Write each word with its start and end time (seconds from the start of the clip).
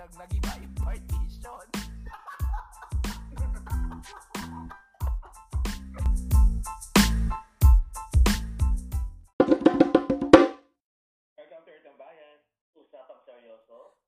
biglang 0.00 0.16
nag-iba 0.16 0.52
yung 0.64 0.76
partition. 0.80 1.66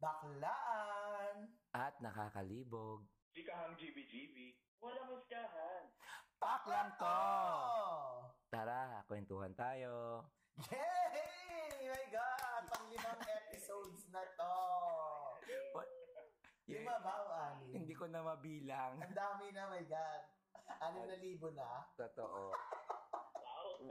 Baklaan! 0.02 1.36
At 1.76 1.94
nakakalibog. 2.00 3.04
Chikahang 3.36 3.76
GBGB. 3.76 4.58
Walang 4.80 5.12
huskahan. 5.12 5.92
Pak 6.40 6.64
lang 6.66 6.90
to! 6.96 7.20
Tara, 8.50 9.04
kwentuhan 9.06 9.52
tayo. 9.54 10.24
Yay! 10.72 11.86
My 11.86 12.04
God! 12.10 12.62
Pang 12.66 12.86
limang 12.90 13.22
episodes 13.28 14.08
na 14.10 14.24
to! 14.40 14.56
What? 15.72 15.88
Lima 16.68 16.94
ba 17.02 17.14
o 17.26 17.26
anim? 17.32 17.74
Hindi 17.74 17.90
ko 18.02 18.10
na 18.10 18.18
mabilang. 18.18 18.98
Ang 18.98 19.14
dami 19.14 19.54
na, 19.54 19.70
my 19.70 19.86
God. 19.86 20.22
Anim 20.82 21.06
na 21.06 21.22
libo 21.22 21.54
na. 21.54 21.86
Totoo. 21.94 22.50
Wow. 22.50 23.78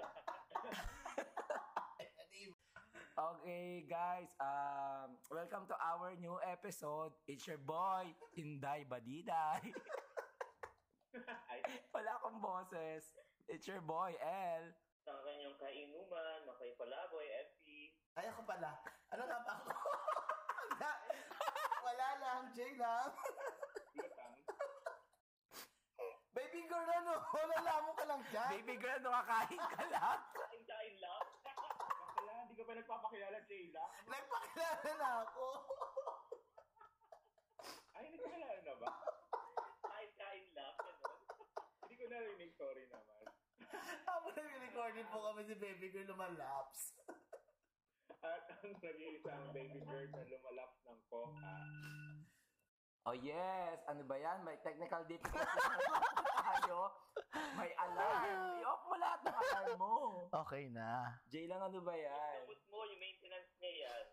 Okay, 3.12 3.86
guys. 3.86 4.32
Um, 4.40 5.14
welcome 5.30 5.68
to 5.70 5.76
our 5.78 6.16
new 6.18 6.42
episode. 6.42 7.12
It's 7.28 7.46
your 7.46 7.60
boy, 7.60 8.08
Inday 8.34 8.88
Badiday. 8.88 9.62
Ay, 11.48 11.60
Wala 11.94 12.12
akong 12.18 12.42
boses. 12.42 13.14
It's 13.46 13.68
your 13.68 13.84
boy, 13.84 14.16
El. 14.18 14.74
sa 15.06 15.12
kanyang 15.22 15.54
kainuman, 15.60 16.40
Makay 16.50 16.72
Palaboy, 16.80 17.28
FP. 17.52 17.94
Ay, 18.18 18.26
ako 18.32 18.42
pala. 18.48 18.80
Ano 19.14 19.24
nga 19.28 19.40
ba 19.44 19.54
ako? 19.60 19.70
Wala 21.86 22.08
lang, 22.24 22.42
Jay 22.58 22.74
lang. 22.80 23.12
Lutang. 23.96 24.36
Baby 26.32 26.61
girl, 26.72 26.88
ano? 26.88 27.14
Wala 27.36 27.58
lamang 27.60 27.96
ka 28.00 28.06
lang 28.08 28.22
dyan. 28.32 28.50
Baby 28.56 28.76
girl, 28.80 29.00
nakakain 29.04 29.60
ka 29.60 29.84
lang. 29.92 30.20
Kain-kain 30.40 30.96
lang. 31.04 31.24
Bakla, 31.44 32.34
hindi 32.48 32.56
ka 32.56 32.64
pa 32.64 32.74
nagpapakilala, 32.80 33.38
Jayla. 33.44 33.86
Nagpakilala 34.08 34.92
na 34.96 35.10
ako. 35.28 35.46
Ay, 38.00 38.06
nagpakilala 38.16 38.62
na 38.64 38.76
ba? 38.80 38.92
Kain-kain 39.84 40.48
lang, 40.56 40.76
gano'n. 40.80 41.20
Hindi 41.84 41.96
ko 42.00 42.06
narinig, 42.08 42.52
sorry 42.56 42.84
naman. 42.88 43.26
Habang 44.08 44.36
nag-recording 44.36 45.08
po 45.12 45.18
kami 45.32 45.42
si 45.48 45.56
baby 45.60 45.88
girl 45.92 46.16
lumalaps. 46.16 46.96
At 48.22 48.48
ang 48.48 48.80
nag-iisang 48.80 49.52
baby 49.52 49.80
girl 49.84 50.08
na 50.16 50.24
lumalaps 50.24 50.80
ng 50.88 51.00
coca. 51.12 51.56
Oh 53.02 53.18
yes, 53.18 53.82
ano 53.90 54.06
ba 54.06 54.14
yan? 54.14 54.46
May 54.46 54.62
technical 54.62 55.02
difficulty 55.10 55.58
tayo. 56.38 56.94
May 57.58 57.74
alarm. 57.74 58.62
I-off 58.62 58.84
mo 58.86 58.96
lahat 59.02 59.20
ng 59.26 59.36
alarm 59.42 59.74
mo. 59.82 59.96
Okay 60.46 60.70
na. 60.70 61.18
Jay 61.34 61.50
lang, 61.50 61.66
ano 61.66 61.82
ba 61.82 61.98
yan? 61.98 62.46
Gamot 62.46 62.62
mo, 62.70 62.86
yung 62.86 63.02
maintenance 63.02 63.52
niya 63.58 63.74
yan. 63.74 64.04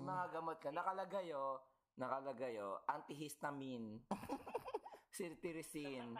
Yung 0.00 0.08
mga 0.08 0.24
gamot 0.32 0.56
ka, 0.56 0.72
nakalagay 0.72 1.28
oh, 1.36 1.60
nakalagay 2.00 2.56
oh, 2.64 2.80
antihistamine, 2.88 4.00
cetirizine, 5.16 6.16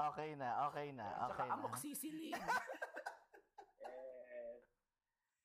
Okay 0.00 0.32
na, 0.32 0.64
okay 0.72 0.96
na, 0.96 1.04
at 1.12 1.36
saka 1.36 1.44
amoxicillin. 1.60 2.32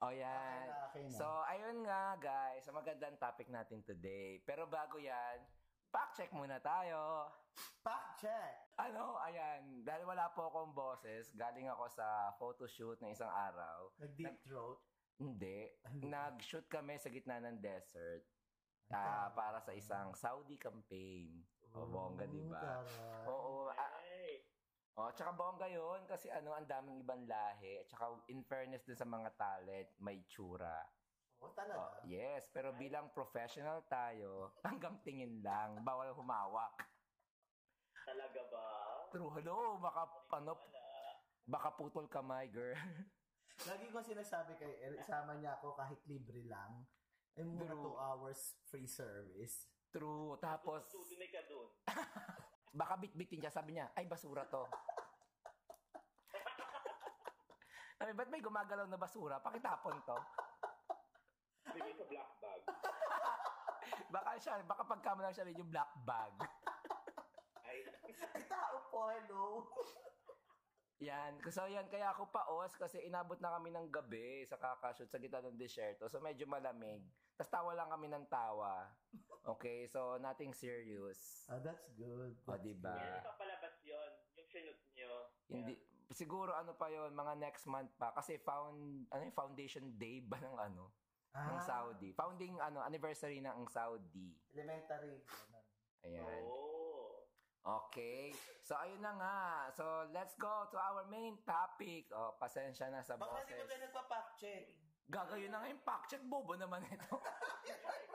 Oh 0.03 0.11
yan. 0.11 0.67
okay 0.91 1.07
na. 1.07 1.15
So, 1.15 1.25
ayun 1.47 1.87
nga 1.87 2.19
guys, 2.19 2.67
ang 2.67 2.75
magandang 2.75 3.15
topic 3.15 3.47
natin 3.47 3.79
today. 3.87 4.43
Pero 4.43 4.67
bago 4.67 4.99
yan, 4.99 5.39
fact 5.87 6.19
check 6.19 6.31
muna 6.35 6.59
tayo. 6.59 7.31
Fact 7.79 8.19
check. 8.19 8.55
Ano, 8.75 9.15
ayan, 9.23 9.87
dahil 9.87 10.03
wala 10.03 10.27
po 10.35 10.51
akong 10.51 10.75
boses, 10.75 11.31
galing 11.39 11.71
ako 11.71 11.87
sa 11.87 12.35
photoshoot 12.35 12.99
ng 12.99 13.15
isang 13.15 13.31
araw. 13.31 13.87
Nag-deep 14.03 14.35
throat. 14.43 14.83
Hindi. 15.15 15.71
Nag-shoot 16.03 16.67
kami 16.67 16.99
sa 16.99 17.07
gitna 17.07 17.39
ng 17.39 17.63
desert. 17.63 18.27
ah, 18.91 19.31
para 19.33 19.63
sa 19.63 19.71
isang 19.73 20.11
Saudi 20.13 20.59
campaign. 20.59 21.39
O, 21.75 21.87
bongga, 21.87 22.23
di 22.27 22.43
ba? 22.47 22.83
Oo. 23.27 23.67
Ay. 24.95 25.03
oh, 25.03 25.11
tsaka 25.11 25.35
bongga 25.35 25.67
yun 25.67 26.07
kasi 26.07 26.31
ano, 26.31 26.55
ang 26.55 26.63
daming 26.63 27.03
ibang 27.03 27.27
lahi. 27.27 27.83
At 27.83 27.91
saka 27.91 28.15
in 28.31 28.47
fairness 28.47 28.87
din 28.87 28.95
sa 28.95 29.03
mga 29.03 29.35
talent, 29.35 29.91
may 29.99 30.23
tsura. 30.23 30.79
Oh, 31.43 31.51
talaga. 31.51 31.99
yes, 32.07 32.47
pero 32.47 32.71
bilang 32.79 33.11
professional 33.11 33.83
tayo, 33.91 34.55
hanggang 34.67 34.95
tingin 35.03 35.43
lang, 35.43 35.83
bawal 35.83 36.15
humawak. 36.15 36.71
Talaga 38.07 38.41
ba? 38.47 38.67
True, 39.11 39.31
hello, 39.35 39.75
baka, 39.83 40.07
ano, 40.31 40.55
baka 41.43 41.69
putol 41.75 42.07
kamay, 42.07 42.47
girl. 42.47 42.79
Lagi 43.69 43.87
ko 43.91 43.99
sinasabi 43.99 44.55
kay 44.55 44.79
Er, 44.83 44.95
isama 44.99 45.35
niya 45.35 45.59
ako 45.59 45.75
kahit 45.75 45.99
libre 46.07 46.43
lang. 46.47 46.87
Ay 47.35 47.43
mga 47.43 47.75
True. 47.75 47.99
2 47.99 47.99
hours 47.99 48.39
free 48.63 48.87
service. 48.87 49.67
True, 49.91 50.39
tapos, 50.39 50.87
Tutuloy 50.87 51.27
ka 51.27 51.43
dun. 51.51 51.67
Baka 52.75 52.99
bitbitin 52.99 53.39
niya, 53.39 53.51
sabi 53.51 53.79
niya, 53.79 53.87
ay 53.95 54.05
basura 54.05 54.43
to. 54.51 54.61
Sabi, 57.95 58.11
ba't 58.11 58.27
may 58.27 58.43
gumagalaw 58.43 58.91
na 58.91 58.99
basura? 58.99 59.39
Pakitapon 59.39 59.95
to. 60.03 60.19
Sige 61.71 61.95
sa 61.95 62.05
black 62.11 62.31
bag. 62.43 62.61
Baka 64.15 64.31
siya, 64.39 64.63
baka 64.63 64.83
pagkama 64.83 65.23
lang 65.23 65.35
siya 65.35 65.47
rin 65.47 65.59
yung 65.59 65.71
black 65.71 65.91
bag. 66.07 66.33
Ay, 67.67 67.83
tao 68.47 68.75
po, 68.91 69.11
hello. 69.11 69.67
Yan. 71.03 71.35
So 71.51 71.67
yan, 71.67 71.91
kaya 71.91 72.15
ako 72.15 72.31
paos 72.31 72.71
kasi 72.79 73.03
inabot 73.03 73.35
na 73.43 73.59
kami 73.59 73.75
ng 73.75 73.91
gabi 73.91 74.47
sa 74.47 74.55
kakashoot 74.55 75.11
sa 75.11 75.19
gitna 75.19 75.43
ng 75.43 75.59
desierto. 75.59 76.07
So 76.07 76.23
medyo 76.23 76.47
malamig. 76.47 77.03
Tapos 77.35 77.51
tawa 77.51 77.71
lang 77.75 77.91
kami 77.91 78.07
ng 78.07 78.25
tawa. 78.31 78.87
Okay, 79.47 79.85
so 79.85 80.17
nothing 80.17 80.49
serious. 80.51 81.45
Ah, 81.45 81.61
that's 81.61 81.85
good. 81.93 82.33
O, 82.35 82.49
That's 82.49 82.65
diba? 82.65 82.89
yan 82.89 83.13
good. 83.13 83.23
pa 83.23 83.33
palabas 83.37 83.75
yun. 83.79 84.11
Yung 84.33 84.47
sinut 84.47 84.79
nyo. 84.91 85.11
Hindi, 85.45 85.73
siguro 86.09 86.49
ano 86.51 86.73
pa 86.73 86.89
yon 86.89 87.13
mga 87.13 87.37
next 87.37 87.65
month 87.65 87.93
pa. 87.95 88.09
Kasi 88.11 88.37
found, 88.37 89.05
ano 89.07 89.21
yung 89.21 89.37
foundation 89.37 89.93
day 89.93 90.17
ba 90.19 90.39
ng 90.39 90.57
ano? 90.57 90.89
Ng 91.31 91.57
Ah, 91.57 91.61
Saudi. 91.61 92.09
Founding 92.13 92.57
ano, 92.57 92.81
anniversary 92.81 93.37
ng 93.37 93.67
Saudi. 93.67 94.33
Elementary. 94.49 95.21
Ayan. 96.01 96.25
Oo. 96.41 97.21
Okay. 97.61 98.33
So 98.61 98.73
ayun 98.75 99.01
na 99.01 99.13
nga. 99.13 99.37
So 99.71 99.83
let's 100.09 100.33
go 100.35 100.65
to 100.65 100.77
our 100.79 101.05
main 101.05 101.37
topic. 101.43 102.09
Oh, 102.09 102.33
pasensya 102.35 102.87
na 102.87 103.01
sa 103.01 103.13
Baka 103.13 103.41
hindi 103.41 103.51
boses. 103.51 103.59
ba 103.59 103.67
tayo 103.67 103.81
nagpa-fact 103.83 104.31
check? 104.37 104.63
Gagawin 105.05 105.49
na 105.49 105.57
nga 105.59 105.69
yung 105.69 105.83
fact 105.83 106.05
check. 106.07 106.23
Bobo 106.23 106.53
naman 106.55 106.81
ito. 106.83 107.13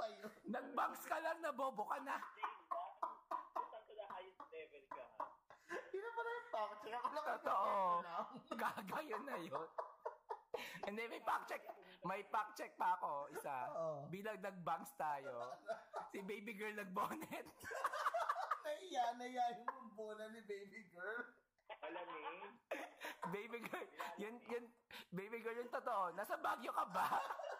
Yun 0.00 0.08
ba 0.08 0.16
yun? 0.16 0.32
Nag-bangs 0.48 1.02
ka 1.04 1.16
lang 1.20 1.38
na 1.44 1.52
bobo 1.52 1.84
ka 1.84 2.00
na. 2.00 2.16
Punta 3.52 3.78
to 3.84 3.92
the 3.92 4.06
highest 4.08 4.40
level 4.48 4.84
ka. 4.88 5.04
Yun 5.92 6.02
na 6.02 6.10
pala 6.16 6.30
yung 6.32 6.48
fact 6.48 6.74
check. 6.80 6.94
Ako 6.96 7.08
lang 7.12 7.26
Totoo. 7.28 7.76
lang. 8.00 8.26
Gagayon 8.48 9.22
na 9.28 9.36
yun. 9.44 9.68
Hindi, 10.88 11.02
may 11.04 11.20
fact 11.20 11.44
check. 11.52 11.62
May 12.00 12.24
fact 12.32 12.56
check 12.56 12.72
pa 12.80 12.96
ako, 12.96 13.28
isa. 13.36 13.56
Oo. 13.76 14.08
Bilang 14.08 14.40
nag-bangs 14.40 14.88
tayo, 14.96 15.52
si 16.08 16.24
baby 16.24 16.56
girl 16.56 16.72
nag-bonnet. 16.80 17.44
Naiya, 18.64 19.04
naiya 19.20 19.44
yung 19.60 19.92
bola 19.92 20.32
ni 20.32 20.40
baby 20.48 20.88
girl. 20.96 21.28
Alamin. 21.84 22.56
baby 23.28 23.58
girl, 23.62 23.86
yun, 24.16 24.36
yun, 24.48 24.64
baby 25.12 25.44
girl 25.44 25.60
yung 25.60 25.68
totoo. 25.68 26.12
Nasa 26.16 26.40
Baguio 26.40 26.72
ka 26.72 26.88
ba? 26.88 27.08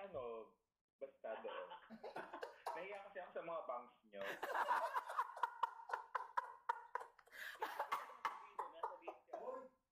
Ano, 0.00 0.48
basta 0.96 1.36
doon. 1.44 1.68
Nahiya 2.76 2.98
kasi 3.04 3.18
ako 3.20 3.30
sa 3.36 3.42
mga 3.44 3.62
banks 3.68 3.96
nyo. 4.08 4.22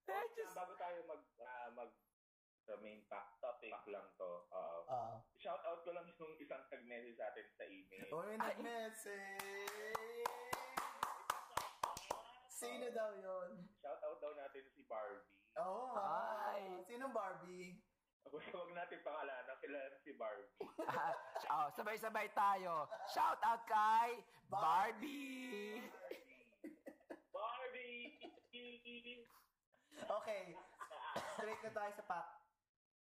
Eh, 0.09 0.25
just- 0.33 0.57
Bago 0.57 0.73
tayo 0.81 0.99
mag, 1.05 1.23
ah, 1.45 1.69
mag 1.77 1.91
sa 2.65 2.77
main 2.81 3.05
pack, 3.09 3.37
topic 3.41 3.73
pack 3.73 3.87
lang 3.89 4.09
to. 4.17 4.33
Oo. 4.49 4.79
Ah. 4.89 5.21
Shout 5.37 5.61
out 5.65 5.85
ko 5.85 5.93
lang 5.93 6.09
yung 6.09 6.37
isang 6.37 6.65
nag-message 6.69 7.17
sa 7.17 7.33
atin 7.33 7.47
sa 7.57 7.65
email. 7.69 8.09
Oh, 8.13 8.25
nag-message. 8.25 10.29
Sino 12.49 12.87
daw 12.93 13.11
yun? 13.17 13.69
Shout 13.81 14.01
out 14.05 14.19
daw 14.21 14.33
natin 14.37 14.65
si 14.73 14.85
Barbie. 14.85 15.25
Oh, 15.57 15.97
Ay. 15.97 16.85
Sinong 16.85 17.13
Barbie? 17.13 17.81
Huwag 18.29 18.71
natin 18.77 18.99
pangalanan, 19.01 19.57
kilala 19.61 19.97
si 20.05 20.13
Barbie. 20.13 20.53
Ah, 20.89 21.15
oh, 21.49 21.67
sabay-sabay 21.73 22.29
tayo. 22.37 22.85
Shout 23.09 23.41
out 23.41 23.65
kay 23.65 24.21
Barbie. 24.53 25.81
Barbie! 27.33 28.21
Okay. 30.09 30.43
Straight 31.37 31.63
na 31.65 31.73
tayo 31.73 31.93
sa 31.97 32.05
pack 32.05 32.27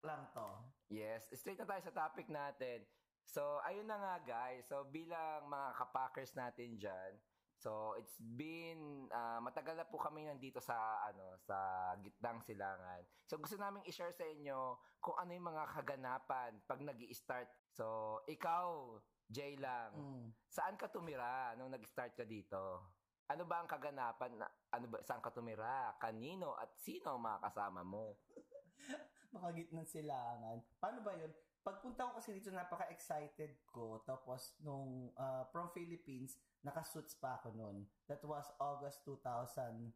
lang 0.05 0.23
to. 0.31 0.49
Yes, 0.89 1.27
straight 1.35 1.59
na 1.59 1.67
tayo 1.67 1.81
sa 1.83 1.93
topic 1.93 2.29
natin. 2.31 2.85
So, 3.29 3.61
ayun 3.61 3.85
na 3.85 3.97
nga 3.99 4.15
guys. 4.25 4.65
So, 4.65 4.87
bilang 4.89 5.45
mga 5.45 5.69
kapackers 5.77 6.33
natin 6.33 6.81
dyan, 6.81 7.13
so 7.59 7.93
it's 7.99 8.15
been, 8.17 9.05
ah, 9.11 9.43
matagal 9.43 9.75
na 9.75 9.83
po 9.83 9.99
kami 9.99 10.23
nandito 10.23 10.63
sa, 10.63 10.75
ano, 11.05 11.35
sa 11.43 11.91
gitnang 11.99 12.39
silangan. 12.41 13.03
So, 13.27 13.37
gusto 13.37 13.59
namin 13.59 13.83
i-share 13.85 14.15
sa 14.15 14.23
inyo 14.23 14.79
kung 15.03 15.19
ano 15.19 15.31
yung 15.35 15.47
mga 15.51 15.63
kaganapan 15.75 16.57
pag 16.63 16.79
nag 16.79 16.99
start 17.11 17.51
So, 17.75 18.19
ikaw, 18.25 18.97
Jay 19.29 19.53
lang, 19.61 19.93
Mm. 19.93 20.33
saan 20.49 20.73
ka 20.73 20.89
tumira 20.89 21.53
nung 21.53 21.69
nag-start 21.69 22.17
ka 22.17 22.25
dito? 22.25 22.81
Ano 23.29 23.45
ba 23.45 23.61
ang 23.61 23.69
kaganapan? 23.69 24.41
Na, 24.41 24.49
ano 24.73 24.89
ba, 24.89 25.05
saan 25.05 25.21
ka 25.21 25.29
tumira? 25.29 25.93
Kanino? 26.01 26.57
At 26.57 26.73
sino 26.81 27.13
ang 27.13 27.21
mga 27.21 27.45
kasama 27.45 27.85
mo? 27.85 28.17
makagit 29.33 29.69
ng 29.69 29.85
silangan. 29.85 30.57
Paano 30.81 31.05
ba 31.05 31.13
yun? 31.13 31.29
Pagpunta 31.59 32.07
ko 32.07 32.11
kasi 32.17 32.31
dito, 32.39 32.49
napaka-excited 32.55 33.59
ko. 33.67 33.99
Tapos, 34.07 34.55
nung 34.63 35.11
ah, 35.19 35.43
from 35.51 35.67
Philippines, 35.75 36.39
nakasuits 36.63 37.19
pa 37.19 37.35
ako 37.39 37.51
noon. 37.55 37.83
That 38.07 38.23
was 38.23 38.47
August 38.63 39.03
2007. 39.03 39.91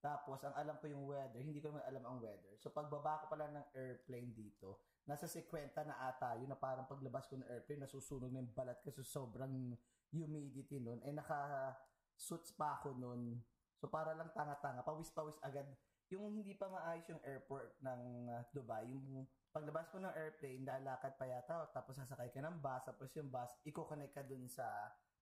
Tapos, 0.00 0.40
ang 0.42 0.56
alam 0.56 0.80
ko 0.80 0.88
yung 0.88 1.04
weather, 1.04 1.38
hindi 1.44 1.60
ko 1.60 1.70
naman 1.70 1.84
alam 1.84 2.02
ang 2.08 2.18
weather. 2.24 2.56
So, 2.56 2.72
pagbaba 2.72 3.20
ko 3.22 3.36
pala 3.36 3.52
ng 3.52 3.66
airplane 3.76 4.32
dito, 4.32 4.80
nasa 5.04 5.28
50 5.28 5.76
na 5.84 6.08
ata, 6.08 6.40
yun 6.40 6.48
na 6.48 6.56
parang 6.56 6.88
paglabas 6.88 7.28
ko 7.28 7.36
ng 7.36 7.44
airplane, 7.46 7.84
nasusunog 7.84 8.32
na 8.32 8.40
yung 8.40 8.50
balat 8.56 8.80
kasi 8.80 9.04
sobrang 9.04 9.76
humidity 10.08 10.80
noon. 10.80 11.04
Eh, 11.04 11.12
naka-suits 11.12 12.56
pa 12.56 12.80
ako 12.80 12.96
noon. 12.96 13.44
So, 13.76 13.92
para 13.92 14.16
lang 14.16 14.32
tanga-tanga, 14.32 14.80
pawis-pawis 14.82 15.36
agad 15.44 15.68
yung 16.10 16.34
hindi 16.34 16.58
pa 16.58 16.66
maayos 16.66 17.06
yung 17.06 17.22
airport 17.22 17.78
ng 17.86 18.02
uh, 18.26 18.42
Dubai, 18.50 18.82
yung 18.90 19.24
paglabas 19.50 19.90
mo 19.90 19.98
ng 20.06 20.14
airplane, 20.14 20.62
lalakad 20.62 21.14
pa 21.18 21.26
yata, 21.26 21.66
tapos 21.74 21.98
sasakay 21.98 22.30
ka 22.30 22.38
ng 22.42 22.62
bus, 22.62 22.82
tapos 22.86 23.10
yung 23.18 23.30
bus, 23.30 23.50
i-connect 23.66 24.14
ka 24.14 24.22
dun 24.22 24.46
sa 24.46 24.66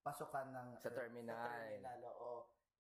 pasukan 0.05 0.53
ng 0.53 0.69
Sa 0.85 0.93
terminal. 0.93 1.37
Sa 1.37 1.57
terminal, 1.57 2.01
oo. 2.13 2.33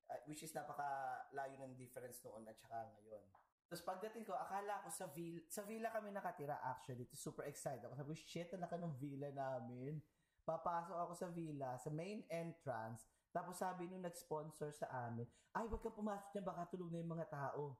Uh, 0.08 0.20
which 0.24 0.40
is 0.40 0.52
napaka-layo 0.56 1.56
ng 1.60 1.76
difference 1.76 2.24
noon 2.24 2.48
at 2.48 2.56
saka 2.56 2.88
ngayon. 2.96 3.20
Tapos 3.68 3.84
pagdating 3.84 4.24
ko, 4.24 4.32
akala 4.32 4.80
ko 4.80 4.88
sa 4.88 5.04
villa, 5.12 5.44
sa 5.52 5.60
villa 5.68 5.92
kami 5.92 6.08
nakatira 6.08 6.56
actually. 6.64 7.04
Super 7.12 7.44
excited 7.44 7.84
ako. 7.84 8.00
Sabi 8.00 8.16
ko, 8.16 8.18
shit, 8.24 8.48
laki 8.56 8.76
ng 8.80 8.96
villa 8.96 9.28
namin. 9.28 10.00
Papasok 10.48 10.96
ako 10.96 11.12
sa 11.12 11.28
villa, 11.28 11.76
sa 11.76 11.92
main 11.92 12.24
entrance. 12.32 13.04
Tapos 13.28 13.60
sabi 13.60 13.84
nung 13.84 14.00
nag-sponsor 14.00 14.72
sa 14.72 14.88
amin, 15.04 15.28
ay, 15.52 15.68
wag 15.68 15.84
kang 15.84 15.92
pumasok 15.92 16.32
dyan, 16.32 16.46
baka 16.48 16.64
tulog 16.72 16.88
na 16.88 17.04
yung 17.04 17.12
mga 17.12 17.28
tao. 17.28 17.76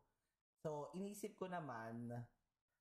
So, 0.61 0.93
iniisip 0.93 1.41
ko 1.41 1.49
naman, 1.49 2.12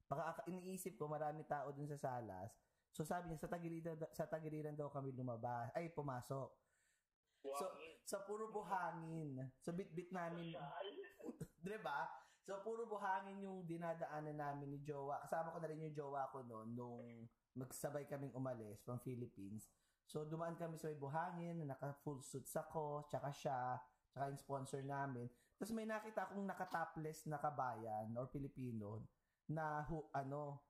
baka 0.07 0.33
ak- 0.33 0.47
iniisip 0.47 0.95
ko 0.95 1.11
marami 1.11 1.43
tao 1.43 1.75
dun 1.75 1.87
sa 1.91 1.99
salas. 1.99 2.55
So, 2.95 3.03
sabi 3.03 3.29
niya, 3.29 3.43
sa 3.43 3.51
tagiliran, 3.51 3.99
sa 4.15 4.25
tagiliran 4.25 4.73
daw 4.73 4.89
kami 4.89 5.13
lumabas, 5.13 5.69
ay, 5.75 5.91
pumasok. 5.91 6.49
So, 7.43 7.65
sa 8.07 8.23
puro 8.25 8.49
buhangin. 8.49 9.37
So, 9.61 9.75
bit-bit 9.75 10.09
namin, 10.09 10.55
di 11.67 11.77
ba? 11.83 12.07
So, 12.41 12.63
puro 12.63 12.87
buhangin 12.87 13.43
yung 13.43 13.67
dinadaanan 13.67 14.39
namin 14.39 14.71
ni 14.71 14.79
Jowa. 14.81 15.19
Kasama 15.27 15.51
ko 15.51 15.59
na 15.59 15.67
rin 15.67 15.83
yung 15.83 15.93
Jowa 15.93 16.31
ko 16.31 16.41
noon 16.47 16.73
nung 16.73 17.03
magsabay 17.53 18.07
kaming 18.07 18.33
umalis 18.33 18.79
from 18.87 18.97
Philippines. 19.03 19.67
So, 20.07 20.23
dumaan 20.23 20.55
kami 20.55 20.79
sa 20.79 20.87
may 20.87 20.95
buhangin, 20.95 21.67
naka-full 21.67 22.23
suits 22.23 22.55
ako, 22.55 23.03
tsaka 23.11 23.29
siya, 23.35 23.75
tsaka 24.15 24.31
yung 24.31 24.39
sponsor 24.39 24.81
namin. 24.81 25.27
Tapos 25.59 25.73
may 25.75 25.83
nakita 25.83 26.29
akong 26.29 26.45
naka-topless 26.47 27.27
na 27.27 27.41
kabayan 27.41 28.13
or 28.15 28.29
Pilipino 28.31 29.03
na 29.47 29.83
hu, 29.87 30.07
ano, 30.11 30.61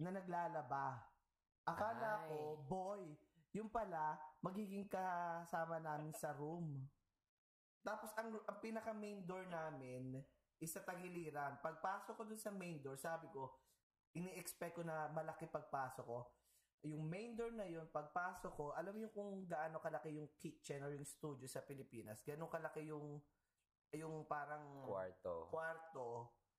na 0.00 0.10
naglalaba. 0.12 1.04
Akala 1.68 2.24
Ay. 2.24 2.28
ko, 2.32 2.38
boy, 2.64 3.02
yung 3.52 3.68
pala, 3.68 4.16
magiging 4.40 4.88
kasama 4.88 5.80
namin 5.80 6.12
sa 6.16 6.32
room. 6.32 6.88
Tapos 7.84 8.12
ang, 8.16 8.32
ang 8.48 8.58
pinaka 8.60 8.92
main 8.92 9.24
door 9.24 9.44
namin 9.48 10.20
is 10.60 10.72
sa 10.72 10.84
tagiliran. 10.84 11.60
Pagpasok 11.60 12.14
ko 12.16 12.22
dun 12.24 12.40
sa 12.40 12.52
main 12.52 12.80
door, 12.80 12.96
sabi 12.96 13.28
ko, 13.30 13.52
ini-expect 14.16 14.80
ko 14.80 14.82
na 14.82 15.12
malaki 15.12 15.46
pagpasok 15.46 16.04
ko. 16.04 16.20
Yung 16.86 17.04
main 17.10 17.34
door 17.34 17.50
na 17.52 17.66
yun, 17.66 17.90
pagpasok 17.90 18.52
ko, 18.54 18.66
alam 18.72 18.94
mo 18.94 19.02
yung 19.02 19.14
kung 19.14 19.30
gaano 19.44 19.82
kalaki 19.82 20.14
yung 20.14 20.30
kitchen 20.38 20.82
or 20.86 20.94
yung 20.94 21.06
studio 21.06 21.46
sa 21.50 21.66
Pilipinas, 21.66 22.22
gaano 22.22 22.46
kalaki 22.46 22.86
yung 22.86 23.18
yung 23.96 24.28
parang 24.28 24.84
Kwarto. 24.84 25.48
kwarto. 25.48 26.08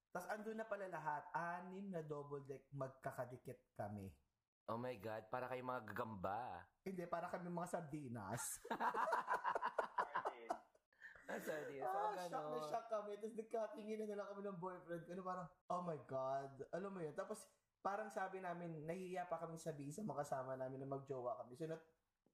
Tapos 0.10 0.28
andun 0.34 0.58
na 0.58 0.66
pala 0.66 0.90
lahat, 0.90 1.24
anim 1.34 1.94
na 1.94 2.02
double 2.02 2.42
deck 2.50 2.66
magkakadikit 2.74 3.62
kami. 3.78 4.10
Oh 4.70 4.78
my 4.78 4.98
God, 5.02 5.26
para 5.34 5.50
kayo 5.50 5.66
mga 5.66 5.86
gagamba. 5.94 6.66
Hindi, 6.86 7.06
para 7.10 7.30
kami 7.30 7.50
mga 7.50 7.70
sardinas. 7.74 8.44
Ah, 11.30 11.38
sorry. 11.46 11.78
So, 11.78 11.86
ah, 11.86 12.18
shock 12.26 12.46
na 12.50 12.60
shock 12.66 12.86
kami. 12.90 13.14
Tapos 13.22 13.38
nagkatingin 13.38 14.02
na 14.10 14.18
lang 14.18 14.28
kami 14.34 14.42
ng 14.50 14.58
boyfriend 14.58 15.06
ko. 15.06 15.14
Ano 15.14 15.22
parang, 15.22 15.48
oh 15.70 15.82
my 15.86 16.00
God. 16.10 16.52
Alam 16.74 16.90
mo 16.90 17.00
yun. 17.06 17.14
Tapos 17.14 17.46
parang 17.86 18.10
sabi 18.10 18.42
namin, 18.42 18.82
nahihiya 18.90 19.30
pa 19.30 19.38
kami 19.38 19.62
sabihin 19.62 19.94
sa 19.94 20.02
mga 20.02 20.26
kasama 20.26 20.58
namin 20.58 20.82
na 20.82 20.90
magjowa 20.90 21.38
kami. 21.46 21.54
So, 21.54 21.70
nat- 21.70 21.86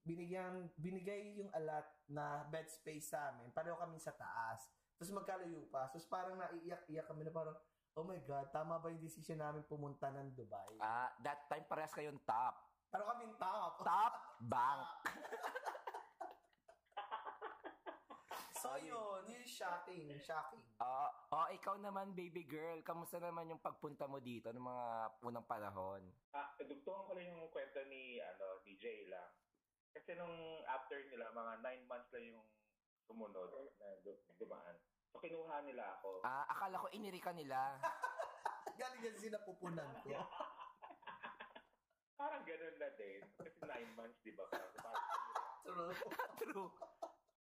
binigyan, 0.08 0.72
binigay 0.80 1.44
yung 1.44 1.52
alat 1.52 1.84
na 2.08 2.48
bed 2.48 2.72
space 2.72 3.12
sa 3.12 3.36
amin. 3.36 3.52
Pareho 3.52 3.76
kami 3.76 4.00
sa 4.00 4.16
taas. 4.16 4.64
Tapos 4.96 5.12
magkalayo 5.12 5.68
pa. 5.68 5.92
Tapos 5.92 6.08
parang 6.08 6.40
naiiyak-iyak 6.40 7.06
kami 7.08 7.28
na 7.28 7.32
parang, 7.36 7.56
oh 8.00 8.06
my 8.08 8.20
God, 8.24 8.48
tama 8.56 8.80
ba 8.80 8.88
yung 8.92 9.04
decision 9.04 9.44
namin 9.44 9.68
pumunta 9.68 10.08
ng 10.12 10.32
Dubai? 10.32 10.80
Ah, 10.80 11.12
that 11.20 11.48
time 11.52 11.68
parehas 11.68 11.92
kayong 11.92 12.20
top. 12.24 12.56
Pero 12.92 13.04
kaming 13.12 13.36
top. 13.36 13.84
Top 13.84 14.14
bank. 14.40 14.88
So 18.66 18.82
yun, 18.82 19.30
yun 19.30 19.46
yung 19.46 19.46
shocking, 19.46 20.10
shocking. 20.18 20.66
Oo. 20.82 21.08
oh, 21.38 21.48
ikaw 21.54 21.78
naman, 21.78 22.18
baby 22.18 22.42
girl. 22.50 22.82
Kamusta 22.82 23.22
naman 23.22 23.46
yung 23.46 23.62
pagpunta 23.62 24.10
mo 24.10 24.18
dito 24.18 24.50
ng 24.50 24.66
mga 24.66 24.86
unang 25.22 25.46
panahon? 25.46 26.02
Ah, 26.34 26.50
dugtungan 26.58 27.06
ko 27.06 27.14
lang 27.14 27.30
yung 27.30 27.46
kwento 27.54 27.86
ni, 27.86 28.18
ano, 28.18 28.66
ni 28.66 28.74
Jay 28.82 29.06
lang. 29.06 29.30
Kasi 29.94 30.18
nung 30.18 30.66
after 30.66 30.98
nila, 31.14 31.30
mga 31.30 31.62
nine 31.62 31.86
months 31.86 32.10
lang 32.10 32.26
yung 32.34 32.42
sumunod 33.06 33.50
na 33.80 33.88
du- 34.02 34.22
dumaan. 34.36 34.76
So, 35.14 35.22
kinuha 35.22 35.64
nila 35.64 35.96
ako. 35.98 36.26
Ah, 36.26 36.44
akala 36.50 36.82
ko 36.82 36.88
iniri 36.92 37.22
ka 37.22 37.32
nila. 37.32 37.80
Galing 38.80 39.08
yan 39.08 39.16
sinapupunan 39.16 39.88
ko. 40.04 40.12
Parang 42.20 42.44
ganun 42.44 42.76
na 42.76 42.90
din. 42.96 43.24
Kasi 43.40 43.60
nine 43.64 43.92
months, 43.96 44.20
di 44.24 44.36
ba? 44.36 44.44
Parang, 44.52 44.72
parang, 44.76 45.04
True. 45.66 45.94
True. 46.40 46.70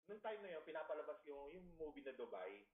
nung 0.09 0.23
time 0.25 0.41
na 0.41 0.57
yun, 0.57 0.65
pinapalabas 0.65 1.21
yung, 1.29 1.53
yung 1.53 1.67
movie 1.77 2.01
na 2.01 2.17
Dubai. 2.17 2.65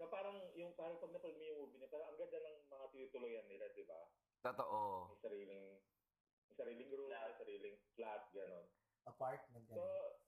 So, 0.00 0.08
parang, 0.08 0.40
yung, 0.56 0.72
parang 0.78 0.96
pag 0.96 1.12
napalabas 1.12 1.36
mo 1.36 1.44
yung 1.44 1.60
movie 1.68 1.80
na, 1.82 1.90
parang 1.90 2.08
ang 2.08 2.16
ganda 2.16 2.38
ng 2.38 2.56
mga 2.64 2.84
tinutuloyan 2.94 3.46
nila, 3.50 3.68
di 3.74 3.84
ba? 3.84 3.98
Totoo. 4.40 5.12
May 5.12 5.20
sariling, 5.20 5.66
may 6.48 6.54
sariling 6.56 6.90
room, 6.94 7.10
may 7.10 7.34
sariling 7.36 7.76
flat, 7.92 8.22
gano'n. 8.32 8.66
Apartment. 9.04 9.64
So, 9.68 9.76
ganun. 9.76 10.27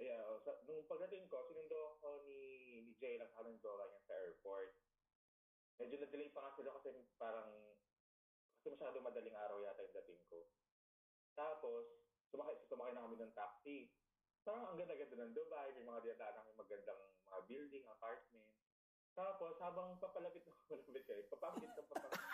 Yeah, 0.00 0.24
oh, 0.24 0.40
sa, 0.40 0.56
nung 0.64 0.88
pagdating 0.88 1.28
ko, 1.28 1.44
sinundo 1.44 2.00
ako 2.00 2.24
ni, 2.24 2.40
ni 2.88 2.92
Jay 2.96 3.20
lang 3.20 3.28
sa 3.36 3.44
ng 3.44 3.60
jowa 3.60 3.84
niya 3.92 4.00
sa 4.08 4.16
airport. 4.16 4.72
Medyo 5.76 6.00
na-delay 6.00 6.32
pa 6.32 6.40
nga 6.44 6.56
sila 6.56 6.72
kasi 6.80 6.88
parang, 7.20 7.76
kasi 8.60 8.72
masyado 8.72 9.04
madaling 9.04 9.36
araw 9.36 9.60
yata 9.60 9.84
yung 9.84 9.96
dating 10.00 10.24
ko. 10.32 10.48
Tapos, 11.36 11.84
sumakay, 12.32 12.56
sumakay 12.68 12.92
na 12.96 13.04
kami 13.04 13.16
ng 13.20 13.36
taxi. 13.36 13.92
Parang 14.40 14.72
ang 14.72 14.76
ganda-ganda 14.80 15.20
ng 15.20 15.36
Dubai, 15.36 15.68
may 15.76 15.84
mga 15.84 16.00
dinadaan 16.04 16.36
kami 16.40 16.52
magandang 16.56 17.00
mga 17.28 17.40
building, 17.44 17.84
apartment. 17.92 18.48
Tapos, 19.12 19.52
habang 19.60 20.00
papalapit 20.00 20.40
na 20.48 20.56
papalapit 20.64 21.04
kayo, 21.04 21.28
papakit 21.28 21.70
ka 21.76 21.82
papakit. 21.84 22.20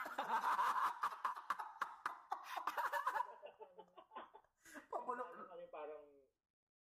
Papulok. 4.92 5.28
Ano 5.34 5.44
kami 5.50 5.66
parang 5.70 6.04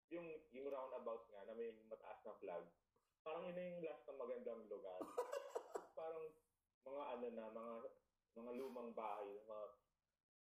yung 0.10 0.28
yung 0.50 0.68
roundabout 0.70 1.25
nga 1.30 1.46
na 1.46 1.54
may 1.54 1.74
mataas 1.86 2.20
na 2.25 2.34
flag. 2.42 2.66
Parang 3.22 3.46
yun 3.46 3.56
na 3.56 3.63
yung 3.70 3.82
last 3.86 4.04
na 4.10 4.16
magandang 4.18 4.62
lugar. 4.66 5.00
parang 6.00 6.25
mga 6.86 7.04
ano 7.16 7.28
na, 7.34 7.46
mga 7.54 7.74
mga 8.39 8.51
lumang 8.58 8.92
bahay, 8.98 9.38
mga 9.46 9.66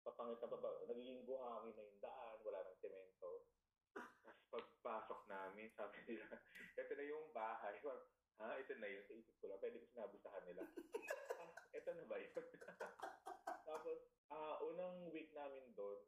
papangit 0.08 0.40
na 0.40 0.48
baba, 0.48 0.70
nagiging 0.88 1.28
buhangin 1.28 1.76
na 1.76 1.84
yung 1.84 2.00
daan, 2.00 2.38
wala 2.48 2.64
nang 2.64 2.80
semento. 2.80 3.44
Tapos 3.92 4.40
pagpasok 4.48 5.22
namin, 5.28 5.68
sabi 5.76 6.00
nila, 6.08 6.28
ito 6.80 6.92
na 6.96 7.06
yung 7.06 7.28
bahay. 7.36 7.76
Ha, 8.38 8.54
ito 8.62 8.78
na 8.78 8.86
yun. 8.86 9.02
Sa 9.02 9.18
isip 9.18 9.34
ko 9.42 9.50
lang. 9.50 9.58
Pwede 9.58 9.82
ko 9.82 9.90
sinabi 9.90 10.22
sa 10.22 10.30
kanila. 10.30 10.62
ah, 11.42 11.50
ito 11.74 11.90
na 11.90 12.06
ba 12.06 12.22
yun? 12.22 12.38
Tapos, 13.66 13.98
ah 14.30 14.62
unang 14.62 15.10
week 15.10 15.34
namin 15.34 15.74
doon, 15.74 16.06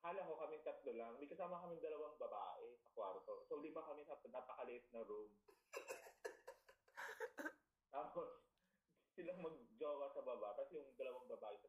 Akala 0.00 0.24
ko 0.24 0.32
kaming 0.40 0.64
tatlo 0.64 0.96
lang. 0.96 1.12
May 1.20 1.28
kasama 1.28 1.60
kaming 1.60 1.84
dalawang 1.84 2.16
babae 2.16 2.72
sa 2.80 2.88
kwarto. 2.96 3.44
So, 3.44 3.60
lima 3.60 3.84
kami 3.84 4.00
sa 4.08 4.16
napakaliit 4.16 4.88
na 4.96 5.04
room. 5.04 5.28
Tapos, 7.92 8.48
silang 9.12 9.44
magjowa 9.44 10.08
sa 10.08 10.24
baba. 10.24 10.56
Kasi 10.56 10.80
yung 10.80 10.96
dalawang 10.96 11.28
babae 11.28 11.52
sa 11.60 11.68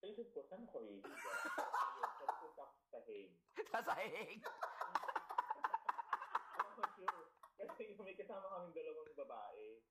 naisip 0.00 0.32
ko, 0.32 0.40
saan 0.48 0.64
ako 0.64 0.80
iiga? 0.88 1.12
Ayun, 1.12 2.12
pagpunta 2.24 2.64
ko 2.64 2.80
sa 2.88 2.98
Hague. 3.04 3.36
Sa 3.70 3.84
sahig. 3.84 4.40
Ako 6.64 6.80
sure. 6.96 7.28
Kasi 7.60 7.92
may 8.00 8.16
kasama 8.16 8.48
kaming 8.48 8.72
dalawang 8.72 9.12
babae 9.12 9.84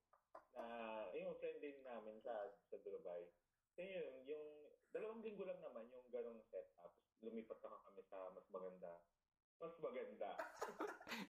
na 0.58 0.66
yung 1.14 1.38
friend 1.38 1.62
din 1.62 1.86
namin 1.86 2.18
sa 2.26 2.50
sa 2.74 2.78
Dubai. 2.82 3.30
So 3.78 3.86
yun, 3.86 4.26
yung 4.26 4.74
dalawang 4.90 5.22
linggo 5.22 5.46
lang 5.46 5.62
naman 5.62 5.86
yung 5.94 6.10
ganong 6.10 6.42
setup. 6.50 6.98
Lumipat 7.20 7.60
na 7.60 7.84
kami 7.84 8.02
sa 8.08 8.32
mas 8.32 8.48
maganda. 8.52 8.92
Mas 9.60 9.76
maganda. 9.80 10.30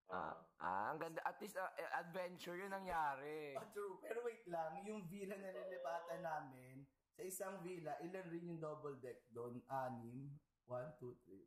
Ah, 0.07 0.39
ah, 0.63 0.95
ang 0.95 0.99
ganda. 1.01 1.19
At 1.27 1.35
least, 1.43 1.59
ah, 1.59 1.67
eh, 1.75 1.83
adventure 1.99 2.55
yun 2.55 2.71
nangyari. 2.71 3.59
Ah, 3.59 3.67
true. 3.75 3.99
Pero 3.99 4.23
wait 4.23 4.47
lang, 4.47 4.79
yung 4.87 5.03
villa 5.11 5.35
na 5.35 5.51
nilipatan 5.51 6.23
namin, 6.23 6.87
sa 7.11 7.27
isang 7.27 7.59
villa, 7.59 7.99
ilan 7.99 8.23
rin 8.31 8.47
yung 8.47 8.63
double 8.63 8.95
deck 9.03 9.27
doon? 9.35 9.59
Anim? 9.67 10.31
One, 10.71 10.95
two, 10.95 11.19
three, 11.27 11.43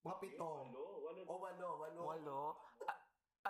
four. 0.00 0.08
Mga 0.08 0.16
pito. 0.24 0.72
Walo, 0.72 1.04
walo. 1.04 1.22
O 1.28 1.36
walo, 1.36 1.68
walo. 1.84 2.00
Walo. 2.08 2.40
Ah, 2.88 2.96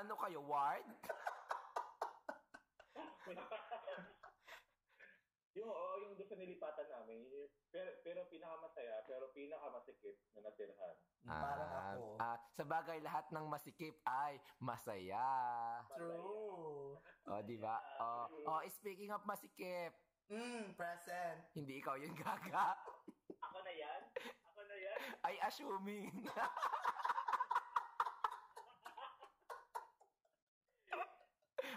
ano 0.03 0.19
kayo, 0.19 0.43
ward? 0.43 0.91
yung, 5.57 5.73
oo, 5.73 5.97
yung 6.05 6.13
doon 6.21 6.29
sa 6.29 6.37
nilipatan 6.37 6.85
namin, 6.85 7.25
pero, 7.73 7.89
pero 8.05 8.29
pinakamasaya, 8.29 9.01
pero 9.09 9.33
pinakamasikip 9.33 10.21
na 10.37 10.45
natirhan. 10.45 10.97
Parang 11.25 11.73
ako. 11.73 12.21
Ah, 12.21 12.37
sa 12.53 12.65
bagay, 12.69 13.01
lahat 13.01 13.25
ng 13.33 13.49
masikip 13.49 13.97
ay 14.05 14.37
masaya. 14.61 15.25
True. 15.97 17.01
O, 17.01 17.41
di 17.49 17.57
ba? 17.57 17.81
O, 17.99 18.29
oh, 18.53 18.61
speaking 18.69 19.09
of 19.09 19.25
masikip, 19.25 19.97
Mm, 20.27 20.75
present. 20.75 21.39
hindi 21.55 21.79
ikaw 21.79 21.95
yung 22.03 22.19
gaga. 22.19 22.75
Ako 23.47 23.63
na 23.63 23.71
yan? 23.71 24.03
Ako 24.51 24.59
na 24.67 24.75
yan? 24.75 24.99
Ay, 25.23 25.39
assuming. 25.39 26.11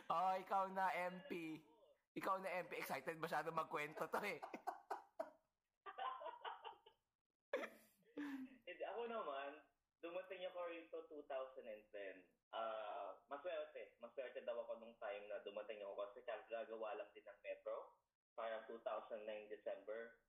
oh, 0.09 0.33
ikaw 0.41 0.65
na, 0.74 0.89
MP. 1.13 1.62
Ikaw 2.19 2.35
na, 2.43 2.51
MP. 2.67 2.83
Excited 2.83 3.15
masyado 3.15 3.47
magkwento 3.55 4.03
to 4.11 4.19
eh. 4.27 4.43
Hindi, 8.67 8.83
ako 8.83 9.07
naman, 9.07 9.63
dumating 10.03 10.43
ako 10.51 10.59
rito 10.67 10.99
2010. 11.07 11.63
Ah, 12.51 13.15
maswerte. 13.31 13.95
Maswerte 14.03 14.43
daw 14.43 14.59
ako 14.59 14.83
nung 14.83 14.99
time 14.99 15.31
na 15.31 15.39
dumating 15.47 15.79
ako 15.79 16.11
kasi 16.11 16.19
gagawa 16.27 16.99
lang 16.99 17.07
din 17.15 17.23
ng 17.23 17.39
metro. 17.39 17.95
Parang 18.35 18.67
2009 18.67 19.23
December. 19.47 20.19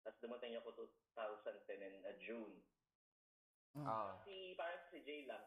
Tapos 0.00 0.16
dumating 0.24 0.56
ako 0.56 0.88
2010 1.12 1.92
in 1.92 2.00
uh, 2.08 2.16
June. 2.24 2.56
Oh. 3.76 4.16
Si, 4.24 4.56
parang 4.56 4.80
si 4.88 5.04
Jay 5.04 5.28
lang. 5.28 5.44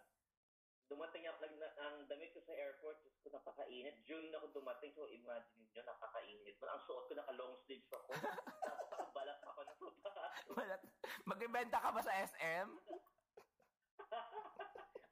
Dumating 0.86 1.26
ako, 1.26 1.42
nag, 1.42 1.56
na, 1.58 1.70
ang 1.82 2.06
damit 2.06 2.30
ko 2.30 2.46
sa 2.46 2.54
airport, 2.54 3.02
Diyos 3.02 3.18
ko, 3.26 3.34
napakainit. 3.34 4.06
June 4.06 4.30
ako 4.38 4.54
dumating, 4.54 4.94
so 4.94 5.10
imagine 5.10 5.66
nyo, 5.74 5.82
napakainit. 5.82 6.62
Ang 6.62 6.86
suot 6.86 7.10
ko, 7.10 7.18
naka-long 7.18 7.58
sleeves 7.66 7.90
ako. 7.90 8.14
Tapos 8.70 8.88
nakabalat 8.94 9.40
ako 9.50 9.60
ng 9.66 9.98
sapatos. 10.06 10.54
Wala. 10.54 10.78
Magbibenta 11.26 11.82
ka 11.82 11.90
ba 11.90 12.02
sa 12.06 12.14
SM? 12.30 12.70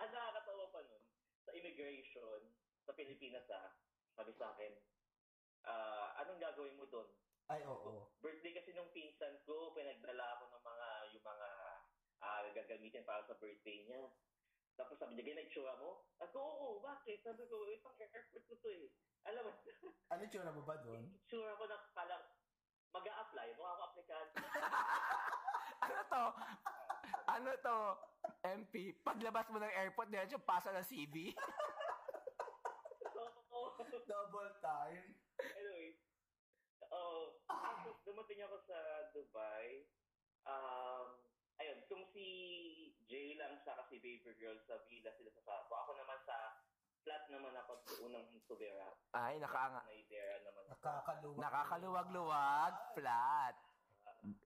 Ang 0.03 0.11
nakakatawa 0.13 0.65
pa 0.69 0.79
nun, 0.85 1.03
sa 1.41 1.51
immigration, 1.57 2.41
sa 2.85 2.93
Pilipinas 2.93 3.49
ah, 3.49 3.73
sabi 4.13 4.29
sa 4.37 4.53
akin, 4.53 4.77
ah, 5.65 6.21
anong 6.21 6.37
gagawin 6.37 6.77
mo 6.77 6.85
doon? 6.85 7.09
Ay, 7.49 7.65
oo. 7.65 8.13
Birthday 8.21 8.53
kasi 8.53 8.77
nung 8.77 8.93
pinsan 8.93 9.41
ko, 9.49 9.73
pinagdala 9.73 10.37
ako 10.37 10.53
ng 10.53 10.63
mga, 10.63 10.87
yung 11.17 11.25
mga 11.25 11.49
ah, 12.21 12.45
gagamitin 12.53 13.07
para 13.09 13.25
sa 13.25 13.33
birthday 13.41 13.89
niya. 13.89 14.05
Tapos 14.73 14.97
sabi 14.97 15.13
niya, 15.13 15.23
ganyan 15.29 15.45
itsura 15.45 15.73
mo? 15.77 16.09
Ako, 16.17 16.37
oo, 16.39 16.69
bakit? 16.81 17.21
Sabi 17.21 17.45
ko, 17.45 17.61
eh, 17.69 17.77
pang 17.79 17.93
airport 17.97 18.43
ko 18.49 18.53
to 18.57 18.69
eh. 18.69 18.89
Alam 19.29 19.47
mo, 19.47 19.51
Ano 20.13 20.21
tsura 20.27 20.49
mo 20.49 20.61
ba 20.65 20.75
doon? 20.81 21.03
itsura 21.25 21.53
ko 21.55 21.63
na 21.69 21.77
pala, 21.93 22.15
mag 22.93 23.05
apply 23.05 23.47
mukha 23.57 23.71
ako 23.73 23.83
aplikante. 23.89 24.37
Ano 25.83 25.99
to? 26.07 26.23
Ano 27.27 27.51
to? 27.59 27.77
MP, 28.43 28.95
paglabas 29.03 29.51
mo 29.51 29.59
ng 29.59 29.75
airport, 29.75 30.07
diretso 30.07 30.39
pasa 30.39 30.71
ng 30.71 30.85
CV. 30.87 31.15
Double 34.03 34.51
time. 34.59 35.15
anyway, 35.39 35.95
oh, 36.91 37.39
tapos 37.47 37.95
dumating 38.03 38.43
ako 38.43 38.59
sa 38.67 38.77
Dubai. 39.15 39.87
Um, 40.43 41.23
ayun, 41.55 41.79
kung 41.87 42.03
si 42.11 42.27
Jay 43.07 43.39
lang 43.39 43.63
sa 44.23 44.31
kasi 44.31 44.39
baby 44.39 44.39
girl 44.39 44.59
sa 44.63 44.75
villa 44.87 45.11
sila 45.11 45.31
sa 45.35 45.43
Sapo. 45.43 45.73
Ako 45.75 45.91
naman 45.99 46.19
sa 46.23 46.55
flat 47.03 47.23
naman 47.27 47.51
ako 47.59 47.71
sa 47.83 47.91
unang 48.07 48.25
Tubera. 48.47 48.87
Ay, 49.11 49.35
nakaanga. 49.43 49.83
Na 49.83 49.91
idea 49.91 50.39
naman. 50.47 50.63
Nakakaluwag. 50.71 51.39
Nakakaluwag-luwag, 51.43 52.73
flat. 52.95 53.55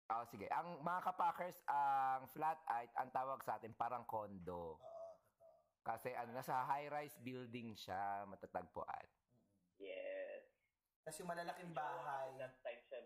Oh, 0.10 0.26
sige. 0.34 0.50
Ang 0.50 0.82
mga 0.82 1.02
kapakers, 1.14 1.58
ang 1.70 2.26
flat 2.34 2.58
ay 2.66 2.90
ang 2.98 3.14
tawag 3.14 3.38
sa 3.46 3.62
atin 3.62 3.78
parang 3.78 4.10
condo. 4.10 4.82
Oo, 4.82 5.10
totoo. 5.22 5.86
Kasi 5.86 6.18
ano, 6.18 6.34
nasa 6.34 6.66
high-rise 6.66 7.22
building 7.22 7.78
siya, 7.78 8.26
matatagpuan. 8.26 9.06
Yes. 9.78 10.50
Tapos 11.06 11.22
yung 11.22 11.30
malalaking 11.30 11.78
bahay. 11.78 12.34
That 12.42 12.58
time 12.66 12.82
siya. 12.90 13.06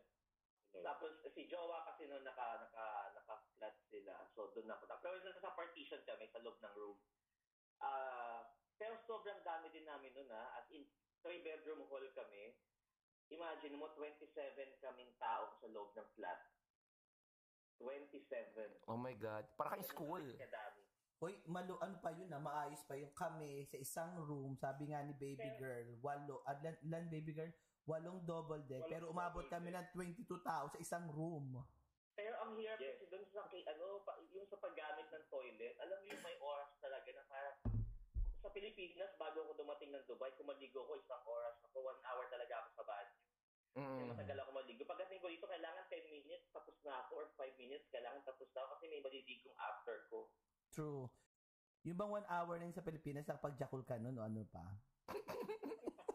Tapos 0.80 1.20
si 1.36 1.52
Jowa 1.52 1.84
kasi 1.92 2.08
noon 2.08 2.24
naka, 2.24 2.64
naka, 2.64 3.12
naka-flat 3.62 3.78
sila. 3.94 4.16
So 4.34 4.50
doon 4.58 4.74
ako. 4.74 4.84
Pero 4.90 5.16
nasa 5.22 5.54
partition 5.54 6.02
kami 6.02 6.26
sa 6.34 6.42
loob 6.42 6.58
ng 6.58 6.74
room. 6.74 6.98
Ah, 7.78 8.42
pero 8.78 8.98
sobrang 9.06 9.46
dami 9.46 9.70
din 9.70 9.86
namin 9.86 10.10
noon 10.18 10.30
ha. 10.34 10.58
As 10.58 10.66
in, 10.74 10.90
three 11.22 11.46
bedroom 11.46 11.86
hall 11.86 12.06
kami. 12.18 12.58
Imagine 13.32 13.80
mo, 13.80 13.88
27 13.96 14.28
kaming 14.82 15.14
tao 15.16 15.56
sa 15.62 15.70
loob 15.70 15.94
ng 15.94 16.10
flat. 16.18 16.42
27. 17.80 18.90
Oh 18.90 19.00
my 19.00 19.14
God. 19.16 19.46
Para 19.56 19.78
kang 19.78 19.86
school. 19.86 20.26
Kadami. 20.36 20.84
Hoy, 21.22 21.38
malu 21.46 21.78
ano 21.78 22.02
pa 22.02 22.10
yun 22.18 22.34
na 22.34 22.42
maayos 22.42 22.82
pa 22.90 22.98
yung 22.98 23.14
kami 23.14 23.70
sa 23.70 23.78
isang 23.78 24.18
room, 24.26 24.58
sabi 24.58 24.90
nga 24.90 25.06
ni 25.06 25.14
baby 25.14 25.54
girl, 25.62 25.86
walo, 26.02 26.42
ah, 26.50 26.58
lan, 26.66 26.74
lan 26.90 27.06
baby 27.14 27.30
girl, 27.30 27.54
walong 27.86 28.26
double 28.26 28.58
deck, 28.66 28.82
Walong 28.82 28.90
pero 28.90 29.06
umabot 29.14 29.46
double 29.46 29.54
kami 29.54 29.70
deck. 29.70 29.94
ng 29.94 30.18
22 30.18 30.42
tao 30.42 30.66
sa 30.74 30.82
isang 30.82 31.06
room. 31.14 31.62
Pero 32.22 32.38
ang 32.38 32.54
hirap 32.54 32.78
Yes. 32.78 33.02
kasi 33.02 33.10
doon 33.10 33.26
sa 33.34 33.50
kay- 33.50 33.66
ano, 33.66 34.06
pa, 34.06 34.14
yung 34.30 34.46
sa 34.46 34.62
paggamit 34.62 35.10
ng 35.10 35.26
toilet, 35.26 35.74
alam 35.82 35.98
mo 35.98 36.06
yung 36.06 36.22
may 36.22 36.38
oras 36.38 36.70
talaga 36.78 37.10
na 37.18 37.26
parang 37.26 37.58
sa 38.42 38.50
Pilipinas, 38.54 39.10
bago 39.18 39.42
ako 39.42 39.58
dumating 39.58 39.90
ng 39.90 40.06
Dubai, 40.06 40.30
kung 40.38 40.46
maligo 40.46 40.86
ko 40.86 41.02
isang 41.02 41.26
oras 41.26 41.58
ako, 41.66 41.82
one 41.82 42.02
hour 42.06 42.30
talaga 42.30 42.62
ako 42.62 42.70
sa 42.78 42.86
banyo. 42.86 43.18
Mm. 43.72 44.12
matagal 44.14 44.38
ako 44.38 44.52
maligo. 44.54 44.84
Pagdating 44.86 45.18
ko 45.24 45.34
dito, 45.34 45.48
kailangan 45.50 45.88
10 45.90 46.14
minutes, 46.14 46.46
tapos 46.54 46.78
na 46.86 47.02
ako, 47.02 47.12
or 47.24 47.28
5 47.34 47.58
minutes, 47.58 47.90
kailangan 47.90 48.22
tapos 48.22 48.50
na 48.54 48.60
ako 48.62 48.70
kasi 48.78 48.86
may 48.92 49.02
maliligong 49.02 49.58
after 49.58 50.06
ko. 50.12 50.30
True. 50.70 51.10
Yung 51.88 51.98
bang 51.98 52.12
one 52.12 52.28
hour 52.30 52.54
na 52.62 52.70
yun 52.70 52.78
sa 52.78 52.86
Pilipinas, 52.86 53.26
nakapag-jakul 53.26 53.82
ka 53.82 53.98
nun 53.98 54.20
o 54.20 54.22
ano 54.22 54.46
pa? 54.46 54.62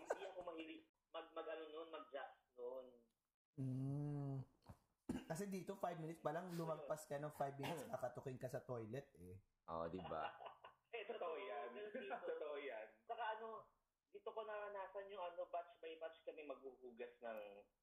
Hindi 0.06 0.22
ako 0.22 0.40
mahilig 0.46 0.86
mag, 1.10 1.26
mag 1.34 1.48
ano 1.50 1.64
noon, 1.66 1.88
mag-jacks 1.90 2.46
noon. 2.54 2.86
Mm. 3.58 4.55
Kasi 5.26 5.50
dito, 5.50 5.74
5 5.74 5.98
minutes 5.98 6.22
pa 6.22 6.30
lang, 6.30 6.54
lumagpas 6.54 7.02
ka 7.04 7.18
ng 7.18 7.34
5 7.34 7.58
minutes, 7.58 7.82
nakatukin 7.90 8.38
ka 8.38 8.46
sa 8.46 8.62
toilet 8.62 9.10
eh. 9.18 9.34
Oh, 9.66 9.86
di 9.86 9.98
ba? 10.00 10.22
Eh, 10.88 11.04
Totoo 11.04 11.36
yan. 11.36 11.68
Totoo 12.00 12.56
yan. 12.56 12.86
Saka 13.04 13.36
ano, 13.36 13.68
dito 14.08 14.32
ko 14.32 14.40
naranasan 14.40 15.12
yung 15.12 15.20
ano, 15.20 15.44
batch 15.46 15.76
by 15.76 15.92
batch 16.00 16.24
kami 16.24 16.40
maghuhugas 16.40 17.20
ng 17.20 17.38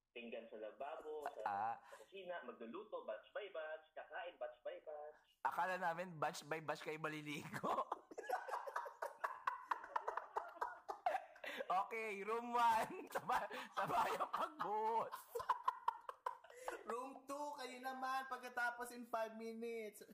pinggan 0.10 0.50
sa 0.50 0.58
lababo, 0.58 1.22
sa, 1.30 1.42
Ah, 1.46 1.76
sa 1.78 2.02
kusina, 2.02 2.42
magluluto, 2.42 3.06
batch 3.06 3.30
by 3.30 3.46
batch, 3.54 3.86
kakain, 3.94 4.34
batch 4.36 4.58
by 4.66 4.82
batch. 4.82 5.20
akala 5.46 5.78
namin 5.78 6.10
batch 6.18 6.42
by 6.48 6.58
batch 6.58 6.82
kayo 6.82 6.98
maliligo. 6.98 7.70
okay, 11.86 12.26
room 12.26 12.50
1. 12.50 13.14
Sabay, 13.14 13.46
sabay 13.78 14.10
ang 14.10 14.32
pagbuhos. 14.32 15.14
Room 16.84 17.24
2, 17.24 17.32
kayo 17.32 17.78
naman, 17.80 18.28
pagkatapos 18.28 18.92
in 18.92 19.08
5 19.08 19.40
minutes. 19.40 20.04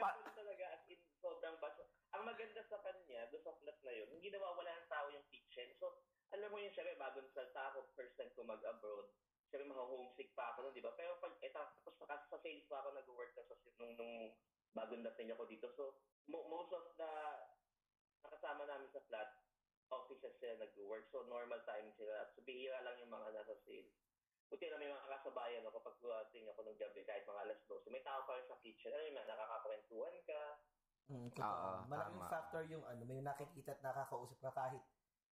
Pa- 0.00 0.16
ano 0.16 0.30
talaga, 0.32 0.64
as 0.72 0.84
in, 0.88 0.96
sobrang 1.20 1.60
batch. 1.60 1.84
Ang 2.16 2.24
maganda 2.24 2.64
sa 2.64 2.80
kanya, 2.80 3.28
doon 3.28 3.44
sa 3.44 3.54
flat 3.60 3.78
na 3.84 3.92
yun, 3.92 4.08
hindi 4.08 4.32
nawawala 4.32 4.80
ng 4.80 4.90
tao 4.90 5.06
yung 5.12 5.28
kitchen. 5.28 5.76
So, 5.76 6.00
alam 6.32 6.48
mo 6.48 6.56
yun, 6.56 6.72
syempre, 6.72 6.96
bagong 6.96 7.28
salta 7.36 7.68
ako, 7.70 7.92
first 7.92 8.16
time 8.16 8.32
ko 8.32 8.42
mag-abroad. 8.42 9.12
Syempre, 9.52 9.68
maho-homesick 9.68 10.32
pa 10.32 10.56
ako 10.56 10.68
nun, 10.68 10.74
di 10.74 10.82
ba? 10.82 10.96
Pero 10.96 11.20
pag, 11.20 11.36
eh, 11.44 11.52
tapos 11.52 11.76
saka 12.00 12.24
sa 12.26 12.40
sales 12.40 12.64
pa 12.64 12.80
ako 12.80 12.96
nag-work 12.96 13.32
na 13.36 13.44
sa 13.44 13.54
nung, 13.76 13.92
nung 14.00 14.14
bagong 14.72 15.04
dating 15.04 15.36
ako 15.36 15.44
dito. 15.46 15.68
So, 15.76 16.00
mo- 16.32 16.48
most 16.48 16.72
of 16.72 16.96
the 16.96 17.12
nakasama 18.24 18.64
namin 18.64 18.88
sa 18.92 19.04
flat, 19.04 19.28
offices 19.90 20.38
sila 20.38 20.64
nag-work. 20.64 21.10
So, 21.10 21.26
normal 21.26 21.60
time 21.66 21.90
sila. 21.98 22.30
So, 22.32 22.46
bihira 22.46 22.78
lang 22.86 22.96
yung 23.02 23.10
mga 23.10 23.36
nasa 23.36 23.58
sales. 23.66 23.90
Buti 24.50 24.66
na 24.66 24.82
may 24.82 24.90
mga 24.90 25.06
kasabayan 25.06 25.62
ako 25.62 25.78
pag 25.78 25.96
dumating 26.02 26.44
ako 26.50 26.60
ng 26.66 26.74
gabi 26.74 27.06
kahit 27.06 27.22
mga 27.22 27.42
alas 27.46 27.58
12. 27.70 27.86
May 27.94 28.02
tao 28.02 28.26
pa 28.26 28.34
rin 28.34 28.50
sa 28.50 28.58
kitchen. 28.58 28.90
Ano 28.90 29.06
yun, 29.06 29.14
nakakakwentuhan 29.14 30.16
ka. 30.26 30.42
Mm, 31.06 31.26
Oo, 31.26 31.34
totoo. 31.38 31.70
Malaking 31.86 32.22
tama. 32.22 32.32
factor 32.34 32.62
yung 32.66 32.82
ano, 32.82 33.02
may 33.06 33.22
nakikita 33.22 33.78
at 33.78 33.82
nakakausap 33.82 34.38
ka 34.42 34.50
kahit 34.50 34.82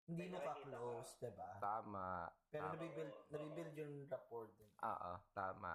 hindi 0.06 0.24
May 0.24 0.30
mo 0.30 0.38
ka 0.40 0.54
nakikita 0.54 0.78
close, 0.78 1.12
diba? 1.18 1.50
Tama. 1.58 2.08
Pero 2.48 2.64
Tama. 2.64 2.74
nabibuild, 2.78 3.14
Oo. 3.14 3.26
nabibuild 3.34 3.74
yung 3.76 3.94
rapport 4.06 4.50
din. 4.54 4.70
Oo, 4.86 5.12
tama. 5.34 5.74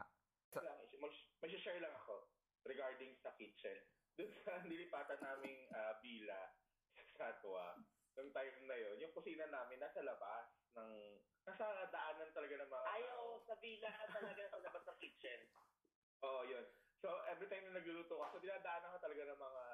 lang, 0.55 0.79
mag- 1.03 1.27
mag-share 1.43 1.81
lang 1.83 1.95
ako 1.99 2.31
regarding 2.63 3.13
sa 3.19 3.35
kitchen. 3.35 3.83
Doon 4.15 4.31
sa 4.47 4.63
nilipatan 4.71 5.19
naming 5.19 5.67
ah, 5.75 5.99
villa 5.99 6.55
sa 6.95 7.03
Satwa, 7.35 7.75
nung 8.15 8.31
time 8.31 8.57
na 8.69 8.77
yon, 8.77 8.97
yung 9.03 9.13
kusina 9.17 9.49
namin 9.49 9.81
nasa 9.81 10.01
labas 10.05 10.47
ng 10.77 10.93
nasa 11.43 11.91
daanan 11.91 12.31
talaga 12.31 12.55
ng 12.63 12.71
mga 12.71 12.87
Ayaw 12.87 13.23
sa 13.43 13.55
villa 13.59 13.93
talaga 14.15 14.43
sa 14.47 14.59
labas 14.63 14.83
ng 14.87 14.99
kitchen. 15.03 15.41
Oo, 16.23 16.47
yun. 16.47 16.67
So, 17.03 17.11
every 17.27 17.51
time 17.51 17.67
na 17.67 17.83
nagluluto 17.83 18.15
ka, 18.15 18.31
so 18.31 18.39
dinadaanan 18.39 18.95
ka 18.95 19.01
talaga 19.03 19.23
ng 19.35 19.41
mga 19.43 19.65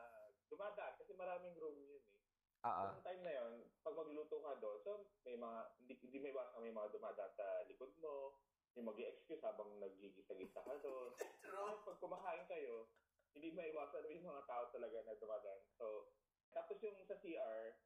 dumadaan 0.49 0.95
kasi 0.97 1.13
maraming 1.13 1.57
room 1.61 1.77
yun 1.85 2.01
eh. 2.09 2.21
Oo. 2.65 2.85
So, 2.97 3.05
time 3.05 3.21
na 3.21 3.33
yon, 3.37 3.53
pag 3.85 3.95
magluto 3.95 4.41
ka 4.41 4.57
doon, 4.57 4.81
so 4.81 5.13
may 5.29 5.37
mga, 5.37 5.59
hindi, 5.85 5.95
hindi 6.09 6.19
may 6.25 6.33
basta 6.33 6.57
may 6.57 6.73
mga 6.73 6.89
dumadaan 6.97 7.33
sa 7.37 7.69
likod 7.69 7.93
mo, 8.01 8.41
may 8.73 8.81
mag 8.81 8.97
excuse 8.97 9.45
habang 9.45 9.77
nagigisa-gisa 9.77 10.65
ka 10.65 10.75
doon. 10.81 11.13
Pero 11.45 11.85
pag 11.85 12.01
kumakain 12.01 12.49
kayo, 12.49 12.89
hindi 13.37 13.53
maiwasan 13.53 14.09
may 14.09 14.25
mga 14.25 14.49
tao 14.49 14.73
talaga 14.73 15.05
na 15.05 15.21
dumadaan. 15.21 15.63
So, 15.77 16.17
tapos 16.57 16.81
yung 16.81 16.97
sa 17.05 17.21
CR, 17.21 17.77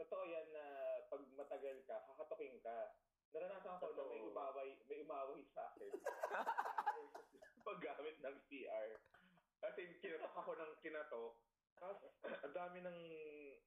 totoo 0.00 0.24
yan 0.24 0.48
na 0.56 0.64
pag 1.12 1.20
matagal 1.36 1.84
ka, 1.84 2.00
kakatukin 2.08 2.56
ka. 2.64 2.96
Naranasan 3.30 3.78
ko 3.78 3.86
na 3.94 4.04
may 4.10 4.20
umaway, 4.22 4.68
may 4.90 4.98
umaway 5.02 5.42
sa 5.54 5.70
akin. 5.70 5.90
paggamit 7.70 8.16
ng 8.18 8.36
CR. 8.50 8.88
Kasi 9.60 9.80
kinatok 10.02 10.34
ako 10.34 10.50
ng 10.58 10.72
kinatok. 10.82 11.32
Tapos, 11.78 12.12
ang 12.44 12.54
dami 12.54 12.82
ng, 12.82 12.98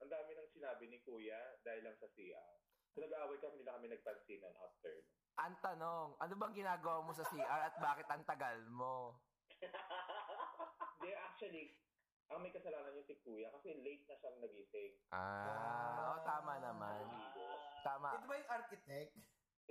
ang 0.04 0.10
dami 0.12 0.32
ng 0.36 0.50
sinabi 0.52 0.92
ni 0.92 1.00
Kuya 1.02 1.40
dahil 1.64 1.88
lang 1.88 1.98
sa 1.98 2.10
CR. 2.12 2.54
So, 2.94 3.02
nag-aaway 3.02 3.42
kami, 3.42 3.64
nila 3.64 3.80
kami 3.80 3.88
nagpansinan 3.90 4.54
after. 4.60 4.94
Ang 5.42 5.58
tanong, 5.66 6.14
ano 6.22 6.34
bang 6.38 6.54
ginagawa 6.54 7.02
mo 7.02 7.10
sa 7.16 7.26
CR 7.26 7.62
at 7.72 7.76
bakit 7.82 8.06
ang 8.12 8.22
tagal 8.28 8.58
mo? 8.70 9.18
Hindi, 11.02 11.12
actually, 11.18 11.74
ang 12.30 12.46
may 12.46 12.54
kasalanan 12.54 12.94
yung 12.94 13.10
si 13.10 13.18
Kuya 13.26 13.50
kasi 13.58 13.82
late 13.82 14.06
na 14.06 14.16
siyang 14.22 14.38
nagising. 14.46 14.94
Ah, 15.10 16.14
oh, 16.14 16.20
tama 16.22 16.62
naman. 16.62 17.02
Tama, 17.82 18.14
Ito 18.14 18.30
ba 18.30 18.36
yung 18.38 18.52
architect? 18.52 19.14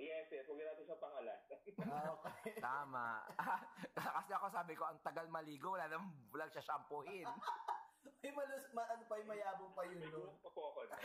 Yes, 0.01 0.25
yes. 0.33 0.45
Huwag 0.49 0.57
na 0.57 0.73
natin 0.73 0.85
siya 0.89 0.97
pangalan. 0.97 1.39
Ah, 1.93 2.09
okay. 2.17 2.57
tama. 2.57 3.21
Kasi 4.17 4.31
ako 4.33 4.45
sabi 4.49 4.73
ko, 4.73 4.89
ang 4.89 4.97
tagal 5.05 5.29
maligo, 5.29 5.77
wala 5.77 5.85
nang 5.85 6.09
wala 6.33 6.49
siya 6.49 6.65
shampooin. 6.65 7.27
May 8.23 8.31
malus, 8.33 8.67
ma, 8.73 8.83
ano 8.87 9.03
pa 9.05 9.15
yung 9.19 9.29
mayabong 9.29 9.71
pa 9.75 9.83
yun 9.87 9.99
May 9.99 10.11
no? 10.11 10.35
pa 10.41 10.49
po 10.51 10.73
ako. 10.73 10.79
no? 10.89 10.95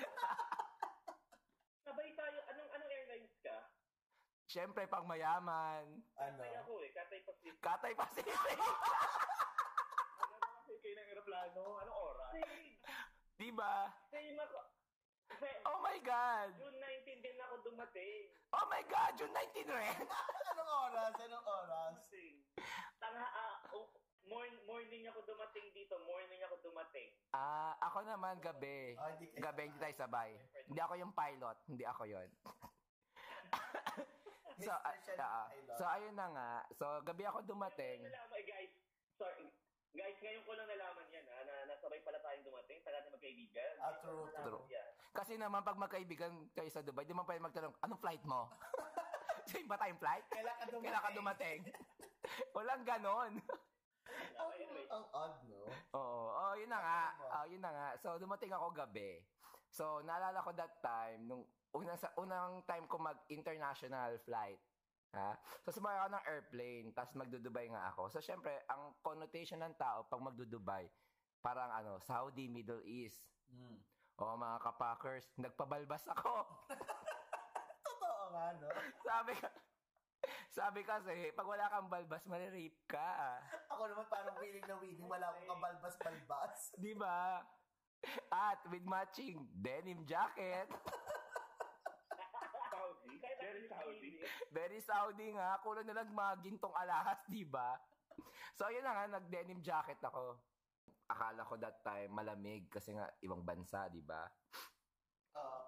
Sabay 1.86 2.10
tayo, 2.14 2.38
anong 2.50 2.70
anong 2.74 2.90
airlines 2.90 3.36
ka? 3.42 3.56
Siyempre, 4.48 4.88
pang 4.88 5.04
mayaman. 5.04 6.00
Ano? 6.16 6.40
Ay 6.40 6.54
ako 6.58 6.80
eh, 6.80 6.90
Cathay 6.94 7.20
Pacific. 7.22 7.60
Katay 7.60 7.92
Pacific. 7.92 8.58
Ano 10.18 10.34
ba 10.40 10.48
kasi 10.56 10.72
kayo 10.80 10.94
ng 10.96 11.08
aeroplano? 11.12 11.62
Anong 11.84 11.98
oras? 12.16 12.30
Same, 12.32 12.80
diba? 13.36 13.74
same 14.08 14.38
ako. 14.40 14.77
Oh 15.68 15.78
my 15.84 15.98
God. 16.00 16.48
June 16.56 16.78
19 16.80 17.20
din 17.20 17.36
ako 17.44 17.54
dumating. 17.62 18.22
Oh 18.50 18.64
my 18.66 18.82
God, 18.88 19.12
June 19.14 19.32
19 19.32 19.68
rin. 19.68 19.96
Anong 20.56 20.72
oras? 20.88 21.12
Anong 21.20 21.46
oras? 21.46 21.92
Dumating. 22.00 22.34
Tangha, 22.98 23.26
ah, 23.28 23.54
oh, 23.76 23.92
morning, 24.24 24.58
morning 24.64 25.04
ako 25.06 25.20
dumating 25.28 25.68
dito. 25.76 26.00
Morning 26.02 26.40
ako 26.48 26.56
dumating. 26.64 27.12
Ah, 27.30 27.76
ako 27.84 28.08
naman 28.08 28.40
gabi. 28.40 28.96
Ah, 28.96 29.12
hindi 29.14 29.28
kayo- 29.30 29.44
Gabi, 29.44 29.62
hindi 29.68 29.78
tayo 29.78 29.94
sabay. 29.94 30.30
Hindi 30.64 30.80
ako 30.80 30.94
yung 30.96 31.12
pilot. 31.12 31.58
Hindi 31.68 31.84
ako 31.84 32.02
yon. 32.08 32.28
so, 34.64 34.72
ah, 34.72 34.94
ah, 35.20 35.46
Pilot. 35.52 35.76
so, 35.76 35.84
ayun 35.86 36.16
na 36.16 36.26
nga. 36.32 36.50
So, 36.74 36.84
gabi 37.04 37.22
ako 37.28 37.44
dumating. 37.46 38.00
Ngayon 38.02 38.10
nalaman, 38.10 38.38
eh, 38.40 38.44
guys, 38.48 38.72
sorry, 39.14 39.46
guys, 39.92 40.16
ngayon 40.18 40.42
ko 40.42 40.52
lang 40.56 40.66
nalaman 40.66 41.06
yan, 41.12 41.24
ha, 41.28 41.38
na 41.44 41.67
nasabay 41.88 42.04
pala 42.04 42.20
tayong 42.20 42.44
dumating, 42.44 42.78
taga 42.84 43.00
natin 43.00 43.16
magkaibigan. 43.16 43.72
Ah, 43.80 43.96
true, 44.04 44.28
true. 44.28 44.60
yan. 44.68 44.92
Kasi 45.16 45.40
naman, 45.40 45.64
pag 45.64 45.80
magkaibigan 45.80 46.52
kayo 46.52 46.68
sa 46.68 46.84
Dubai, 46.84 47.08
di 47.08 47.16
man 47.16 47.24
pwede 47.24 47.40
magtanong, 47.40 47.72
anong 47.80 48.00
flight 48.04 48.20
mo? 48.28 48.52
Same 49.48 49.64
ba 49.64 49.80
tayong 49.80 49.96
flight? 49.96 50.28
Kailan 50.28 50.52
ka 50.60 50.68
dumating? 50.68 50.84
Kailan 50.84 51.00
ka 51.00 51.10
dumating? 51.16 51.58
Walang 52.60 52.84
ganon. 52.84 53.32
Ang, 54.36 54.50
ang 54.92 55.04
odd, 55.16 55.36
no? 55.48 55.64
Oo. 55.96 56.20
Oh, 56.36 56.52
yun 56.60 56.68
na 56.68 56.76
nga. 56.76 57.00
Oh, 57.40 57.44
yun 57.48 57.62
na 57.64 57.72
nga. 57.72 57.88
So, 58.04 58.20
dumating 58.20 58.52
ako 58.52 58.68
gabi. 58.76 59.24
So, 59.72 60.04
naalala 60.04 60.44
ko 60.44 60.52
that 60.60 60.84
time, 60.84 61.24
nung 61.24 61.48
unang, 61.72 61.96
sa, 61.96 62.12
unang 62.20 62.68
time 62.68 62.84
ko 62.84 63.00
mag-international 63.00 64.20
flight. 64.28 64.60
Ha? 65.16 65.40
So, 65.64 65.72
sumakay 65.72 66.04
ako 66.04 66.08
ng 66.12 66.26
airplane, 66.28 66.86
tapos 66.92 67.16
magdudubay 67.16 67.72
nga 67.72 67.88
ako. 67.88 68.12
So, 68.12 68.20
syempre, 68.20 68.52
ang 68.68 68.92
connotation 69.00 69.64
ng 69.64 69.72
tao 69.80 70.04
pag 70.04 70.20
magdudubay, 70.20 70.84
parang 71.40 71.70
ano, 71.70 71.98
Saudi, 72.02 72.50
Middle 72.50 72.82
East. 72.84 73.22
Hmm. 73.48 73.78
O 74.18 74.34
mga 74.34 74.58
kapakers, 74.62 75.30
nagpabalbas 75.38 76.02
ako. 76.10 76.42
Totoo 77.86 78.22
nga, 78.34 78.46
no? 78.58 78.68
sabi 79.06 79.32
ka, 79.38 79.48
sabi 80.50 80.80
kasi, 80.82 81.30
pag 81.38 81.46
wala 81.46 81.70
kang 81.70 81.86
balbas, 81.86 82.26
malirape 82.26 82.82
ka. 82.90 83.38
Ako 83.78 83.86
naman 83.86 84.06
parang 84.10 84.34
willing 84.42 84.66
na 84.66 84.74
willing, 84.82 85.06
wala 85.06 85.30
akong 85.30 85.54
kabalbas-balbas. 85.54 86.54
Di 86.82 86.98
ba? 86.98 87.46
At 88.34 88.58
with 88.66 88.82
matching 88.82 89.46
denim 89.54 90.02
jacket. 90.02 90.66
Saudi? 92.74 93.22
Very 93.22 93.64
Saudi. 93.70 94.10
Very 94.50 94.80
Saudi 94.82 95.26
nga. 95.34 95.62
Kulang 95.62 95.86
na 95.86 96.02
lang 96.02 96.10
mga 96.10 96.34
gintong 96.42 96.74
alahas, 96.74 97.18
di 97.26 97.42
ba? 97.42 97.74
So, 98.54 98.70
yun 98.70 98.82
na 98.82 98.94
nga, 98.94 99.18
nag-denim 99.18 99.62
jacket 99.62 99.98
ako. 100.02 100.38
Akala 101.08 101.40
ko 101.48 101.56
that 101.56 101.80
time 101.80 102.12
malamig 102.12 102.68
kasi 102.68 102.92
nga 102.92 103.08
ibang 103.24 103.40
bansa, 103.40 103.88
di 103.88 104.04
ba? 104.04 104.28
Oo. 105.40 105.60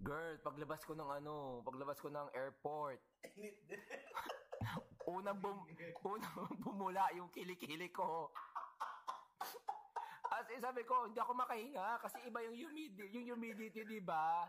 Girl, 0.00 0.40
paglabas 0.40 0.80
ko 0.88 0.96
ng 0.96 1.10
ano, 1.20 1.60
paglabas 1.64 2.00
ko 2.00 2.08
ng 2.08 2.32
airport, 2.32 3.00
unang 5.16 5.38
bum, 5.38 5.66
unang 6.04 6.52
bumula 6.64 7.10
yung 7.12 7.28
kilikili 7.32 7.92
ko. 7.92 8.32
As 10.36 10.48
in, 10.52 10.60
sabi 10.60 10.84
ko, 10.84 11.08
hindi 11.08 11.16
ako 11.22 11.32
makahinga 11.32 12.02
kasi 12.02 12.20
iba 12.28 12.42
yung 12.44 12.56
humidity, 12.56 13.08
yung 13.14 13.38
humidity, 13.38 13.82
di 13.86 14.02
ba? 14.02 14.44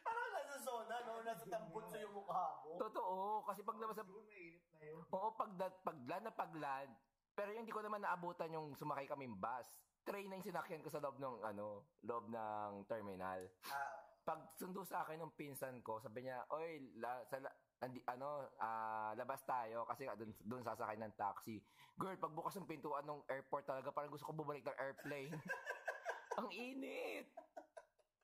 Parang 0.00 0.30
nasa 0.32 0.56
zona, 0.64 0.96
no? 1.04 1.20
Nasa 1.26 1.44
tambutso 1.44 1.98
yung 1.98 2.14
mukha 2.14 2.46
mo. 2.62 2.78
Totoo, 2.78 3.44
kasi 3.44 3.60
sa 3.60 4.04
mainit 4.06 4.64
na 4.72 4.80
yun. 4.86 5.02
Oo, 5.12 5.28
pagda, 5.34 5.66
pagland 5.82 6.24
na 6.24 6.32
pagland. 6.32 6.92
Pero 7.40 7.56
yung 7.56 7.64
hindi 7.64 7.72
ko 7.72 7.80
naman 7.80 8.04
naabutan 8.04 8.52
yung 8.52 8.76
sumakay 8.76 9.08
kaming 9.08 9.32
bus. 9.40 9.64
Train 10.04 10.28
na 10.28 10.36
yung 10.36 10.44
sinakyan 10.44 10.84
ko 10.84 10.92
sa 10.92 11.00
loob 11.00 11.16
ng, 11.16 11.40
ano, 11.40 11.88
loob 12.04 12.28
ng 12.28 12.84
terminal. 12.84 13.40
Ah, 13.72 13.96
Pag 14.28 14.52
sundo 14.60 14.84
sa 14.84 15.00
akin 15.00 15.24
ng 15.24 15.32
pinsan 15.40 15.80
ko, 15.80 16.04
sabi 16.04 16.28
niya, 16.28 16.44
Oy, 16.52 16.84
la, 17.00 17.24
sa, 17.24 17.40
la- 17.40 17.56
andi, 17.80 18.04
ano, 18.04 18.44
ah, 18.60 19.16
labas 19.16 19.40
tayo 19.48 19.88
kasi 19.88 20.04
dun, 20.20 20.36
dun 20.44 20.60
sasakay 20.60 21.00
ng 21.00 21.16
taxi. 21.16 21.64
Girl, 21.96 22.20
pagbukas 22.20 22.60
ng 22.60 22.68
pintuan 22.68 23.08
ng 23.08 23.24
airport 23.32 23.64
talaga, 23.64 23.88
parang 23.88 24.12
gusto 24.12 24.28
ko 24.28 24.36
bumalik 24.36 24.60
ng 24.68 24.76
airplane. 24.76 25.32
Ang 26.44 26.52
init! 26.52 27.24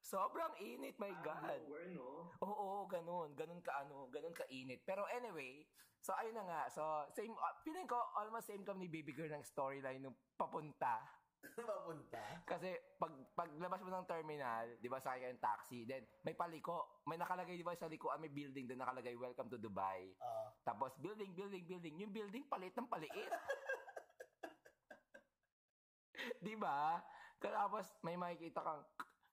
Sobrang 0.07 0.55
init, 0.62 0.95
my 1.03 1.11
God. 1.19 1.66
Lower, 1.66 1.90
no? 1.90 2.31
Oo, 2.38 2.87
ganun. 2.87 3.35
Ganun 3.35 3.59
ka 3.59 3.83
ano, 3.83 4.07
ganun 4.07 4.31
ka 4.31 4.47
init. 4.55 4.87
Pero 4.87 5.03
anyway, 5.11 5.66
so 5.99 6.14
ayun 6.14 6.38
na 6.38 6.47
nga. 6.47 6.62
So 6.71 7.11
same 7.11 7.35
uh, 7.35 7.55
feeling 7.66 7.90
ko 7.90 7.99
almost 8.14 8.47
same 8.47 8.62
kami 8.62 8.87
ni 8.87 8.88
Baby 8.95 9.19
Girl 9.19 9.35
ng 9.35 9.42
storyline 9.42 9.99
nung 9.99 10.14
papunta. 10.38 11.03
mapunta. 11.59 12.23
Kasi 12.47 12.71
pag 13.03 13.11
paglabas 13.35 13.83
mo 13.83 13.90
ng 13.90 14.07
terminal, 14.07 14.79
'di 14.79 14.87
ba 14.87 15.03
sakay 15.03 15.27
ka 15.27 15.35
ng 15.35 15.42
taxi, 15.42 15.83
then 15.90 16.07
may 16.23 16.38
paliko. 16.38 17.03
May 17.11 17.19
nakalagay 17.19 17.59
'di 17.59 17.66
ba 17.66 17.75
sa 17.75 17.90
likuan 17.90 18.23
may 18.23 18.31
building 18.31 18.71
doon 18.71 18.87
nakalagay 18.87 19.19
Welcome 19.19 19.51
to 19.51 19.59
Dubai. 19.59 20.14
Ah. 20.23 20.55
Tapos 20.62 20.95
building, 21.03 21.35
building, 21.35 21.66
building. 21.66 21.99
Yung 21.99 22.14
building 22.14 22.47
palit 22.47 22.71
ng 22.79 22.87
paliit. 22.87 23.27
'Di 26.47 26.55
ba? 26.55 27.03
Tapos 27.42 27.90
may 28.07 28.14
makikita 28.14 28.62
kang 28.62 28.87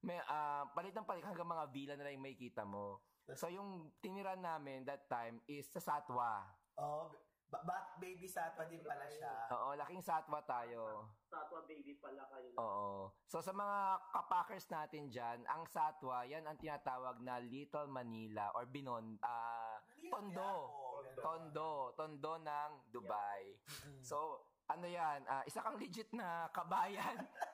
may 0.04 0.20
ah, 0.28 0.68
palit 0.76 0.92
ng 0.92 1.08
palit 1.08 1.24
hanggang 1.24 1.48
mga 1.48 1.66
villa 1.72 1.94
na 1.96 2.04
lang 2.04 2.20
yung 2.20 2.26
makikita 2.28 2.68
mo. 2.68 3.00
So 3.32 3.48
yung 3.48 3.96
tiniran 4.04 4.44
namin 4.44 4.84
that 4.84 5.08
time 5.08 5.40
is 5.48 5.72
sa 5.72 5.80
Satwa. 5.80 6.44
Oh, 6.76 7.08
ba- 7.48 7.64
ba- 7.64 7.96
baby 7.96 8.28
satwa 8.28 8.68
din 8.68 8.84
pala 8.84 9.08
siya. 9.08 9.48
Oo, 9.48 9.80
laking 9.80 10.04
Satwa 10.04 10.44
tayo. 10.44 11.08
Satwa 11.32 11.64
baby 11.64 11.96
pala 12.04 12.28
kayo. 12.28 12.52
Oo. 12.60 12.90
So 13.24 13.40
sa 13.40 13.56
mga 13.56 13.80
kapakers 14.12 14.68
natin 14.68 15.08
dyan, 15.08 15.48
ang 15.48 15.64
Satwa, 15.72 16.28
yan 16.28 16.44
ang 16.44 16.60
tinatawag 16.60 17.24
na 17.24 17.40
Little 17.40 17.88
Manila 17.88 18.52
or 18.60 18.68
Binon, 18.68 19.16
ah, 19.24 19.80
Tondo. 20.12 20.68
Oo, 20.68 21.00
Tondo. 21.16 21.96
Tondo 21.96 22.34
ng 22.44 22.72
Dubai. 22.92 23.56
So, 24.04 24.44
ano 24.68 24.84
yan? 24.84 25.24
ah, 25.28 25.44
isa 25.48 25.64
kang 25.64 25.80
legit 25.80 26.12
na 26.12 26.52
kabayan 26.52 27.20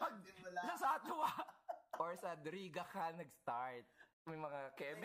Pag- 0.00 0.16
nagsimula. 0.16 0.60
sa 0.64 0.76
Satwa 0.76 1.30
or 2.00 2.12
sa 2.16 2.32
Driga 2.34 2.82
ka 2.86 3.12
nag-start. 3.12 3.84
May 4.24 4.36
mga 4.36 4.60
keme. 4.74 5.04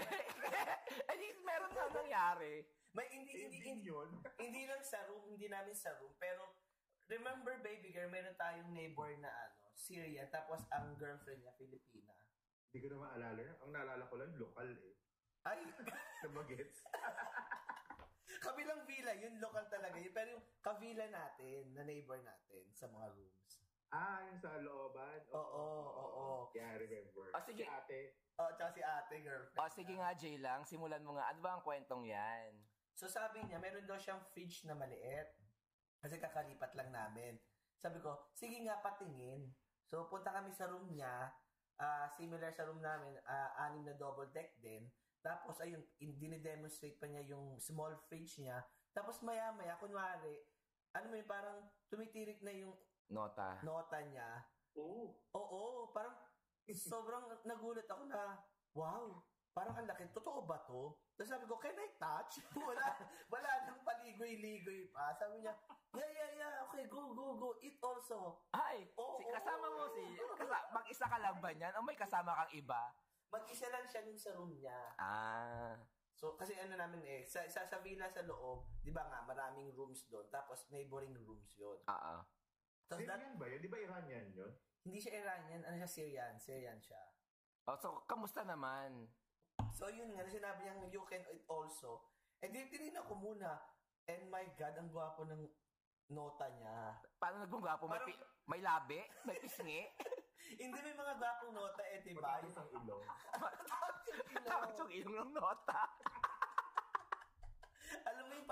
At 1.12 1.18
least 1.18 1.40
meron 1.42 1.72
na 1.72 1.88
nangyari. 1.90 2.64
May 2.92 3.08
hindi, 3.12 3.32
hindi, 3.36 3.60
Hindi 3.60 3.70
hindi, 3.70 3.92
yun. 3.92 4.10
hindi 4.44 4.64
lang 4.64 4.80
sa 4.80 5.04
room, 5.06 5.28
hindi 5.28 5.48
namin 5.48 5.76
sa 5.76 5.92
room, 6.00 6.16
pero 6.16 6.56
remember 7.08 7.60
baby 7.60 7.92
girl, 7.92 8.08
meron 8.08 8.36
tayong 8.36 8.72
neighbor 8.72 9.12
na 9.20 9.28
ano, 9.28 9.68
Syrian, 9.76 10.32
tapos 10.32 10.64
ang 10.72 10.96
girlfriend 10.96 11.44
niya, 11.44 11.52
Filipina. 11.60 12.16
Hindi 12.72 12.80
ko 12.80 12.88
na 12.92 13.04
maalala. 13.04 13.44
Ang 13.60 13.72
naalala 13.72 14.04
ko 14.08 14.16
lang, 14.16 14.32
lokal 14.36 14.72
eh. 14.72 14.96
Ay, 15.44 15.60
Sa 16.24 16.32
bagets. 16.32 16.80
kabilang 18.40 18.84
villa, 18.86 19.14
yun 19.16 19.36
local 19.40 19.66
talaga 19.68 19.98
yun. 19.98 20.12
Pero 20.12 20.38
yung 20.38 20.46
kavila 20.60 21.06
natin, 21.08 21.74
na 21.74 21.84
neighbor 21.84 22.20
natin 22.20 22.64
sa 22.72 22.88
mga 22.88 23.10
rooms. 23.12 23.65
Ah, 23.92 24.20
yung 24.26 24.40
sa 24.40 24.58
looban? 24.62 25.20
Oo, 25.34 25.66
oo, 25.86 26.06
oo. 26.06 26.28
Yeah, 26.56 26.74
I 26.74 26.78
remember. 26.82 27.30
Ah, 27.34 27.44
sige. 27.44 27.64
Si 27.64 27.70
ate. 27.70 28.02
Oh, 28.36 28.52
tsaka 28.56 28.72
si 28.76 28.82
ate, 28.84 29.16
girlfriend. 29.24 29.60
O, 29.60 29.72
sige 29.72 29.94
nga, 29.96 30.12
Jay 30.18 30.36
lang. 30.40 30.62
Simulan 30.68 31.04
mo 31.06 31.16
nga. 31.16 31.32
Ano 31.32 31.40
ba 31.40 31.56
ang 31.56 31.64
kwentong 31.64 32.04
yan? 32.04 32.52
So 32.96 33.12
sabi 33.12 33.44
niya, 33.44 33.60
meron 33.60 33.84
daw 33.84 34.00
siyang 34.00 34.24
fridge 34.32 34.64
na 34.64 34.76
maliit. 34.76 35.28
Kasi 36.00 36.16
kakalipat 36.16 36.72
lang 36.80 36.92
namin. 36.92 37.36
Sabi 37.76 38.00
ko, 38.00 38.32
sige 38.32 38.60
nga 38.64 38.80
patingin. 38.80 39.52
So 39.88 40.08
punta 40.08 40.32
kami 40.32 40.52
sa 40.56 40.68
room 40.72 40.88
niya. 40.92 41.32
ah, 41.76 42.08
similar 42.16 42.56
sa 42.56 42.64
room 42.64 42.80
namin, 42.80 43.20
ah, 43.28 43.52
anim 43.68 43.84
na 43.84 44.00
double 44.00 44.32
deck 44.32 44.56
din. 44.64 44.88
Tapos 45.20 45.60
ayun, 45.60 45.84
in- 46.00 46.16
dinidemonstrate 46.16 46.96
pa 46.96 47.04
niya 47.04 47.36
yung 47.36 47.60
small 47.60 48.00
fridge 48.08 48.40
niya. 48.40 48.64
Tapos 48.96 49.20
maya-maya, 49.20 49.76
kunwari, 49.76 50.40
ano 50.96 51.12
yun, 51.12 51.28
parang 51.28 51.68
tumitirik 51.92 52.40
na 52.40 52.56
yung 52.56 52.72
Nota. 53.10 53.62
nota 53.62 53.98
niya. 54.10 54.42
Oo. 54.76 55.14
Oo, 55.38 55.62
parang 55.94 56.16
sobrang 56.74 57.26
nagulat 57.50 57.86
ako 57.86 58.04
na, 58.10 58.42
wow, 58.74 59.22
parang 59.54 59.78
ang 59.78 59.88
laki. 59.88 60.10
Totoo 60.12 60.44
ba 60.44 60.60
to? 60.66 60.98
Tapos 61.16 61.32
sabi 61.32 61.46
ko, 61.48 61.56
can 61.62 61.80
I 61.80 61.90
touch? 61.96 62.44
wala, 62.68 62.86
wala 63.32 63.50
nang 63.70 63.80
paligoy-ligoy 63.86 64.92
pa. 64.92 65.16
Sabi 65.16 65.46
niya, 65.46 65.54
yeah, 65.96 66.12
yeah, 66.12 66.30
yeah, 66.36 66.54
okay, 66.68 66.90
go, 66.92 67.16
go, 67.16 67.40
go. 67.40 67.56
Eat 67.64 67.80
also. 67.80 68.44
Ay, 68.52 68.84
Oo, 69.00 69.16
si 69.22 69.24
kasama 69.32 69.66
mo 69.72 69.88
oo, 69.88 69.94
si... 69.96 70.04
Kasa, 70.36 70.58
mag-isa 70.76 71.06
ka 71.08 71.18
lang 71.22 71.38
ba 71.40 71.50
niyan? 71.56 71.72
O 71.80 71.86
may 71.88 71.96
kasama 71.96 72.36
kang 72.36 72.52
iba? 72.52 72.92
Mag-isa 73.32 73.72
lang 73.72 73.88
siya 73.88 74.04
nun 74.04 74.20
sa 74.20 74.36
room 74.36 74.52
niya. 74.60 74.80
Ah. 75.00 75.80
So, 76.16 76.36
kasi 76.36 76.56
ano 76.60 76.76
namin 76.76 77.04
eh, 77.04 77.22
sa, 77.28 77.44
sa, 77.48 77.68
sa 77.68 77.80
villa 77.84 78.08
sa 78.08 78.24
loob, 78.24 78.68
di 78.84 78.92
ba 78.92 79.04
nga, 79.08 79.24
maraming 79.24 79.72
rooms 79.72 80.08
doon. 80.12 80.28
Tapos 80.32 80.68
neighboring 80.68 81.16
rooms 81.24 81.56
yun. 81.56 81.80
Oo. 81.88 82.16
Tapos 82.86 83.06
that, 83.06 83.18
Syrian 83.18 83.36
ba 83.42 83.46
yun? 83.50 83.60
Di 83.62 83.70
ba 83.70 83.78
Iranian 83.82 84.28
yun? 84.34 84.54
hindi 84.86 85.02
siya 85.02 85.18
Iranian, 85.18 85.66
ano 85.66 85.76
siya, 85.82 85.90
Syrian. 85.90 86.34
Syrian 86.38 86.78
siya. 86.78 87.02
Oh, 87.66 87.74
so, 87.74 88.06
kamusta 88.06 88.46
naman? 88.46 89.10
So 89.74 89.90
yun 89.90 90.14
nga, 90.14 90.22
sinabi 90.30 90.62
niyang 90.62 90.94
you 90.94 91.02
can 91.10 91.26
eat 91.34 91.42
also. 91.50 92.06
Eh 92.44 92.52
di 92.54 92.70
tinignan 92.70 93.02
ko 93.10 93.18
muna. 93.18 93.58
And 94.06 94.30
my 94.30 94.46
God, 94.54 94.78
ang 94.78 94.94
gwapo 94.94 95.26
ng 95.26 95.42
nota 96.14 96.46
niya. 96.62 97.02
Paano 97.18 97.42
nagbunggapo? 97.42 97.90
May, 97.90 97.98
Parang- 97.98 98.10
pi- 98.14 98.26
may 98.46 98.62
labi? 98.62 99.00
May 99.26 99.38
pisngi? 99.42 99.82
Hindi 100.62 100.78
may 100.78 100.94
mga 100.94 101.14
gwapong 101.18 101.58
nota 101.58 101.82
eh, 101.90 102.06
di 102.06 102.14
ba? 102.14 102.38
Matatas 102.38 102.62
ang 102.62 102.70
ilong. 102.70 103.06
Takot 104.46 104.78
yung 104.86 104.92
ilong 104.94 105.18
ng 105.26 105.34
nota. 105.34 105.82
Alam 108.06 108.24
mo 108.30 108.34
yung 108.38 108.46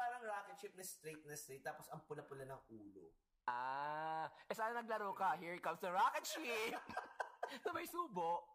ship 0.63 0.79
na 0.79 0.85
straight 0.87 1.19
na 1.27 1.35
straight, 1.35 1.59
tapos 1.59 1.91
ang 1.91 1.99
pula-pula 2.07 2.47
ng 2.47 2.61
ulo. 2.71 3.11
Ah. 3.43 4.31
Eh, 4.47 4.55
sana 4.55 4.79
naglaro 4.79 5.11
ka? 5.11 5.35
Here 5.35 5.59
comes 5.59 5.83
the 5.83 5.91
rocket 5.91 6.23
ship! 6.23 6.79
na 7.67 7.75
may 7.75 7.83
subo. 7.83 8.47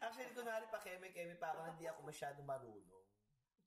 Actually, 0.00 0.32
kunwari 0.32 0.64
pa 0.72 0.80
keme-keme 0.80 1.36
pa 1.36 1.52
ako, 1.52 1.76
hindi 1.76 1.84
ako 1.84 2.00
masyado 2.08 2.40
marunong. 2.40 3.04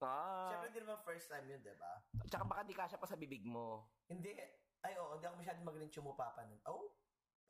Ah. 0.01 0.49
Siyempre, 0.49 0.67
hindi 0.73 0.81
naman 0.81 1.05
first 1.05 1.29
time 1.29 1.45
yun, 1.45 1.61
di 1.61 1.77
ba? 1.77 1.93
Tsaka 2.25 2.43
baka 2.49 2.65
di 2.65 2.73
kasya 2.73 2.97
pa 2.97 3.05
sa 3.05 3.13
bibig 3.21 3.45
mo. 3.45 3.93
Hindi, 4.09 4.33
ay 4.81 4.97
oo, 4.97 5.21
hindi 5.21 5.29
ako 5.29 5.37
masyado 5.37 5.61
magaling 5.61 5.93
tsumupapa 5.93 6.41
nun. 6.49 6.61
Oh? 6.65 6.89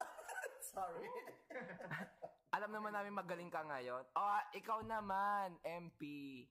Sorry. 0.76 1.08
Alam 2.60 2.76
naman 2.76 2.92
namin 2.92 3.16
magaling 3.16 3.48
ka 3.48 3.64
ngayon. 3.64 4.04
Oh, 4.12 4.42
ikaw 4.52 4.84
naman, 4.84 5.56
MP. 5.64 6.44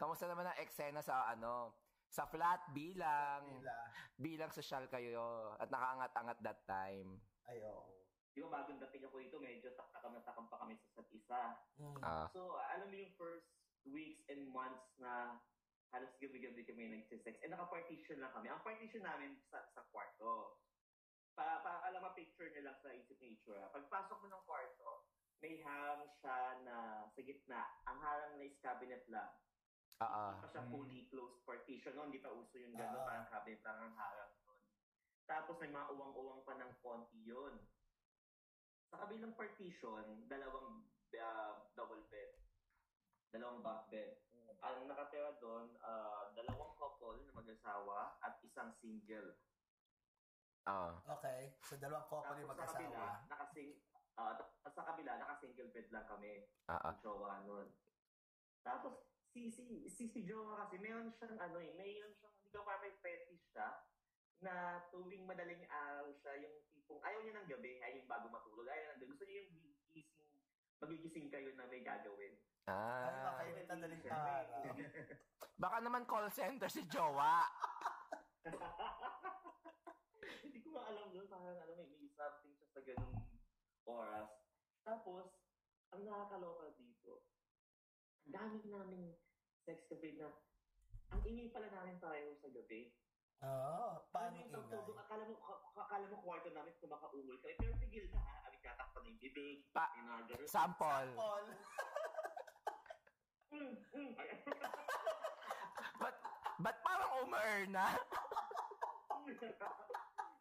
Kamusta 0.00 0.24
naman 0.24 0.48
ang 0.48 0.56
eksena 0.56 1.04
sa 1.04 1.28
ano? 1.28 1.83
Sa 2.14 2.30
flat 2.30 2.62
bilang 2.70 3.42
Nila. 3.58 3.74
bilang 4.14 4.50
social 4.54 4.86
kayo 4.86 5.50
at 5.58 5.66
nakaangat-angat 5.66 6.38
that 6.46 6.62
time. 6.62 7.18
Ay, 7.50 7.58
oo. 7.66 7.90
Di 8.30 8.38
ba 8.46 8.62
bagong 8.62 8.78
dating 8.86 9.10
ako 9.10 9.18
ito, 9.18 9.36
medyo 9.42 9.74
taktakam 9.74 10.14
na 10.14 10.22
takam 10.22 10.46
pa 10.46 10.62
kami 10.62 10.78
sa 10.78 10.86
isa't 10.94 11.10
isa. 11.10 11.42
Mm. 11.82 11.98
Ah. 12.06 12.26
So, 12.30 12.54
alam 12.70 12.86
mo 12.90 12.94
yung 12.94 13.14
first 13.18 13.50
weeks 13.86 14.22
and 14.30 14.46
months 14.46 14.94
na 15.02 15.42
halos 15.90 16.14
gabi-gabi 16.22 16.62
kami 16.62 16.90
nagsisex. 16.90 17.34
And 17.42 17.54
naka-partition 17.54 18.22
lang 18.22 18.30
kami. 18.30 18.46
Ang 18.50 18.62
partition 18.62 19.02
namin 19.02 19.38
sa, 19.50 19.66
sa 19.74 19.82
kwarto. 19.90 20.58
Pa, 21.34 21.62
pa, 21.66 21.82
alam 21.86 21.98
mo, 21.98 22.14
picture 22.14 22.46
nyo 22.50 22.70
lang 22.70 22.78
sa 22.78 22.94
isip 22.94 23.18
ni 23.18 23.38
Ichura. 23.38 23.70
Pagpasok 23.74 24.22
mo 24.22 24.26
ng 24.30 24.44
kwarto, 24.46 25.06
may 25.42 25.58
harang 25.66 26.06
siya 26.22 26.62
na 26.62 27.06
sa 27.10 27.20
gitna. 27.22 27.62
Ang 27.90 27.98
harang 28.02 28.38
na 28.38 28.46
is 28.46 28.58
cabinet 28.62 29.02
lang. 29.10 29.30
Oo. 30.02 30.24
Hindi 30.34 30.42
pa 30.42 30.48
siya 30.50 30.62
fully 30.66 31.00
closed 31.06 31.38
partition. 31.46 31.92
No? 31.94 32.10
Hindi 32.10 32.18
pa 32.18 32.34
uso 32.34 32.56
yung 32.58 32.74
gano'n. 32.74 32.98
Ah. 32.98 33.06
Parang 33.06 33.28
cabinet 33.30 33.62
lang 33.62 33.78
ang 33.78 33.94
harang 33.94 34.32
nun. 34.42 34.58
Tapos 35.24 35.54
may 35.62 35.70
mga 35.70 35.86
uwang-uwang 35.94 36.42
pa 36.42 36.54
ng 36.58 36.72
konti 36.82 37.20
yun. 37.22 37.54
Sa 38.90 39.06
kabilang 39.06 39.34
partition, 39.38 40.26
dalawang 40.26 40.86
uh, 41.14 41.52
double 41.78 42.04
bed. 42.10 42.30
Dalawang 43.30 43.62
bunk 43.62 43.90
bed. 43.90 44.18
Ang 44.64 44.88
nakatira 44.88 45.36
doon, 45.42 45.76
ah, 45.84 46.32
dalawang 46.32 46.72
couple 46.78 47.20
na 47.26 47.36
mag-asawa 47.36 48.16
at 48.22 48.40
isang 48.40 48.72
single. 48.80 49.36
Oo. 50.64 50.90
Okay. 51.18 51.52
So, 51.66 51.76
dalawang 51.76 52.06
couple 52.08 52.38
yung 52.40 52.48
Tapos 52.48 52.64
sa 52.64 52.78
kabila, 52.78 52.96
mag-asawa. 52.96 53.28
nakasing, 53.28 53.70
ah, 54.16 54.32
tapos 54.38 54.72
sa 54.72 54.84
kabila, 54.88 55.12
naka-single 55.20 55.70
bed 55.74 55.88
lang 55.92 56.06
kami. 56.08 56.34
Oo. 56.70 56.80
ang 56.80 56.96
jowa 57.02 57.32
nun. 57.44 57.68
Tapos, 58.64 58.94
si, 59.34 59.50
si, 59.50 59.90
si, 59.90 60.06
si 60.06 60.20
jowa 60.22 60.62
kasi, 60.62 60.78
meron 60.78 61.10
siyang, 61.10 61.34
ano 61.42 61.58
eh, 61.58 61.74
meron 61.74 62.14
siyang, 62.14 62.30
hindi 62.38 62.54
ko 62.54 62.62
pa 62.62 62.78
may 62.78 62.94
fetish 63.02 63.50
siya, 63.50 63.82
na 64.38 64.78
tuwing 64.94 65.26
madaling 65.26 65.66
araw 65.66 66.06
siya, 66.14 66.38
yung 66.38 66.54
tipong, 66.70 67.02
ayaw 67.02 67.18
niya 67.26 67.42
ng 67.42 67.50
gabi, 67.50 67.82
ayaw 67.82 67.98
yung 67.98 68.06
bago 68.06 68.30
matulog, 68.30 68.70
ayaw 68.70 68.94
ng 68.94 69.02
gabi. 69.02 69.10
Gusto 69.10 69.26
niya 69.26 69.42
yung 69.42 69.50
gigising, 69.90 70.30
magigising 70.78 71.26
kayo 71.34 71.50
na 71.58 71.66
may 71.66 71.82
gagawin. 71.82 72.38
Ay, 72.64 72.64
Ah. 72.64 73.28
makainit 73.28 73.68
ang 73.68 73.82
daling 73.82 74.02
araw. 74.06 74.62
Baka 75.62 75.76
naman 75.82 76.06
call 76.06 76.30
center 76.30 76.70
si 76.70 76.86
Jowa. 76.86 77.42
Hindi 80.46 80.58
ko 80.62 80.78
alam 80.78 81.10
doon, 81.10 81.26
parang 81.26 81.58
ano, 81.58 81.72
may, 81.74 81.90
may 81.90 82.08
something 82.14 82.54
siya 82.54 82.68
sa 82.70 82.80
ganung 82.86 83.18
oras. 83.84 84.30
Tapos, 84.86 85.26
ang 85.92 86.06
nakakaloka 86.06 86.70
dito, 86.78 87.26
ang 88.24 88.32
dami 88.32 88.58
namin 88.64 89.12
sex 89.64 89.88
cafe 89.88 90.12
na, 90.14 90.28
ang 91.08 91.20
ingay 91.24 91.48
pala 91.48 91.68
namin 91.68 91.96
tayo 91.98 92.36
sa 92.36 92.48
gabi. 92.48 92.92
Oo. 93.40 94.04
Paano 94.08 94.28
Ano 94.30 94.36
yung 94.38 94.52
ingay? 94.54 94.84
doon? 94.84 94.96
Akala 94.98 95.24
mo, 95.24 95.36
ka- 95.36 95.62
akala 95.78 96.04
mo 96.06 96.16
kwarto 96.20 96.48
namin 96.50 96.72
kumakaungol 96.78 97.36
kami, 97.38 97.54
pero 97.56 97.72
tigil 97.78 98.06
na 98.08 98.20
ha, 98.20 98.34
kami 98.44 98.56
tatakpan 98.60 99.02
ng 99.06 99.18
bibig, 99.18 99.64
Pa- 99.70 99.92
ganun. 99.94 100.24
Sample. 100.46 101.10
Paul. 101.14 101.46
Mm, 103.54 103.70
mm. 103.94 104.10
Ay, 104.18 104.34
Ba't, 105.94 106.16
ba't 106.58 106.76
parang 106.82 107.22
umer 107.22 107.70
na? 107.70 107.86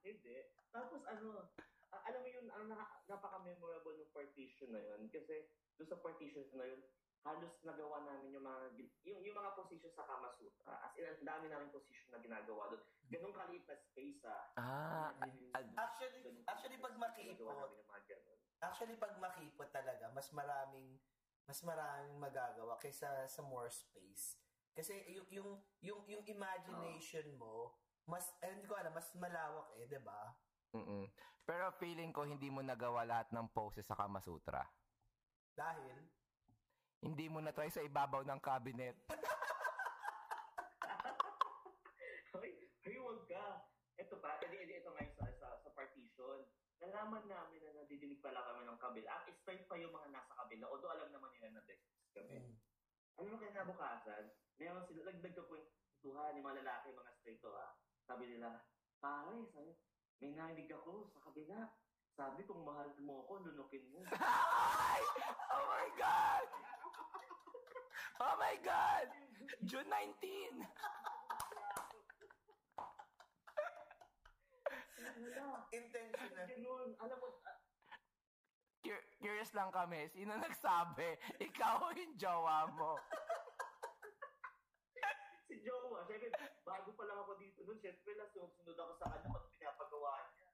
Hindi. 0.02 0.36
Tapos 0.68 1.02
ano, 1.06 1.46
alam 1.94 2.20
mo 2.20 2.28
yun, 2.28 2.50
ang 2.50 2.74
napaka-memorable 3.06 4.02
ng 4.02 4.10
partition 4.10 4.74
na 4.74 4.82
yun. 4.82 5.06
Kasi 5.08 5.46
doon 5.78 5.88
sa 5.88 6.02
partition 6.02 6.42
na 6.54 6.66
yun, 6.66 6.82
halos 7.24 7.56
nagawa 7.64 8.04
namin 8.04 8.36
yung 8.36 8.44
mga 8.44 8.60
yung, 9.08 9.20
yung 9.24 9.38
mga 9.40 9.56
position 9.56 9.92
sa 9.96 10.04
Kama 10.04 10.28
Sutra. 10.36 10.76
As 10.84 10.92
in, 11.00 11.08
ang 11.08 11.24
dami 11.24 11.48
namin 11.48 11.72
position 11.72 12.12
na 12.12 12.20
ginagawa 12.20 12.68
doon. 12.76 12.84
Ganun 13.08 13.32
kaliit 13.32 13.64
na 13.64 13.76
space 13.80 14.22
ah. 14.28 14.44
Ah. 14.60 15.10
ad- 15.56 15.76
Actually, 15.80 16.20
Ganun 16.20 16.44
actually 16.52 16.80
pag 16.84 16.96
makipot, 17.00 17.40
yung 17.40 17.80
actually 18.60 18.96
pag 19.00 19.16
makipot 19.20 19.70
talaga, 19.72 20.12
mas 20.12 20.28
maraming 20.36 21.00
mas 21.48 21.60
maraming 21.64 22.16
magagawa 22.20 22.76
kaysa 22.80 23.28
sa 23.28 23.42
more 23.44 23.72
space. 23.72 24.40
Kasi 24.76 24.96
yung 25.12 25.28
yung 25.32 25.50
yung, 25.80 26.02
yung 26.08 26.24
imagination 26.28 27.28
mo, 27.40 27.80
mas 28.04 28.28
eh, 28.44 28.52
hindi 28.52 28.68
ko 28.68 28.76
alam, 28.76 28.92
mas 28.92 29.08
malawak 29.16 29.72
eh, 29.80 29.88
'di 29.88 30.00
ba? 30.04 30.36
Mm-mm. 30.76 31.08
Pero 31.44 31.72
feeling 31.80 32.12
ko 32.12 32.28
hindi 32.28 32.52
mo 32.52 32.60
nagawa 32.60 33.08
lahat 33.08 33.32
ng 33.32 33.48
poses 33.52 33.88
sa 33.88 33.96
Kama 33.96 34.20
Sutra. 34.20 34.64
Dahil 35.54 36.08
Hindi 37.04 37.28
mo 37.28 37.44
na 37.44 37.52
try 37.52 37.68
sa 37.68 37.84
ibabaw 37.84 38.24
ng 38.24 38.40
cabinet. 38.40 38.96
Ay, 42.84 42.96
huwag 43.00 43.28
ka. 43.28 43.68
Ito 44.00 44.16
pa, 44.24 44.40
edi, 44.44 44.56
edi, 44.64 44.80
ito 44.80 44.92
ngayon 44.92 45.12
sa, 45.16 45.28
sa, 45.36 45.48
sa 45.60 45.70
partition. 45.76 46.48
Nalaman 46.80 47.28
namin 47.28 47.60
na 47.64 47.84
nadidinig 47.84 48.24
pala 48.24 48.44
kami 48.44 48.68
ng 48.68 48.80
kabila. 48.80 49.12
Ang 49.20 49.36
straight 49.40 49.68
pa 49.68 49.76
yung 49.80 49.92
mga 49.92 50.16
nasa 50.16 50.36
kabila. 50.36 50.68
Although 50.72 50.92
alam 50.96 51.12
naman 51.12 51.32
nila 51.36 51.60
na 51.60 51.64
text 51.68 51.88
kami. 52.16 52.40
Mm. 52.40 52.56
Ano 53.20 53.28
mo 53.32 53.38
kinabukasan? 53.40 54.32
Meron 54.60 54.88
sila, 54.88 55.12
nagdag 55.12 55.36
ko 55.36 55.54
yung 55.56 55.72
tuhan 56.04 56.36
yung 56.36 56.48
mga 56.48 56.60
lalaki, 56.64 56.92
mga 56.92 57.14
straight 57.20 57.40
to 57.40 57.52
ha. 57.56 57.72
Sabi 58.04 58.36
nila, 58.36 58.64
pare, 59.00 59.48
sabi, 59.56 59.72
may 60.20 60.36
narinig 60.36 60.72
ako 60.76 61.08
sa 61.12 61.20
kabila. 61.32 61.72
Sabi, 62.14 62.44
kung 62.44 62.68
mahal 62.68 62.92
mo 63.00 63.24
ako, 63.28 63.48
lunukin 63.48 63.88
mo. 63.92 64.04
Oh 65.54 65.64
my 65.70 65.88
God! 65.98 66.48
Oh 68.22 68.36
my 68.38 68.56
God! 68.62 69.08
June 69.66 69.90
19! 69.90 70.66
Wala. 75.14 75.66
Intentional. 75.74 76.46
Ganun. 76.48 76.90
Alam 77.02 77.18
mo, 77.18 77.28
ah, 77.48 77.58
Cur- 78.84 79.08
curious 79.18 79.52
lang 79.56 79.72
kami, 79.72 80.12
sino 80.12 80.36
nagsabi? 80.36 81.16
Ikaw 81.40 81.74
o 81.80 81.96
yung 81.96 82.14
jowa 82.20 82.68
mo? 82.76 83.00
si 85.48 85.56
Jowa, 85.64 86.04
syempre, 86.08 86.30
bago 86.68 86.90
pa 86.92 87.04
lang 87.08 87.18
ako 87.24 87.40
dito 87.40 87.64
nun, 87.64 87.80
syempre, 87.80 88.12
nasunod 88.20 88.76
ako 88.76 88.94
sa 89.00 89.08
kanya 89.12 89.28
kung 89.32 89.56
pinapagawa 89.56 90.12
niya. 90.36 90.48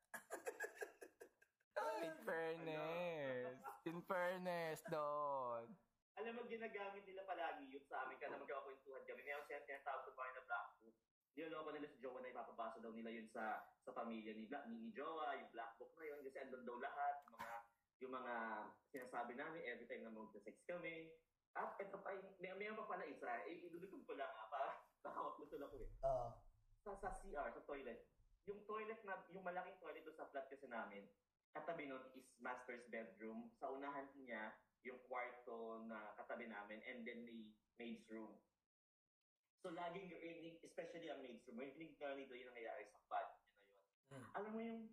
In 1.99 2.15
fairness. 2.23 3.55
In 3.87 3.99
fairness, 4.05 4.79
doon. 4.91 5.65
Alam 6.19 6.35
mo, 6.35 6.43
ginagamit 6.51 7.07
nila 7.07 7.23
palagi 7.23 7.71
yun 7.71 7.79
sa 7.87 8.03
amin 8.03 8.19
kada 8.19 8.35
magkakakwentuhan 8.35 9.07
kami. 9.07 9.23
Meron 9.23 9.47
siya 9.47 9.63
tinatawag 9.63 10.03
ko 10.03 10.11
pa 10.19 10.27
na 10.35 10.43
black 10.43 10.67
book. 10.83 10.95
Niloloko 11.39 11.71
nila 11.71 11.87
si 11.87 11.97
Jowa 12.03 12.19
na 12.19 12.33
ipapabasa 12.35 12.83
daw 12.83 12.91
nila 12.91 13.07
yun 13.07 13.31
sa 13.31 13.63
sa 13.87 13.95
pamilya 13.95 14.35
ni, 14.35 14.43
Black, 14.43 14.67
ni, 14.67 14.75
ni 14.83 14.91
Jowa, 14.91 15.39
yung 15.39 15.47
black 15.55 15.79
book 15.79 15.95
na 15.95 16.11
yun, 16.11 16.19
kasi 16.27 16.43
andun 16.43 16.67
daw 16.67 16.75
lahat, 16.75 17.23
yung 17.23 17.39
mga 17.39 17.49
yung 17.99 18.13
mga 18.15 18.35
sinasabi 18.91 19.33
namin 19.39 19.63
every 19.63 19.87
time 19.87 20.03
na 20.03 20.11
mag-sex 20.11 20.59
kami. 20.67 21.07
At 21.55 21.79
ito 21.79 21.95
pa, 22.03 22.11
yung- 22.11 22.35
may, 22.43 22.51
may 22.59 22.67
pa 22.75 22.83
pala 22.83 23.07
isa, 23.07 23.27
eh, 23.47 23.55
idudugtog 23.55 24.03
ko 24.03 24.13
lang 24.19 24.27
ha, 24.27 24.51
para 24.51 24.75
nakawak 25.07 25.39
na 25.39 25.67
ako 25.71 25.75
eh. 25.79 25.89
Oo. 26.03 26.27
Sa, 26.83 26.91
sa 26.99 27.09
CR, 27.15 27.47
sa 27.47 27.63
toilet. 27.63 28.03
Yung 28.43 28.59
toilet 28.67 28.99
na, 29.07 29.23
yung 29.31 29.47
malaking 29.47 29.79
toilet 29.79 30.03
doon 30.03 30.19
sa 30.19 30.27
flat 30.35 30.51
kasi 30.51 30.67
namin, 30.67 31.07
katabi 31.55 31.87
nun 31.87 32.03
is 32.15 32.27
master's 32.43 32.83
bedroom. 32.91 33.51
Sa 33.55 33.71
unahan 33.71 34.11
niya, 34.19 34.51
yung 34.83 34.99
kwarto 35.05 35.83
na 35.85 36.15
katabi 36.15 36.47
namin, 36.47 36.79
and 36.87 37.03
then 37.03 37.23
may 37.27 37.51
maid's 37.75 38.07
room. 38.07 38.35
So, 39.59 39.75
laging 39.75 40.07
rinig, 40.07 40.63
especially 40.63 41.11
ang 41.11 41.19
maid's 41.19 41.43
room, 41.43 41.59
rinig 41.59 41.99
na 41.99 42.15
nito 42.15 42.31
yung 42.31 42.47
nangyayari 42.55 42.87
sa 42.87 42.99
bed 43.11 43.27
niya 43.35 43.51
na 43.51 43.67
yun. 43.67 43.87
Mm. 44.09 44.27
Alam 44.35 44.51
mo 44.55 44.59
yung, 44.63 44.83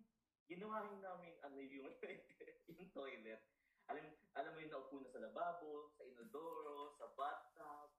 ginawa 0.47 0.75
rin 0.87 0.99
namin, 0.99 1.33
ano 1.43 1.55
yung, 1.59 1.87
yung 2.71 2.91
toilet. 2.91 3.41
Alam, 3.87 4.03
alam 4.35 4.51
mo 4.51 4.59
yung 4.59 4.73
naupo 4.75 4.99
na 4.99 5.07
sa 5.07 5.23
lababo, 5.23 5.95
sa 5.95 6.03
inodoro, 6.03 6.91
sa 6.99 7.07
bathtub. 7.15 7.95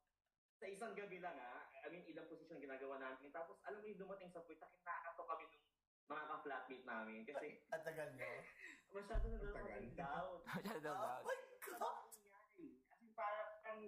Sa 0.60 0.66
isang 0.68 0.92
gabi 0.92 1.22
lang 1.22 1.38
ha, 1.38 1.70
I 1.80 1.88
mean, 1.88 2.04
ilang 2.04 2.28
posisyon 2.28 2.60
ginagawa 2.60 3.00
namin. 3.00 3.32
Tapos, 3.32 3.56
alam 3.64 3.80
mo 3.80 3.86
yung 3.88 4.00
dumating 4.04 4.28
sa 4.28 4.44
point, 4.44 4.60
nakakato 4.60 5.24
kami 5.24 5.48
nung 5.48 5.64
mga 6.08 6.24
ka-flatmate 6.28 6.84
namin. 6.84 7.20
Kasi, 7.24 7.64
Ang 7.72 7.84
tagal 7.84 8.08
nyo. 8.12 8.28
masyado 8.96 9.24
na 9.28 9.38
daw 9.40 9.52
kami 9.52 9.88
down. 9.96 10.36
Masyado 10.48 10.88
Oh 10.92 11.00
ba? 11.00 11.12
my 11.24 11.40
God! 11.64 12.08
Kasi 12.08 12.64
parang, 13.16 13.50
parang, 13.64 13.80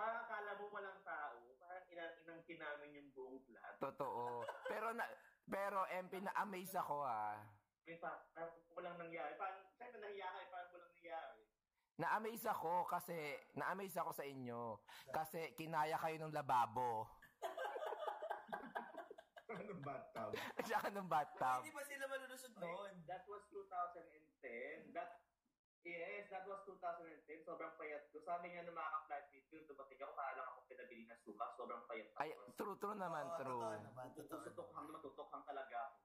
parang 0.00 0.24
akala 0.24 0.56
mo 0.56 0.64
walang 0.72 1.00
tao, 1.04 1.36
parang 1.60 1.84
ina- 1.92 2.16
inangkin 2.24 2.56
namin 2.56 2.96
yung 2.96 3.08
buong 3.12 3.36
flat. 3.44 3.76
Totoo. 3.76 4.48
Pero 4.64 4.96
na 4.96 5.04
pero 5.44 5.84
MP 5.92 6.24
na 6.24 6.32
amaze 6.40 6.72
ako 6.72 7.04
ah. 7.04 7.36
In 7.84 8.00
fact, 8.00 8.32
parang 8.32 8.56
walang 8.72 8.96
nangyari. 8.96 9.36
Parang, 9.36 9.60
siyempre 9.76 10.00
nahiya 10.00 10.32
ka, 10.32 10.40
parang 10.48 10.72
walang 10.72 10.92
nangyari. 10.96 11.40
Na-amaze 12.00 12.48
ako 12.48 12.88
kasi 12.88 13.12
na-amaze 13.52 13.92
ako 14.00 14.16
sa 14.16 14.24
inyo 14.24 14.80
kasi 15.12 15.52
kinaya 15.52 16.00
kayo 16.00 16.16
ng 16.16 16.32
lababo. 16.32 17.04
Anong 19.52 19.84
bathtub? 19.84 20.32
Tsaka 20.64 20.88
ng 20.88 21.08
bathtub. 21.10 21.60
Hindi 21.60 21.76
ba 21.76 21.84
sila 21.84 22.04
malulusot 22.08 22.54
noon? 22.56 23.04
That 23.04 23.28
was 23.28 23.44
2010. 23.52 24.96
That 24.96 25.19
Yes, 25.80 26.28
that 26.28 26.44
was 26.44 26.60
2010. 26.68 27.00
Sobrang 27.42 27.72
payat 27.74 28.04
ko. 28.12 28.20
Sabi 28.20 28.52
nga 28.52 28.62
ng 28.62 28.76
mga 28.76 28.92
ka-flatmate 28.94 29.48
ko, 29.48 29.56
dumating 29.64 29.96
ako, 29.98 30.12
kaalang 30.12 30.46
ako 30.46 30.58
pinabili 30.68 31.04
ng 31.08 31.20
suka. 31.24 31.44
Sobrang 31.56 31.82
payat 31.88 32.08
ako. 32.10 32.20
Ay, 32.20 32.30
true 32.54 32.76
true 32.76 32.94
naman, 32.94 33.24
Oo, 33.24 33.36
true. 33.38 33.56
totoo 33.56 33.80
naman, 33.82 34.06
totoo 34.12 34.20
Tututok-tutokhang 34.20 34.86
naman. 34.86 35.00
tutokhang 35.00 35.44
talaga 35.46 35.76
ako. 35.80 35.96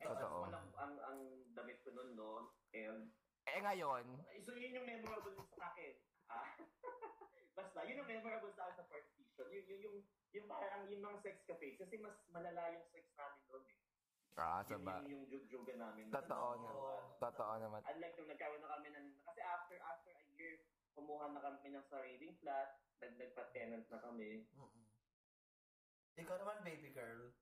Eh, 0.00 0.06
Totoo. 0.06 0.16
tapos 0.16 0.44
walang- 0.46 0.74
ang, 0.78 0.94
ang 1.02 1.20
damit 1.52 1.78
ko 1.82 1.90
noon, 1.90 2.10
no? 2.14 2.30
And, 2.72 3.10
Eh 3.44 3.58
ngayon, 3.58 4.04
so 4.40 4.54
yun 4.54 4.78
yung 4.78 4.86
memorable 4.86 5.34
sa 5.50 5.74
akin. 5.74 5.94
Ah? 6.30 6.46
Basta, 7.58 7.82
yun 7.82 7.98
yung 7.98 8.08
memorable 8.08 8.54
sa 8.54 8.70
akin 8.70 8.78
sa 8.78 8.86
partition. 8.86 9.46
Yung, 9.50 9.66
yung, 9.66 9.80
yung, 9.82 9.96
yung 10.30 10.46
parang 10.46 10.86
yung 10.86 11.02
mga 11.02 11.18
sex 11.20 11.36
cafe. 11.44 11.74
Kasi 11.74 11.98
mas 11.98 12.14
malala 12.30 12.70
yung 12.70 12.86
sex 12.88 13.10
namin 13.12 13.42
noon 13.44 13.64
eh. 13.66 13.78
Ah, 14.36 14.60
Yung, 14.60 14.68
saba. 14.68 14.92
yung, 15.00 15.08
yung 15.08 15.24
jug-juga 15.26 15.72
namin. 15.74 16.08
Totoo 16.08 16.48
Oo. 16.48 16.60
naman. 16.60 17.00
Totoo 17.18 17.52
naman. 17.58 17.80
Unlike 17.82 18.14
nung 18.16 18.28
nagkaroon 18.28 18.60
na 18.60 18.70
kami 18.70 18.88
ng, 18.90 19.06
kasi 19.20 19.40
after 19.40 19.76
after 19.80 20.12
a 20.12 20.24
year, 20.32 20.60
kumuha 20.92 21.28
na 21.28 21.40
kami 21.40 21.70
ng 21.70 21.84
sariling 21.84 22.34
flat, 22.38 22.78
nagdag 22.98 23.32
pa 23.32 23.42
tenant 23.50 23.86
na 23.86 23.98
kami. 23.98 24.44
Mm-mm. 24.52 24.84
Ikaw 26.16 26.36
naman, 26.36 26.62
baby 26.62 26.90
girl. 26.90 27.32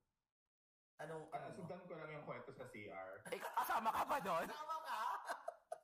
Anong, 0.98 1.30
Ah, 1.30 1.40
ano 1.40 1.54
sundan 1.54 1.84
ko 1.84 1.94
lang 1.94 2.10
yung 2.10 2.22
kwento 2.22 2.50
sa 2.50 2.66
CR. 2.66 3.22
Eh, 3.30 3.38
kasama 3.38 3.88
ka 3.88 4.02
ba 4.02 4.18
doon? 4.18 4.46
Tama 4.46 4.76
ka? 4.82 4.98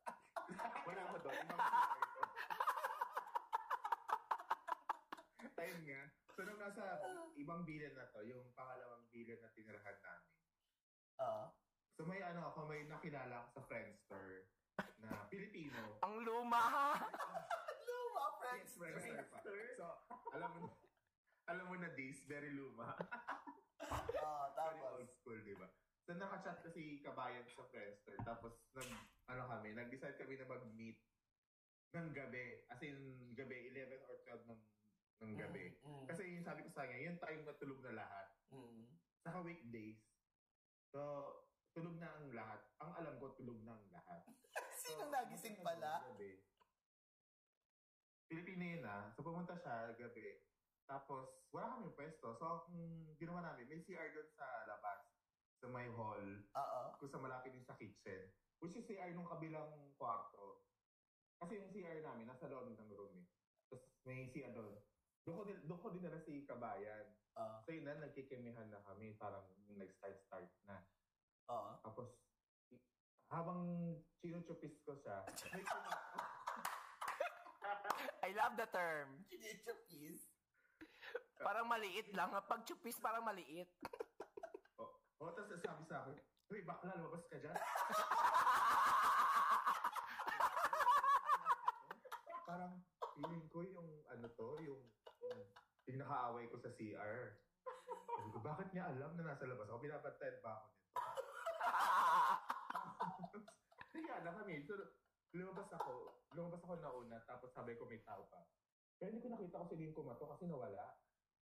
Wala 0.87 1.01
ako 1.07 1.17
doon. 1.23 1.39
CR 1.39 1.99
ko. 2.11 2.21
Time 5.55 5.81
nga. 5.87 6.03
So, 6.35 6.43
nung 6.43 6.59
nasa 6.59 6.99
ibang 7.37 7.63
bilan 7.63 7.95
na 7.95 8.11
to, 8.11 8.21
yung 8.27 8.43
pangalawang 8.53 9.07
bilan 9.09 9.39
na 9.39 9.49
tinirahan 9.55 9.99
namin. 10.03 10.34
Oo. 11.25 11.45
So, 11.95 12.03
may 12.05 12.21
ano 12.21 12.51
ako, 12.51 12.67
may 12.67 12.85
nakilala 12.85 13.41
ako 13.41 13.49
sa 13.55 13.63
Friendster 13.71 14.51
na 15.01 15.25
Pilipino. 15.31 15.81
Ang 16.05 16.21
luma. 16.23 16.99
Luma, 17.89 18.25
friends. 18.43 18.71
Yes, 18.71 18.79
Friendster 18.79 19.25
pa. 19.31 19.39
So, 19.79 19.87
alam 20.35 20.51
mo, 20.53 20.75
alam 21.47 21.65
mo 21.69 21.75
na 21.77 21.91
this, 21.95 22.25
very 22.27 22.51
luma. 22.51 22.97
Oo, 23.85 24.45
Very 24.59 24.81
old 24.81 25.07
tapos. 25.07 25.13
school, 25.13 25.39
di 25.45 25.55
ba? 25.55 25.69
So, 26.05 26.17
nakachat 26.17 26.61
kasi 26.61 27.01
kabayan 27.01 27.47
sa 27.47 27.63
Friendster. 27.71 28.17
Tapos, 28.23 28.59
nag, 28.75 28.91
ano 29.31 29.43
kami, 29.49 29.73
nag-decide 29.73 30.19
kami 30.19 30.35
na 30.37 30.51
mag-meet 30.51 30.99
ng 31.95 32.11
gabi. 32.11 32.67
As 32.69 32.83
in, 32.83 32.97
gabi, 33.33 33.71
11 33.71 34.03
or 34.03 34.17
12 34.27 34.51
ng, 34.51 34.63
ng 35.23 35.33
gabi. 35.39 35.79
Mm, 35.81 36.05
Kasi 36.11 36.23
yung 36.35 36.43
sabi 36.45 36.67
ko 36.67 36.71
sa 36.75 36.85
kanya, 36.85 37.07
yung 37.07 37.21
time 37.23 37.43
na 37.47 37.55
tulog 37.55 37.81
na 37.81 38.03
lahat. 38.03 38.27
mm, 38.51 38.59
mm. 38.59 38.91
Saka 39.23 39.39
weekdays. 39.41 40.03
So, 40.95 41.03
tulog 41.75 41.99
na 41.99 42.07
ang 42.07 42.31
lahat. 42.31 42.63
Ang 42.79 42.95
alam 42.95 43.15
ko, 43.19 43.35
tulog 43.35 43.59
na 43.67 43.75
ang 43.75 43.87
lahat. 43.91 44.23
Sino 44.87 45.11
nagising 45.11 45.59
pala? 45.59 46.07
Gabi. 46.07 46.39
Pilipino 48.31 48.63
yun 48.63 48.87
ah. 48.87 49.11
So, 49.11 49.27
pumunta 49.27 49.59
siya 49.59 49.91
gabi. 49.99 50.39
Tapos, 50.87 51.51
wala 51.51 51.75
kami 51.75 51.91
pwesto. 51.99 52.39
So, 52.39 52.71
ang 52.71 53.11
ginawa 53.19 53.43
namin, 53.43 53.67
may 53.67 53.83
CR 53.83 54.15
doon 54.15 54.31
sa 54.39 54.47
labas. 54.71 55.03
Sa 55.59 55.67
may 55.67 55.91
hall. 55.91 56.23
Oo. 56.55 56.81
Kung 57.03 57.11
sa 57.11 57.19
malapit 57.19 57.51
din 57.51 57.67
sa 57.67 57.75
kitchen. 57.75 58.31
Which 58.63 58.79
is 58.79 58.87
CR 58.87 59.11
nung 59.11 59.27
kabilang 59.27 59.99
kwarto. 59.99 60.63
Kasi 61.43 61.59
yung 61.59 61.75
CR 61.75 62.07
namin, 62.07 62.31
nasa 62.31 62.47
loob 62.47 62.71
ng 62.71 62.95
room 62.95 63.19
eh. 63.19 63.27
Tapos 63.67 63.83
may 64.07 64.31
CR 64.31 64.55
doon. 64.55 64.79
Doon 65.27 65.37
ko, 65.41 65.43
din- 65.43 65.65
doon 65.67 65.81
ko 65.83 65.91
dinala 65.91 66.23
si 66.23 66.47
Kabayan. 66.47 67.19
Oo. 67.39 67.55
So 67.67 67.75
yun 67.75 67.85
na, 67.87 67.99
nagkikimihan 67.99 68.71
na 68.71 68.83
kami. 68.87 69.15
Parang 69.19 69.45
nag-start-start 69.75 70.51
na. 70.67 70.83
Oo. 71.51 71.79
Tapos, 71.83 72.15
habang 73.33 73.63
chinuchupis 74.23 74.79
ko 74.87 74.95
siya, 74.99 75.27
may. 75.55 75.65
I 78.25 78.31
love 78.33 78.57
the 78.57 78.69
term. 78.73 79.25
Chupis. 79.29 80.25
Parang 81.41 81.69
maliit 81.69 82.09
lang. 82.17 82.33
Pag 82.33 82.65
chupis, 82.65 82.97
parang 83.03 83.25
maliit. 83.27 83.69
O, 85.23 85.31
oh, 85.31 85.33
tapos 85.33 85.57
sabi 85.63 85.87
sa 85.87 86.05
akin, 86.05 86.19
Uy, 86.53 86.61
bakla, 86.69 86.93
lumabas 87.01 87.25
ka 87.33 87.41
dyan. 87.41 87.55
Parang, 92.51 92.85
feeling 93.17 93.49
ko 93.49 93.65
yung, 93.65 94.05
ano 94.13 94.29
to, 94.37 94.61
yung, 94.61 94.83
yung, 96.05 96.05
yung 96.05 96.13
nakaaway 96.13 96.45
ko 96.53 96.57
sa 96.61 96.71
CR. 96.77 97.41
Sabi 98.15 98.29
ko, 98.31 98.39
bakit 98.45 98.69
niya 98.77 98.93
alam 98.93 99.17
na 99.17 99.33
nasa 99.33 99.49
labas 99.49 99.69
ako? 99.69 99.81
Pinapantayan 99.81 100.39
ba 100.45 100.53
ako 100.61 100.67
nito? 100.69 100.93
Kaya 103.95 104.15
na 104.21 104.37
kami. 104.37 104.55
So, 104.69 104.75
lumabas 105.33 105.71
ako. 105.73 106.21
Lumabas 106.37 106.63
ako 106.63 106.75
na 106.79 106.91
una, 106.93 107.17
tapos 107.25 107.51
sabi 107.57 107.75
ko 107.81 107.89
may 107.89 108.05
tao 108.05 108.29
pa. 108.29 108.45
Pero 109.01 109.11
hindi 109.11 109.25
ko 109.25 109.33
nakita 109.33 109.59
kung 109.59 109.71
sino 109.73 109.83
yung 109.91 109.97
kumato 109.97 110.25
kasi 110.29 110.45
nawala. 110.47 110.95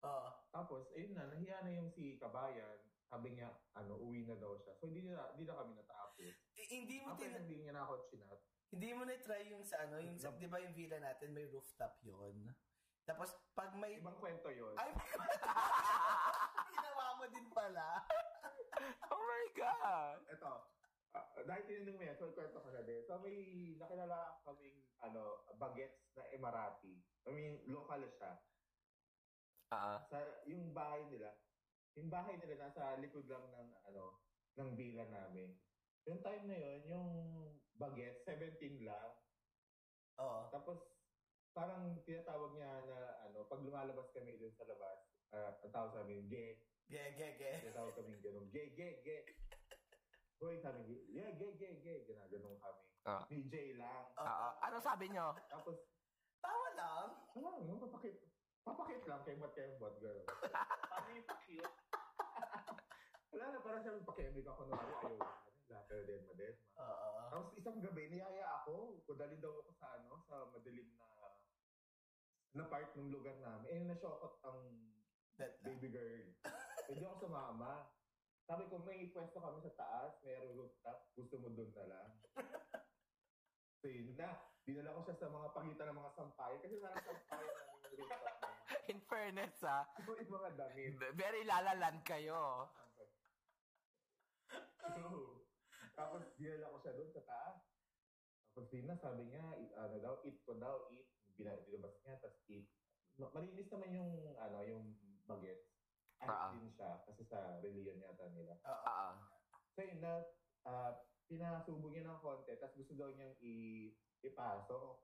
Oo. 0.06 0.30
Tapos, 0.54 0.92
ayun 0.96 1.16
na, 1.16 1.32
nahiya 1.32 1.64
na 1.64 1.72
yung 1.74 1.90
si 1.90 2.20
Kabayan. 2.20 2.80
Sabi 3.10 3.34
niya, 3.34 3.50
ano, 3.74 3.98
uwi 3.98 4.22
na 4.28 4.38
daw 4.38 4.54
siya. 4.62 4.78
So, 4.78 4.86
hindi 4.86 5.10
na, 5.10 5.34
hindi 5.34 5.50
na 5.50 5.58
kami 5.58 5.74
natapos. 5.74 6.22
Eh, 6.22 6.36
hindi 6.70 7.02
mo 7.02 7.18
tin- 7.18 7.34
hindi 7.36 7.58
niya 7.66 7.74
na 7.74 7.84
ako 7.88 8.06
chinat. 8.12 8.40
hindi 8.70 8.94
mo 8.94 9.02
na 9.02 9.18
try 9.18 9.50
yung 9.50 9.66
sa 9.66 9.82
ano, 9.82 9.98
yung 9.98 10.14
sa, 10.14 10.30
'di 10.30 10.46
ba 10.46 10.62
yung 10.62 10.78
villa 10.78 11.02
natin 11.02 11.34
may 11.34 11.50
rooftop 11.50 11.98
'yon. 12.06 12.54
Tapos 13.10 13.34
pag 13.58 13.74
may 13.74 13.98
Ibang 13.98 14.22
kwento 14.22 14.54
yun. 14.54 14.78
Ay, 14.78 14.94
ginawa 16.78 17.18
mo 17.18 17.26
din 17.34 17.50
pala. 17.50 18.06
oh 19.10 19.18
my 19.18 19.48
God! 19.58 20.22
Ito, 20.30 20.52
ah, 21.18 21.26
dahil 21.42 21.64
tinanong 21.66 21.98
mo 21.98 22.04
yan, 22.06 22.18
so 22.22 22.30
kwento 22.38 22.62
ko 22.62 22.70
na 22.70 22.86
din. 22.86 23.02
So 23.10 23.18
may 23.18 23.74
nakilala 23.82 24.38
kaming 24.46 24.86
ano, 25.02 25.42
bagets 25.58 26.14
na 26.14 26.30
Emirati. 26.30 27.02
I 27.26 27.30
mean, 27.34 27.66
local 27.66 28.06
siya. 28.06 28.38
Ah, 29.74 30.06
Sa 30.06 30.22
yung 30.46 30.70
bahay 30.78 31.02
nila, 31.10 31.34
yung 31.98 32.14
bahay 32.14 32.38
nila 32.38 32.70
nasa 32.70 32.94
likod 33.02 33.26
lang 33.26 33.42
ng 33.42 33.70
ano, 33.90 34.22
ng 34.62 34.70
villa 34.78 35.10
namin. 35.10 35.58
Yung 36.06 36.22
time 36.22 36.46
na 36.46 36.58
yun, 36.58 36.80
yung 36.86 37.10
bagets, 37.74 38.22
17 38.26 38.86
lang. 38.86 39.10
Oo. 40.22 40.50
Tapos, 40.54 40.99
parang 41.54 41.98
tinatawag 42.06 42.52
niya 42.56 42.72
na, 42.86 42.98
ano, 43.30 43.46
pag 43.50 43.64
lumalabas 43.64 44.10
kami 44.14 44.38
dun 44.38 44.54
sa 44.54 44.68
labas, 44.70 45.00
ah, 45.34 45.58
ang 45.62 45.74
tawag 45.74 45.92
sa 45.94 46.02
amin, 46.06 46.26
ge. 46.30 46.62
Ge, 46.90 47.14
ge, 47.18 47.38
ge. 47.38 47.52
Tinatawag 47.66 47.96
kami 47.98 48.18
ganun, 48.22 48.50
ge, 48.50 48.74
ge, 48.74 49.02
ge. 49.06 49.18
Hoy, 50.40 50.56
sabi, 50.64 50.88
ge, 50.88 50.98
yeah, 51.12 51.32
ge, 51.36 51.58
ge, 51.60 51.70
ge. 51.84 51.96
Ginaganon 52.08 52.58
kami. 52.60 52.84
Ah. 53.08 53.24
Jay 53.28 53.76
lang. 53.76 54.06
Oo. 54.20 54.28
ah, 54.28 54.54
ano 54.64 54.78
sabi 54.80 55.10
nyo? 55.10 55.36
Tapos, 55.48 55.80
Tawa 56.40 56.68
lang. 56.76 57.08
wala, 57.36 57.60
no, 57.68 57.80
papakit. 57.84 58.16
Papakit 58.64 59.04
lang, 59.08 59.22
kemot, 59.28 59.52
kemot, 59.52 59.96
gano'n. 60.00 60.28
Paano 60.88 61.10
yung 61.12 61.28
pa-cute? 61.28 61.76
Wala 63.34 63.46
na, 63.50 63.60
parang 63.62 63.82
siya 63.84 64.00
pakemig 64.04 64.48
ako 64.48 64.62
na, 64.68 64.78
ayaw. 64.78 65.32
Later 65.70 66.00
din, 66.06 66.22
madin. 66.26 66.56
Oo. 66.80 67.10
Tapos 67.30 67.50
isang 67.58 67.78
gabi, 67.82 68.10
niyaya 68.10 68.46
ako. 68.62 68.98
Kudali 69.06 69.38
daw 69.38 69.54
ako 69.54 69.72
sa 69.78 69.88
ano, 70.00 70.18
sa 70.26 70.50
madilim 70.50 70.90
na 70.98 71.09
na 72.58 72.66
part 72.66 72.90
ng 72.98 73.14
lugar 73.14 73.38
namin. 73.42 73.68
Eh, 73.70 73.82
nasyokot 73.86 74.42
ang 74.46 74.60
That 75.40 75.56
baby 75.64 75.88
girl. 75.88 76.20
Hindi 76.92 77.08
ako 77.08 77.32
sumama. 77.32 77.88
Sabi 78.44 78.68
ko, 78.68 78.84
may 78.84 79.08
pwesto 79.08 79.40
kami 79.40 79.64
sa 79.64 79.72
taas, 79.80 80.20
mayroong 80.20 80.52
rooftop, 80.52 81.16
gusto 81.16 81.40
mo 81.40 81.48
doon 81.56 81.72
na 81.72 81.86
lang. 81.88 82.10
so 83.80 83.88
yun 83.88 84.12
na, 84.20 84.36
dinala 84.68 84.98
ko 85.00 85.02
siya 85.08 85.16
sa 85.16 85.32
mga 85.32 85.48
pagitan 85.56 85.88
ng 85.88 86.00
mga 86.02 86.16
sampayan, 86.18 86.60
kasi 86.60 86.76
parang 86.84 87.00
namin 87.08 87.24
yung 87.40 87.40
rooftop 87.40 87.80
na 87.80 87.96
yun. 87.96 88.18
In 88.92 89.00
fairness, 89.06 89.56
ah, 89.64 89.86
So, 90.04 90.18
yung 90.18 90.34
mga 90.34 90.50
damit. 90.60 90.92
very 91.16 91.46
lalaland 91.48 92.04
kayo. 92.04 92.68
So, 94.82 94.92
tapos 95.96 96.36
dinala 96.36 96.74
ko 96.74 96.78
siya 96.84 96.98
doon 97.00 97.12
sa 97.16 97.24
taas. 97.24 97.58
Tapos 98.52 98.68
Lina, 98.76 98.98
sabi 99.00 99.24
niya, 99.30 99.46
ano 99.78 99.96
daw, 100.04 100.20
eat 100.26 100.42
ko 100.44 100.58
daw, 100.58 100.90
eat. 100.92 101.08
Binabas 101.40 101.96
niya, 102.04 102.20
tapos. 102.20 102.44
Ma- 103.16 103.32
Malinis 103.32 103.72
naman 103.72 103.96
yung, 103.96 104.12
ano, 104.36 104.58
yung 104.64 104.84
bagets. 105.24 105.72
Ah. 106.20 106.52
Ayos 106.52 106.60
din 106.60 106.68
siya, 106.76 107.00
kasi 107.08 107.24
sa 107.24 107.64
reliyon 107.64 108.04
yata 108.04 108.28
nila. 108.36 108.60
Oo. 108.68 108.84
Ah, 108.84 109.16
So 109.72 109.80
yun 109.80 110.04
na, 110.04 110.28
ah, 110.68 111.00
pinasubo 111.32 111.88
niya 111.88 112.04
ng 112.04 112.20
konti, 112.20 112.52
tapos 112.60 112.76
gusto 112.76 113.00
daw 113.00 113.08
niyang 113.08 113.40
i- 113.40 113.96
ipasok. 114.20 115.00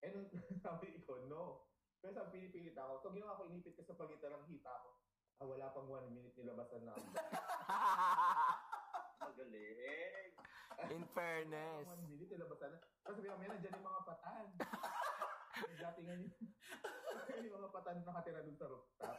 Eh, 0.00 0.14
nung 0.14 0.30
sabi 0.64 1.02
ko, 1.02 1.26
no. 1.26 1.66
Pero 2.00 2.14
sabi, 2.14 2.38
pinipilit 2.38 2.78
ako. 2.78 2.92
So, 3.02 3.12
ginawa 3.12 3.36
ko, 3.36 3.50
inipit 3.50 3.76
ko 3.76 3.82
sa 3.84 3.98
pagitan 3.98 4.32
ng 4.32 4.48
hita 4.48 4.72
ko. 4.80 4.94
Ah, 5.40 5.46
wala 5.48 5.72
pang 5.72 5.88
one 5.88 6.08
minute 6.12 6.36
nilabasan 6.36 6.84
na. 6.86 6.94
Magaling. 9.20 10.32
In 10.88 11.04
fairness. 11.12 11.84
One 11.84 12.08
minute, 12.08 12.32
nilabasan 12.32 12.72
na. 12.72 12.78
Ko, 13.04 13.36
may 13.36 13.48
nandiyan 13.52 13.76
yung 13.76 13.84
mga 13.84 14.02
patan. 14.08 14.46
May 15.60 15.76
datingan 15.76 16.24
yung, 16.24 16.32
yung 17.36 17.56
mga 17.60 17.68
patan 17.68 18.00
nakatira 18.00 18.40
dun 18.40 18.56
sa 18.56 18.70
rooftop. 18.70 19.16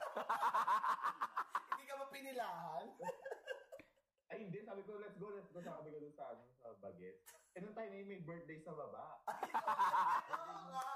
Hindi 1.70 1.84
ka 1.86 1.96
ba 2.02 2.06
pinilahan? 2.10 2.86
Ay, 4.34 4.38
hindi. 4.50 4.60
Sabi 4.66 4.82
ko, 4.90 4.98
let's 4.98 5.22
go, 5.22 5.30
let's 5.30 5.54
go. 5.54 5.62
Sabi 5.62 5.94
ko 5.94 6.02
dun 6.02 6.16
sa, 6.18 6.34
ano, 6.34 6.50
sa 6.58 6.74
baget. 6.82 7.22
Eh, 7.54 7.60
nung 7.62 7.78
time 7.78 7.94
na 7.94 8.00
yun, 8.02 8.10
may 8.10 8.22
birthday 8.26 8.58
sa 8.64 8.74
baba. 8.74 9.22
Oo 10.34 10.66
nga. 10.72 10.88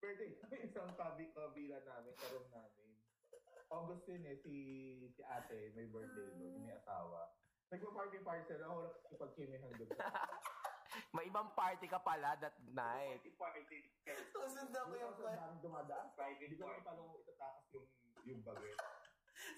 birthday 0.00 0.32
kami 0.42 0.56
isang 0.64 0.90
kabi 0.96 1.28
kabila 1.30 1.78
namin, 1.86 2.14
sa 2.18 2.26
room 2.34 2.48
namin. 2.50 2.90
August 3.70 4.08
yun 4.10 4.26
eh, 4.26 4.40
si, 4.42 4.54
si 5.14 5.22
ate, 5.22 5.70
may 5.78 5.86
birthday 5.86 6.34
doon, 6.34 6.66
may 6.66 6.74
asawa. 6.74 7.30
Nagpa-party-party 7.70 8.42
sila, 8.50 8.66
ako 8.66 8.78
nakikipag-kimihan 8.90 9.70
doon. 9.78 9.90
May 11.14 11.30
ibang 11.30 11.54
party 11.54 11.86
ka 11.86 12.02
pala 12.02 12.34
that 12.42 12.58
night. 12.74 13.22
Party, 13.38 13.62
party. 13.62 13.78
Susundan 14.34 14.90
ko 14.90 14.94
yung 14.98 15.14
kwento. 15.14 15.38
sa 15.38 15.46
daming 15.46 15.62
dumadaan, 15.62 16.06
hindi 16.34 16.58
ko 16.58 16.66
party. 16.66 16.82
naman 16.82 16.82
paano 16.82 17.02
itatakas 17.22 17.66
yung, 17.70 17.86
yung 18.26 18.40
baget. 18.42 18.78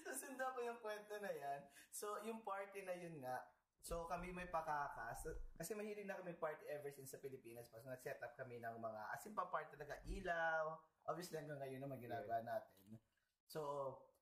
Susundan 0.05 0.53
ko 0.53 0.59
yung 0.61 0.79
kwento 0.81 1.15
na 1.17 1.31
yan. 1.33 1.61
So, 1.89 2.21
yung 2.21 2.45
party 2.45 2.85
na 2.85 2.93
yun 2.93 3.17
nga, 3.17 3.49
so 3.81 4.05
kami 4.05 4.29
may 4.29 4.45
pakakas. 4.45 5.25
Kasi 5.57 5.73
mahilig 5.73 6.05
na 6.05 6.21
kami 6.21 6.37
party 6.37 6.69
ever 6.69 6.93
since 6.93 7.17
sa 7.17 7.21
Pilipinas. 7.21 7.65
Pas 7.73 7.81
nag-set 7.81 8.21
up 8.21 8.37
kami 8.37 8.61
ng 8.61 8.77
mga, 8.77 9.01
as 9.09 9.25
in 9.25 9.33
pa 9.33 9.49
party 9.49 9.73
talaga, 9.73 9.97
ilaw. 10.05 10.77
Obviously, 11.09 11.41
hanggang 11.41 11.57
ngayon 11.57 11.81
naman 11.81 11.97
ginagawa 11.97 12.45
natin. 12.45 13.01
So, 13.49 13.61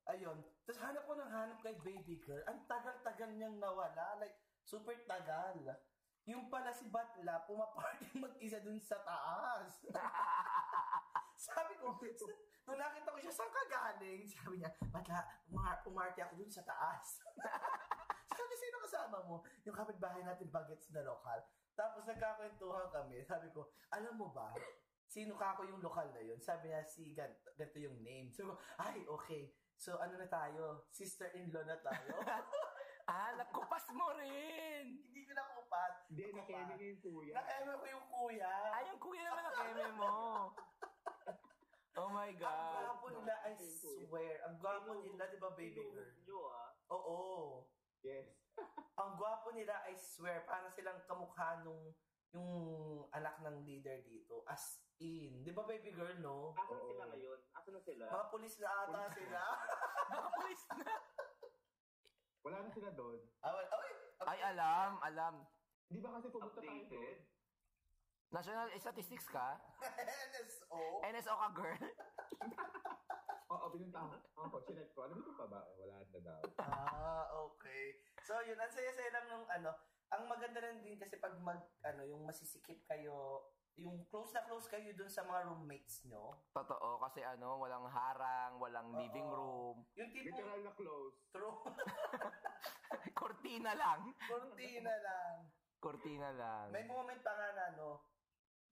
ayun. 0.10 0.40
Tapos 0.66 0.80
hanap 0.82 1.04
ko 1.06 1.14
ng 1.14 1.32
hanap 1.32 1.60
kay 1.62 1.76
baby 1.86 2.18
girl. 2.22 2.42
Ang 2.50 2.66
tagal-tagal 2.66 3.30
niyang 3.38 3.58
nawala. 3.62 4.18
Like, 4.18 4.38
super 4.66 4.96
tagal. 5.06 5.62
Yung 6.30 6.54
pala 6.54 6.70
si 6.70 6.86
Batla, 6.90 7.46
pumaparty 7.50 8.14
mag-isa 8.24 8.62
dun 8.62 8.78
sa 8.78 9.02
taas. 9.02 9.82
Sabi 11.50 11.74
ko, 11.82 11.98
nung 12.70 12.78
nakita 12.78 13.10
ko 13.10 13.18
siya, 13.18 13.34
saan 13.34 13.50
ka 13.50 13.64
galing? 13.66 14.22
Sabi 14.30 14.62
niya, 14.62 14.70
Batla, 14.94 15.26
umar- 15.50 15.82
umarty 15.90 16.22
ako 16.22 16.34
dun 16.38 16.52
sa 16.54 16.62
taas. 16.62 17.18
Sabi, 18.30 18.54
sino 18.54 18.78
kasama 18.86 19.18
mo? 19.26 19.42
Yung 19.66 19.74
kapitbahay 19.74 20.22
natin, 20.22 20.54
bagets 20.54 20.94
na 20.94 21.02
lokal. 21.02 21.42
Tapos 21.74 22.06
nagkakwentuhan 22.06 22.94
kami. 22.94 23.26
Sabi 23.26 23.50
ko, 23.50 23.74
alam 23.90 24.14
mo 24.14 24.30
ba, 24.30 24.54
sino 25.10 25.34
ka 25.34 25.58
ako 25.58 25.66
yung 25.66 25.82
lokal 25.82 26.08
na 26.14 26.22
yun? 26.22 26.38
Sabi 26.38 26.70
niya, 26.70 26.86
si 26.86 27.18
ganito, 27.18 27.50
ganito 27.58 27.80
yung 27.82 27.98
name. 28.06 28.30
Sabi 28.30 28.54
ko, 28.54 28.58
ay, 28.78 29.02
okay. 29.10 29.50
So, 29.82 29.98
ano 29.98 30.14
na 30.14 30.30
tayo? 30.30 30.86
Sister-in-law 30.94 31.66
na 31.66 31.74
tayo? 31.82 32.14
ah, 33.10 33.34
nagkupas 33.34 33.90
mo 33.98 34.14
rin. 34.14 34.94
Hindi 35.10 35.26
ko 35.26 35.34
nakupat. 35.34 36.06
Hindi, 36.06 36.38
nakemi 36.38 36.74
niya 36.78 36.88
yung 36.94 37.02
kuya. 37.02 37.34
Nakaiba 37.34 37.82
ko 37.82 37.86
yung 37.90 38.06
kuya. 38.14 38.54
Ay, 38.78 38.84
yung 38.94 39.02
kuya 39.02 39.22
naman 39.26 39.44
ang 39.50 39.58
eme 39.74 39.86
mo. 39.98 40.14
Oh 41.92 42.08
my 42.08 42.32
Ang 42.32 42.40
God. 42.40 42.72
gwapo 42.72 43.08
nila, 43.12 43.36
I 43.44 43.52
swear. 43.60 44.40
Ang 44.48 44.64
gwapo 44.64 44.96
nila, 45.04 45.28
di 45.28 45.38
ba, 45.44 45.52
baby 45.52 45.76
girl? 45.92 46.08
Nyo 46.24 46.40
ah. 46.48 46.72
Oo. 46.88 47.20
Yes. 48.00 48.32
Ang 48.96 49.20
gwapo 49.20 49.52
nila, 49.52 49.76
I 49.84 50.00
swear, 50.00 50.48
para 50.48 50.72
silang 50.72 51.04
kamukha 51.04 51.60
nung 51.68 51.92
yung 52.32 52.52
anak 53.12 53.44
ng 53.44 53.64
leader 53.68 54.00
dito. 54.04 54.44
As 54.48 54.80
in. 55.04 55.44
Di 55.44 55.52
ba, 55.52 55.68
baby 55.68 55.92
girl, 55.92 56.16
no? 56.24 56.56
Asan 56.56 56.80
Oo. 56.80 56.88
sila 56.88 57.04
ngayon? 57.12 57.40
Asan 57.52 57.74
na 57.76 57.82
sila? 57.84 58.06
Mga 58.08 58.28
pulis 58.32 58.56
na 58.58 58.70
ata 58.72 59.02
sila. 59.12 59.42
Nakapulis 60.12 60.62
na. 60.72 60.92
Wala 62.42 62.58
na 62.66 62.70
sila 62.72 62.90
doon. 62.96 63.20
Ah, 63.44 63.52
well, 63.54 63.70
oy! 63.70 63.92
Ay, 64.22 64.40
alam, 64.42 64.92
alam. 65.04 65.34
Di 65.92 66.00
ba 66.00 66.16
kasi 66.18 66.32
pumunta 66.32 66.62
tayo 66.64 66.84
doon? 66.88 67.18
National 68.32 68.72
Statistics 68.80 69.28
ka? 69.28 69.60
NSO? 70.32 70.80
NSO 71.04 71.34
ka, 71.36 71.48
girl? 71.52 71.84
Oo, 73.52 73.66
pinunta 73.76 74.08
ako. 74.40 74.64
Chinek 74.64 74.96
ko. 74.96 75.04
Ano 75.04 75.20
dito 75.20 75.36
pa 75.36 75.44
ba? 75.52 75.68
Eh, 75.68 75.84
Wala 75.84 76.00
na 76.00 76.20
daw. 76.24 76.40
ah, 76.64 77.28
okay. 77.44 78.00
So, 78.24 78.40
yun. 78.48 78.56
Ang 78.56 78.72
saya-saya 78.72 79.12
lang 79.12 79.26
nung 79.28 79.44
ano. 79.52 79.76
Ang 80.12 80.28
maganda 80.28 80.60
rin 80.60 80.84
din 80.84 81.00
kasi 81.00 81.16
pag 81.18 81.40
mag, 81.40 81.64
ano, 81.82 82.02
yung 82.04 82.28
masisikip 82.28 82.84
kayo, 82.84 83.48
yung 83.80 84.04
close 84.12 84.36
na 84.36 84.44
close 84.44 84.68
kayo 84.68 84.92
dun 84.92 85.08
sa 85.08 85.24
mga 85.24 85.48
roommates 85.48 86.04
nyo. 86.04 86.36
Totoo, 86.52 87.00
kasi 87.00 87.24
ano, 87.24 87.56
walang 87.58 87.88
harang, 87.88 88.60
walang 88.60 88.92
living 88.92 89.24
Oo. 89.24 89.36
room. 89.36 89.78
Yung 89.96 90.12
tipo, 90.12 90.36
Literal 90.36 90.60
na 90.62 90.74
close. 90.76 91.16
true, 91.32 91.56
Cortina 93.16 93.72
lang. 93.72 94.12
cortina 94.28 94.92
lang. 94.92 95.36
Cortina 95.80 96.30
lang. 96.36 96.68
May 96.70 96.84
moment 96.84 97.24
pa 97.24 97.32
nga 97.32 97.50
na, 97.56 97.66
no, 97.74 98.04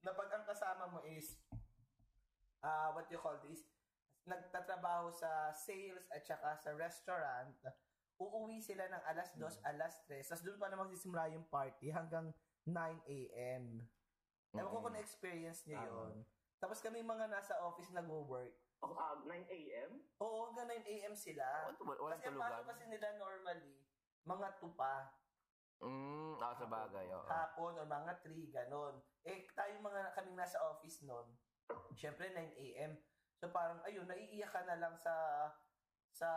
na 0.04 0.12
pag 0.12 0.30
ang 0.32 0.46
kasama 0.46 0.92
mo 0.92 1.00
is, 1.08 1.40
ah 2.60 2.92
what 2.92 3.08
you 3.08 3.18
call 3.18 3.40
this, 3.42 3.64
nagtatrabaho 4.28 5.10
sa 5.10 5.56
sales 5.56 6.06
at 6.12 6.22
saka 6.22 6.60
sa 6.60 6.76
restaurant, 6.76 7.56
uuwi 8.20 8.60
sila 8.60 8.84
ng 8.86 9.04
alas 9.06 9.32
2, 9.34 9.42
alas 9.66 9.94
3, 10.06 10.22
tapos 10.22 10.44
doon 10.44 10.60
pa 10.60 10.68
na 10.68 10.78
magsisimula 10.78 11.32
yung 11.32 11.48
party 11.48 11.88
hanggang 11.90 12.30
9 12.64 12.76
a.m. 13.02 13.64
Ewan 14.52 14.68
ko 14.68 14.78
Mm. 14.78 14.84
kung 14.84 14.94
na-experience 14.94 15.64
niyo 15.64 15.80
Tama. 15.80 15.88
yun. 15.88 16.14
Tapos 16.60 16.80
kami 16.80 17.00
mga 17.00 17.26
nasa 17.28 17.56
office 17.62 17.90
nag-work, 17.90 18.52
Oh, 18.80 18.96
ah, 18.96 19.12
9 19.20 19.44
a.m.? 19.46 19.92
Oo, 20.18 20.48
hanggang 20.48 20.72
9 20.74 20.84
a.m. 20.86 21.12
sila. 21.12 21.44
Wal- 21.78 22.00
Walang 22.00 22.16
Kasi 22.16 22.28
ang 22.28 22.34
tulugan. 22.34 22.48
pasok 22.50 22.66
kasi 22.66 22.84
nila 22.88 23.08
normally, 23.16 23.76
mga 24.24 24.48
tupa, 24.56 24.94
Mm, 25.80 26.36
ako 26.36 26.54
sa 26.58 26.68
bagay. 26.68 27.06
Oo. 27.10 27.24
hapon 27.26 27.72
o 27.76 27.84
mga 27.86 28.14
3, 28.20 28.48
ganon. 28.50 28.96
Eh, 29.22 29.48
tayo 29.50 29.72
mga 29.80 30.12
kaming 30.14 30.36
nasa 30.36 30.60
office 30.62 31.04
noon, 31.04 31.28
syempre 31.94 32.28
9 32.30 32.52
a.m. 32.54 33.00
So 33.36 33.48
parang, 33.48 33.80
ayun, 33.84 34.04
naiiyak 34.04 34.48
ka 34.50 34.64
na 34.64 34.76
lang 34.76 34.96
sa 34.96 35.12
sa 36.20 36.28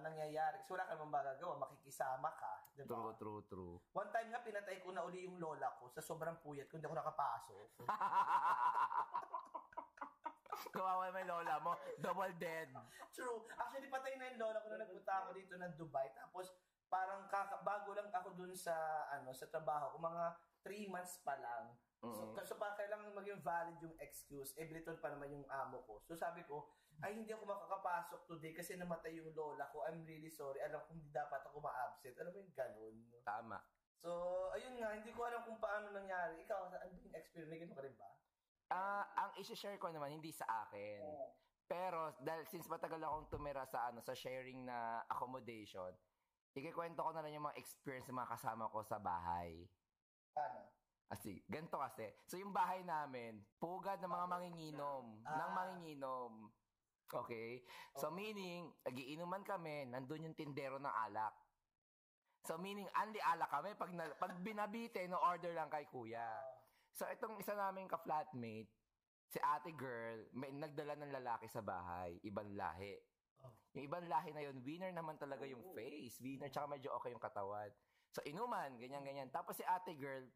nangyayari. 0.00 0.64
So 0.64 0.72
wala 0.72 0.88
ka 0.88 0.96
naman 0.96 1.12
magagawa, 1.12 1.68
makikisama 1.68 2.32
ka. 2.32 2.64
di 2.72 2.88
ba? 2.88 2.96
True, 2.96 3.12
true, 3.20 3.44
true. 3.44 3.76
One 3.92 4.08
time 4.08 4.32
nga, 4.32 4.40
pinatay 4.40 4.80
ko 4.80 4.96
na 4.96 5.04
uli 5.04 5.28
yung 5.28 5.36
lola 5.36 5.68
ko 5.76 5.92
sa 5.92 6.00
sobrang 6.00 6.40
puyat 6.40 6.72
ko, 6.72 6.80
hindi 6.80 6.88
ako 6.88 6.96
nakapasok. 6.96 7.68
Kawawa 10.72 11.12
yung 11.12 11.28
lola 11.28 11.60
mo. 11.60 11.76
Double 12.00 12.32
dead. 12.40 12.72
True. 13.12 13.44
Actually, 13.60 13.92
patay 13.92 14.16
na 14.16 14.32
yung 14.32 14.40
lola 14.40 14.64
ko 14.64 14.72
na 14.72 14.80
nagpunta 14.80 15.12
ako 15.20 15.36
dito 15.36 15.60
ng 15.60 15.76
Dubai. 15.76 16.08
Tapos, 16.16 16.48
parang 16.88 17.28
kaka, 17.28 17.60
bago 17.60 17.92
lang 17.92 18.08
ako 18.08 18.32
dun 18.32 18.56
sa, 18.56 19.04
ano, 19.12 19.36
sa 19.36 19.44
trabaho 19.52 19.92
ko, 19.92 20.00
mga 20.00 20.24
3 20.62 20.88
months 20.88 21.20
pa 21.22 21.34
lang. 21.36 21.74
So, 22.02 22.34
Mm. 22.34 22.34
so 22.42 22.58
pa 22.58 22.74
kailangan 22.74 23.14
maging 23.14 23.38
valid 23.46 23.78
yung 23.78 23.94
excuse. 24.02 24.50
Eh, 24.58 24.66
Briton 24.66 24.98
pa 24.98 25.14
naman 25.14 25.30
yung 25.30 25.46
amo 25.46 25.86
ko. 25.86 26.02
So, 26.02 26.18
sabi 26.18 26.42
ko, 26.42 26.66
ay, 26.98 27.14
hindi 27.14 27.30
ako 27.30 27.46
makakapasok 27.46 28.26
today 28.26 28.50
kasi 28.54 28.74
namatay 28.74 29.14
yung 29.14 29.30
lola 29.34 29.70
ko. 29.70 29.86
I'm 29.86 30.02
really 30.02 30.30
sorry. 30.30 30.58
Alam 30.62 30.82
ko, 30.82 30.98
hindi 30.98 31.10
dapat 31.14 31.46
ako 31.46 31.62
ma-absent. 31.62 32.18
Alam 32.18 32.34
mo 32.34 32.38
yung 32.42 32.54
ganun. 32.54 32.94
Tama. 33.22 33.58
So, 34.02 34.10
ayun 34.50 34.82
nga, 34.82 34.98
hindi 34.98 35.14
ko 35.14 35.30
alam 35.30 35.46
kung 35.46 35.62
paano 35.62 35.94
nangyari. 35.94 36.42
Ikaw, 36.42 36.74
ano 36.74 36.90
yung 36.90 37.14
experience? 37.14 37.54
Ganun 37.54 37.74
ka 37.78 37.82
rin 37.86 37.94
ba? 37.94 38.10
Ah, 38.72 39.04
ang 39.14 39.30
i-share 39.38 39.78
ko 39.78 39.94
naman 39.94 40.10
hindi 40.10 40.34
sa 40.34 40.46
akin. 40.66 41.06
Pero 41.70 42.12
dahil 42.20 42.44
since 42.50 42.66
matagal 42.68 43.00
akong 43.00 43.30
tumira 43.30 43.64
sa 43.64 43.88
ano 43.88 44.02
sa 44.02 44.12
sharing 44.12 44.66
na 44.66 45.06
accommodation, 45.08 45.94
ikikwento 46.52 47.00
ko 47.00 47.10
na 47.14 47.24
lang 47.24 47.32
yung 47.32 47.46
mga 47.48 47.56
experience 47.56 48.08
ng 48.10 48.18
mga 48.18 48.32
kasama 48.36 48.68
ko 48.68 48.84
sa 48.84 49.00
bahay. 49.00 49.64
Paano? 50.32 50.72
Kasi, 51.12 51.44
ganito 51.44 51.76
kasi. 51.76 52.08
So, 52.24 52.40
yung 52.40 52.56
bahay 52.56 52.80
namin, 52.80 53.44
pugad 53.60 54.00
ng 54.00 54.08
mga 54.08 54.26
manginginom. 54.32 55.04
Ah. 55.28 55.36
Ng 55.44 55.50
manginginom. 55.52 56.32
Okay? 57.12 57.60
So, 58.00 58.08
meaning, 58.08 58.72
nagiinuman 58.88 59.44
kami, 59.44 59.92
nandun 59.92 60.24
yung 60.24 60.38
tindero 60.38 60.80
ng 60.80 60.94
alak. 61.08 61.36
So, 62.48 62.56
meaning, 62.56 62.88
only 62.96 63.20
alak 63.20 63.52
kami. 63.52 63.76
Pag, 63.76 63.92
na, 63.92 64.08
pag 64.16 64.32
binabite, 64.40 65.04
no 65.06 65.20
order 65.20 65.52
lang 65.52 65.68
kay 65.68 65.84
kuya. 65.92 66.26
So, 66.96 67.04
itong 67.04 67.36
isa 67.36 67.52
naming 67.52 67.92
ka-flatmate, 67.92 68.72
si 69.28 69.38
ate 69.40 69.72
girl, 69.76 70.16
may 70.32 70.48
nagdala 70.52 70.96
ng 70.96 71.12
lalaki 71.12 71.48
sa 71.48 71.60
bahay. 71.60 72.16
Ibang 72.24 72.56
lahi. 72.56 72.96
Oh. 73.44 73.52
Yung 73.76 73.84
ibang 73.88 74.04
lahi 74.08 74.32
na 74.32 74.48
yun, 74.48 74.60
winner 74.64 74.92
naman 74.92 75.20
talaga 75.20 75.44
yung 75.44 75.72
face. 75.76 76.20
Winner, 76.24 76.48
tsaka 76.48 76.72
medyo 76.72 76.92
okay 76.96 77.12
yung 77.12 77.22
katawan. 77.22 77.68
So, 78.12 78.20
inuman, 78.28 78.76
ganyan-ganyan. 78.76 79.32
Tapos 79.32 79.56
si 79.56 79.64
ate 79.64 79.96
girl, 79.96 80.28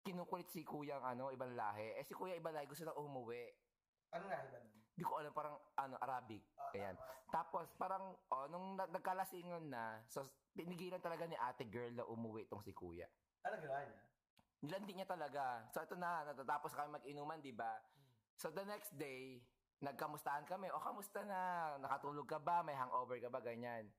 kinukulit 0.00 0.48
si 0.48 0.64
kuya 0.64 0.96
ang 1.00 1.16
ano, 1.16 1.28
ibang 1.28 1.52
lahi. 1.52 2.00
Eh, 2.00 2.04
si 2.08 2.16
kuya 2.16 2.32
ibang 2.36 2.56
lahi, 2.56 2.64
gusto 2.64 2.88
na 2.88 2.96
umuwi. 2.96 3.44
Ano 4.16 4.24
nga 4.28 4.40
iba 4.40 4.58
nun? 4.64 4.72
Di 4.94 5.04
ko 5.04 5.20
alam, 5.20 5.32
parang 5.36 5.56
ano, 5.76 6.00
Arabic. 6.00 6.40
Ah, 6.56 6.72
Ayan. 6.72 6.96
tama. 6.96 7.12
Tapos, 7.28 7.66
parang, 7.76 8.14
oh, 8.30 8.46
nung 8.48 8.78
na- 8.78 8.88
nagkalasingan 8.88 9.68
na, 9.68 10.00
so, 10.08 10.24
pinigilan 10.54 11.02
talaga 11.02 11.28
ni 11.28 11.36
ate 11.36 11.66
girl 11.68 11.92
na 11.92 12.06
umuwi 12.08 12.46
itong 12.48 12.62
si 12.64 12.72
kuya. 12.72 13.04
Ano 13.44 13.58
ginawa 13.60 13.84
niya? 13.84 14.00
Nilandi 14.64 14.92
niya 14.96 15.08
talaga. 15.08 15.66
So, 15.76 15.84
ito 15.84 15.98
na, 15.98 16.24
natatapos 16.24 16.72
kami 16.72 16.96
mag-inuman, 16.96 17.42
di 17.44 17.52
ba? 17.52 17.74
So, 18.40 18.48
the 18.48 18.64
next 18.64 18.96
day, 18.96 19.44
nagkamustahan 19.84 20.48
kami. 20.48 20.72
O, 20.72 20.80
kamusta 20.80 21.20
na? 21.26 21.74
Nakatulog 21.76 22.24
ka 22.24 22.40
ba? 22.40 22.64
May 22.64 22.72
hangover 22.72 23.20
ka 23.20 23.28
ba? 23.28 23.44
Ganyan. 23.44 23.92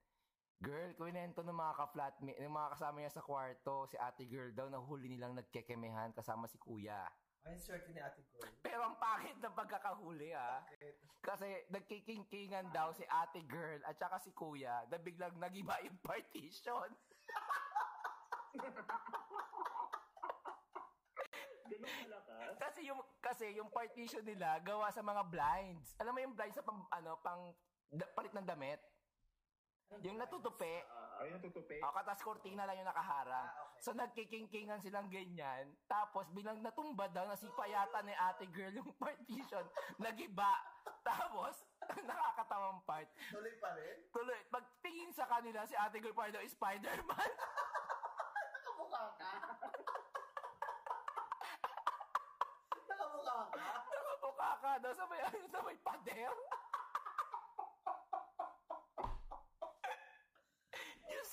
Girl, 0.64 0.96
kwento 0.96 1.44
ng 1.44 1.52
mga 1.52 1.74
ka-flatmate, 1.76 2.40
ng 2.40 2.56
mga 2.56 2.72
kasama 2.80 2.96
niya 3.04 3.12
sa 3.12 3.26
kwarto, 3.26 3.86
si 3.92 4.00
ate 4.00 4.24
girl 4.24 4.56
daw, 4.56 4.72
nahuli 4.72 5.12
nilang 5.12 5.36
nagkekemehan 5.36 6.16
kasama 6.16 6.48
si 6.48 6.56
kuya. 6.56 7.12
Ay, 7.46 7.60
swerte 7.60 7.92
ni 7.92 8.00
ate 8.00 8.24
ko. 8.32 8.40
Pero 8.64 8.82
ang 8.88 8.98
pangit 8.98 9.38
ng 9.38 9.54
pagkakahuli, 9.54 10.32
ah. 10.34 10.64
Kasi 11.22 11.68
nagkikingkingan 11.70 12.72
daw 12.72 12.96
si 12.96 13.04
ate 13.06 13.44
girl 13.46 13.84
at 13.84 14.00
saka 14.00 14.18
si 14.24 14.32
kuya 14.32 14.88
na 14.88 14.98
biglang 14.98 15.36
nagiba 15.38 15.76
yung 15.84 16.00
partition. 16.02 16.90
Ganun 21.66 21.94
malakas? 22.08 22.56
Kasi 22.62 22.80
yung 22.88 23.02
kasi 23.20 23.46
yung 23.58 23.70
partition 23.74 24.24
nila 24.24 24.62
gawa 24.64 24.88
sa 24.94 25.04
mga 25.04 25.22
blinds. 25.28 25.98
Alam 26.00 26.14
mo 26.16 26.20
yung 26.24 26.36
blinds 26.38 26.56
sa 26.56 26.64
pang 26.64 26.86
ano 26.94 27.18
pang 27.20 27.52
da- 27.92 28.10
palit 28.16 28.32
ng 28.32 28.48
damit? 28.48 28.80
Yung 30.02 30.18
natutupi. 30.18 30.82
Ay, 31.16 31.32
natutupi. 31.32 31.80
O 31.80 31.94
katas 31.94 32.20
kortina 32.20 32.68
lang 32.68 32.78
yung 32.82 32.90
nakaharang. 32.90 33.48
Ah, 33.48 33.64
okay. 33.72 33.82
So 33.82 33.90
nagkikingkingan 33.96 34.84
silang 34.84 35.08
ganyan. 35.08 35.72
Tapos 35.88 36.28
bilang 36.36 36.60
natumba 36.60 37.08
daw 37.08 37.24
nasipa 37.30 37.64
yata 37.70 38.04
ni 38.04 38.12
ate 38.12 38.46
girl 38.52 38.74
yung 38.76 38.92
partition. 39.02 39.64
Nagiba. 40.02 40.52
Tapos 41.06 41.64
nakakatawang 42.10 42.82
part. 42.84 43.08
Tuloy 43.32 43.56
pa 43.62 43.70
rin? 43.78 43.96
Tuloy, 44.12 44.42
pagtingin 44.50 45.14
sa 45.14 45.30
kanila 45.30 45.64
si 45.70 45.78
ate 45.78 46.02
girl 46.02 46.18
pa 46.18 46.34
daw 46.34 46.42
is 46.42 46.52
Spider-Man. 46.58 47.32
Nakamukha 48.66 49.04
ka? 49.16 49.32
Nakamukha 52.90 53.38
ka? 53.54 53.68
Nakabuka 53.88 54.50
ka 54.60 54.72
may, 55.10 55.22
ano, 55.22 55.48
sa 55.48 55.60
may 55.64 55.78
pader. 55.80 56.34
Diyos 61.06 61.32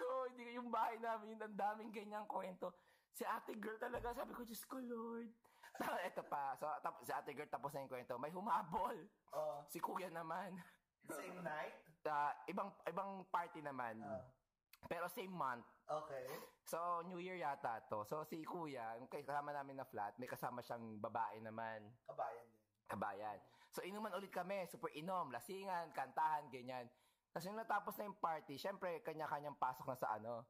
ko, 0.00 0.10
hindi 0.32 0.56
yung 0.56 0.63
bahay 0.74 0.98
namin, 0.98 1.38
ang 1.38 1.54
daming 1.54 1.94
ganyang 1.94 2.26
kwento. 2.26 2.74
Si 3.14 3.22
ate 3.22 3.54
girl 3.54 3.78
talaga, 3.78 4.10
sabi 4.10 4.34
ko, 4.34 4.42
Diyos 4.42 4.66
ko, 4.66 4.82
Lord. 4.82 5.30
Ito 6.10 6.22
pa, 6.26 6.58
so, 6.58 6.66
tap, 6.82 6.98
si 7.06 7.14
ate 7.14 7.30
girl 7.30 7.46
tapos 7.46 7.70
na 7.70 7.86
yung 7.86 7.92
kwento. 7.94 8.18
May 8.18 8.34
humabol. 8.34 8.98
Oh, 9.30 9.62
Si 9.70 9.78
kuya 9.78 10.10
naman. 10.10 10.58
same 11.14 11.38
night? 11.46 11.78
Ah, 12.04 12.34
ibang 12.50 12.74
ibang 12.90 13.22
party 13.30 13.62
naman. 13.62 14.02
Ah. 14.02 14.26
Pero 14.84 15.08
same 15.08 15.32
month. 15.32 15.64
Okay. 15.88 16.26
So, 16.68 17.00
New 17.08 17.20
Year 17.20 17.40
yata 17.40 17.80
to. 17.88 18.04
So, 18.04 18.24
si 18.28 18.44
kuya, 18.44 18.96
yung 19.00 19.08
kasama 19.08 19.52
namin 19.52 19.80
na 19.80 19.86
flat, 19.88 20.16
may 20.20 20.28
kasama 20.28 20.60
siyang 20.60 21.00
babae 21.00 21.40
naman. 21.40 21.88
Kabayan 22.04 22.44
din. 22.52 22.60
kabayan. 22.88 23.38
So, 23.72 23.80
inuman 23.80 24.12
ulit 24.12 24.28
kami. 24.32 24.68
Super 24.68 24.92
inom, 24.92 25.32
lasingan, 25.32 25.92
kantahan, 25.96 26.48
ganyan. 26.52 26.88
Tapos 27.34 27.50
nung 27.50 27.58
natapos 27.58 27.98
na 27.98 28.06
yung 28.06 28.20
party, 28.22 28.54
syempre, 28.54 29.02
kanya-kanyang 29.02 29.58
pasok 29.58 29.90
na 29.90 29.98
sa 29.98 30.14
ano, 30.14 30.46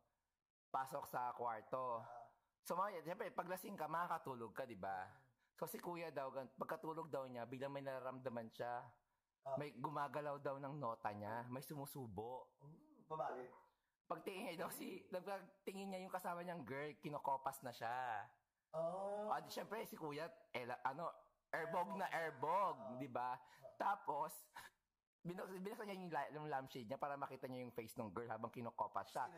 pasok 0.74 1.06
sa 1.06 1.30
kwarto. 1.38 2.02
Ah, 2.02 2.22
So, 2.64 2.80
mga, 2.80 3.04
syempre, 3.04 3.28
pag 3.28 3.44
lasing 3.44 3.76
ka, 3.76 3.84
makakatulog 3.84 4.56
ka, 4.56 4.64
di 4.64 4.72
ba? 4.74 5.04
So, 5.60 5.68
si 5.68 5.76
kuya 5.76 6.08
daw, 6.08 6.32
pagkatulog 6.56 7.12
daw 7.12 7.28
niya, 7.28 7.44
biglang 7.44 7.76
may 7.76 7.84
nararamdaman 7.84 8.48
siya. 8.48 8.80
Ah. 9.44 9.60
May 9.60 9.76
gumagalaw 9.76 10.40
daw 10.40 10.56
ng 10.56 10.80
nota 10.80 11.12
niya. 11.12 11.44
May 11.52 11.60
sumusubo. 11.60 12.48
ooh, 12.64 13.04
babae. 13.04 13.52
Pagtingin 14.08 14.42
niya 14.48 14.64
daw 14.64 14.70
si, 14.72 15.04
pagtingin 15.12 15.92
niya 15.92 16.08
yung 16.08 16.14
kasama 16.16 16.40
niyang 16.40 16.64
girl, 16.64 16.88
kinokopas 17.04 17.60
na 17.60 17.72
siya. 17.72 18.24
Oh. 18.72 19.28
Di, 19.44 19.52
syempre 19.52 19.84
si 19.84 20.00
Kuya, 20.00 20.24
eh, 20.56 20.64
ano, 20.88 21.12
airbog 21.52 22.00
na 22.00 22.08
airbog, 22.10 22.96
di 22.96 23.12
ba? 23.12 23.36
Tapos, 23.76 24.32
binuksan, 25.20 25.60
binuksan 25.60 25.84
niya 25.88 25.96
yung, 26.00 26.12
la- 26.12 26.32
yung 26.32 26.48
lampshade 26.48 26.88
niya 26.88 27.00
para 27.00 27.16
makita 27.20 27.44
niya 27.44 27.64
yung 27.64 27.76
face 27.76 27.96
ng 28.00 28.08
girl 28.08 28.28
habang 28.32 28.52
kinukopas 28.52 29.12
siya. 29.12 29.28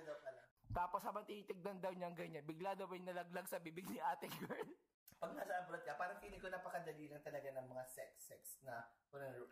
Tapos 0.77 1.01
habang 1.09 1.25
tinitignan 1.25 1.81
daw 1.81 1.89
niya 1.97 2.13
ganyan, 2.13 2.45
bigla 2.45 2.77
daw 2.77 2.85
may 2.85 3.01
nalaglag 3.01 3.49
sa 3.49 3.57
bibig 3.57 3.89
ni 3.89 3.97
ate 3.97 4.29
girl. 4.37 4.69
Pag 5.25 5.33
nasa 5.33 5.65
abroad 5.65 5.81
ka, 5.89 5.97
parang 5.97 6.21
feeling 6.21 6.37
ko 6.37 6.53
napakadali 6.53 7.09
lang 7.09 7.25
talaga 7.25 7.49
ng 7.49 7.65
mga 7.73 7.85
sex-sex 7.89 8.61
na 8.61 8.85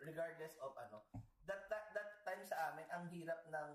regardless 0.05 0.53
of 0.61 0.77
ano. 0.77 1.01
That, 1.49 1.65
that, 1.73 1.89
that 1.97 2.21
time 2.21 2.45
sa 2.45 2.69
amin, 2.69 2.85
ang 2.93 3.09
hirap 3.09 3.41
ng 3.49 3.69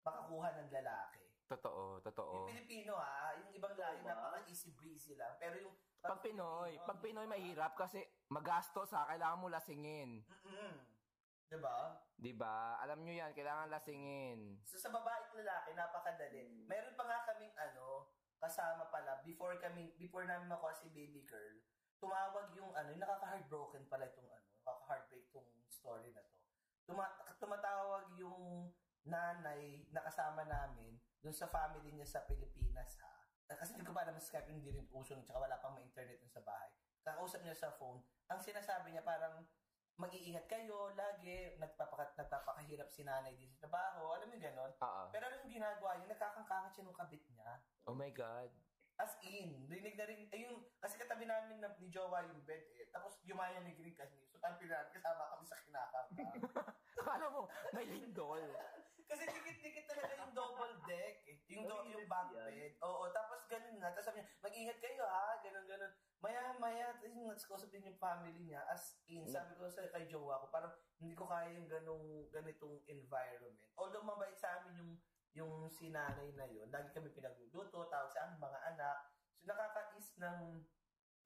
makakuha 0.00 0.48
ng 0.56 0.68
lalaki. 0.72 1.20
Totoo, 1.44 2.00
totoo. 2.00 2.48
Yung 2.48 2.56
Pilipino 2.56 2.96
ha, 2.96 3.36
yung 3.36 3.52
ibang 3.52 3.76
lahi 3.76 4.00
napaka-easy 4.00 4.72
breezy 4.72 5.12
lang. 5.20 5.36
Pero 5.36 5.60
yung 5.60 5.76
Pag 6.00 6.24
Pinoy, 6.24 6.80
pag 6.88 6.96
Pinoy 7.04 7.28
mahirap 7.28 7.76
kasi 7.76 8.00
magastos 8.32 8.88
ha, 8.96 9.04
kailangan 9.04 9.36
mo 9.36 9.52
lasingin. 9.52 10.24
Mm-mm. 10.24 10.72
Diba? 11.50 11.98
'Di 12.14 12.32
ba? 12.38 12.78
Alam 12.78 13.02
niyo 13.02 13.18
'yan, 13.18 13.34
kailangan 13.34 13.74
lasingin. 13.74 14.62
So 14.62 14.78
sa 14.78 14.94
babae 14.94 15.18
at 15.18 15.34
lalaki, 15.34 15.70
napakadali. 15.74 16.62
Meron 16.70 16.94
pa 16.94 17.04
nga 17.10 17.26
kaming 17.26 17.50
ano, 17.58 18.06
kasama 18.38 18.86
pala, 18.88 19.18
before 19.26 19.58
kami, 19.58 19.92
before 19.98 20.24
namin 20.24 20.46
makuha 20.46 20.70
si 20.72 20.88
baby 20.94 21.26
girl, 21.26 21.58
tumawag 21.98 22.54
yung 22.54 22.70
ano, 22.72 22.94
yung 22.94 23.02
nakaka-heartbroken 23.02 23.84
pala 23.90 24.06
itong 24.06 24.30
ano, 24.30 24.46
nakaka-heartbreak 24.62 25.26
itong 25.28 25.50
story 25.66 26.14
na 26.14 26.22
to. 26.22 26.38
Tuma- 26.86 27.18
tumatawag 27.42 28.14
yung 28.14 28.70
nanay 29.04 29.84
na 29.90 30.06
kasama 30.06 30.46
namin 30.46 31.02
dun 31.20 31.34
sa 31.34 31.50
family 31.50 31.92
niya 31.92 32.06
sa 32.06 32.24
Pilipinas 32.24 32.96
ha. 33.02 33.20
Kasi 33.50 33.74
hindi 33.74 33.82
ko 33.82 33.90
pa 33.90 34.06
alam 34.06 34.14
sa 34.14 34.22
Skype, 34.22 34.46
hindi 34.46 34.70
rin 34.70 34.86
uso 34.94 35.18
nun, 35.18 35.26
tsaka 35.26 35.42
wala 35.42 35.58
pang 35.58 35.74
ma-internet 35.74 36.22
sa 36.30 36.38
bahay. 36.46 36.70
Kakausap 37.02 37.42
niya 37.42 37.56
sa 37.58 37.74
phone, 37.74 37.98
ang 38.30 38.38
sinasabi 38.38 38.94
niya 38.94 39.02
parang, 39.02 39.42
mag-iingat 39.96 40.46
kayo 40.46 40.92
lagi, 40.94 41.56
nagpapakat, 41.58 42.14
nagpapakahirap 42.14 42.88
si 42.92 43.02
nanay 43.02 43.34
din 43.36 43.50
sa 43.50 43.66
trabaho, 43.66 44.14
alam 44.14 44.28
mo 44.28 44.34
yung 44.36 44.44
ganon. 44.44 44.72
Oo. 44.76 45.02
Pero 45.10 45.26
ano 45.26 45.42
yung 45.42 45.54
ginagawa 45.54 45.98
niya, 45.98 46.14
nagkakangkangat 46.14 46.70
siya 46.76 46.84
ng 46.86 46.98
kabit 46.98 47.22
niya. 47.32 47.50
Oh 47.88 47.96
my 47.96 48.12
God. 48.12 48.50
As 49.00 49.16
in, 49.24 49.64
rinig 49.72 49.96
na 49.96 50.04
rin, 50.04 50.28
ayun, 50.28 50.60
kasi 50.76 51.00
katabi 51.00 51.24
namin 51.24 51.56
na, 51.64 51.72
ni 51.80 51.88
Jowa 51.88 52.20
yung 52.28 52.44
bed 52.44 52.68
eh. 52.76 52.84
Tapos 52.92 53.16
yumayan 53.24 53.64
ni 53.64 53.72
Green 53.72 53.96
kasi, 53.96 54.20
so 54.28 54.36
ang 54.44 54.60
pinan, 54.60 54.92
kasama 54.92 55.24
kami 55.32 55.44
sa 55.48 55.56
kinakangkang. 55.56 56.36
Akala 57.00 57.26
mo, 57.32 57.48
may 57.72 57.88
lindol. 57.88 58.44
Kasi 59.10 59.26
dikit-dikit 59.26 59.90
talaga 59.90 60.12
yung 60.22 60.30
double 60.30 60.74
deck 60.86 61.26
eh. 61.26 61.36
Yung, 61.50 61.66
do, 61.66 61.82
yung 61.90 62.06
back 62.06 62.30
bed. 62.30 62.78
Oo, 62.86 63.10
tapos 63.10 63.42
ganun 63.50 63.82
nga. 63.82 63.90
Tapos 63.90 64.06
sabi 64.06 64.22
niya, 64.22 64.30
mag-ingat 64.38 64.78
kayo 64.78 65.02
ha, 65.02 65.42
ganun, 65.42 65.66
ganun. 65.66 65.92
Maya, 66.22 66.54
maya, 66.62 66.94
tapos 66.94 67.18
yung 67.18 67.26
nagkausap 67.26 67.68
din 67.74 67.90
yung 67.90 67.98
family 67.98 68.38
niya. 68.46 68.62
As 68.70 69.02
in, 69.10 69.26
sabi 69.26 69.58
ko 69.58 69.66
sa 69.66 69.82
kay 69.90 70.06
Jowa 70.06 70.38
ko, 70.40 70.46
parang 70.54 70.70
hindi 71.02 71.18
ko 71.18 71.26
kaya 71.26 71.50
yung 71.50 71.66
ganung, 71.66 72.30
ganitong 72.30 72.78
environment. 72.86 73.58
Although 73.74 74.06
mabait 74.06 74.38
sa 74.38 74.62
amin 74.62 74.78
yung 74.78 74.92
yung 75.30 75.70
si 75.70 75.94
nanay 75.94 76.34
na 76.34 76.46
yun, 76.50 76.66
lagi 76.74 76.90
kami 76.90 77.14
pinagluluto, 77.14 77.86
tawag 77.86 78.10
sa 78.10 78.26
aming 78.26 78.42
mga 78.42 78.60
anak. 78.74 78.98
So 79.38 79.46
nakakais 79.46 80.18
ng 80.18 80.38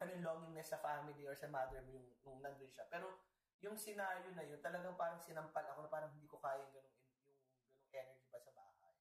ano 0.03 0.09
yung 0.13 0.25
longingness 0.27 0.77
sa 0.77 0.83
family 0.85 1.25
or 1.25 1.33
sa 1.33 1.49
mother 1.49 1.81
mo 1.89 1.97
yung 1.97 2.09
nung 2.21 2.41
nandun 2.45 2.69
siya. 2.69 2.85
Pero 2.93 3.25
yung 3.65 3.81
scenario 3.81 4.29
na 4.37 4.45
yun, 4.45 4.61
talagang 4.61 4.93
parang 4.99 5.17
sinampal 5.25 5.65
ako 5.65 5.89
na 5.89 5.91
parang 5.93 6.13
hindi 6.13 6.29
ko 6.29 6.37
kaya 6.37 6.61
yung 6.69 6.75
ganung, 6.77 6.97
yung 7.01 7.17
ganung 7.33 7.49
energy 7.97 8.29
ba 8.29 8.39
sa 8.45 8.53
bahay. 8.53 8.93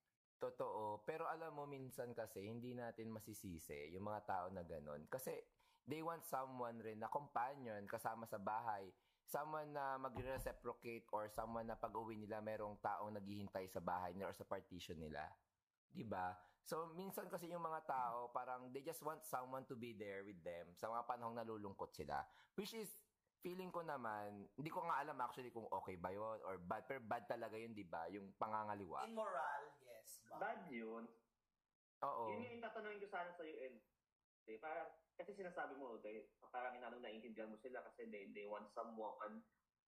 Totoo. 0.44 1.00
Pero 1.08 1.24
alam 1.24 1.56
mo, 1.56 1.64
minsan 1.64 2.12
kasi, 2.12 2.44
hindi 2.44 2.76
natin 2.76 3.08
masisisi 3.08 3.96
yung 3.96 4.12
mga 4.12 4.22
tao 4.28 4.46
na 4.52 4.68
ganun. 4.68 5.08
Kasi, 5.08 5.32
they 5.88 6.04
want 6.04 6.28
someone 6.28 6.84
rin 6.84 7.00
na 7.00 7.08
companion 7.08 7.80
kasama 7.88 8.28
sa 8.28 8.36
bahay. 8.36 8.92
Someone 9.24 9.72
na 9.72 9.96
mag-reciprocate 9.96 11.08
or 11.16 11.32
someone 11.32 11.68
na 11.68 11.80
pag-uwi 11.80 12.20
nila 12.20 12.44
merong 12.44 12.76
taong 12.84 13.16
naghihintay 13.16 13.72
sa 13.72 13.80
bahay 13.80 14.12
nila 14.12 14.32
or 14.32 14.36
sa 14.36 14.44
partition 14.44 15.00
nila. 15.00 15.24
'Di 15.96 16.04
ba? 16.04 16.36
So, 16.64 16.92
minsan 16.96 17.28
kasi 17.28 17.52
yung 17.52 17.64
mga 17.64 17.88
tao, 17.88 18.32
parang 18.32 18.72
they 18.72 18.84
just 18.84 19.04
want 19.04 19.24
someone 19.28 19.68
to 19.68 19.76
be 19.76 19.96
there 19.96 20.24
with 20.24 20.40
them 20.44 20.72
sa 20.80 20.88
mga 20.88 21.04
panahong 21.08 21.36
nalulungkot 21.36 21.92
sila. 21.92 22.24
Which 22.56 22.72
is, 22.72 22.88
feeling 23.44 23.68
ko 23.68 23.84
naman, 23.84 24.48
hindi 24.56 24.72
ko 24.72 24.80
nga 24.88 25.04
alam 25.04 25.20
actually 25.20 25.52
kung 25.52 25.68
okay 25.68 26.00
ba 26.00 26.16
yun 26.16 26.40
or 26.48 26.56
bad, 26.64 26.88
pero 26.88 27.04
bad 27.04 27.28
talaga 27.28 27.60
yun, 27.60 27.76
di 27.76 27.84
ba? 27.84 28.08
Yung 28.08 28.32
pangangaliwa. 28.40 29.04
Immoral? 29.04 29.64
Bad 30.42 30.70
yun. 30.70 31.06
Oo. 32.04 32.24
Yun 32.34 32.60
yung 32.60 32.64
tatanungin 32.64 33.02
ko 33.04 33.08
sana 33.08 33.32
sa'yo, 33.36 33.54
and 33.64 33.78
eh, 34.50 34.60
parang, 34.60 34.92
kasi 35.16 35.32
sinasabi 35.40 35.80
mo, 35.80 36.00
they, 36.04 36.28
parang 36.52 36.76
inanong 36.76 37.00
naiintindihan 37.00 37.48
mo 37.48 37.58
sila 37.64 37.80
kasi 37.88 38.12
they, 38.12 38.28
they 38.36 38.44
want 38.44 38.68
someone, 38.76 39.40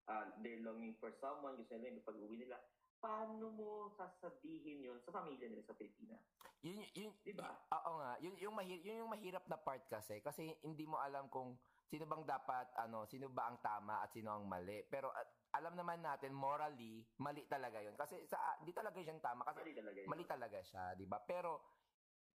uh, 0.07 0.31
they're 0.39 0.63
longing 0.63 0.95
for 0.95 1.11
someone, 1.19 1.59
gusto 1.59 1.75
nila 1.75 1.99
yung 1.99 2.07
pag-uwi 2.07 2.35
nila. 2.39 2.55
Paano 3.03 3.51
mo 3.51 3.91
sasabihin 3.99 4.87
yun 4.87 4.97
sa 5.03 5.11
pamilya 5.11 5.51
nila 5.51 5.67
sa 5.67 5.75
Pilipinas? 5.75 6.23
Yun, 6.63 6.81
yun, 6.97 7.13
Di 7.21 7.35
ba? 7.35 7.53
Oo 7.69 8.01
nga. 8.01 8.17
Yun, 8.23 8.33
yung, 8.41 8.55
mahir, 8.55 8.79
yun 8.81 9.05
yung 9.05 9.11
mahirap 9.11 9.45
na 9.45 9.59
part 9.59 9.85
kasi. 9.85 10.23
Kasi 10.23 10.55
hindi 10.65 10.87
mo 10.89 10.97
alam 10.97 11.29
kung 11.29 11.53
sino 11.85 12.09
bang 12.09 12.25
dapat, 12.25 12.73
ano, 12.81 13.05
sino 13.05 13.29
ba 13.29 13.49
ang 13.49 13.61
tama 13.61 14.01
at 14.01 14.09
sino 14.11 14.33
ang 14.33 14.49
mali. 14.49 14.81
Pero 14.89 15.13
at, 15.13 15.29
alam 15.55 15.77
naman 15.77 16.03
natin, 16.03 16.35
morally, 16.35 17.05
mali 17.21 17.45
talaga 17.47 17.79
yun. 17.79 17.95
Kasi 17.95 18.19
sa, 18.27 18.59
di 18.59 18.75
talaga 18.75 18.99
siyang 18.99 19.23
tama. 19.23 19.47
Kasi 19.47 19.63
Mali 19.63 19.73
talaga 19.77 19.97
yun. 20.01 20.09
mali 20.11 20.25
talaga 20.27 20.59
siya, 20.59 20.83
di 20.99 21.07
ba? 21.07 21.23
Pero, 21.23 21.63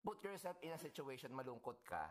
put 0.05 0.22
yourself 0.22 0.55
in 0.62 0.70
a 0.70 0.80
situation, 0.80 1.34
malungkot 1.34 1.82
ka. 1.82 2.07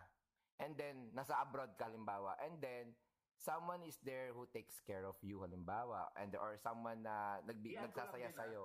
And 0.59 0.75
then, 0.75 1.13
nasa 1.15 1.39
abroad 1.39 1.77
ka, 1.79 1.87
halimbawa. 1.87 2.35
And 2.43 2.59
then, 2.59 2.97
someone 3.39 3.85
is 3.85 3.95
there 4.01 4.33
who 4.33 4.49
takes 4.51 4.81
care 4.83 5.05
of 5.07 5.15
you, 5.23 5.39
halimbawa. 5.45 6.11
And 6.17 6.33
or 6.35 6.57
someone 6.59 7.05
na 7.05 7.39
nagbi- 7.45 7.77
nagsasaya 7.77 8.33
ah. 8.33 8.37
sa'yo. 8.43 8.63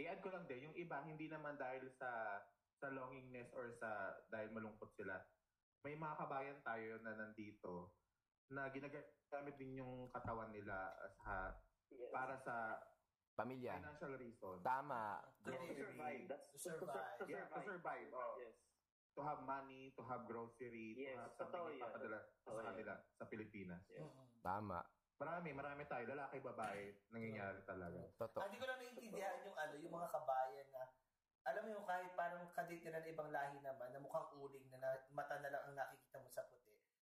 I-add 0.00 0.24
ko 0.24 0.34
lang 0.34 0.48
din, 0.50 0.66
yung 0.66 0.74
iba, 0.74 0.98
hindi 1.06 1.30
naman 1.30 1.54
dahil 1.54 1.86
sa 1.94 2.42
sa 2.82 2.90
longingness 2.90 3.54
or 3.54 3.70
sa 3.78 4.18
dahil 4.34 4.50
malungkot 4.50 4.90
sila. 4.98 5.22
May 5.86 5.94
mga 5.94 6.18
kabayan 6.18 6.58
tayo 6.66 6.98
na 7.06 7.14
nandito 7.14 7.94
na 8.48 8.68
ginagamit 8.68 9.54
din 9.56 9.78
yung 9.78 10.08
katawan 10.10 10.50
nila 10.50 10.92
sa 11.16 11.56
Yes. 11.88 12.10
para 12.10 12.34
sa 12.36 12.80
Pamilya. 13.34 13.78
financial 13.78 14.14
reason. 14.14 14.56
Tama. 14.62 15.18
To 15.42 15.50
survive. 15.50 16.24
That's 16.26 16.48
To 16.50 16.58
survive. 16.60 17.18
To, 17.18 17.24
Yeah, 17.26 17.46
to 17.46 17.60
survive. 17.60 18.08
Oh. 18.10 18.34
Yes. 18.38 18.54
To 19.14 19.22
have 19.22 19.42
money, 19.42 19.94
to 19.94 20.02
have 20.04 20.22
grocery, 20.24 20.94
Yes, 20.96 21.14
to 21.14 21.20
have 21.20 21.34
totoo 21.36 21.50
something 21.64 21.78
yan. 21.78 21.86
ipapadala 21.86 22.18
Totoo 22.42 22.54
sa 22.54 22.62
kanila 22.66 22.94
sa 23.14 23.24
Pilipinas. 23.26 23.82
Yes. 23.86 24.02
Mm-mm. 24.02 24.26
Tama. 24.40 24.78
Marami, 25.14 25.50
marami 25.52 25.82
tayo. 25.86 26.04
Lalaki, 26.08 26.42
babae, 26.42 26.82
nangyayari 27.08 27.62
talaga. 27.62 28.02
Totoo. 28.18 28.42
Ah, 28.42 28.46
Hindi 28.50 28.58
ko 28.58 28.66
lang 28.66 28.78
naiintindihan 28.80 29.36
yung 29.46 29.56
ano, 29.56 29.74
yung 29.78 29.94
mga 29.94 30.08
kabayan 30.10 30.68
na 30.70 30.82
alam 31.44 31.60
mo 31.60 31.70
yung 31.70 31.84
kahit 31.84 32.10
parang 32.14 32.48
kadate 32.50 32.80
na 32.82 32.98
ng 32.98 33.12
ibang 33.12 33.28
lahi 33.28 33.60
naman 33.60 33.92
na 33.92 34.00
mukhang 34.00 34.32
uling 34.34 34.64
na, 34.66 34.80
na 34.80 34.90
mata 35.12 35.36
na 35.38 35.52
lang 35.52 35.62
ang 35.62 35.76
nakikita 35.76 36.16
mo 36.16 36.28
sa 36.32 36.48
puti. 36.48 36.63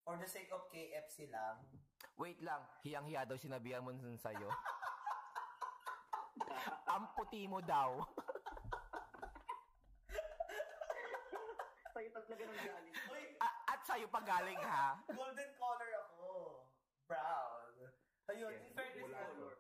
For 0.05 0.15
the 0.15 0.29
sake 0.29 0.53
of 0.53 0.69
KFC 0.69 1.29
lang, 1.29 1.65
Wait 2.15 2.39
lang, 2.39 2.63
hiyang-hiya 2.85 3.25
daw 3.25 3.35
sinabihan 3.35 3.83
mo 3.83 3.91
nun 3.91 4.15
sa'yo. 4.15 4.47
Ang 6.95 7.11
puti 7.11 7.45
mo 7.45 7.59
daw. 7.59 7.99
Sa'yo 11.91 12.09
talaga 12.13 12.39
nang 12.39 12.61
galing. 12.61 12.95
Uy, 13.09 13.23
A- 13.41 13.59
at 13.67 13.81
sa'yo 13.83 14.07
pa 14.07 14.21
galing 14.21 14.61
ha. 14.61 15.01
golden 15.09 15.51
color 15.57 15.91
ako. 15.97 16.27
Brown. 17.07 17.91
Ayun, 18.31 18.53
in 18.55 18.71
fairness 18.73 19.11
color. 19.11 19.53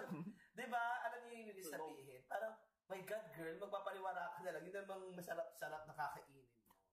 Di 0.56 0.64
ba? 0.68 0.82
Alam 1.04 1.18
niyo 1.24 1.32
yung 1.40 1.48
ibig 1.50 1.64
sabihin? 1.64 2.20
Parang, 2.26 2.54
my 2.86 3.00
God, 3.00 3.24
girl, 3.32 3.56
magpapaliwara 3.58 4.32
ka 4.32 4.38
na 4.42 4.50
lang. 4.52 4.62
Yun 4.64 4.74
namang 4.76 5.02
masarap-sarap 5.16 5.84
na 5.84 5.94
kakainin 5.94 6.42
mo. 6.42 6.43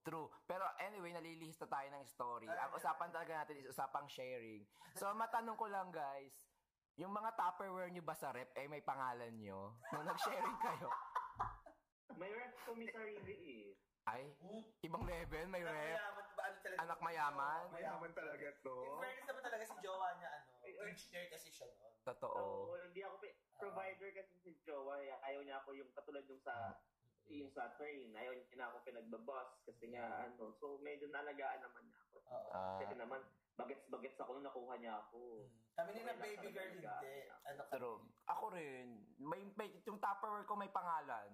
True. 0.02 0.34
Pero 0.44 0.66
anyway, 0.80 1.14
nalilihis 1.14 1.62
na 1.62 1.70
tayo 1.70 1.88
ng 1.88 2.06
story. 2.08 2.50
Ang 2.50 2.74
usapan 2.74 3.10
talaga 3.10 3.32
natin 3.38 3.56
is 3.56 3.70
usapang 3.70 4.08
sharing. 4.08 4.66
So, 4.96 5.14
matanong 5.14 5.54
ko 5.56 5.70
lang 5.70 5.94
guys, 5.94 6.34
yung 6.96 7.14
mga 7.14 7.34
Tupperware 7.34 7.88
nyo 7.88 8.02
ba 8.02 8.14
sa 8.14 8.34
rep, 8.34 8.50
eh 8.52 8.66
may 8.66 8.82
pangalan 8.82 9.38
nyo? 9.38 9.78
Nung 9.92 10.04
nag-sharing 10.04 10.60
kayo, 10.60 10.90
May 12.20 12.28
ref 12.28 12.52
ko 12.68 12.76
may 12.76 12.92
sarili 12.92 13.36
eh. 13.64 13.70
ay, 14.04 14.26
Hmm? 14.36 14.66
ibang 14.82 15.06
level, 15.06 15.46
may 15.48 15.62
Anak 15.62 15.72
rep. 15.72 15.96
mayaman, 15.96 16.26
ba? 16.28 16.42
Ano 16.44 16.58
talaga? 16.60 16.80
Anak 16.82 17.00
mayaman? 17.00 17.62
Mayaman 17.72 18.12
talaga 18.12 18.48
to. 18.60 18.76
In 18.84 18.98
fairness 19.00 19.26
naman 19.30 19.42
talaga 19.46 19.64
si 19.64 19.76
Jowa 19.80 20.10
niya, 20.18 20.30
ano, 20.34 20.52
engineer 20.84 21.26
kasi 21.30 21.48
siya 21.48 21.70
noon. 21.72 21.94
Totoo. 22.04 22.42
Oo, 22.68 22.76
hindi 22.82 23.00
ako 23.00 23.16
pi- 23.22 23.38
provider 23.56 24.10
kasi 24.12 24.34
si 24.36 24.52
Jowa. 24.62 24.98
eh. 25.00 25.14
Ayaw 25.24 25.42
niya 25.42 25.62
ako 25.62 25.70
yung 25.72 25.94
katulad 25.94 26.26
yung 26.26 26.42
sa 26.42 26.76
yung 27.32 27.52
sa 27.56 27.72
train. 27.80 28.12
Ayaw 28.12 28.36
niya 28.36 28.56
na 28.60 28.68
ako 28.72 28.78
pinagbabas 28.84 29.50
kasi 29.64 29.92
nga 29.96 30.28
ano. 30.28 30.52
So 30.60 30.82
medyo 30.84 31.08
nalagaan 31.08 31.64
naman 31.64 31.88
niya 31.88 32.00
ako. 32.10 32.18
Oo. 32.28 32.52
Kasi 32.84 32.94
naman 33.00 33.22
bagets-bagets 33.56 34.20
ako 34.20 34.30
nung 34.38 34.48
nakuha 34.48 34.76
niya 34.80 34.94
ako. 35.08 35.48
Kami 35.78 35.90
ni 35.96 36.02
na 36.04 36.16
baby 36.20 36.48
girl 36.52 36.72
hindi. 36.72 37.16
Ano 37.48 37.62
kami? 37.68 37.80
true. 37.80 38.02
Ako 38.28 38.46
rin. 38.56 38.88
May, 39.22 39.42
may, 39.56 39.70
yung 39.86 40.00
Tupperware 40.02 40.48
ko 40.48 40.56
may 40.58 40.72
pangalan. 40.72 41.32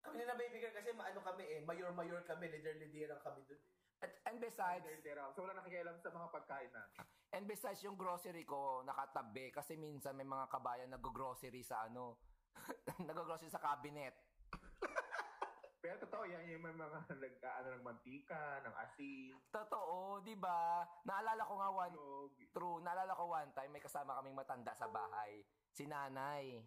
Kami 0.00 0.14
ni 0.16 0.24
na 0.24 0.36
baby 0.38 0.58
girl 0.60 0.74
kasi 0.74 0.90
maano 0.96 1.20
kami 1.20 1.44
eh, 1.44 1.60
mayor-mayor 1.64 2.24
kami, 2.24 2.48
leader-leader 2.48 3.20
kami 3.20 3.44
dun. 3.44 3.60
At, 4.00 4.16
and 4.32 4.40
besides. 4.40 4.88
So 5.36 5.44
wala 5.44 5.60
nakikialam 5.60 6.00
sa 6.00 6.08
mga 6.08 6.28
pagkain 6.32 6.72
na. 6.72 6.88
And 7.30 7.44
besides, 7.46 7.84
yung 7.86 7.94
grocery 7.94 8.42
ko, 8.42 8.82
nakatabi. 8.82 9.54
Kasi 9.54 9.78
minsan 9.78 10.16
may 10.18 10.26
mga 10.26 10.50
kabayan 10.50 10.90
nag-grocery 10.90 11.62
sa 11.62 11.86
ano, 11.86 12.18
nag-grocery 13.08 13.52
sa 13.52 13.62
cabinet. 13.62 14.16
Pero 15.80 15.96
totoo 15.96 16.28
yan, 16.28 16.44
yung 16.52 16.60
may 16.60 16.76
mga 16.76 17.08
nag, 17.24 17.34
ano, 17.40 17.68
ng 17.72 17.84
mantika, 17.84 18.60
ng 18.60 18.74
asin, 18.84 19.32
Totoo, 19.48 20.20
di 20.20 20.36
ba? 20.36 20.84
Naalala 21.08 21.40
ko 21.48 21.56
nga 21.56 21.70
one, 21.72 21.96
true, 22.52 22.84
naalala 22.84 23.16
ko 23.16 23.32
one 23.32 23.48
time, 23.56 23.72
may 23.72 23.80
kasama 23.80 24.12
kaming 24.20 24.36
matanda 24.36 24.76
sa 24.76 24.92
bahay. 24.92 25.40
Si 25.72 25.88
nanay. 25.88 26.60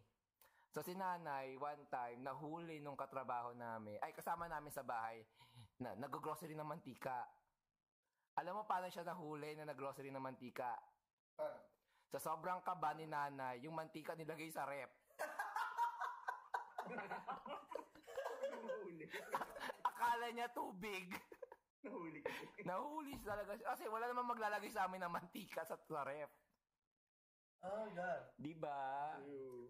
So 0.74 0.82
si 0.82 0.97
nanay, 0.97 1.53
one 1.61 1.86
time, 1.93 2.26
nahuli 2.26 2.82
nung 2.82 2.97
katrabaho 2.97 3.53
namin, 3.53 4.01
ay 4.01 4.18
kasama 4.18 4.49
namin 4.49 4.74
sa 4.74 4.82
bahay, 4.82 5.22
na 5.78 5.93
nag-grocery 5.93 6.57
ng 6.57 6.66
mantika. 6.66 7.30
Alam 8.41 8.57
mo 8.57 8.64
paano 8.66 8.89
siya 8.89 9.05
nahuli 9.05 9.53
na 9.53 9.70
nag-grocery 9.70 10.09
ng 10.09 10.26
mantika? 10.26 10.74
Paano? 11.38 11.70
Sa 12.09 12.18
sobrang 12.18 12.66
kaba 12.66 12.97
ni 12.97 13.05
nanay, 13.05 13.61
yung 13.61 13.78
mantika 13.78 14.18
nilagay 14.18 14.49
sa 14.49 14.66
rep. 14.66 14.89
Nahuli. 19.06 19.84
Akala 19.89 20.28
niya 20.30 20.47
tubig. 20.49 21.08
Nahuli 21.82 22.20
ka. 22.20 22.32
Nahuli 22.64 23.12
siya 23.18 23.28
talaga. 23.30 23.51
siya. 23.54 23.68
Kasi 23.70 23.84
wala 23.88 24.08
namang 24.08 24.32
maglalagay 24.32 24.72
sa 24.72 24.88
amin 24.88 25.04
ng 25.04 25.12
mantika 25.12 25.64
sa, 25.64 25.76
sa 25.76 26.04
ref. 26.04 26.32
Oh, 27.64 27.88
God. 27.89 28.24
Di 28.36 28.51
ba? 28.60 29.16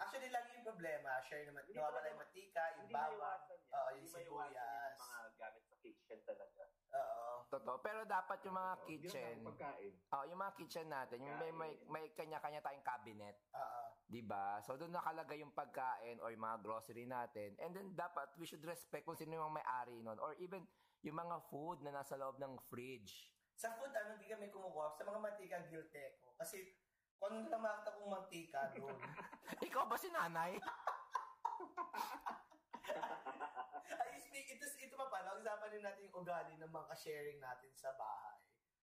Actually, 0.01 0.33
lagi 0.33 0.49
yung 0.57 0.65
problema, 0.65 1.21
share 1.21 1.45
naman, 1.45 1.61
Hindi 1.61 1.77
nawawala 1.77 2.09
yung 2.09 2.21
mantika, 2.25 2.63
yung 2.73 2.89
Hindi 2.89 2.93
bawang, 2.93 3.13
maiwasan 3.13 3.59
oo, 3.69 3.89
Hindi 3.93 4.01
yung 4.01 4.13
maiwasan 4.13 4.49
yan 4.49 4.49
sibuyas. 4.49 4.93
yung 4.97 5.11
mga 5.13 5.29
gamit 5.37 5.63
sa 5.69 5.75
kitchen 5.77 6.19
talaga. 6.25 6.63
Oo. 6.89 7.32
Totoo. 7.53 7.77
Pero 7.85 8.01
dapat 8.09 8.41
yung 8.49 8.57
mga 8.57 8.73
Oo, 8.73 8.85
kitchen, 8.89 9.33
Hindi 9.37 9.45
lang 9.45 9.53
pagkain. 9.53 9.93
oh, 10.09 10.23
yung 10.25 10.39
mga 10.41 10.53
kitchen 10.57 10.87
natin, 10.89 11.17
yung 11.21 11.37
may, 11.37 11.51
may, 11.53 11.71
may 11.85 12.05
kanya-kanya 12.17 12.65
tayong 12.65 12.85
cabinet. 12.85 13.37
Oo. 13.53 13.81
'di 14.03 14.21
ba? 14.25 14.59
So 14.61 14.75
doon 14.75 14.93
nakalagay 14.93 15.41
yung 15.41 15.55
pagkain 15.55 16.19
or 16.19 16.29
yung 16.29 16.43
mga 16.43 16.59
grocery 16.61 17.07
natin. 17.07 17.55
And 17.57 17.73
then 17.73 17.95
dapat 17.95 18.35
we 18.37 18.45
should 18.45 18.61
respect 18.61 19.07
kung 19.07 19.17
sino 19.17 19.39
yung 19.39 19.55
may-ari 19.55 20.03
nun 20.03 20.19
or 20.19 20.35
even 20.37 20.67
yung 21.01 21.17
mga 21.17 21.39
food 21.49 21.81
na 21.81 21.91
nasa 21.91 22.19
loob 22.19 22.37
ng 22.37 22.59
fridge. 22.67 23.33
Sa 23.53 23.69
food, 23.77 23.93
ano, 23.93 24.17
hindi 24.17 24.27
kami 24.27 24.49
kumukuha. 24.49 24.97
Sa 24.97 25.05
mga 25.05 25.19
mantika, 25.19 25.57
guilty 25.69 25.99
ko. 26.17 26.33
Kasi, 26.39 26.73
kung 27.19 27.37
ano 27.37 27.49
lang 27.51 27.61
makita 27.61 27.89
kong 27.95 28.09
mantika 28.09 28.61
doon. 28.73 28.97
Ikaw 29.67 29.83
ba 29.85 29.97
si 29.99 30.09
nanay? 30.09 30.57
Ay, 33.91 34.19
speak, 34.23 34.47
ito, 34.55 34.65
ito 34.65 34.95
pa 34.95 35.07
pala, 35.11 35.35
usapan 35.35 35.69
din 35.73 35.83
natin 35.83 36.05
yung 36.07 36.23
ugali 36.23 36.55
ng 36.55 36.71
mga 36.71 36.93
sharing 36.95 37.39
natin 37.39 37.71
sa 37.75 37.91
bahay. 37.99 38.39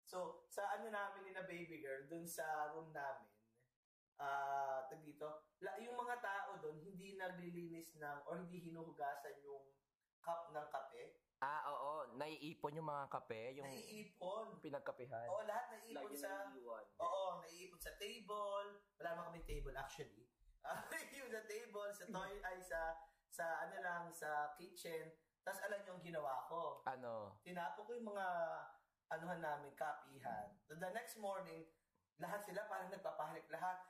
So, 0.05 0.47
sa 0.53 0.69
ano 0.77 0.93
namin 0.93 1.27
ni 1.27 1.33
na 1.33 1.49
baby 1.49 1.81
girl, 1.81 2.05
dun 2.07 2.29
sa 2.29 2.71
room 2.77 2.93
namin, 2.93 3.31
ah, 4.21 4.87
tag 4.87 5.03
dito, 5.03 5.51
la, 5.65 5.75
yung 5.81 5.97
mga 5.97 6.21
tao 6.23 6.61
doon, 6.61 6.79
hindi 6.79 7.19
naglilinis 7.19 7.99
ng, 7.99 8.19
or 8.29 8.39
hindi 8.39 8.71
hinuhugasan 8.71 9.43
yung 9.43 9.75
cup 10.23 10.53
ng 10.53 10.69
kape. 10.71 11.19
Ah, 11.45 11.69
oo. 11.69 12.17
Naiipon 12.17 12.79
yung 12.79 12.89
mga 12.89 13.05
kape, 13.13 13.61
yung 13.61 13.69
Naiipon. 13.69 14.65
pinagkapihan. 14.65 15.29
Oo, 15.29 15.45
lahat 15.45 15.77
naiipon 15.77 16.09
Lagi 16.09 16.17
sa... 16.17 16.31
na 16.49 16.57
iiwan. 16.57 16.85
Oo, 17.05 17.25
naiipon 17.45 17.81
sa 17.81 17.93
table. 18.01 18.69
Wala 18.97 19.09
naman 19.13 19.25
kami 19.29 19.41
table 19.45 19.77
actually. 19.77 20.25
Ah, 20.65 20.81
yung 21.21 21.29
sa 21.29 21.45
table, 21.45 21.91
sa 21.93 22.05
toy, 22.09 22.41
ay 22.41 22.57
sa, 22.65 22.97
sa 23.35 23.67
ano 23.67 23.77
lang, 23.83 24.03
sa 24.15 24.55
kitchen. 24.55 25.11
Tapos 25.43 25.59
alam 25.67 25.83
niyo 25.83 25.99
ang 25.99 26.07
ginawa 26.07 26.47
ko. 26.47 26.87
Ano? 26.87 27.43
Tinapo 27.43 27.83
ko 27.83 27.91
yung 27.99 28.15
mga 28.15 28.27
anuhan 29.11 29.43
namin, 29.43 29.75
kapihan. 29.75 30.55
So, 30.63 30.79
the 30.79 30.89
next 30.95 31.19
morning, 31.19 31.67
lahat 32.23 32.47
sila 32.47 32.63
parang 32.71 32.95
nagpapahalik 32.95 33.51
lahat. 33.51 33.83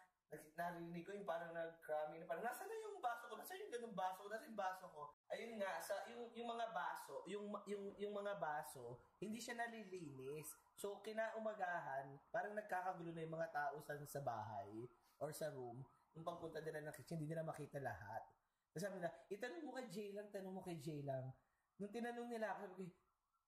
Narinig 0.58 1.06
ko 1.06 1.14
yung 1.14 1.28
parang 1.28 1.54
nag-cramming 1.54 2.24
na 2.24 2.26
parang, 2.26 2.42
nasa 2.42 2.66
na 2.66 2.74
yung 2.74 2.98
baso 2.98 3.30
ko? 3.30 3.38
Nasa 3.38 3.54
yung 3.54 3.70
ganung 3.70 3.94
baso 3.94 4.26
ko? 4.26 4.28
Nasa 4.32 4.48
yung 4.50 4.58
baso 4.58 4.84
ko? 4.90 5.02
Ayun 5.30 5.60
nga, 5.62 5.78
sa, 5.78 5.94
yung, 6.10 6.26
yung 6.34 6.48
mga 6.50 6.66
baso, 6.74 7.22
yung, 7.30 7.46
yung, 7.70 7.84
yung 8.00 8.14
mga 8.16 8.34
baso, 8.42 8.98
hindi 9.22 9.38
siya 9.38 9.54
nalilinis. 9.54 10.58
So, 10.74 10.98
kinaumagahan, 11.06 12.18
parang 12.34 12.58
nagkakagulo 12.58 13.14
na 13.14 13.22
yung 13.22 13.36
mga 13.38 13.52
tao 13.54 13.78
sa, 13.78 13.94
sa 14.10 14.24
bahay 14.26 14.90
or 15.22 15.30
sa 15.30 15.54
room. 15.54 15.86
Yung 16.18 16.26
pagpunta 16.26 16.58
nila 16.58 16.82
ng 16.82 16.94
kitchen, 16.98 17.22
hindi 17.22 17.30
nila 17.30 17.46
makita 17.46 17.78
lahat. 17.78 18.26
Sabi 18.74 18.98
nila, 18.98 19.10
itanong 19.30 19.62
mo 19.62 19.72
kay 19.78 19.86
Jay 19.86 20.10
lang, 20.10 20.26
tanong 20.34 20.54
mo 20.54 20.62
kay 20.66 20.78
Jay 20.82 21.00
lang. 21.06 21.30
Nung 21.78 21.94
tinanong 21.94 22.26
nila 22.26 22.58
sabi 22.58 22.74
ko, 22.74 22.82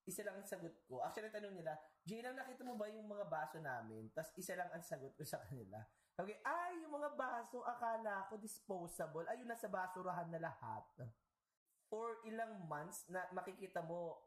isa 0.07 0.23
lang 0.23 0.39
ang 0.39 0.47
sagot 0.47 0.75
ko. 0.87 1.03
Actually, 1.03 1.35
tanong 1.35 1.59
nila, 1.59 1.75
Jay 2.07 2.23
lang, 2.23 2.39
nakita 2.39 2.63
mo 2.63 2.79
ba 2.79 2.87
yung 2.87 3.11
mga 3.11 3.27
baso 3.27 3.59
namin? 3.59 4.07
Tapos 4.15 4.31
isa 4.39 4.55
lang 4.55 4.71
ang 4.71 4.87
sagot 4.87 5.11
ko 5.19 5.27
sa 5.27 5.43
kanila. 5.43 5.83
Ko, 6.15 6.25
ay, 6.25 6.73
yung 6.87 6.95
mga 6.95 7.13
baso, 7.19 7.61
akala 7.67 8.31
ko 8.31 8.39
disposable. 8.39 9.27
Ayun, 9.27 9.51
nasa 9.51 9.67
basurahan 9.67 10.31
na 10.31 10.41
lahat. 10.41 10.87
For 11.91 12.23
ilang 12.25 12.63
months, 12.71 13.05
na 13.11 13.27
makikita 13.35 13.83
mo, 13.83 14.23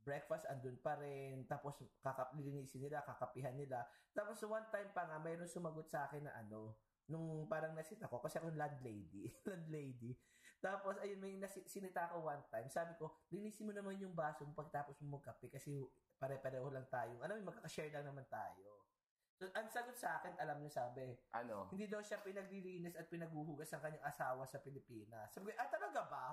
breakfast 0.00 0.48
andun 0.48 0.80
pa 0.80 0.96
rin. 0.96 1.44
Tapos, 1.44 1.76
kakapilinisin 2.00 2.88
nila, 2.88 3.04
kakapihan 3.04 3.54
nila. 3.54 3.84
Tapos, 4.16 4.40
one 4.42 4.66
time 4.72 4.90
pa 4.96 5.04
nga, 5.04 5.20
mayroon 5.20 5.46
sumagot 5.46 5.86
sa 5.86 6.08
akin 6.08 6.24
na 6.24 6.32
ano, 6.34 6.80
nung 7.10 7.50
parang 7.50 7.74
nasit 7.74 7.98
ako, 8.00 8.22
kasi 8.22 8.38
ako 8.38 8.54
landlady. 8.54 9.26
landlady. 9.50 10.14
Tapos, 10.60 11.00
ayun, 11.02 11.18
may 11.18 11.34
nasi- 11.40 11.66
sinita 11.66 12.06
ko 12.12 12.22
one 12.22 12.44
time. 12.52 12.68
Sabi 12.70 12.94
ko, 12.94 13.10
linisin 13.32 13.66
mo 13.66 13.72
naman 13.74 13.98
yung 13.98 14.14
baso 14.14 14.46
mo 14.46 14.54
pagtapos 14.54 15.00
mo 15.02 15.18
magkape 15.18 15.50
kasi 15.50 15.82
pare-pareho 16.20 16.68
lang 16.70 16.86
tayo. 16.86 17.18
Ano, 17.24 17.34
magkakashare 17.42 17.90
lang 17.90 18.06
naman 18.06 18.28
tayo. 18.28 18.86
So, 19.40 19.48
ang 19.56 19.72
sagot 19.72 19.96
sa 19.96 20.20
akin, 20.20 20.36
alam 20.36 20.60
niyo 20.60 20.68
sabi, 20.68 21.16
Ano? 21.32 21.72
hindi 21.72 21.88
daw 21.88 22.04
siya 22.04 22.20
pinaglilinis 22.20 22.92
at 22.92 23.08
pinaghuhugas 23.08 23.72
ng 23.72 23.80
kanyang 23.80 24.04
asawa 24.04 24.44
sa 24.44 24.60
Pilipinas. 24.60 25.32
Sabi 25.32 25.48
ko, 25.48 25.56
ah, 25.56 25.68
talaga 25.72 26.00
ba? 26.12 26.26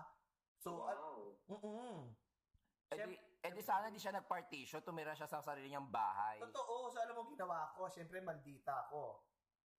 So, 0.59 0.83
at, 0.91 0.99
Wow. 0.99 1.39
mm 1.47 1.97
Eh 2.87 3.03
di, 3.03 3.15
eh 3.19 3.51
di 3.51 3.63
sana 3.63 3.91
di 3.91 3.99
siya 3.99 4.15
nag-partition, 4.15 4.79
tumira 4.79 5.11
siya 5.11 5.27
sa 5.27 5.43
sarili 5.43 5.67
niyang 5.67 5.91
bahay. 5.91 6.39
Totoo. 6.39 6.87
So, 6.87 6.99
alam 7.03 7.19
mo 7.19 7.27
ginawa 7.27 7.75
ko. 7.75 7.91
Siyempre, 7.91 8.23
maldita 8.23 8.87
ako. 8.87 9.23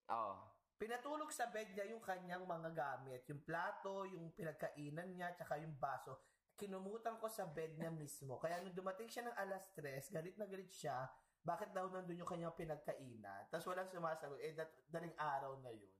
Oh. 0.09 0.37
Pinatulog 0.79 1.27
sa 1.35 1.51
bed 1.51 1.75
niya 1.75 1.91
yung 1.91 1.99
kanyang 1.99 2.47
mga 2.47 2.71
gamit. 2.71 3.27
Yung 3.27 3.43
plato, 3.43 4.07
yung 4.07 4.31
pinagkainan 4.31 5.11
niya, 5.11 5.35
tsaka 5.35 5.59
yung 5.59 5.75
baso. 5.75 6.23
Kinumutan 6.55 7.19
ko 7.19 7.27
sa 7.27 7.51
bed 7.51 7.75
niya 7.75 7.91
mismo. 7.91 8.39
Kaya 8.39 8.63
nung 8.63 8.71
dumating 8.71 9.11
siya 9.11 9.27
ng 9.27 9.35
alas 9.35 9.67
3, 9.75 10.15
galit 10.15 10.39
na 10.39 10.47
galit 10.47 10.71
siya, 10.71 11.03
bakit 11.43 11.75
daw 11.75 11.91
nandun 11.91 12.23
yung 12.23 12.31
kanyang 12.31 12.55
pinagkainan? 12.55 13.51
Tapos 13.51 13.67
walang 13.67 13.91
sumasagot. 13.91 14.39
Eh, 14.39 14.55
dat, 14.55 14.71
daling 14.87 15.11
araw 15.19 15.59
na 15.59 15.75
yun. 15.75 15.91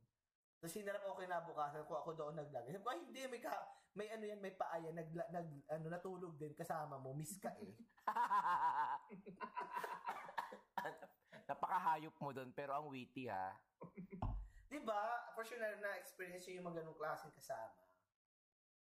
Tapos 0.63 0.71
hinarap 0.71 1.03
ako 1.03 1.27
kinabukasan 1.27 1.84
ko, 1.84 1.99
ako 1.99 2.09
doon 2.15 2.39
naglagay. 2.39 2.71
Sabi 2.71 2.84
ko, 2.84 2.91
ay 2.95 2.99
hindi, 3.03 3.21
may, 3.27 3.41
ka, 3.43 3.51
may 3.99 4.07
ano 4.15 4.23
yan, 4.32 4.39
may 4.39 4.55
paa 4.55 4.80
yan, 4.80 4.95
nag, 4.95 5.11
nag, 5.11 5.47
ano, 5.75 5.86
natulog 5.91 6.39
din 6.39 6.55
kasama 6.55 6.95
mo, 6.95 7.11
miss 7.11 7.36
ka 7.36 7.51
eh. 7.59 7.75
Napakahayop 11.51 12.15
mo 12.19 12.32
doon, 12.32 12.51
pero 12.55 12.80
ang 12.80 12.88
witty 12.88 13.27
ha. 13.27 13.59
Di 14.70 14.80
ba? 14.86 15.34
For 15.34 15.41
sure 15.41 15.57
na 15.57 15.74
na-experience 15.82 16.45
yun 16.45 16.61
yung 16.61 16.70
mga 16.70 16.86
ganong 16.86 16.97
klaseng 17.01 17.34
kasama. 17.34 17.89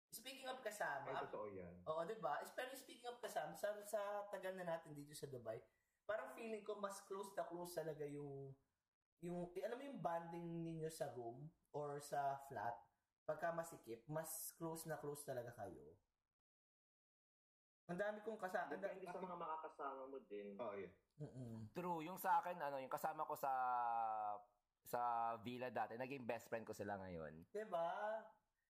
Speaking 0.09 0.49
of 0.49 0.65
kasama, 0.65 1.13
Ay, 1.13 1.21
totoo 1.29 1.47
yan. 1.53 1.75
Oo, 1.85 2.01
di 2.09 2.17
ba? 2.23 2.41
Especially 2.41 2.81
speaking 2.81 3.05
of 3.11 3.21
kasama, 3.21 3.53
sa, 3.53 3.69
sa 3.85 4.01
tagal 4.33 4.57
na 4.57 4.65
natin 4.65 4.97
dito 4.97 5.13
sa 5.13 5.29
Dubai, 5.29 5.61
parang 6.09 6.33
feeling 6.33 6.65
ko 6.65 6.81
mas 6.81 7.03
close 7.05 7.35
na 7.37 7.45
close 7.45 7.77
talaga 7.77 8.07
yung, 8.09 8.55
yung, 9.21 9.51
eh, 9.53 9.63
alam 9.67 9.77
mo 9.77 9.85
yung 9.85 10.01
bonding 10.01 10.49
ninyo 10.65 10.89
sa 10.89 11.13
room 11.13 11.51
or 11.75 12.01
sa 12.01 12.41
flat, 12.49 12.73
pagka 13.29 13.53
masikip, 13.53 14.07
mas 14.09 14.55
close 14.57 14.89
na 14.89 14.97
close 14.97 15.27
talaga 15.27 15.53
kayo. 15.59 15.99
Ang 17.91 18.01
dami 18.01 18.19
kong 18.25 18.41
kasama. 18.41 18.73
Ang 18.73 18.81
dami, 18.81 18.97
Depende 19.03 19.13
sa 19.13 19.21
mga 19.21 19.37
makakasama 19.37 20.03
mo 20.09 20.19
din. 20.25 20.57
Oo, 20.57 20.75
yan. 20.79 20.93
Mm-mm. 21.21 21.55
True, 21.77 22.01
yung 22.07 22.17
sa 22.17 22.41
akin, 22.41 22.57
ano, 22.57 22.81
yung 22.81 22.93
kasama 22.93 23.27
ko 23.29 23.37
sa 23.37 23.51
sa 24.95 25.35
villa 25.43 25.75
dati, 25.75 25.99
naging 25.99 26.23
best 26.23 26.47
friend 26.47 26.63
ko 26.63 26.71
sila 26.71 26.95
ngayon. 27.03 27.35
Diba? 27.51 27.91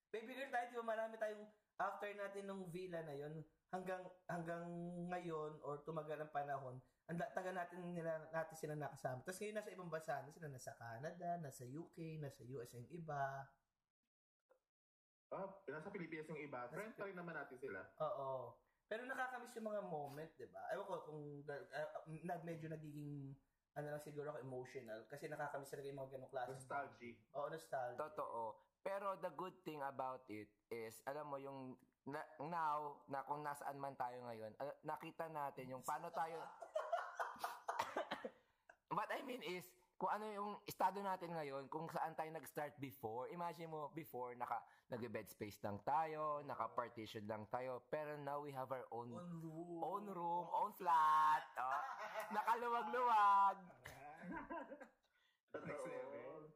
Baby 0.09 0.33
girl 0.33 0.49
tayo, 0.49 0.65
di 0.73 0.77
ba 0.81 0.85
marami 0.89 1.13
tayong 1.21 1.45
after 1.77 2.09
natin 2.17 2.49
nung 2.49 2.65
villa 2.73 3.05
na 3.05 3.13
yon 3.13 3.45
hanggang 3.69 4.01
hanggang 4.31 4.65
ngayon 5.11 5.59
or 5.61 5.83
tumagal 5.85 6.17
ang 6.17 6.33
panahon, 6.33 6.81
ang 7.05 7.19
taga 7.19 7.51
natin 7.53 7.93
nila 7.93 8.25
natin 8.33 8.55
sila 8.57 8.73
nakasama. 8.73 9.21
Tapos 9.21 9.37
ngayon 9.37 9.55
nasa 9.61 9.73
ibang 9.75 9.91
bansa 9.91 10.23
na 10.23 10.33
sila, 10.33 10.47
nasa 10.49 10.73
Canada, 10.73 11.29
nasa 11.37 11.63
UK, 11.67 12.17
nasa 12.17 12.41
US 12.57 12.73
yung 12.73 12.89
iba. 12.89 13.45
Ah, 15.29 15.49
nasa 15.69 15.93
Pilipinas 15.93 16.31
yung 16.31 16.41
iba. 16.41 16.65
Friend 16.71 16.95
pa 16.95 17.05
rin 17.05 17.17
naman 17.17 17.35
natin 17.35 17.57
sila. 17.59 17.85
Oo. 18.01 18.55
Pero 18.85 19.01
nakakamiss 19.03 19.57
yung 19.57 19.69
mga 19.73 19.83
moment, 19.83 20.31
di 20.37 20.47
ba? 20.47 20.61
Ewan 20.73 20.85
ko 20.85 20.95
kung 21.09 21.21
uh, 21.41 21.93
nag 22.05 22.41
medyo 22.45 22.69
nagiging 22.69 23.33
ano 23.75 23.87
lang 23.91 24.01
siguro 24.03 24.31
ako 24.31 24.39
emotional 24.39 25.03
kasi 25.11 25.27
nakakamiss 25.27 25.71
talaga 25.71 25.87
yung 25.91 25.99
mga 25.99 26.11
ganong 26.15 26.31
klase. 26.31 26.51
Nostalgic. 26.55 27.15
Oo, 27.35 27.47
nostalgia. 27.51 27.99
Totoo. 27.99 28.41
Pero 28.85 29.07
the 29.19 29.31
good 29.35 29.57
thing 29.65 29.81
about 29.83 30.23
it 30.31 30.47
is, 30.71 31.01
alam 31.03 31.27
mo, 31.27 31.35
yung 31.41 31.75
na, 32.05 32.21
now, 32.37 33.01
na 33.09 33.25
kung 33.25 33.41
nasaan 33.41 33.81
man 33.81 33.97
tayo 33.97 34.21
ngayon, 34.29 34.53
nakita 34.85 35.25
natin 35.27 35.73
yung 35.73 35.83
paano 35.83 36.07
tayo... 36.13 36.37
What 38.95 39.11
I 39.11 39.25
mean 39.25 39.41
is, 39.43 39.65
kung 39.95 40.11
ano 40.11 40.25
yung 40.27 40.51
estado 40.67 40.99
natin 40.99 41.31
ngayon, 41.31 41.71
kung 41.71 41.87
saan 41.87 42.15
tayo 42.15 42.27
nag-start 42.31 42.75
before. 42.77 43.31
Imagine 43.31 43.71
mo, 43.71 43.91
before, 43.95 44.35
naka, 44.35 44.59
nag-bed 44.91 45.31
space 45.31 45.57
lang 45.63 45.79
tayo, 45.81 46.43
naka-partition 46.45 47.25
lang 47.25 47.47
tayo, 47.49 47.81
pero 47.89 48.19
now 48.21 48.43
we 48.43 48.51
have 48.51 48.69
our 48.69 48.85
own 48.91 49.09
On 49.15 49.27
room. 49.41 49.79
own 49.81 50.05
room, 50.11 50.45
own 50.51 50.71
flat, 50.75 50.95
nakaluwag-luwag. 52.35 53.57
Next 55.55 55.85
level. 55.87 56.51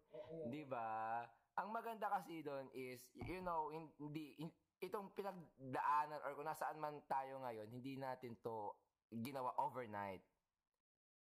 Di 0.52 0.64
ba? 0.68 1.24
Ang 1.56 1.72
maganda 1.72 2.08
kasi 2.12 2.40
doon 2.40 2.68
is, 2.72 3.04
you 3.16 3.40
know, 3.40 3.72
hindi, 3.72 4.36
hin- 4.36 4.56
itong 4.80 5.12
pinagdaanan 5.12 6.20
or 6.24 6.36
kung 6.36 6.48
nasaan 6.48 6.80
man 6.80 7.00
tayo 7.06 7.40
ngayon, 7.44 7.68
hindi 7.68 7.96
natin 7.96 8.36
to 8.40 8.72
ginawa 9.12 9.52
overnight. 9.58 10.24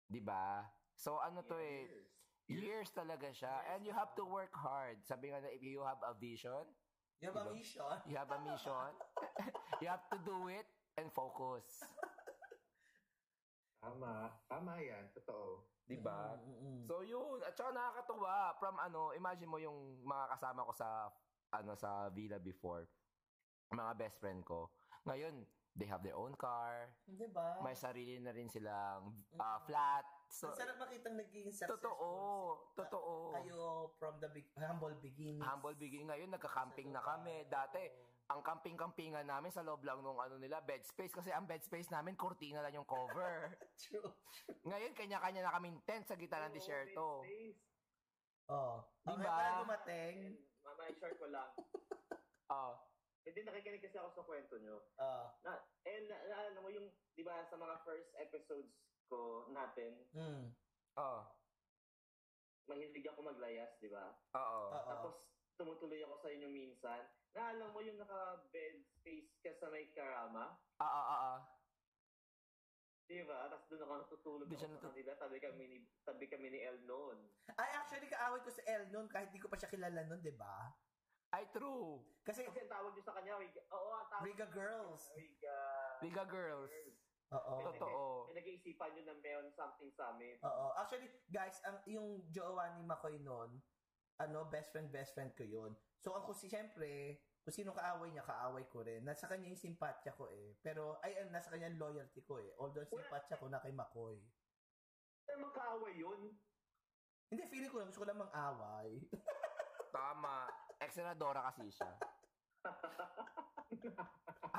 Di 0.06 0.22
ba? 0.22 0.66
So 0.94 1.18
ano 1.18 1.42
to 1.46 1.58
eh, 1.58 1.86
years 2.46 2.90
talaga 2.92 3.30
siya. 3.30 3.74
And 3.74 3.86
you 3.86 3.94
have 3.94 4.14
to 4.18 4.26
work 4.26 4.54
hard. 4.54 5.02
Sabi 5.02 5.30
nga 5.30 5.42
na, 5.42 5.50
if 5.50 5.62
you 5.62 5.82
have 5.82 6.02
a 6.02 6.14
vision, 6.14 6.66
Yung 7.20 7.36
Diba? 7.36 7.52
mga 7.52 7.52
mission. 7.52 7.96
you 8.08 8.16
have 8.16 8.32
a 8.32 8.40
mission, 8.48 8.92
you 9.84 9.88
have 9.92 10.08
to 10.08 10.16
do 10.24 10.48
it 10.48 10.64
and 10.96 11.12
focus. 11.12 11.84
Tama. 13.80 14.14
Tama 14.46 14.74
yan. 14.78 15.08
Totoo. 15.14 15.64
Di 15.84 15.98
ba? 15.98 16.38
Mm-mm. 16.38 16.86
So 16.86 17.02
yun, 17.02 17.42
at 17.42 17.56
saka 17.56 17.72
nakakatuwa 17.72 18.34
from 18.56 18.76
ano, 18.78 19.10
imagine 19.12 19.50
mo 19.50 19.58
yung 19.58 19.78
mga 20.04 20.26
kasama 20.30 20.62
ko 20.62 20.72
sa 20.72 21.10
ano 21.50 21.74
sa 21.74 22.14
villa 22.14 22.38
before, 22.38 22.86
mga 23.72 23.98
best 23.98 24.22
friend 24.22 24.46
ko. 24.46 24.70
Ngayon, 25.04 25.42
they 25.74 25.88
have 25.88 26.06
their 26.06 26.14
own 26.14 26.36
car. 26.36 26.94
Di 27.08 27.26
ba? 27.26 27.58
May 27.60 27.74
sarili 27.74 28.22
na 28.22 28.30
rin 28.30 28.46
silang 28.46 29.18
ah, 29.34 29.58
flat. 29.60 30.06
So, 30.30 30.54
Ang 30.54 30.62
sarap 30.62 30.78
makitang 30.78 31.18
naging 31.18 31.50
successful. 31.50 31.82
totoo. 31.82 32.10
si- 32.70 32.78
Totoo. 32.78 33.14
Kayo 33.34 33.60
from 33.98 34.22
the 34.22 34.30
big, 34.30 34.46
humble 34.54 34.94
beginnings. 34.94 35.42
Humble 35.42 35.74
beginning 35.74 36.06
ngayon, 36.06 36.30
nagka-camping 36.30 36.94
na 36.94 37.02
kami. 37.02 37.50
Dati, 37.50 37.82
ang 38.30 38.46
camping-campingan 38.46 39.26
namin 39.26 39.50
sa 39.50 39.66
loob 39.66 39.82
lang 39.82 40.06
nung 40.06 40.22
ano 40.22 40.38
nila, 40.38 40.62
bed 40.62 40.86
space. 40.86 41.10
Kasi 41.10 41.34
ang 41.34 41.50
bed 41.50 41.66
space 41.66 41.90
namin, 41.90 42.14
kurtina 42.14 42.62
lang 42.62 42.78
yung 42.78 42.86
cover. 42.86 43.50
True. 43.82 44.06
Ngayon, 44.62 44.94
kanya-kanya 44.94 45.42
na 45.42 45.56
kaming 45.58 45.82
tent 45.82 46.06
sa 46.06 46.14
gitna 46.14 46.46
ng 46.46 46.54
disyerto. 46.54 47.26
Oh. 48.46 48.82
Di 49.02 49.10
Okay, 49.10 49.26
ba? 49.26 49.34
para 49.34 49.62
dumating. 49.62 50.16
Mama, 50.62 50.82
share 50.94 51.18
ko 51.18 51.28
lang. 51.28 51.50
Oh. 52.50 52.82
Hindi 53.22 53.46
nakikinig 53.46 53.78
kasi 53.78 54.02
ako 54.02 54.10
sa 54.10 54.26
kwento 54.26 54.58
nyo. 54.58 54.82
Oh. 54.98 55.30
Na, 55.46 55.54
eh, 55.86 56.02
na, 56.10 56.18
na, 56.18 56.36
alam 56.50 56.66
mo 56.66 56.74
yung, 56.74 56.90
di 57.14 57.22
ba, 57.22 57.46
sa 57.46 57.62
mga 57.62 57.86
first 57.86 58.10
episodes 58.18 58.74
ko 59.06 59.46
natin, 59.54 60.02
Hmm. 60.10 60.50
Oh. 60.98 61.30
mahilig 62.66 63.06
ako 63.06 63.22
maglayas, 63.22 63.70
di 63.78 63.86
ba? 63.86 64.18
Oo. 64.34 64.62
Oo. 64.68 64.82
Tapos, 64.84 65.14
tumutuloy 65.60 66.00
ako 66.00 66.16
sa 66.18 66.32
inyo 66.32 66.48
minsan. 66.48 67.04
Na 67.36 67.52
alam 67.52 67.70
mo 67.70 67.84
yung 67.84 68.00
naka-bed 68.00 68.80
space 68.90 69.36
ka 69.44 69.52
sa 69.54 69.68
may 69.68 69.92
karama? 69.92 70.56
Ah, 70.80 70.88
ah, 70.88 71.06
ah, 71.06 71.20
ah. 71.28 71.40
Di 73.04 73.26
ba? 73.26 73.52
Tapos 73.52 73.68
doon 73.68 73.84
ako 73.84 73.94
natutulog 73.98 74.48
Di 74.48 74.56
siya 74.56 74.66
ako 74.66 74.72
sa 74.72 74.80
natut- 74.80 74.88
kanila. 74.96 75.12
Tabi 75.20 75.38
kami 75.38 75.64
ni, 75.68 75.78
tabi 76.00 76.26
kami 76.26 76.48
ni 76.48 76.60
El 76.62 76.80
noon. 76.86 77.18
Ay, 77.52 77.70
actually, 77.76 78.08
kaaway 78.08 78.40
ko 78.40 78.50
si 78.50 78.64
El 78.64 78.88
noon 78.88 79.12
kahit 79.12 79.30
di 79.30 79.42
ko 79.42 79.52
pa 79.52 79.60
siya 79.60 79.68
kilala 79.68 80.08
noon, 80.08 80.22
di 80.22 80.32
ba? 80.32 80.72
Ay, 81.30 81.46
true. 81.52 82.02
Kasi, 82.24 82.42
Kasi 82.42 82.64
ang 82.64 82.72
tawag 82.72 82.96
niyo 82.96 83.04
sa 83.04 83.14
kanya, 83.14 83.38
Riga, 83.38 83.62
oo, 83.70 83.90
ang 83.92 84.08
tawag 84.10 84.26
Riga 84.26 84.48
Girls. 84.48 85.04
Riga, 85.14 85.58
Liga 86.02 86.24
Girls. 86.26 86.74
Oo. 87.30 87.54
May- 87.54 87.66
Totoo. 87.70 88.02
May 88.26 88.36
nag-iisipan 88.42 88.90
nyo 88.96 89.04
na 89.04 89.16
meron 89.20 89.50
something 89.52 89.90
sa 89.92 90.10
amin. 90.10 90.38
Oo. 90.42 90.74
Actually, 90.74 91.10
guys, 91.28 91.62
ang 91.62 91.78
yung 91.86 92.26
jowa 92.30 92.74
ni 92.74 92.82
Makoy 92.82 93.18
noon, 93.20 93.62
ano, 94.20 94.46
best 94.52 94.76
friend, 94.76 94.92
best 94.92 95.16
friend 95.16 95.32
ko 95.34 95.48
yun. 95.48 95.72
So, 96.04 96.12
ang 96.12 96.28
kusi, 96.28 96.52
syempre, 96.52 97.20
kung 97.44 97.56
sino 97.56 97.72
kaaway 97.72 98.12
niya, 98.12 98.28
kaaway 98.28 98.68
ko 98.68 98.84
rin. 98.84 99.04
Nasa 99.08 99.32
kanya 99.32 99.48
yung 99.48 99.60
simpatya 99.60 100.12
ko 100.16 100.28
eh. 100.28 100.60
Pero, 100.60 101.00
ay, 101.00 101.16
nasa 101.32 101.48
kanya 101.48 101.72
yung 101.72 101.80
loyalty 101.80 102.24
ko 102.28 102.40
eh. 102.40 102.52
Although, 102.60 102.88
simpatya 102.88 103.40
ko 103.40 103.48
na 103.48 103.64
kay 103.64 103.72
Makoy. 103.72 104.20
Ano 105.32 105.48
magkaaway 105.48 105.96
yun? 105.96 106.36
Hindi, 107.32 107.44
feeling 107.48 107.72
ko 107.72 107.80
lang, 107.80 107.90
gusto 107.94 108.04
ko 108.04 108.08
lang 108.12 108.20
mang-away. 108.20 109.08
Tama. 109.96 110.52
Ex-senadora 110.84 111.48
kasi 111.52 111.72
siya. 111.72 111.92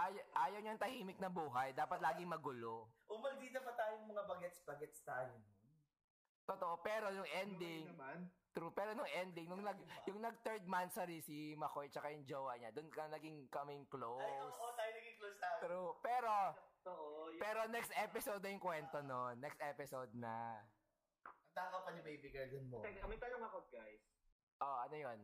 Ay, 0.00 0.16
ayaw 0.32 0.60
niyang 0.62 0.80
tahimik 0.80 1.18
na 1.20 1.28
buhay. 1.28 1.74
Dapat 1.76 2.00
laging 2.00 2.30
magulo. 2.30 2.88
o, 3.10 3.18
maldita 3.18 3.60
pa 3.60 3.74
tayong 3.76 4.06
mga 4.08 4.22
bagets-bagets 4.24 5.02
tayo. 5.04 5.34
Totoo. 6.50 6.74
Pero 6.82 7.06
yung 7.10 7.28
ending, 7.30 7.86
naman. 7.86 8.18
true. 8.50 8.72
Pero 8.74 8.90
nung 8.92 9.06
ending, 9.06 9.46
nung 9.46 9.62
nag, 9.62 9.78
yung 10.04 10.18
nag-third 10.18 10.66
mansary 10.66 11.22
si 11.22 11.54
McCoy 11.54 11.86
tsaka 11.86 12.10
yung 12.10 12.26
jowa 12.26 12.58
niya, 12.58 12.74
doon 12.74 12.90
ka 12.90 13.06
naging 13.06 13.46
kaming 13.48 13.86
close. 13.86 14.20
Ay, 14.20 14.42
oo, 14.42 14.66
tayo 14.74 14.90
naging 14.90 15.16
close 15.16 15.38
tayo. 15.38 15.58
True. 15.62 15.90
Pero, 16.02 16.32
Oo. 16.86 17.30
yun. 17.30 17.38
pero 17.38 17.60
next 17.70 17.92
episode 17.94 18.42
na 18.42 18.50
yung 18.50 18.62
kwento 18.62 18.98
no. 19.00 19.30
Next 19.38 19.60
episode 19.62 20.10
na. 20.12 20.58
Ang 21.22 21.54
takaw 21.54 21.86
pa 21.86 21.90
ni 21.94 22.02
baby 22.02 22.30
girl 22.30 22.50
dun 22.50 22.66
mo. 22.66 22.78
Teka, 22.82 23.06
may 23.06 23.18
tanong 23.18 23.42
ako, 23.42 23.66
guys. 23.70 24.02
Oh, 24.60 24.76
ano 24.82 24.96
yun? 24.96 25.20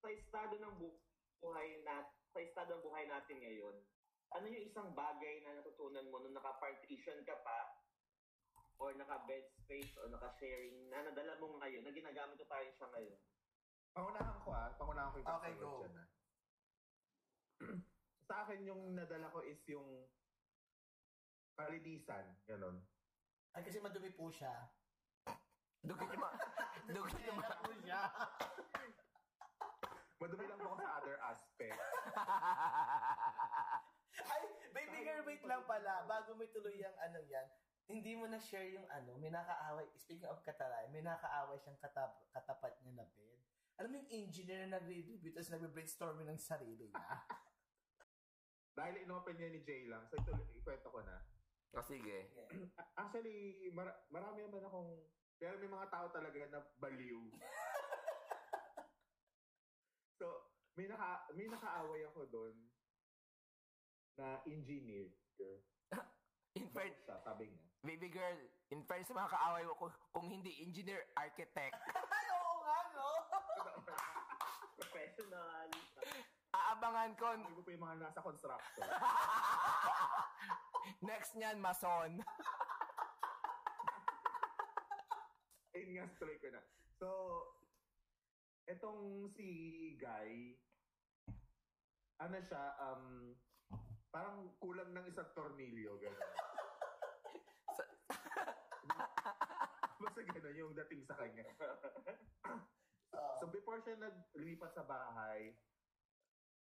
Sa 0.00 0.08
estado 0.10 0.54
ng 0.58 0.74
bu- 0.76 1.00
buhay 1.40 1.84
nat 1.84 2.08
sa 2.34 2.42
estado 2.42 2.74
ng 2.74 2.82
buhay 2.82 3.06
natin 3.06 3.38
ngayon, 3.38 3.76
ano 4.34 4.44
yung 4.50 4.66
isang 4.66 4.90
bagay 4.92 5.44
na 5.46 5.62
natutunan 5.62 6.10
mo 6.10 6.18
nung 6.18 6.34
naka-partition 6.34 7.22
ka 7.22 7.36
pa 7.46 7.58
or 8.78 8.90
naka-bed 8.94 9.46
space 9.54 9.94
or 9.98 10.10
naka-sharing 10.10 10.90
na 10.90 11.06
nadala 11.06 11.38
mo 11.38 11.58
ngayon, 11.62 11.82
na 11.86 11.94
ginagamit 11.94 12.36
mo 12.38 12.46
tayo 12.46 12.68
siya 12.74 12.88
ngayon? 12.90 13.20
Pangunahan 13.94 14.38
ko 14.42 14.50
ah. 14.50 14.68
Pangunahan 14.74 15.10
ko 15.14 15.16
yung 15.22 15.30
Okay, 15.38 15.54
go. 15.58 15.70
dyan, 15.82 15.94
ah. 15.98 16.08
Sa 18.28 18.34
akin 18.42 18.60
yung 18.66 18.82
nadala 18.98 19.30
ko 19.30 19.44
is 19.46 19.60
yung 19.70 19.86
kalinisan. 21.54 22.34
Ganon. 22.50 22.82
Ay, 23.54 23.62
kasi 23.62 23.78
madumi 23.78 24.10
po 24.10 24.32
siya. 24.34 24.50
Dugit 25.84 26.10
yung 26.10 26.24
mga... 26.24 26.36
Yung 26.90 27.38
mga... 27.38 27.54
po 27.62 27.70
siya. 27.84 28.00
Madumi 30.24 30.48
lang 30.48 30.56
ako 30.56 30.80
sa 30.80 30.96
other 31.04 31.20
aspect. 31.20 31.76
Ay, 34.32 34.42
baby 34.72 35.04
girl, 35.04 35.20
wait 35.28 35.44
lang 35.44 35.60
pala. 35.68 36.08
Bago 36.08 36.32
may 36.38 36.48
tuloy 36.48 36.80
yung 36.80 36.96
ano 36.96 37.20
yan, 37.28 37.44
hindi 37.84 38.16
mo 38.16 38.24
na-share 38.24 38.72
yung 38.72 38.88
ano, 38.88 39.20
may 39.20 39.28
nakaaway, 39.28 39.84
speaking 40.00 40.28
of 40.28 40.40
kataray, 40.40 40.88
may 40.88 41.04
nakaaway 41.04 41.60
siyang 41.60 41.76
katap, 41.76 42.16
katapat 42.32 42.80
niya 42.80 43.04
na 43.04 43.06
bed. 43.12 43.40
Alam 43.76 43.90
mo 43.92 43.96
yung 44.00 44.12
engineer 44.24 44.64
na 44.64 44.78
nagre-review 44.78 45.34
tapos 45.34 45.52
nagbe-brainstorming 45.52 46.28
ng 46.30 46.40
sarili 46.40 46.88
niya? 46.88 47.02
Dahil 48.78 49.04
inopen 49.04 49.36
niya 49.36 49.52
ni 49.52 49.60
Jay 49.66 49.90
lang. 49.90 50.06
So 50.08 50.16
ito, 50.16 50.32
ikwento 50.54 50.88
ko 50.88 51.02
na. 51.04 51.20
o 51.74 51.82
sige. 51.82 52.32
A- 52.78 52.90
Actually, 53.04 53.68
mar- 53.74 54.06
marami 54.08 54.46
naman 54.46 54.64
akong... 54.64 54.90
Pero 55.38 55.58
may 55.58 55.68
mga 55.68 55.90
tao 55.90 56.06
talaga 56.14 56.38
na 56.48 56.62
baliw. 56.78 57.18
so, 60.22 60.26
may, 60.78 60.86
naka, 60.86 61.26
may 61.34 61.50
nakaaway 61.50 62.06
ako 62.06 62.30
doon 62.30 62.54
na 64.14 64.38
engineer. 64.46 65.10
In 66.58 66.70
fair, 66.70 66.94
Siya, 67.02 67.18
sabi 67.18 67.50
niya. 67.50 67.73
Baby 67.84 68.08
girl, 68.08 68.40
in 68.72 68.80
fairness 68.88 69.12
sa 69.12 69.16
mga 69.20 69.30
kaaway 69.36 69.62
mo, 69.68 69.76
kung, 69.76 69.92
kung 70.16 70.26
hindi 70.32 70.64
engineer, 70.64 71.04
architect, 71.20 71.76
Ay, 72.16 72.26
oo 72.32 72.54
nga, 72.64 72.78
no? 72.96 73.08
Professional. 74.80 75.68
aabangan 76.54 77.12
ko, 77.20 77.26
Sabi 77.36 77.54
ko 77.54 77.60
pa 77.60 77.70
yung 77.76 77.84
mga 77.84 77.96
nasa 78.00 78.20
construction. 78.24 78.88
next 81.08 81.36
niyan, 81.36 81.60
mason. 81.60 82.24
Ayun 85.76 85.90
nga, 85.92 86.04
tuloy 86.16 86.38
ko 86.40 86.48
na. 86.48 86.62
So, 86.96 87.08
etong 88.64 89.28
si 89.36 89.48
Guy, 90.00 90.56
ano 92.16 92.36
siya, 92.40 92.62
um, 92.80 93.34
parang 94.08 94.56
kulang 94.62 94.94
ng 94.94 95.04
isang 95.10 95.28
tornilyo, 95.36 95.98
gano'n. 96.00 96.53
Basta 100.04 100.20
gano'n 100.20 100.60
yung 100.60 100.76
dating 100.76 101.02
sa 101.08 101.16
kanya. 101.16 101.44
Oo. 101.48 101.88
So 103.38 103.46
before 103.46 103.78
siya 103.78 103.94
naglipat 103.94 104.74
sa 104.74 104.82
bahay, 104.82 105.54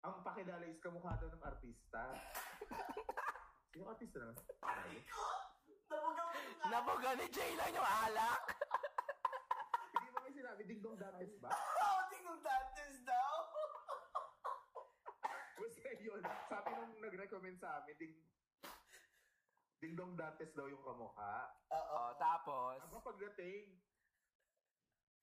ang 0.02 0.26
pakilala 0.26 0.66
is 0.66 0.82
kamukha 0.82 1.14
daw 1.22 1.30
ng 1.30 1.46
artista. 1.46 2.10
Sino 3.70 3.86
artista 3.86 4.18
naman? 4.18 4.34
Nabugaw 5.94 6.26
ko 6.34 6.40
nga. 6.58 6.66
Nabuga 6.74 7.10
ni 7.22 7.28
Jayla 7.30 7.66
yung 7.70 7.86
alak. 7.86 8.42
Hindi 9.94 10.08
mo 10.10 10.18
may 10.26 10.34
sinabi, 10.34 10.62
Ding 10.66 10.82
Dong 10.82 10.98
Dantes 10.98 11.38
ba? 11.38 11.54
Oh, 11.54 12.02
tingong 12.10 12.42
dantes 12.42 12.98
daw. 13.06 13.34
Basta 15.60 15.92
yun. 16.02 16.22
Sabi 16.50 16.70
nung 16.74 16.94
nag-recommend 16.98 17.58
sa 17.62 17.84
amin, 17.84 17.94
Ding, 18.02 18.16
Ding 19.80 19.96
Dong 19.96 20.12
Dantes 20.20 20.52
daw 20.52 20.68
yung 20.68 20.84
kamukha. 20.84 21.56
Oo. 21.72 22.12
O, 22.12 22.12
tapos, 22.20 22.84
Ang 22.84 23.00
pagdating, 23.00 23.64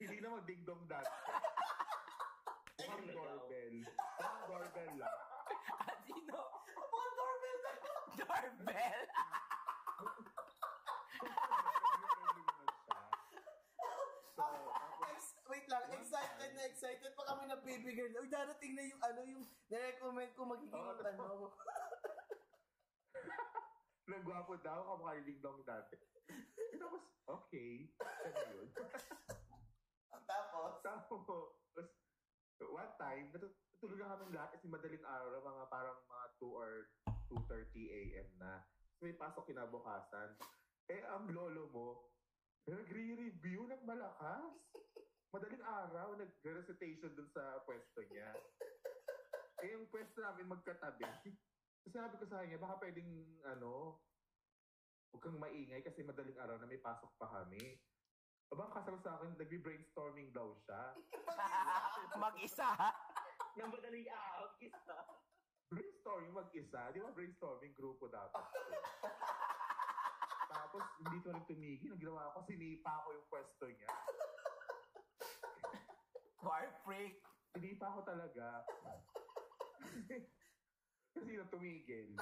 hindi 0.01 0.17
na 0.25 0.33
mag-Ding 0.33 0.65
Dong 0.65 0.89
Dantes. 0.89 1.13
Mukhang 2.81 3.05
doorbell. 3.05 3.77
Mukhang 3.85 4.45
doorbell 4.49 4.93
lang. 4.97 5.17
at 5.85 5.99
sino? 6.09 6.41
Oh, 6.73 7.09
doorbell 7.13 7.59
na. 7.61 7.73
Doorbell. 8.17 9.05
So, 13.77 13.85
tapos, 14.41 14.73
Ex- 15.13 15.37
wait 15.49 15.67
lang, 15.69 15.85
excited 15.93 16.51
na 16.57 16.63
excited 16.65 17.13
pa 17.13 17.23
kami 17.29 17.45
na 17.45 17.61
baby 17.61 17.93
girl. 17.93 18.25
Uy, 18.25 18.29
darating 18.33 18.73
na 18.73 18.83
yung 18.89 19.03
ano, 19.05 19.21
yung 19.21 19.45
nirecommend 19.69 20.33
ko 20.33 20.49
magiging 20.49 20.81
Oo, 20.81 20.97
ano. 20.97 21.53
Nagwapo 24.27 24.59
daw, 24.59 24.83
kamukha 24.83 25.15
ni 25.15 25.23
Ding 25.23 25.39
Dong 25.39 25.63
dati. 25.63 25.95
Tapos, 26.83 27.07
okay. 27.31 27.87
Na 28.03 28.43
yun. 28.51 28.67
Tapos, 30.27 30.83
Tapos, 30.83 31.55
one 32.59 32.93
time, 32.99 33.31
natutulog 33.31 34.03
na 34.03 34.19
kami 34.19 34.35
lahat 34.35 34.51
kasi 34.59 34.67
madaling 34.67 35.07
araw, 35.07 35.31
mga 35.39 35.65
parang 35.71 35.95
mga 36.11 36.27
2 36.43 36.51
or 36.51 36.91
2.30 37.31 37.87
a.m. 37.87 38.29
na. 38.43 38.67
So, 38.99 39.07
may 39.07 39.15
pasok 39.15 39.47
kinabukasan. 39.47 40.35
Eh, 40.91 41.07
ang 41.07 41.31
lolo 41.31 41.71
mo, 41.71 41.89
nagre-review 42.67 43.71
ng 43.71 43.83
malakas. 43.87 44.43
Madaling 45.31 45.63
araw, 45.63 46.19
nag-recitation 46.19 47.15
dun 47.15 47.31
sa 47.31 47.63
pwesto 47.63 48.03
niya. 48.11 48.35
Eh, 49.63 49.71
yung 49.71 49.87
pwesto 49.87 50.19
namin 50.19 50.51
magkatabi. 50.51 51.07
Sinabi 51.87 52.19
ko 52.19 52.27
sa 52.27 52.43
kanya, 52.43 52.59
baka 52.59 52.83
pwedeng, 52.83 53.07
ano, 53.47 54.03
huwag 55.11 55.23
kang 55.23 55.39
maingay 55.39 55.81
kasi 55.83 56.03
madaling 56.03 56.39
araw 56.39 56.57
na 56.59 56.69
may 56.69 56.81
pasok 56.81 57.11
pa 57.19 57.27
kami. 57.31 57.79
Aba, 58.55 58.71
kasal 58.71 58.95
sa 59.03 59.19
akin, 59.19 59.35
nagbi-brainstorming 59.35 60.31
daw 60.31 60.55
siya. 60.63 60.95
Mag-isa. 62.23 62.71
Nang 63.59 63.75
madaling 63.75 64.07
araw, 64.07 64.55
isa. 64.63 64.99
Brainstorming 65.67 66.31
mag-isa. 66.31 66.95
Di 66.95 67.03
ba 67.03 67.11
brainstorming 67.11 67.75
grupo 67.75 68.07
dapat? 68.07 68.47
Tapos, 70.55 70.85
hindi 71.03 71.19
ko 71.27 71.35
rin 71.35 71.43
tumigil. 71.51 71.91
Ang 71.91 72.03
ginawa 72.07 72.31
ko, 72.39 72.47
sinipa 72.47 73.03
ko 73.03 73.09
yung 73.19 73.27
pwesto 73.27 73.67
niya. 73.67 73.91
War 76.47 76.71
freak. 76.87 77.19
Sinipa 77.51 77.91
ko 77.99 78.01
talaga. 78.07 78.63
Kasi 81.17 81.33
na 81.35 81.51
tumigil. 81.51 82.15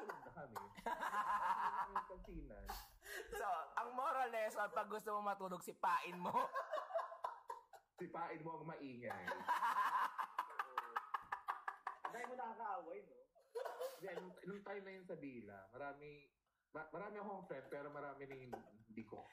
Tulog 0.00 0.20
na 0.24 0.32
kami. 0.32 0.56
Yung 1.90 2.06
kantinan. 2.08 2.66
So, 3.36 3.46
ang 3.76 3.88
moral 3.92 4.28
lesson, 4.32 4.68
pag 4.72 4.88
gusto 4.88 5.12
mo 5.12 5.20
matulog, 5.20 5.60
sipain 5.60 6.16
mo. 6.16 6.32
Sipain 8.00 8.40
mo 8.40 8.56
ang 8.56 8.64
maingay. 8.64 9.24
Dahil 12.08 12.26
mo 12.26 12.34
nakakaaway, 12.34 12.98
no? 13.04 13.16
Hindi, 14.00 14.08
nung, 14.16 14.32
nung 14.32 14.62
time 14.64 14.82
na 14.88 14.92
yun 14.96 15.04
sa 15.04 15.20
Bila, 15.20 15.68
marami, 15.68 16.08
ma- 16.72 16.88
marami 16.88 17.20
akong 17.20 17.44
friend, 17.44 17.66
pero 17.68 17.92
marami 17.92 18.24
na 18.24 18.36
yung 18.40 18.56
hindi 18.56 19.04
ko 19.04 19.28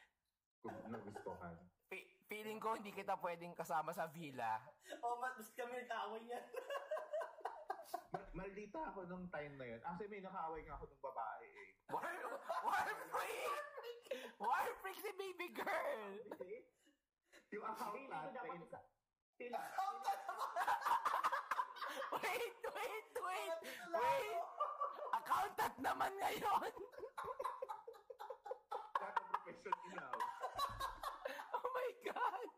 kung 0.60 0.76
nagustuhan. 0.92 1.56
Fe- 1.88 2.12
feeling 2.28 2.60
ko 2.60 2.76
hindi 2.76 2.92
kita 2.92 3.16
pwedeng 3.24 3.56
kasama 3.56 3.96
sa 3.96 4.12
villa. 4.12 4.60
Oh, 5.00 5.16
mas 5.16 5.48
kami 5.56 5.80
nag-aaway 5.80 6.28
niyan. 6.28 6.46
Ma- 8.14 8.30
maldita 8.34 8.80
ako 8.92 9.08
nung 9.08 9.28
time 9.32 9.54
na 9.60 9.66
yun. 9.66 9.82
Actually, 9.84 10.12
may 10.12 10.22
nakaaway 10.24 10.62
nga 10.64 10.76
ako 10.80 10.86
nung 10.88 11.04
babae 11.04 11.48
eh. 11.48 11.70
War, 11.92 12.12
war 12.68 12.88
freak! 13.12 14.04
War 14.40 14.68
freak 14.84 15.00
si 15.00 15.12
baby 15.16 15.48
girl! 15.56 16.14
Yung 17.52 17.64
account 17.64 17.96
Hindi 17.96 18.08
ko 18.12 18.30
dapat 18.36 18.60
Wait, 22.08 22.56
wait, 22.64 23.12
wait! 23.20 23.60
Wait! 23.92 24.42
Accountant 25.16 25.76
naman 25.80 26.12
ngayon! 26.20 26.72
ng 28.98 29.26
profession 29.32 29.76
inaw. 29.92 30.18
Oh 31.56 31.68
my 31.72 31.92
God! 32.06 32.50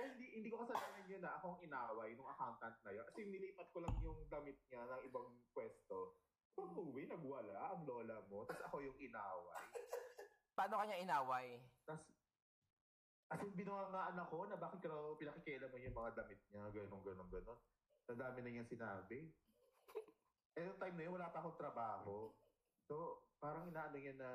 Eh, 0.00 0.10
hindi, 0.40 0.48
ko 0.48 0.64
kasalanan 0.64 1.04
yun 1.04 1.20
na 1.20 1.36
akong 1.36 1.60
inaway 1.60 2.16
nung 2.16 2.32
accountant 2.32 2.76
na 2.80 2.90
yun. 2.96 3.04
Kasi 3.12 3.28
nilipat 3.28 3.68
ko 3.76 3.84
lang 3.84 3.92
yung 4.00 4.24
damit 4.32 4.56
niya 4.72 4.88
ng 4.88 5.02
ibang 5.04 5.28
pwesto. 5.52 6.16
Pag 6.56 6.72
uwi, 6.72 7.04
nagwala 7.04 7.76
ang 7.76 7.84
lola 7.84 8.24
mo. 8.32 8.48
Tapos 8.48 8.64
ako 8.64 8.76
yung 8.80 8.96
inaway. 8.96 9.60
Paano 10.56 10.80
kanya 10.80 10.96
inaway? 10.96 11.60
Tapos, 11.84 12.08
as 13.30 13.40
in, 13.44 13.52
binungangaan 13.52 14.16
ako 14.16 14.48
na 14.48 14.56
bakit 14.56 14.80
raw 14.88 15.12
pinakikialam 15.20 15.68
mo 15.68 15.78
yung 15.78 15.94
mga 15.94 16.10
damit 16.24 16.40
niya, 16.48 16.64
gano'n, 16.72 17.02
gano'n, 17.04 17.28
gano'n. 17.30 17.60
Ang 18.10 18.18
dami 18.18 18.38
na 18.42 18.50
niyang 18.50 18.72
sinabi. 18.72 19.30
Eh, 20.56 20.66
yung 20.66 20.80
time 20.80 20.96
na 20.98 21.04
yun, 21.06 21.14
wala 21.14 21.30
pa 21.30 21.38
akong 21.44 21.60
trabaho. 21.60 22.34
So, 22.90 23.22
parang 23.38 23.70
inaano 23.70 23.94
niya 23.94 24.18
na 24.18 24.30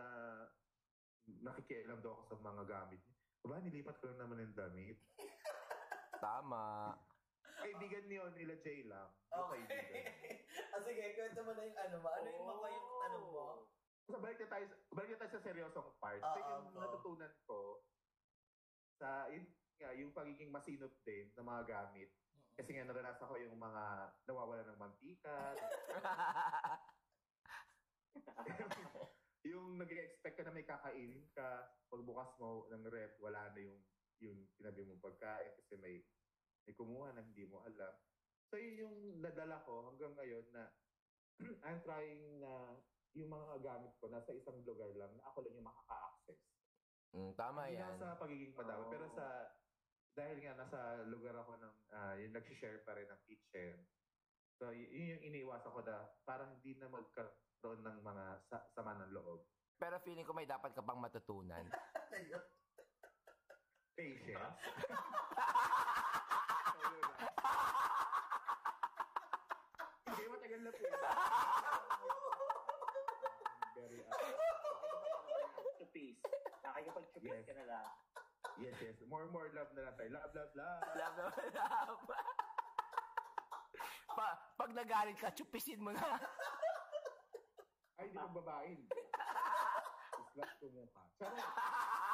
nakikialam 1.26 2.00
daw 2.00 2.16
ako 2.16 2.24
sa 2.30 2.38
mga 2.40 2.64
gamit 2.70 3.02
niya. 3.04 3.16
Aba, 3.46 3.62
nilipat 3.62 4.02
ko 4.02 4.10
lang 4.10 4.20
naman 4.26 4.42
yung 4.42 4.58
damit. 4.58 4.98
Tama. 6.26 6.98
Kaibigan 7.62 8.06
niyo 8.10 8.26
nila 8.34 8.58
Jay 8.66 8.82
lang. 8.90 9.14
Okay. 9.30 9.62
ah, 10.74 10.82
sige, 10.82 11.04
kwento 11.14 11.42
mo 11.46 11.54
na 11.54 11.62
yung 11.70 11.78
ano 11.78 11.96
mo. 12.02 12.10
Ano 12.10 12.28
yung 12.34 12.50
mga 12.50 12.68
yung 12.74 12.90
tanong 13.06 13.28
mo? 13.30 13.46
So, 14.06 14.18
balik 14.22 14.38
na 14.42 14.50
tayo, 14.50 14.66
balik 14.94 15.10
na 15.14 15.20
tayo 15.22 15.32
sa 15.38 15.46
seryosong 15.46 15.90
part. 16.02 16.22
Oo, 16.22 16.34
so, 16.34 16.40
yung 16.42 16.66
oo. 16.74 16.82
natutunan 16.82 17.34
ko 17.46 17.86
sa, 18.98 19.30
yun, 19.30 19.46
nga, 19.78 19.94
yung 19.94 20.12
pagiging 20.14 20.50
masinop 20.50 20.94
din 21.06 21.30
ng 21.38 21.46
mga 21.46 21.64
gamit. 21.70 22.10
Kasi 22.56 22.70
nga 22.74 22.88
naranasan 22.88 23.28
ko 23.28 23.36
yung 23.38 23.58
mga 23.60 23.84
nawawala 24.26 24.64
ng 24.66 24.80
mantika. 24.82 25.54
yung 29.52 29.78
nag-expect 29.78 30.36
ka 30.40 30.44
na 30.48 30.56
may 30.56 30.66
kakainin 30.66 31.28
ka, 31.36 31.70
pagbukas 31.92 32.32
mo 32.42 32.66
ng 32.72 32.84
rep, 32.90 33.14
wala 33.22 33.52
na 33.54 33.60
yung 33.62 33.78
yung 34.24 34.48
tinabi 34.56 34.86
mo 34.86 35.00
pagkain 35.00 35.56
kasi 35.60 35.76
may 35.76 36.06
may 36.66 36.74
kumuha 36.74 37.14
na 37.14 37.22
hindi 37.22 37.46
mo 37.46 37.62
alam. 37.62 37.94
So 38.50 38.58
yun 38.58 38.76
yung 38.80 38.96
nadala 39.22 39.62
ko 39.66 39.92
hanggang 39.92 40.14
ngayon 40.16 40.46
na 40.50 40.64
I'm 41.68 41.84
trying 41.84 42.40
na 42.40 42.80
yung 43.16 43.32
mga 43.32 43.64
gamit 43.64 43.96
ko 44.00 44.12
nasa 44.12 44.36
isang 44.36 44.64
lugar 44.68 44.92
lang 44.96 45.16
na 45.16 45.24
ako 45.32 45.48
lang 45.48 45.56
yung 45.56 45.68
makaka-access. 45.68 46.42
Mm, 47.16 47.32
tama 47.40 47.72
Hindi 47.72 47.80
yan. 47.80 47.88
lang 47.96 48.00
sa 48.00 48.20
pagiging 48.20 48.54
madami, 48.56 48.84
Oo. 48.84 48.92
pero 48.92 49.06
sa 49.16 49.26
dahil 50.16 50.38
nga 50.44 50.54
nasa 50.56 50.80
lugar 51.08 51.36
ako 51.36 51.60
ng 51.60 51.76
ah, 51.92 52.16
yung 52.16 52.34
nag-share 52.36 52.84
pa 52.84 52.96
rin 52.96 53.08
ng 53.08 53.22
kitchen. 53.28 53.84
So 54.60 54.72
yun 54.72 55.20
yung 55.20 55.24
iniiwasan 55.24 55.76
ko 55.76 55.84
na 55.84 55.96
parang 56.24 56.56
hindi 56.60 56.80
na 56.80 56.88
magkaroon 56.88 57.84
ng 57.84 57.98
mga 58.00 58.26
sa- 58.48 58.68
sama 58.72 58.96
ng 59.00 59.12
loob. 59.12 59.44
Pero 59.76 60.00
feeling 60.08 60.24
ko 60.24 60.32
may 60.32 60.48
dapat 60.48 60.72
ka 60.72 60.80
pang 60.80 61.00
matutunan. 61.00 61.68
Patience. 63.96 64.60
Hindi, 70.06 70.24
matagal 70.30 70.60
na 70.62 70.72
po. 70.72 70.84
Very, 73.76 74.00
uh, 74.06 74.14
Chupis. 75.82 76.18
Nakikipag-chupis 76.64 77.26
Yes. 77.26 77.44
ka 77.44 77.54
na 77.58 77.66
lang. 77.68 77.90
yes, 78.62 78.76
yes. 78.80 78.98
More, 79.10 79.26
more 79.28 79.50
love 79.52 79.72
na 79.76 79.90
lang 79.90 79.96
tayo. 79.98 80.10
Love, 80.14 80.32
love, 80.32 80.54
love. 80.56 80.82
Love 80.96 81.16
na 81.18 81.24
love. 81.28 82.04
pa, 84.16 84.28
pag 84.56 84.72
nagalit 84.72 85.18
ka, 85.20 85.28
chupisin 85.36 85.82
mo 85.84 85.92
na. 85.92 86.00
Ay, 88.00 88.08
di 88.08 88.16
mo 88.16 88.32
babae. 88.40 88.80
Slap 90.32 90.52
ko 90.60 90.66
mukha. 90.72 91.04
Charot. 91.20 92.05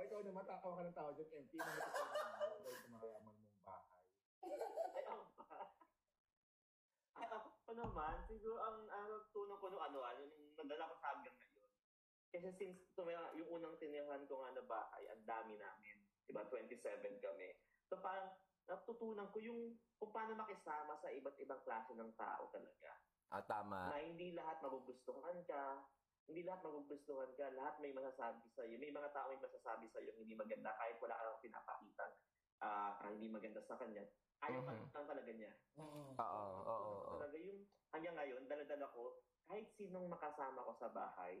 O 0.00 0.04
ikaw 0.08 0.24
naman, 0.24 0.48
takaw 0.48 0.80
ka 0.80 0.82
ng 0.88 0.96
tao 0.96 1.12
dyan, 1.12 1.44
MP. 1.44 1.60
Ano 1.60 1.76
matutunan 1.76 2.48
mo 2.48 2.56
dahil 2.64 2.78
sa 2.80 2.88
mayaman 2.88 3.36
mong 3.36 3.60
bahay? 3.68 4.00
Ay, 4.96 5.04
ako 5.04 5.24
pa. 5.36 5.60
Ay, 7.20 7.26
ako 7.28 7.48
pa 7.68 7.72
naman, 7.76 8.14
siguro 8.24 8.56
ang 8.64 8.88
ang 8.88 9.04
natutunan 9.12 9.60
ko 9.60 9.66
nung 9.68 9.84
ano, 9.84 9.98
ano, 10.00 10.20
nung 10.24 10.56
nadala 10.56 10.88
ko 10.88 10.94
sa 11.04 11.12
hanggang 11.12 11.36
ngayon. 11.36 11.68
Kasi 12.32 12.48
since 12.56 12.80
tumaya, 12.96 13.28
yung 13.36 13.60
unang 13.60 13.76
tinirahan 13.76 14.24
ko 14.24 14.40
nga 14.40 14.56
na 14.56 14.64
bahay, 14.64 15.04
ang 15.12 15.20
dami 15.28 15.60
namin. 15.60 15.96
Diba, 16.24 16.48
27 16.48 16.80
kami. 17.20 17.48
So 17.92 18.00
parang 18.00 18.32
natutunan 18.72 19.28
ko 19.28 19.38
yung 19.44 19.76
kung 20.00 20.16
paano 20.16 20.32
makisama 20.32 20.96
sa 20.96 21.12
iba't 21.12 21.36
ibang 21.44 21.60
klase 21.60 21.92
ng 21.92 22.16
tao 22.16 22.48
talaga. 22.48 22.96
Ah, 23.28 23.44
tama. 23.44 23.92
Na 23.92 24.00
hindi 24.00 24.32
lahat 24.32 24.64
magugustuhan 24.64 25.44
ka, 25.44 25.84
hindi 26.28 26.42
lahat 26.44 26.60
magugustuhan 26.62 27.30
ka, 27.34 27.46
lahat 27.54 27.74
may 27.80 27.92
masasabi 27.94 28.44
sa 28.52 28.62
iyo. 28.66 28.76
May 28.76 28.92
mga 28.92 29.10
tao 29.14 29.30
may 29.30 29.40
masasabi 29.40 29.86
sa 29.90 29.98
iyo 30.02 30.12
hindi 30.18 30.34
maganda 30.36 30.74
kahit 30.76 30.96
wala 31.00 31.16
kang 31.16 31.42
pinapakita 31.42 32.06
ah 32.60 33.08
hindi 33.08 33.26
maganda 33.32 33.60
sa 33.64 33.76
kanya. 33.80 34.04
Ayaw 34.44 34.60
Mhm. 34.64 34.92
lang 34.92 35.06
talaga 35.08 35.30
niya. 35.32 35.52
Oo, 35.80 36.16
oo, 36.16 36.44
oo. 36.64 37.12
Talaga 37.20 37.36
yung 37.40 37.60
hanggang 37.92 38.16
ngayon, 38.16 38.48
daladala 38.48 38.86
ko, 38.92 39.16
kahit 39.48 39.66
sinong 39.76 40.08
makasama 40.08 40.64
ko 40.64 40.72
sa 40.76 40.88
bahay, 40.92 41.40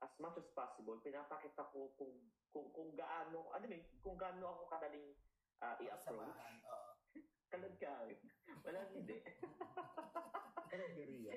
as 0.00 0.12
much 0.20 0.36
as 0.38 0.48
possible, 0.54 1.00
pinapakita 1.00 1.64
ko 1.72 1.92
kung 1.96 2.14
kung, 2.48 2.72
kung 2.72 2.90
gaano, 2.96 3.52
ano 3.52 3.64
may, 3.68 3.84
kung 4.00 4.16
gaano 4.16 4.48
ako 4.56 4.62
kadaling 4.72 5.12
ah, 5.60 5.76
i-approach. 5.82 6.32
Oo. 6.64 6.90
Kalad 7.52 7.74
ka. 7.80 8.08
Wala, 8.64 8.88
hindi. 8.92 9.16
Parang 10.68 10.92
diriya. 10.92 11.32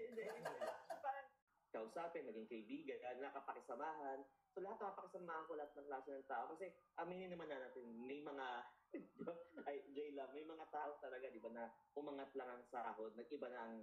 Kausapin, 1.71 2.27
maging 2.27 2.51
kaibigan, 2.51 2.99
nakapakisamahan. 3.23 4.19
So 4.51 4.59
lahat 4.59 4.83
nakapakisamahan 4.83 5.47
ko 5.47 5.55
lahat 5.55 5.71
ng 5.79 5.87
klase 5.87 6.09
ng 6.11 6.27
tao. 6.27 6.43
Kasi 6.51 6.67
aminin 6.99 7.31
naman 7.31 7.47
na 7.47 7.63
natin, 7.63 7.87
may 8.03 8.19
mga, 8.19 8.47
ay, 9.67 9.79
Jay 9.95 10.11
lang, 10.11 10.27
may 10.35 10.43
mga 10.43 10.67
tao 10.67 10.99
talaga, 10.99 11.31
di 11.31 11.39
ba, 11.39 11.49
na 11.55 11.71
umangat 11.95 12.35
lang 12.35 12.51
ang 12.51 12.63
sahod, 12.67 13.15
nag-iba 13.15 13.47
na 13.47 13.59
ang, 13.63 13.75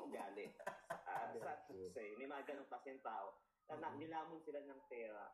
ugali. 0.00 0.54
Uh, 0.88 1.34
sad 1.36 1.60
to 1.68 1.90
say, 1.92 2.14
may 2.16 2.24
mga 2.24 2.46
ganong 2.48 2.70
klaseng 2.72 3.02
tao. 3.04 3.36
Na, 3.68 3.76
na, 3.76 3.92
nilamon 4.00 4.40
sila 4.40 4.64
ng 4.64 4.80
pera. 4.88 5.28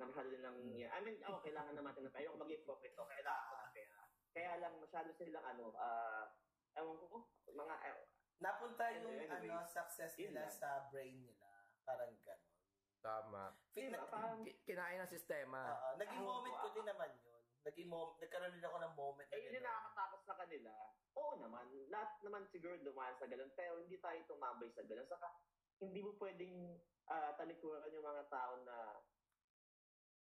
Na 0.00 0.10
masyado 0.10 0.32
nilang, 0.32 0.58
I 0.74 0.98
mean, 1.06 1.22
oh, 1.30 1.38
kailangan 1.44 1.76
naman 1.76 1.94
natin 1.94 2.10
ng 2.10 2.14
pera. 2.14 2.26
Ayoko 2.26 2.42
maging 2.42 2.66
hypocrite, 2.66 2.98
oh, 2.98 3.06
kailangan 3.06 3.46
ko 3.46 3.54
ng 3.54 3.74
pera. 3.76 3.98
Kaya 4.34 4.52
lang, 4.58 4.74
masyado 4.82 5.08
silang, 5.14 5.46
ano, 5.46 5.70
ah, 5.78 6.26
ewan 6.74 6.98
ko, 6.98 7.30
mga, 7.54 7.74
Napunta 8.40 8.88
yung 8.96 9.04
Anyway, 9.06 9.28
ano, 9.52 9.68
success 9.68 10.16
yun 10.16 10.32
nila 10.32 10.48
lang. 10.48 10.50
sa 10.50 10.88
brain 10.88 11.20
nila. 11.20 11.48
Parang 11.84 12.12
gano'n. 12.16 12.48
Tama. 13.00 13.42
Fit 13.70 13.88
Diba, 13.88 13.96
na, 13.96 14.08
parang, 14.08 14.40
Ki- 14.40 14.60
Kinain 14.62 15.00
ng 15.00 15.08
sistema. 15.08 15.60
Oo, 15.70 15.88
naging 15.96 16.20
Ako, 16.20 16.30
moment 16.30 16.56
ko 16.56 16.68
din 16.70 16.86
naman 16.86 17.10
yun. 17.14 17.40
Naging 17.60 17.88
mom, 17.88 18.16
nagkaroon 18.16 18.56
din 18.56 18.64
ako 18.64 18.76
ng 18.78 18.94
moment 18.94 19.28
na 19.28 19.36
Eh, 19.36 19.42
yun 19.42 19.56
yung 19.56 19.66
nakakatakot 19.66 20.20
sa 20.24 20.34
kanila. 20.34 20.72
Oo 21.12 21.32
naman, 21.36 21.64
lahat 21.88 22.10
naman 22.22 22.42
siguro 22.48 22.76
dumaan 22.78 23.12
sa 23.14 23.26
ganun, 23.26 23.52
pero 23.52 23.76
hindi 23.76 23.96
tayo 23.98 24.16
tumambay 24.24 24.70
sa 24.70 24.80
ganun. 24.82 25.04
Saka, 25.04 25.28
hindi 25.78 26.00
mo 26.00 26.16
pwedeng 26.16 26.80
ah, 27.06 27.32
talikuran 27.34 27.84
yung 27.86 28.04
mga 28.06 28.24
tao 28.26 28.56
na 28.62 28.76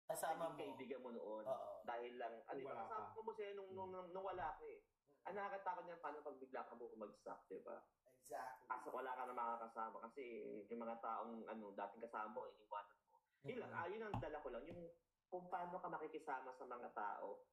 Kasama 0.03 0.51
mo. 0.51 0.59
kaibigan 0.59 0.99
mo 0.99 1.09
noon. 1.09 1.47
Oo. 1.47 1.79
Dahil 1.83 2.19
lang, 2.19 2.43
ano 2.43 2.59
kasama 2.59 2.83
ka. 3.15 3.15
mo 3.17 3.31
sila 3.31 3.51
nung, 3.55 3.71
nung, 3.71 3.89
nung, 3.89 4.07
nung 4.11 4.25
wala 4.25 4.51
ka 4.53 4.63
eh. 4.67 4.83
Ang 5.23 5.35
nakakatakot 5.35 5.83
niyan, 5.85 6.01
paano 6.03 6.17
pag 6.19 6.35
bigla 6.37 6.61
ka 6.63 6.73
mo 6.75 6.91
kumagsak, 6.91 7.39
di 7.47 7.63
ba? 7.63 7.79
Exactly. 8.03 8.67
Kaso 8.67 8.87
wala 8.91 9.11
ka 9.11 9.23
na 9.23 9.33
makakasama 9.33 9.97
kasi 10.03 10.23
yung 10.67 10.81
mga 10.83 10.99
taong 10.99 11.47
ano, 11.47 11.65
dating 11.71 12.03
kasama 12.03 12.27
mo, 12.29 12.41
iniwanan 12.47 12.99
mo. 13.07 13.15
Yun 13.43 13.59
lang, 13.59 13.71
ah, 13.71 13.87
yun 13.87 14.03
ang 14.03 14.15
dala 14.19 14.39
ko 14.39 14.47
lang, 14.51 14.63
yung 14.63 14.81
kung 15.27 15.47
paano 15.47 15.79
ka 15.79 15.87
makikisama 15.87 16.51
sa 16.53 16.65
mga 16.65 16.91
tao. 16.91 17.47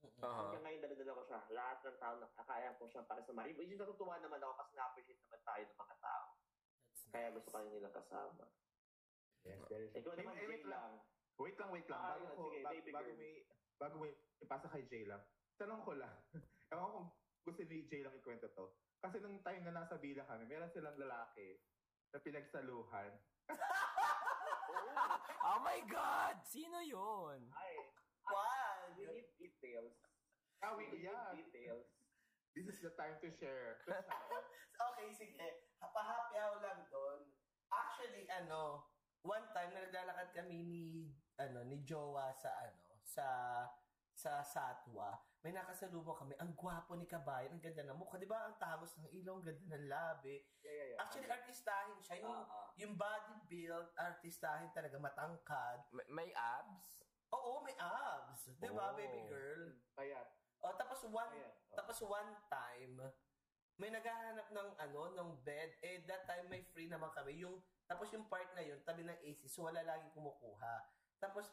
Mm-mm. 0.00 0.24
Aha. 0.24 0.48
Hanggang 0.48 0.64
ngayon, 0.64 0.80
dala-dala 0.80 1.12
ko 1.12 1.22
siya. 1.22 1.40
Lahat 1.52 1.78
ng 1.84 1.98
tao, 2.00 2.14
nakakaya 2.16 2.70
ko 2.74 2.84
siya 2.88 3.04
para 3.04 3.20
sa 3.20 3.36
mga. 3.36 3.52
Yung 3.52 3.76
natutuwa 3.76 4.16
naman 4.16 4.40
ako 4.40 4.52
kasi 4.56 4.72
na-appreciate 4.72 5.20
naman 5.20 5.40
tayo 5.44 5.62
ng 5.62 5.76
mga 5.78 5.96
tao. 6.00 6.26
That's 6.80 7.04
Kaya 7.12 7.28
nice. 7.28 7.36
gusto 7.36 7.48
ka 7.50 7.58
nilang 7.62 7.92
kasama. 7.94 8.44
Yes, 9.40 9.60
there 9.68 9.84
is- 9.84 9.92
Ikaw 9.94 10.12
naman, 10.16 10.34
wait 10.34 10.48
Jay 10.56 10.64
lang. 10.64 10.72
lang. 10.72 10.92
Wait 11.36 11.56
lang, 11.56 11.70
wait 11.70 11.88
lang. 11.88 12.00
Ah, 12.00 12.16
Bago, 12.16 12.24
ko, 12.32 12.42
sige, 12.48 12.60
bago 12.64 12.80
girl. 13.04 13.16
may, 13.16 13.34
bago 13.76 13.94
may 13.96 14.12
ipasa 14.40 14.66
kay 14.68 14.84
Jay 14.88 15.04
lang. 15.04 15.20
Tanong 15.56 15.80
ko 15.84 15.92
lang. 15.92 16.16
Ewan 16.70 16.86
ko 16.86 16.98
kung 17.02 17.08
gusto 17.42 17.62
ni 17.66 17.86
Jay 17.86 18.02
lang 18.02 18.14
ikwento 18.14 18.46
to. 18.54 18.66
Kasi 19.00 19.18
nung 19.18 19.42
time 19.42 19.64
na 19.64 19.82
nasa 19.82 19.96
villa 19.96 20.22
kami, 20.24 20.44
meron 20.46 20.70
silang 20.70 20.94
lalaki 20.94 21.58
na 22.10 22.18
pinagsaluhan. 22.20 23.10
Oh 25.40 25.58
my 25.66 25.82
God! 25.90 26.38
Sino 26.46 26.78
yun? 26.78 27.42
Ay, 27.50 27.74
Why? 28.22 28.94
we 28.94 29.02
need 29.08 29.28
details. 29.34 29.98
Ah, 30.62 30.76
We 30.78 30.86
wait, 30.86 31.00
need 31.02 31.10
yeah. 31.10 31.34
details. 31.34 31.90
This 32.54 32.70
is 32.70 32.78
the 32.78 32.94
time 32.94 33.18
to 33.18 33.28
share. 33.34 33.82
To 33.82 33.90
share. 33.98 34.46
Okay, 34.78 35.08
sige. 35.10 35.48
Pa-happy 35.80 36.36
hour 36.38 36.60
lang 36.62 36.86
doon. 36.86 37.26
Actually, 37.66 38.30
ano, 38.30 38.86
one 39.26 39.42
time 39.50 39.74
na 39.74 39.90
naglalakad 39.90 40.28
kami 40.36 40.62
ni 40.62 40.84
ano 41.34 41.66
ni 41.66 41.82
Jowa 41.82 42.30
sa 42.36 42.52
ano 42.60 43.00
sa 43.02 43.26
sa 44.12 44.44
Satwa, 44.44 45.16
may 45.40 45.56
nakasalubong 45.56 46.16
kami. 46.16 46.36
Ang 46.36 46.52
gwapo 46.52 46.92
ni 46.94 47.08
Kabayan, 47.08 47.56
ang 47.56 47.64
ganda 47.64 47.80
ng 47.88 47.96
mukha. 47.96 48.20
Di 48.20 48.28
ba? 48.28 48.44
Ang 48.44 48.60
tangos 48.60 48.92
ng 49.00 49.08
ilong, 49.20 49.40
ang 49.40 49.46
ganda 49.48 49.64
ng 49.76 49.88
labi. 49.88 50.36
Yeah, 50.60 50.74
yeah, 50.76 50.86
yeah. 50.92 50.98
Actually, 51.00 51.28
artistahin 51.32 51.98
siya. 52.04 52.20
Yung, 52.20 52.36
ah. 52.44 52.68
yung 52.76 52.92
body 53.00 53.36
build, 53.48 53.88
artistahin 53.96 54.68
talaga, 54.76 55.00
matangkad. 55.00 55.80
May, 55.96 56.04
may 56.12 56.28
abs? 56.36 56.84
Oo, 57.32 57.64
may 57.64 57.72
abs. 57.80 58.52
Di 58.60 58.68
ba, 58.68 58.92
Oh. 58.92 58.96
baby 59.00 59.24
girl? 59.32 59.72
Kaya, 59.96 60.20
Oh, 60.60 60.76
tapos 60.76 61.00
one 61.08 61.32
Ayan. 61.32 61.48
Oh. 61.72 61.76
tapos 61.76 61.96
one 62.04 62.32
time 62.52 63.00
may 63.80 63.88
naghahanap 63.88 64.44
ng 64.52 64.68
ano 64.76 65.02
ng 65.16 65.30
bed 65.40 65.72
eh 65.80 66.04
that 66.04 66.28
time 66.28 66.52
may 66.52 66.60
free 66.68 66.84
naman 66.84 67.08
kami 67.16 67.40
yung 67.40 67.56
tapos 67.88 68.12
yung 68.12 68.28
part 68.28 68.52
na 68.52 68.60
yun 68.60 68.76
tabi 68.84 69.08
ng 69.08 69.16
AC 69.24 69.48
so 69.48 69.64
wala 69.64 69.80
laging 69.80 70.12
kumukuha 70.12 70.84
tapos 71.16 71.48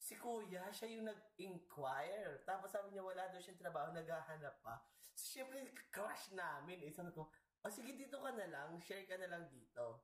si 0.00 0.16
kuya 0.16 0.64
siya 0.72 0.96
yung 0.96 1.04
nag-inquire 1.04 2.40
tapos 2.48 2.72
sabi 2.72 2.96
niya 2.96 3.04
wala 3.04 3.28
daw 3.28 3.36
siyang 3.36 3.60
trabaho 3.60 3.92
naghahanap 3.92 4.56
pa 4.64 4.80
so 5.12 5.28
syempre 5.28 5.60
crush 5.92 6.32
namin 6.32 6.80
eh 6.80 6.90
sabi 6.90 7.12
ko 7.12 7.28
oh 7.60 7.70
sige 7.70 7.92
dito 7.92 8.16
ka 8.16 8.32
na 8.32 8.48
lang 8.48 8.80
share 8.80 9.04
ka 9.04 9.20
na 9.20 9.28
lang 9.28 9.44
dito 9.52 10.00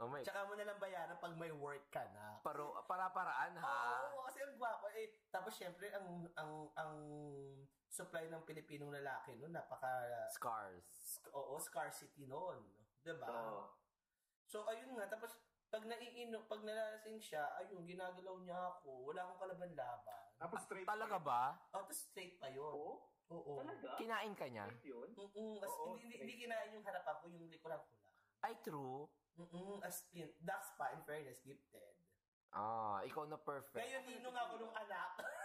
Oh 0.00 0.08
my 0.08 0.24
tsaka 0.24 0.48
mo 0.48 0.56
na 0.56 0.64
lang 0.64 0.80
bayaran 0.80 1.20
pag 1.20 1.36
may 1.36 1.52
work 1.52 1.92
ka 1.92 2.00
na 2.16 2.40
Paro, 2.40 2.72
para-paraan 2.88 3.52
ha? 3.60 4.00
Oo, 4.00 4.24
kasi 4.24 4.40
ang 4.40 4.56
gwapo. 4.56 4.88
Eh, 4.96 5.12
tapos 5.28 5.52
syempre, 5.52 5.92
ang, 5.92 6.24
ang, 6.40 6.72
ang 6.72 6.94
supply 7.84 8.32
ng 8.32 8.40
Pilipinong 8.48 8.96
lalaki 8.96 9.36
noon, 9.36 9.52
napaka, 9.52 10.08
Scars. 10.32 11.20
oo, 11.36 11.60
scarcity 11.60 12.24
noon. 12.24 12.64
Diba? 13.04 13.28
Oo. 13.28 13.76
So, 14.48 14.64
ayun 14.72 14.96
nga. 14.96 15.04
Tapos, 15.04 15.36
pag 15.70 15.86
naiinom, 15.86 16.42
pag 16.50 16.66
nalasing 16.66 17.22
siya, 17.22 17.46
ayun, 17.62 17.86
ginagalaw 17.86 18.36
niya 18.42 18.58
ako. 18.58 19.06
Wala 19.14 19.22
akong 19.22 19.40
kalaban-laban. 19.46 20.24
tapos 20.34 20.58
straight. 20.66 20.88
Talaga 20.88 21.16
ba? 21.22 21.54
Oh, 21.70 21.86
tapos 21.86 21.96
straight 22.10 22.34
pa 22.42 22.50
yun. 22.50 22.74
Oo? 22.74 23.06
Oo. 23.30 23.62
Talaga? 23.62 23.94
Kinain 23.94 24.34
ka 24.34 24.50
niya? 24.50 24.66
Straight 24.66 24.90
yun? 24.90 25.08
Mm-mm, 25.14 25.62
as, 25.62 25.70
Oo, 25.70 25.94
hindi, 25.94 26.10
hindi, 26.10 26.16
hindi 26.26 26.34
kinain 26.42 26.74
yung 26.74 26.82
harapan 26.82 27.14
ko, 27.22 27.24
yung 27.30 27.46
likuran 27.46 27.78
ko 27.78 27.90
lang. 28.02 28.14
Ay, 28.42 28.54
true. 28.66 29.06
Mm-mm, 29.38 29.78
as 29.86 30.10
in, 30.10 30.26
that's 30.42 30.74
pa, 30.74 30.90
in 30.90 31.00
fairness, 31.06 31.38
gifted. 31.46 31.94
Ah, 32.50 32.98
ikaw 33.06 33.30
na 33.30 33.38
perfect. 33.38 33.78
Ngayon, 33.78 34.02
ninong 34.10 34.34
ako 34.34 34.52
nung 34.58 34.74
anak. 34.74 35.14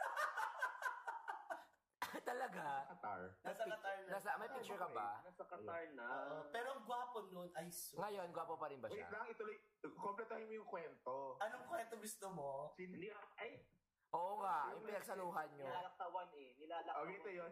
Talaga? 2.25 2.89
Qatar. 2.89 3.21
Nasa 3.39 3.63
Qatar 3.63 3.95
na. 4.01 4.09
Nasa, 4.09 4.29
may 4.35 4.49
picture 4.49 4.81
ka 4.81 4.89
ba? 4.89 5.09
Nasa 5.21 5.43
Qatar 5.45 5.83
na. 5.93 6.05
Oo, 6.09 6.37
pero 6.49 6.67
ang 6.73 6.83
gwapo 6.83 7.17
nun, 7.29 7.49
ay 7.53 7.69
so. 7.69 8.01
Ngayon, 8.01 8.33
gwapo 8.33 8.57
pa 8.57 8.65
rin 8.65 8.81
ba 8.81 8.89
Wait 8.89 8.97
siya? 8.99 9.13
lang, 9.13 9.29
ituloy. 9.29 9.57
Kompletahin 9.95 10.49
mo 10.49 10.53
yung 10.55 10.65
kwento. 10.67 11.37
Anong 11.37 11.69
kwento 11.69 11.95
gusto 11.95 12.25
mo? 12.33 12.73
Hindi, 12.75 13.13
ay, 13.37 13.61
Oo 14.09 14.39
nga, 14.39 14.73
yung 14.73 14.81
pinagsaluhan 14.81 15.49
nyo. 15.53 15.65
nilalaktawan 15.65 16.29
eh. 16.33 16.49
Nilalaktawan. 16.57 17.03
Oh, 17.03 17.13
ito 17.13 17.29
yun. 17.29 17.51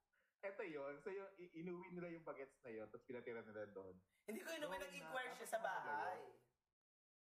ito 0.46 0.64
yun. 0.64 0.94
So, 0.96 1.08
yung, 1.10 1.30
i- 1.36 1.52
inuwi 1.58 1.90
nila 1.90 2.08
yung 2.08 2.24
bagets 2.24 2.56
na 2.62 2.70
yun, 2.70 2.86
tapos 2.88 3.04
pinatira 3.04 3.42
nila 3.42 3.66
doon. 3.68 3.92
Hindi 4.24 4.40
ko 4.40 4.50
inumin, 4.52 4.78
Oo, 4.78 4.84
nag-inquire 4.84 5.30
na- 5.30 5.36
siya 5.36 5.48
sa 5.50 5.60
bahay. 5.60 6.16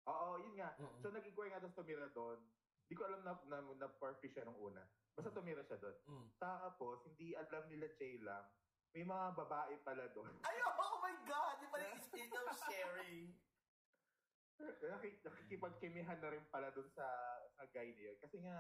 Oo, 0.03 0.29
yun 0.37 0.53
nga. 0.59 0.69
So, 0.99 1.09
nag-inquire 1.09 1.49
nga 1.49 1.63
tapos 1.63 1.73
tumira 1.75 2.05
doon. 2.11 2.37
Hindi 2.83 2.93
ko 2.93 3.03
alam 3.07 3.21
na, 3.23 3.33
na, 3.47 3.57
na 3.63 3.87
party 3.87 4.27
siya 4.27 4.43
nung 4.43 4.59
una. 4.59 4.83
Basta 5.14 5.30
tumira 5.30 5.61
siya 5.61 5.78
doon. 5.78 5.97
Mm. 6.09 6.28
Tapos, 6.41 6.97
hindi 7.05 7.38
alam 7.38 7.64
nila 7.70 7.88
Jay 7.97 8.18
lang, 8.22 8.45
may 8.93 9.05
mga 9.05 9.28
babae 9.38 9.74
pala 9.86 10.09
doon. 10.14 10.30
Ay, 10.47 10.57
oh 10.66 10.97
my 11.01 11.16
God! 11.26 11.55
Di 11.61 11.68
pala 11.70 11.84
yung 11.89 12.01
spirit 12.09 12.34
of 12.34 12.57
sharing. 12.70 13.30
Nakik- 14.64 15.22
nakikipagkimihan 15.26 16.18
na 16.22 16.30
rin 16.34 16.45
pala 16.49 16.70
doon 16.74 16.89
sa, 16.93 17.05
sa 17.57 17.64
guy 17.70 17.93
niya. 17.93 18.18
Kasi 18.22 18.41
nga, 18.41 18.57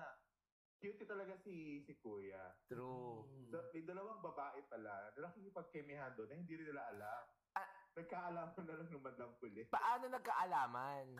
cute 0.81 1.05
talaga 1.05 1.37
si 1.39 1.79
si 1.85 1.95
Kuya. 2.01 2.53
True. 2.67 3.23
So, 3.47 3.61
may 3.71 3.87
dalawang 3.87 4.19
babae 4.19 4.65
pala 4.67 5.13
na 5.15 5.29
nakikipagkimihan 5.29 6.13
doon 6.17 6.27
na 6.33 6.37
hindi 6.37 6.53
rin 6.59 6.69
nila 6.69 6.83
alam. 6.91 7.23
Ah. 7.55 7.69
Nagkaalaman 7.93 8.63
na 8.65 8.73
lang 8.81 8.89
ng 8.89 9.05
bandang 9.05 9.33
huli. 9.37 9.63
Paano 9.69 10.09
nagkaalaman? 10.09 11.13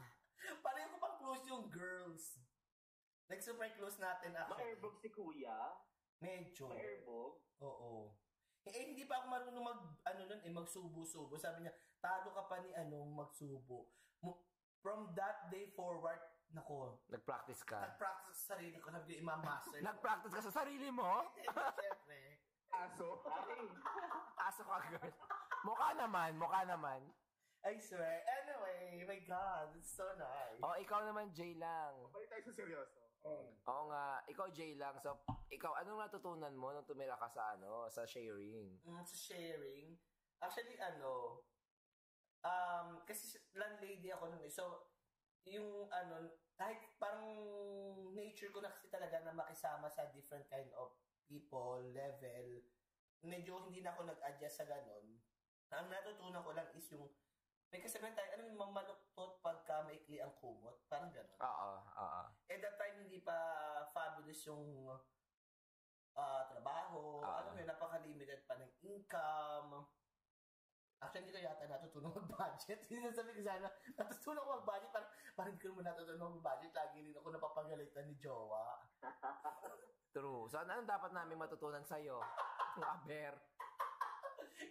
Pareho 0.59 0.87
ko 0.89 0.97
pang 0.99 1.17
close 1.21 1.45
yung 1.47 1.69
girls. 1.69 2.41
Nag-super 3.33 3.69
close 3.73 3.97
natin 3.97 4.37
actually. 4.37 4.77
Ma-airbog 4.77 4.95
si 5.01 5.09
kuya. 5.09 5.57
Medyo. 6.21 6.69
Ma-airbog. 6.69 7.33
Oo. 7.65 8.13
Eh, 8.63 8.71
eh, 8.71 8.83
hindi 8.93 9.09
pa 9.09 9.19
ako 9.19 9.25
marunong 9.27 9.65
mag, 9.65 9.81
ano 10.07 10.21
nun, 10.29 10.41
eh, 10.45 10.53
magsubo-subo. 10.53 11.33
Sabi 11.35 11.65
niya, 11.65 11.73
talo 11.97 12.29
ka 12.31 12.45
pa 12.45 12.61
ni 12.61 12.71
anong 12.77 13.11
magsubo. 13.11 13.89
From 14.83 15.15
that 15.17 15.47
day 15.49 15.71
forward, 15.73 16.19
nako, 16.53 17.01
Nag-practice 17.09 17.63
ka. 17.65 17.81
nag-practice 17.81 18.37
sa 18.45 18.55
sarili 18.55 18.77
ko, 18.77 18.91
sabi 18.91 19.17
ko, 19.17 19.25
imamaster. 19.25 19.79
Nag-practice 19.81 20.33
ka 20.35 20.41
sa 20.43 20.53
sarili 20.63 20.91
mo? 20.93 21.27
Siyempre. 21.35 22.21
Aso. 22.71 23.23
Aso 24.37 24.61
ka, 24.63 24.77
girl. 24.91 25.11
Mukha 25.63 25.89
naman, 25.95 26.35
mukha 26.37 26.61
naman. 26.67 27.01
I 27.63 27.79
swear. 27.79 28.19
Anyway, 28.27 29.07
my 29.07 29.19
God, 29.23 29.71
it's 29.79 29.95
so 29.95 30.03
nice. 30.19 30.59
O, 30.59 30.75
ikaw 30.75 30.99
naman, 31.07 31.31
Jay 31.31 31.55
lang. 31.55 31.95
Balik 32.11 32.27
tayo 32.27 32.43
sa 32.51 32.53
seryoso. 32.59 33.02
Oo 33.23 33.83
nga, 33.87 34.19
ikaw, 34.27 34.51
Jay 34.51 34.75
lang. 34.75 34.99
So, 34.99 35.23
ikaw, 35.47 35.79
anong 35.79 36.03
natutunan 36.03 36.51
mo 36.51 36.75
nung 36.75 36.83
tumira 36.83 37.15
ka 37.15 37.31
sa, 37.31 37.55
ano, 37.55 37.87
sa 37.87 38.03
sharing? 38.03 38.83
Mm, 38.83 39.03
sa 39.07 39.15
sharing, 39.15 39.95
actually, 40.43 40.75
ano, 40.75 41.39
um, 42.43 42.99
kasi 43.07 43.39
landlady 43.55 44.11
ako 44.11 44.35
nun 44.35 44.43
eh. 44.43 44.51
So, 44.51 44.91
yung 45.47 45.87
ano, 45.91 46.35
kahit 46.59 46.79
parang 46.99 47.23
nature 48.11 48.51
ko 48.51 48.59
na 48.59 48.71
kasi 48.71 48.91
talaga 48.91 49.23
na 49.23 49.35
makisama 49.35 49.87
sa 49.87 50.11
different 50.11 50.47
kind 50.51 50.69
of 50.75 50.91
people, 51.27 51.79
level, 51.95 52.47
medyo 53.23 53.63
hindi 53.63 53.79
na 53.79 53.95
ako 53.95 54.07
nag-adjust 54.07 54.63
sa 54.63 54.67
ganun. 54.67 55.19
Ang 55.73 55.87
natutunan 55.89 56.43
ko 56.43 56.51
lang 56.53 56.67
is 56.75 56.85
yung, 56.91 57.07
may 57.73 57.81
kasabihan 57.81 58.13
tayo, 58.13 58.29
ano 58.37 58.45
yung 58.45 58.61
mamaluktot 58.61 59.41
pagka 59.41 59.81
maikli 59.89 60.21
ang 60.21 60.29
kumot? 60.37 60.85
Parang 60.85 61.09
ganun. 61.09 61.33
Oo, 61.41 61.71
oo. 61.81 62.21
At 62.29 62.59
that 62.61 62.77
time, 62.77 63.01
hindi 63.01 63.17
pa 63.25 63.33
fabulous 63.89 64.45
yung 64.45 64.93
ah, 66.13 66.45
trabaho. 66.45 67.25
Ah. 67.25 67.41
Alam 67.41 67.57
mo 67.57 67.59
yun, 67.65 67.69
napaka-limited 67.73 68.45
pa 68.45 68.61
ng 68.61 68.69
income. 68.85 69.89
Actually, 71.01 71.33
ko 71.33 71.41
yata 71.41 71.65
natutunan 71.65 72.13
mag-budget. 72.13 72.79
Hindi 72.87 73.11
sabi 73.11 73.35
ko 73.35 73.43
sana, 73.43 73.67
natutunan 73.99 74.39
ko 74.39 74.49
mag-budget. 74.63 74.89
Parang, 74.95 75.09
parang 75.35 75.51
hindi 75.51 75.59
ko 75.59 75.75
naman 75.75 75.85
natutunan 75.91 76.31
mag-budget. 76.39 76.71
Lagi 76.71 76.97
rin 77.03 77.17
ako 77.19 77.27
napapagalitan 77.27 78.07
ni 78.07 78.15
Jowa. 78.23 78.87
True. 80.15 80.47
So, 80.47 80.63
anong 80.63 80.87
dapat 80.87 81.11
namin 81.11 81.41
matutunan 81.41 81.83
sa'yo? 81.83 82.23
Aber. 82.79 83.35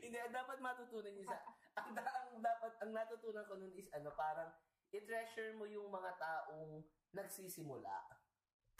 Hindi, 0.01 0.17
ang 0.17 0.33
dapat 0.33 0.59
matutunan 0.63 1.13
niyo 1.13 1.27
sa... 1.29 1.39
Ang, 1.73 1.97
ang 1.97 2.45
dapat, 2.45 2.77
ang 2.85 2.93
natutunan 2.93 3.49
ko 3.49 3.57
nun 3.57 3.73
is 3.73 3.89
ano, 3.97 4.13
parang 4.13 4.53
i-treasure 4.93 5.57
mo 5.57 5.65
yung 5.65 5.89
mga 5.89 6.21
taong 6.21 6.85
nagsisimula. 7.17 7.97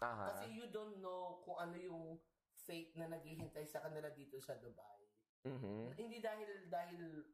Aha. 0.05 0.29
Kasi 0.29 0.53
you 0.53 0.69
don't 0.69 1.01
know 1.01 1.41
kung 1.41 1.57
ano 1.57 1.73
yung 1.81 2.21
fate 2.53 2.93
na 3.01 3.09
naghihintay 3.09 3.65
sa 3.65 3.81
kanila 3.81 4.13
dito 4.13 4.37
sa 4.45 4.61
Dubai. 4.61 5.09
Mhm. 5.49 5.97
Hindi 5.97 6.21
dahil 6.21 6.69
dahil 6.69 7.25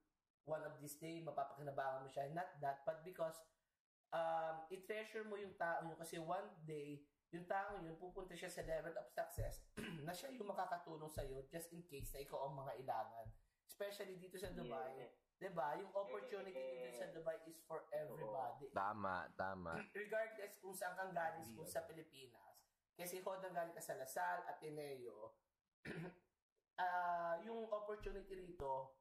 one 0.49 0.65
of 0.65 0.79
these 0.81 0.97
day 0.97 1.21
mapapakinabangan 1.21 2.07
mo 2.07 2.09
siya. 2.09 2.31
Not 2.33 2.55
that, 2.63 2.87
but 2.87 3.05
because 3.05 3.37
um, 4.13 4.65
i-treasure 4.73 5.25
mo 5.29 5.37
yung 5.37 5.53
tao 5.61 5.85
yun 5.85 5.99
kasi 5.99 6.17
one 6.17 6.49
day, 6.65 7.05
yung 7.29 7.45
tao 7.45 7.77
yun, 7.77 7.93
pupunta 8.01 8.33
siya 8.33 8.49
sa 8.49 8.65
level 8.65 8.97
of 8.97 9.07
success 9.13 9.61
na 10.07 10.13
siya 10.17 10.33
yung 10.33 10.49
makakatulong 10.49 11.13
sa'yo 11.13 11.45
just 11.53 11.69
in 11.77 11.85
case 11.85 12.09
na 12.17 12.25
ikaw 12.25 12.49
ang 12.49 12.57
mga 12.57 12.73
ilangan. 12.81 13.27
Especially 13.79 14.19
dito 14.19 14.35
sa 14.35 14.51
Dubai. 14.51 14.91
Yeah. 14.99 15.15
'Di 15.39 15.51
ba? 15.55 15.79
Yung 15.79 15.95
opportunity 15.95 16.59
dito 16.59 16.91
sa 16.99 17.07
Dubai 17.15 17.39
is 17.47 17.63
for 17.63 17.87
everybody. 17.95 18.75
Tama, 18.75 19.31
tama. 19.39 19.79
Regardless 19.95 20.59
kung 20.59 20.75
saan 20.75 20.99
kang 20.99 21.15
galing 21.15 21.47
kung 21.55 21.63
sa 21.63 21.87
Pilipinas. 21.87 22.59
Kasi 22.99 23.23
kung 23.23 23.39
nang 23.39 23.55
galing 23.55 23.71
ka 23.71 23.79
sa 23.79 23.95
Lasal, 23.95 24.43
Ateneo, 24.51 25.39
ah 26.83 27.39
yung 27.47 27.71
opportunity 27.71 28.35
rito, 28.35 28.99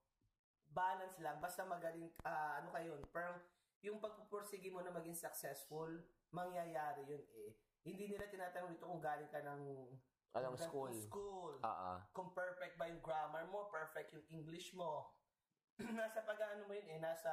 balance 0.69 1.17
lang. 1.17 1.41
Basta 1.41 1.65
magaling, 1.65 2.13
ah, 2.21 2.61
ano 2.61 2.69
kayo, 2.69 3.01
parang 3.09 3.41
yung 3.81 3.97
pagpupursige 3.97 4.69
mo 4.69 4.85
na 4.85 4.93
maging 4.93 5.17
successful, 5.17 5.89
mangyayari 6.29 7.01
yun 7.09 7.25
eh. 7.33 7.57
Hindi 7.81 8.13
nila 8.13 8.29
tinatanong 8.29 8.77
dito 8.77 8.85
kung 8.85 9.01
galing 9.01 9.33
ka 9.33 9.41
ng 9.41 9.89
Ng 10.43 10.57
school? 10.57 10.93
school. 10.93 11.53
Ah, 11.65 11.97
ah. 11.97 11.97
Kung 12.13 12.29
perfect 12.31 12.77
ba 12.77 12.85
yung 12.85 13.01
grammar 13.01 13.45
mo, 13.49 13.69
perfect 13.69 14.13
yung 14.13 14.25
English 14.29 14.73
mo. 14.77 15.13
nasa 15.97 16.25
pag-ano 16.25 16.65
mo 16.65 16.73
yun 16.73 16.89
eh, 16.89 16.99
nasa 16.99 17.29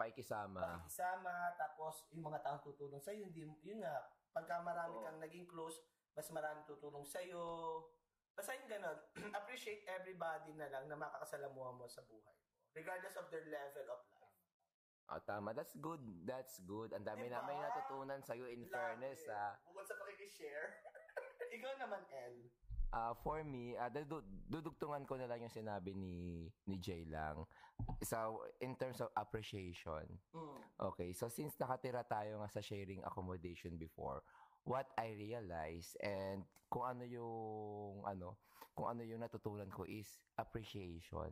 Pakikisama. 0.00 0.56
pakikisama, 0.56 1.52
tapos 1.60 2.08
yung 2.16 2.24
mga 2.24 2.40
taong 2.40 2.64
tutulong 2.64 3.00
sa'yo, 3.00 3.28
hindi, 3.28 3.44
yun 3.60 3.84
nga, 3.84 4.08
pagka 4.32 4.64
marami 4.64 4.96
Oo. 4.96 5.04
kang 5.04 5.20
naging 5.20 5.44
close, 5.44 5.76
mas 6.16 6.24
marami 6.32 6.64
tutulong 6.64 7.04
sa'yo. 7.04 7.44
Basta 8.32 8.56
yung 8.56 8.72
ganun, 8.72 8.98
appreciate 9.38 9.84
everybody 9.84 10.56
na 10.56 10.72
lang 10.72 10.88
na 10.88 10.96
makakasalamuha 10.96 11.76
mo 11.76 11.84
sa 11.84 12.00
buhay 12.08 12.32
mo. 12.40 12.48
Regardless 12.72 13.20
of 13.20 13.28
their 13.28 13.44
level 13.52 13.86
of 13.92 14.00
life. 14.16 14.32
Ah, 15.08 15.20
tama. 15.24 15.56
That's 15.56 15.72
good. 15.80 16.04
That's 16.28 16.60
good. 16.68 16.92
Ang 16.92 17.04
dami 17.04 17.32
Diba? 17.32 17.40
na 17.40 17.48
may 17.48 17.56
natutunan 17.56 18.20
sa'yo 18.20 18.44
in 18.48 18.68
fairness. 18.68 19.24
Love 19.24 19.32
it. 19.32 19.40
Ah, 19.40 19.54
Bukod 19.64 19.84
sa 19.88 19.96
pakikishare. 19.96 20.68
Ikaw 21.52 21.72
naman, 21.80 22.02
El. 22.12 22.36
Ah, 22.88 23.12
for 23.12 23.44
me, 23.44 23.76
dudu- 23.92 24.24
dudugtungan 24.48 25.04
ko 25.04 25.20
na 25.20 25.28
lang 25.28 25.44
yung 25.44 25.52
sinabi 25.52 25.92
ni 25.92 26.48
ni 26.64 26.80
Jay 26.80 27.04
lang. 27.04 27.44
So, 28.00 28.48
in 28.64 28.80
terms 28.80 29.04
of 29.04 29.12
appreciation. 29.12 30.08
Mm. 30.32 30.58
Okay, 30.96 31.12
so 31.12 31.28
since 31.28 31.52
nakatira 31.60 32.00
tayo 32.08 32.40
nga 32.40 32.48
sa 32.48 32.64
sharing 32.64 33.04
accommodation 33.04 33.76
before, 33.76 34.24
what 34.64 34.88
I 34.96 35.12
realize 35.20 36.00
and 36.00 36.48
kung 36.72 36.96
ano 36.96 37.04
yung 37.04 38.08
ano, 38.08 38.40
kung 38.72 38.88
ano 38.88 39.04
yung 39.04 39.20
natutunan 39.20 39.68
ko 39.68 39.84
is 39.84 40.08
appreciation. 40.40 41.28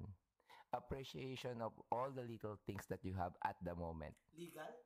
Appreciation 0.76 1.64
of 1.64 1.72
all 1.88 2.12
the 2.12 2.26
little 2.26 2.60
things 2.68 2.84
that 2.92 3.00
you 3.00 3.16
have 3.16 3.32
at 3.48 3.56
the 3.64 3.72
moment. 3.72 4.12
Legal? 4.36 4.76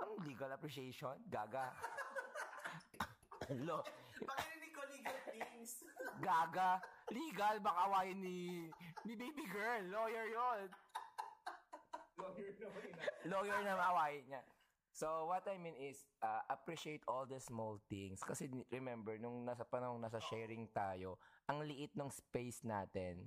Ang 0.00 0.24
legal 0.24 0.48
appreciation? 0.56 1.20
Gaga. 1.28 1.68
Lo, 3.66 3.84
Pakirinig 4.26 4.72
ko 4.74 4.82
legal 4.90 5.18
things. 5.26 5.82
gaga. 6.26 6.78
Legal, 7.10 7.58
baka 7.60 7.80
awayin 7.90 8.18
ni, 8.22 8.68
ni 9.04 9.12
baby 9.18 9.44
girl. 9.50 9.82
Lawyer 9.90 10.26
yon 10.30 10.70
Lawyer 12.22 12.54
naman 12.54 12.82
ina. 12.86 13.04
lawyer 13.26 13.60
na 13.66 13.74
maawayin 13.74 14.24
niya. 14.30 14.42
So, 14.92 15.24
what 15.24 15.42
I 15.48 15.56
mean 15.56 15.74
is, 15.80 16.04
uh, 16.20 16.44
appreciate 16.52 17.00
all 17.08 17.24
the 17.24 17.40
small 17.40 17.80
things. 17.88 18.20
Kasi 18.20 18.46
remember, 18.68 19.16
nung 19.16 19.48
nasa 19.48 19.64
panahon 19.64 20.04
nasa 20.04 20.20
sharing 20.20 20.68
tayo, 20.70 21.16
ang 21.48 21.64
liit 21.64 21.96
ng 21.96 22.12
space 22.12 22.60
natin. 22.62 23.24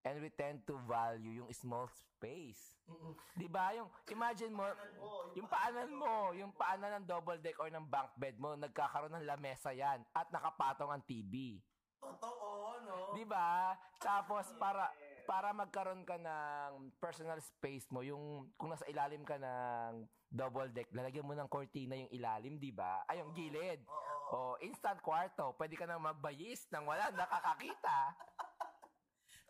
And 0.00 0.16
we 0.24 0.32
tend 0.32 0.64
to 0.64 0.80
value 0.88 1.44
yung 1.44 1.50
small 1.52 1.84
space. 1.92 2.72
Mm-mm. 2.88 3.12
Di 3.36 3.48
ba? 3.52 3.76
Yung, 3.76 3.88
imagine 4.08 4.52
mo, 4.52 4.64
Oh, 5.00 5.28
yung 5.36 5.48
paanan 5.48 5.92
mo, 5.92 6.32
yung 6.32 6.52
paanan 6.56 7.00
ng 7.00 7.06
double 7.08 7.36
deck 7.40 7.60
or 7.60 7.68
ng 7.68 7.84
bunk 7.84 8.12
bed 8.16 8.36
mo, 8.40 8.56
nagkakaroon 8.56 9.12
ng 9.20 9.28
lamesa 9.28 9.76
yan 9.76 10.00
at 10.16 10.28
nakapatong 10.32 10.88
ang 10.88 11.04
TV. 11.04 11.60
Totoo, 12.00 12.80
no? 12.80 13.12
Di 13.12 13.28
ba? 13.28 13.76
Tapos 14.00 14.48
para 14.56 14.88
para 15.28 15.54
magkaroon 15.54 16.02
ka 16.02 16.18
ng 16.18 16.90
personal 16.98 17.38
space 17.38 17.86
mo, 17.92 18.02
yung 18.02 18.50
kung 18.58 18.72
nasa 18.72 18.88
ilalim 18.90 19.22
ka 19.22 19.38
ng 19.38 20.02
double 20.26 20.72
deck, 20.74 20.90
lalagyan 20.90 21.22
mo 21.22 21.38
ng 21.38 21.46
cortina 21.46 21.94
yung 21.94 22.10
ilalim, 22.10 22.58
di 22.58 22.74
ba? 22.74 23.04
Ay, 23.06 23.22
yung 23.22 23.30
gilid. 23.30 23.84
Oo. 23.86 24.56
O, 24.56 24.58
instant 24.62 24.98
kwarto. 25.02 25.54
Pwede 25.54 25.78
ka 25.78 25.86
nang 25.86 26.02
magbayis 26.02 26.66
nang 26.74 26.86
wala 26.86 27.14
nakakakita. 27.14 27.98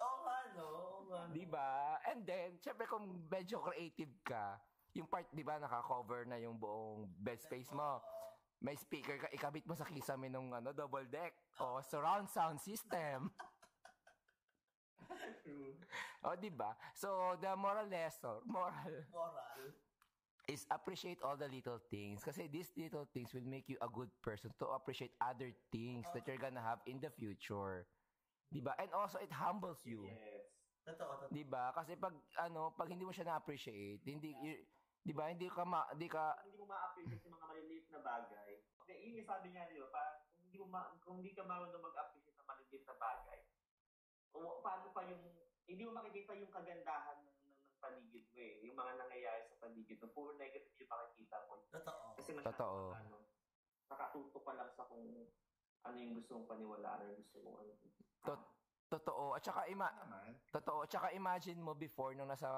Oo 0.01 0.17
nga, 0.25 0.39
no? 0.57 0.69
Oo 0.69 1.00
nga, 1.11 1.27
no? 1.27 1.35
Di 1.35 1.45
ba? 1.45 1.99
And 2.07 2.23
then, 2.23 2.57
syempre 2.63 2.87
kung 2.87 3.27
medyo 3.27 3.59
creative 3.59 4.15
ka, 4.23 4.59
yung 4.95 5.07
part, 5.07 5.27
di 5.35 5.43
ba, 5.43 5.59
naka-cover 5.59 6.27
na 6.27 6.39
yung 6.39 6.59
buong 6.59 7.11
bed 7.19 7.43
space 7.43 7.71
mo. 7.75 8.03
May 8.61 8.77
speaker 8.77 9.17
ka, 9.17 9.29
ikabit 9.33 9.65
mo 9.65 9.75
sa 9.75 9.89
kisame 9.89 10.29
nung 10.29 10.53
ano, 10.53 10.71
double 10.71 11.09
deck. 11.09 11.33
O, 11.59 11.81
surround 11.83 12.29
sound 12.29 12.61
system. 12.61 13.31
True. 15.43 15.75
O, 16.23 16.37
di 16.37 16.53
ba? 16.53 16.77
So, 16.95 17.35
the 17.41 17.57
moral 17.57 17.89
lesson, 17.89 18.45
moral, 18.47 18.75
Moral. 19.11 19.75
is 20.51 20.67
appreciate 20.71 21.19
all 21.23 21.39
the 21.39 21.47
little 21.47 21.79
things. 21.91 22.27
Kasi 22.27 22.51
these 22.51 22.75
little 22.75 23.07
things 23.15 23.31
will 23.33 23.47
make 23.47 23.71
you 23.71 23.79
a 23.81 23.89
good 23.89 24.11
person 24.21 24.51
to 24.59 24.67
appreciate 24.75 25.15
other 25.23 25.55
things 25.71 26.11
that 26.13 26.27
you're 26.27 26.43
gonna 26.43 26.63
have 26.63 26.83
in 26.91 26.99
the 26.99 27.11
future. 27.11 27.87
Di 28.51 28.59
ba? 28.59 28.75
And 28.83 28.91
also, 28.91 29.23
it 29.23 29.31
humbles 29.31 29.79
you. 29.87 30.11
Totoo, 30.95 31.13
totoo. 31.23 31.31
Di 31.31 31.45
ba? 31.47 31.71
Kasi 31.71 31.93
pag, 31.95 32.15
ano, 32.43 32.75
pag 32.75 32.89
hindi 32.91 33.05
mo 33.07 33.13
siya 33.15 33.27
na-appreciate, 33.31 34.03
hindi, 34.03 34.31
y- 34.35 34.63
di 35.01 35.13
ba, 35.15 35.31
hindi 35.31 35.47
ka 35.47 35.63
ma, 35.63 35.87
hindi 35.95 36.11
ka, 36.11 36.43
hindi 36.45 36.59
mo 36.59 36.67
ma-appreciate 36.67 37.23
yung 37.25 37.35
mga 37.39 37.47
maliliit 37.47 37.87
na 37.91 38.01
bagay. 38.03 38.51
Hindi, 38.83 38.95
yun 39.01 39.19
yung 39.23 39.31
sabi 39.31 39.47
niya, 39.51 39.71
di 39.71 39.79
ba? 39.79 39.89
Pa, 39.95 40.03
kung 40.35 40.43
hindi 40.45 40.59
mo 40.59 40.67
ma, 40.67 40.81
kung 41.01 41.17
hindi 41.23 41.33
ka 41.33 41.43
marunong 41.47 41.85
mag-appreciate 41.87 42.37
ng 42.37 42.49
maliliit 42.51 42.85
na 42.85 42.97
bagay, 42.99 43.41
o, 44.31 44.63
paano 44.63 44.87
pa 44.95 45.03
yung, 45.07 45.23
hindi 45.71 45.83
mo 45.87 45.93
makikita 45.95 46.35
yung 46.35 46.51
kagandahan 46.51 47.23
ng, 47.23 47.39
ng, 47.47 47.59
ng 47.67 47.79
paligid 47.79 48.27
mo 48.35 48.39
eh. 48.43 48.55
Yung 48.67 48.75
mga 48.79 48.93
nangyayari 48.99 49.43
sa 49.47 49.59
paligid 49.63 49.99
mo. 50.03 50.07
Puro 50.11 50.35
negative 50.35 50.75
yung 50.75 50.91
makikita 50.91 51.47
mo. 51.47 51.63
Totoo. 51.71 52.05
Kasi 52.19 52.31
masyadong, 52.35 52.59
Totoo. 52.59 52.83
ano, 52.95 53.17
nakatutok 53.91 54.45
ka 54.47 54.53
lang 54.55 54.71
sa 54.75 54.87
kung 54.87 55.03
ano 55.81 55.97
yung 55.99 56.15
gusto 56.19 56.31
mong 56.39 56.51
paniwalaan 56.51 57.07
or 57.07 57.15
gusto 57.19 57.37
mong 57.43 57.59
ano. 57.63 57.73
Tot- 58.23 58.51
totoo. 58.91 59.39
At 59.39 59.47
saka, 59.47 59.71
ima, 59.71 59.87
totoo. 60.51 60.83
At 60.85 60.91
saka 60.91 61.15
imagine 61.15 61.63
mo 61.63 61.79
before, 61.79 62.13
nung 62.19 62.27
nasa 62.29 62.51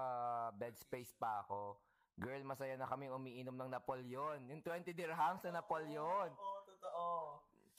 bed 0.57 0.75
space 0.81 1.13
pa 1.13 1.45
ako, 1.45 1.77
girl, 2.17 2.41
masaya 2.49 2.75
na 2.81 2.89
kami 2.89 3.13
umiinom 3.13 3.55
ng 3.55 3.71
Napoleon. 3.71 4.41
Yung 4.49 4.65
20 4.65 4.97
dirhams 4.97 5.45
na 5.45 5.61
Napoleon. 5.61 6.33
Oo, 6.33 6.59
totoo. 6.65 7.05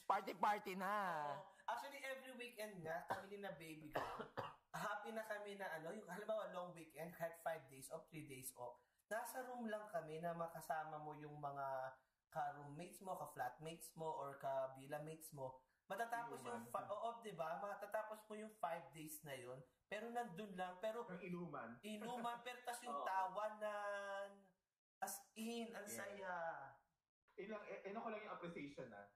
Party-party 0.06 0.78
na. 0.78 0.94
Oo. 1.34 1.52
Actually, 1.64 1.98
every 2.04 2.36
weekend 2.36 2.76
nga, 2.84 3.08
kami 3.08 3.26
din 3.32 3.40
na 3.40 3.56
baby 3.56 3.88
ko, 3.88 4.04
happy 4.76 5.16
na 5.16 5.24
kami 5.24 5.56
na 5.56 5.64
ano, 5.80 5.96
yung 5.96 6.04
halimbawa 6.12 6.52
long 6.52 6.76
weekend, 6.76 7.08
kahit 7.16 7.40
5 7.40 7.72
days 7.72 7.88
off, 7.88 8.04
3 8.12 8.28
days 8.28 8.52
off, 8.60 8.76
nasa 9.08 9.40
room 9.48 9.64
lang 9.72 9.88
kami 9.88 10.20
na 10.20 10.36
makasama 10.36 11.00
mo 11.00 11.16
yung 11.16 11.40
mga 11.40 11.96
ka-roommates 12.28 13.00
mo, 13.00 13.16
ka-flatmates 13.16 13.96
mo, 13.96 14.12
or 14.12 14.36
ka-villa-mates 14.42 15.32
mo. 15.32 15.56
Matatapos 15.94 16.38
yung, 16.42 16.58
Inuman. 16.58 16.72
fa- 16.74 16.90
oo, 16.90 17.08
di 17.22 17.32
ba? 17.32 17.48
Matatapos 17.56 18.18
mo 18.26 18.34
yung 18.34 18.50
5 18.58 18.90
days 18.90 19.22
na 19.22 19.30
yun, 19.32 19.58
pero 19.86 20.10
nandun 20.10 20.50
lang, 20.52 20.74
pero 20.82 21.06
Ang 21.06 21.22
inuman. 21.22 21.70
inuman, 21.80 22.42
pero 22.42 22.58
tas 22.66 22.82
yung 22.82 22.98
Oo. 22.98 23.06
tawanan, 23.06 24.42
as 24.98 25.14
in, 25.34 25.70
ang 25.70 25.86
Yeah. 25.86 25.94
saya. 25.96 26.34
Ilang, 27.36 27.62
eh, 27.64 27.86
ano 27.86 27.98
ko 27.98 28.08
lang 28.10 28.20
yung 28.20 28.34
appreciation 28.34 28.90
na. 28.90 29.06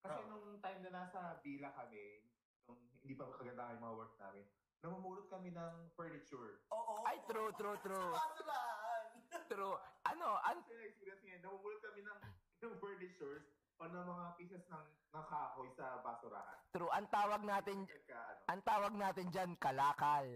Kasi 0.00 0.20
Oo. 0.20 0.28
nung 0.28 0.58
time 0.58 0.82
na 0.82 0.90
nasa 0.96 1.38
bila 1.38 1.70
kami, 1.72 2.26
nung 2.66 2.82
hindi 2.98 3.14
pa 3.14 3.30
kagandahan 3.32 3.78
yung 3.78 3.84
mga 3.84 3.96
work 3.96 4.14
namin, 4.18 4.44
namumulot 4.80 5.26
kami 5.28 5.48
ng 5.48 5.74
furniture. 5.92 6.66
Oo. 6.68 7.06
Ay, 7.06 7.22
true, 7.24 7.54
true, 7.54 7.78
true. 7.78 8.10
Pasulaan. 8.10 9.02
True. 9.46 9.76
Ano, 10.04 10.34
an 10.40 10.58
Kasi 10.58 10.74
na-experience 10.74 11.22
ngayon, 11.22 11.42
namumulot 11.42 11.80
kami 11.80 12.00
ng, 12.02 12.18
ng 12.62 12.74
furnitures 12.76 13.46
o 13.74 13.82
ng 13.84 14.06
mga 14.06 14.26
pieces 14.38 14.64
ng, 14.70 14.84
ng 15.10 15.24
kahoy 15.26 15.68
sa 15.74 15.98
basurahan. 16.00 16.58
true. 16.70 16.90
Ang 16.90 17.06
tawag 17.10 17.42
natin, 17.42 17.78
Nagka, 17.84 18.18
ano. 18.18 18.42
ang 18.48 18.60
tawag 18.62 18.92
natin 18.94 19.26
dyan, 19.30 19.50
kalakal. 19.58 20.26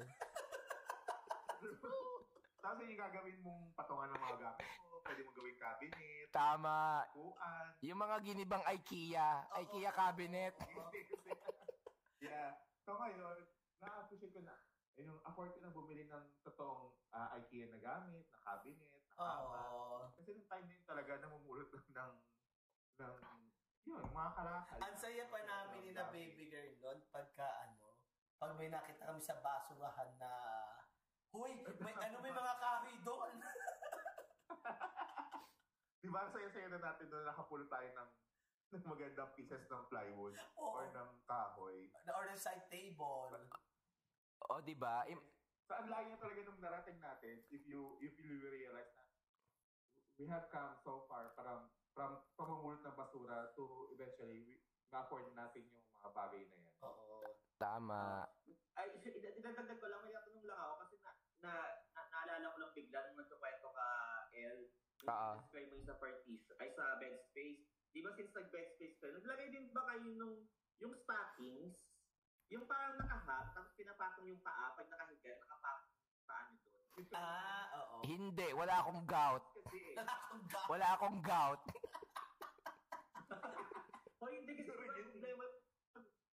Tapos 2.59 2.78
yun 2.82 2.90
yung 2.94 3.01
gagawin 3.01 3.39
mong 3.40 3.62
patungan 3.73 4.10
ng 4.10 4.20
mga 4.20 4.36
gamit 4.43 4.66
mo, 4.82 4.98
pwede 5.06 5.20
mong 5.23 5.36
gawing 5.39 5.59
cabinet, 5.59 6.27
Tama. 6.28 7.06
kuan. 7.15 7.66
Yung 7.81 7.98
mga 7.98 8.16
ginibang 8.20 8.65
IKEA, 8.66 9.31
IKEA 9.56 9.90
cabinet. 9.94 10.55
yeah. 12.24 12.59
So 12.82 12.98
ngayon, 12.98 13.47
na-appreciate 13.78 14.35
ko 14.35 14.43
na, 14.43 14.59
eh, 14.98 15.06
yung 15.06 15.23
afford 15.23 15.55
ko 15.55 15.60
na 15.62 15.70
bumili 15.70 16.10
ng 16.10 16.24
totoong 16.43 16.90
ah, 17.15 17.31
IKEA 17.39 17.70
na 17.70 17.78
gamit, 17.78 18.27
na 18.28 18.39
cabinet, 18.43 18.90
na 18.90 19.15
kama. 19.15 19.59
Oo. 19.70 20.10
Kasi 20.19 20.35
nung 20.35 20.51
time 20.51 20.66
din 20.66 20.82
talaga, 20.82 21.23
namumulot 21.23 21.70
lang 21.70 21.86
ng, 21.94 22.10
ng 22.99 23.15
yun, 23.89 24.05
mga 24.12 24.31
kalakal. 24.37 24.79
Ang 24.85 24.97
saya 25.01 25.25
pa 25.33 25.41
namin 25.41 25.81
ni 25.81 25.97
na 25.97 26.12
baby 26.12 26.53
girl 26.53 26.77
noon 26.85 27.01
pagka 27.09 27.65
ano, 27.65 27.97
pag 28.37 28.53
may 28.61 28.69
nakita 28.69 29.09
kami 29.09 29.23
sa 29.25 29.41
basurahan 29.41 30.12
na 30.20 30.29
Hoy, 31.29 31.61
may 31.85 31.93
ano 31.93 32.25
may 32.25 32.33
mga 32.33 32.55
kahoy 32.57 32.97
doon. 33.05 33.33
Di 36.05 36.09
ba, 36.09 36.25
saya-saya 36.33 36.73
na 36.73 36.81
natin 36.81 37.12
doon 37.12 37.29
nakapulot 37.29 37.69
tayo 37.69 37.85
ng, 37.85 38.11
ng 38.73 38.85
magandang 38.89 39.31
pieces 39.37 39.69
ng 39.69 39.85
plywood 39.93 40.33
Oo. 40.57 40.81
or 40.81 40.89
ng 40.89 41.11
kahoy. 41.29 41.93
Or 42.09 42.25
the 42.25 42.39
side 42.39 42.65
table. 42.73 43.29
O, 44.49 44.65
di 44.65 44.73
ba? 44.73 45.05
Im- 45.09 45.37
So, 45.69 45.77
ang 45.77 45.93
layo 45.93 46.16
talaga 46.16 46.41
nung 46.49 46.65
narating 46.65 46.97
natin, 46.97 47.45
if 47.53 47.61
you 47.69 48.01
if 48.01 48.16
you 48.16 48.41
realize 48.41 48.89
na 48.97 49.05
we 50.16 50.25
have 50.25 50.49
come 50.49 50.73
so 50.81 51.05
far 51.05 51.29
from 51.37 51.69
from 51.99 52.23
pamamulot 52.39 52.79
ng 52.87 52.95
basura 52.95 53.51
to 53.59 53.91
eventually 53.91 54.47
we, 54.47 54.62
na-afford 54.95 55.35
natin 55.35 55.66
yung 55.66 55.83
mga 55.91 56.15
bagay 56.15 56.47
na 56.47 56.57
yan. 56.62 56.75
Oo. 56.87 57.27
Tama. 57.59 58.23
Ay, 58.79 58.95
idadagdag 59.43 59.83
ko 59.83 59.87
lang, 59.91 60.07
may 60.07 60.15
tatanong 60.15 60.47
lang 60.47 60.61
ako 60.62 60.75
kasi 60.87 60.95
na, 61.03 61.11
na, 61.43 61.53
na 61.91 62.01
naalala 62.15 62.55
ko 62.55 62.59
lang 62.62 62.73
bigla 62.79 62.99
nung 63.03 63.19
nagkukwento 63.19 63.69
ka, 63.75 63.89
El, 64.31 64.59
nung 65.03 65.11
Oo. 65.11 65.35
describe 65.43 65.66
mo 65.66 65.75
yung 65.75 65.91
sa 65.91 65.99
parties, 65.99 66.45
ay 66.62 66.70
sa 66.70 66.85
bed 67.03 67.19
space. 67.27 67.66
Di 67.91 67.99
ba 67.99 68.15
since 68.15 68.31
nag-bed 68.31 68.69
space 68.79 68.95
kayo, 69.03 69.19
naglagay 69.19 69.51
din 69.51 69.66
ba 69.75 69.83
kayo 69.91 70.07
nung, 70.15 70.47
yung 70.79 70.95
stockings, 70.95 71.75
yung 72.47 72.62
parang 72.70 72.95
nakahap, 72.95 73.51
tapos 73.53 73.75
pinapatong 73.75 74.31
yung 74.31 74.39
paa, 74.47 74.70
pag 74.79 74.87
nakahiga, 74.87 75.35
nakapatong 75.35 75.99
yung 75.99 76.23
paa 76.23 76.47
nyo 76.47 76.59
doon. 76.62 76.77
Ah, 77.15 77.66
oo. 77.79 77.97
Hindi, 78.07 78.47
wala 78.55 78.83
akong 78.83 79.03
gout. 79.03 79.45
Eh, 79.70 79.95
Wala 80.73 80.87
akong 80.97 81.19
gout. 81.23 81.62
o 84.19 84.25
hindi 84.27 84.53
kasi 84.57 84.66
Pero 84.66 84.83
diba, 84.83 84.99
yun- 84.99 85.12
problema, 85.15 85.45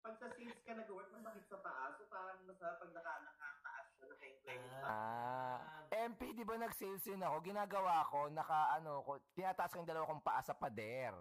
pag, 0.09 0.17
sa 0.17 0.33
sales 0.33 0.61
ka 0.65 0.73
nag-work, 0.73 1.09
masakit 1.13 1.45
sa 1.45 1.61
paa, 1.61 1.93
so 1.93 2.09
parang 2.09 2.41
masarap 2.41 2.81
pag 2.81 2.89
naka, 2.89 3.13
nakataas 3.21 3.85
siya, 3.93 4.05
naka-incline 4.09 4.61
yung 4.65 4.77
paa. 4.81 4.89
Ah. 4.89 5.57
MP, 5.91 6.21
di 6.33 6.41
ba 6.41 6.57
nag-sales 6.57 7.05
yun 7.05 7.21
ako? 7.21 7.37
Ginagawa 7.45 8.01
ko, 8.03 8.19
naka 8.27 8.73
ano, 8.73 9.05
ko, 9.05 9.21
tinataas 9.37 9.69
ko 9.69 9.77
yung 9.77 9.89
dalawa 9.89 10.09
kong 10.09 10.25
paa 10.25 10.41
sa 10.41 10.57
pader. 10.57 11.13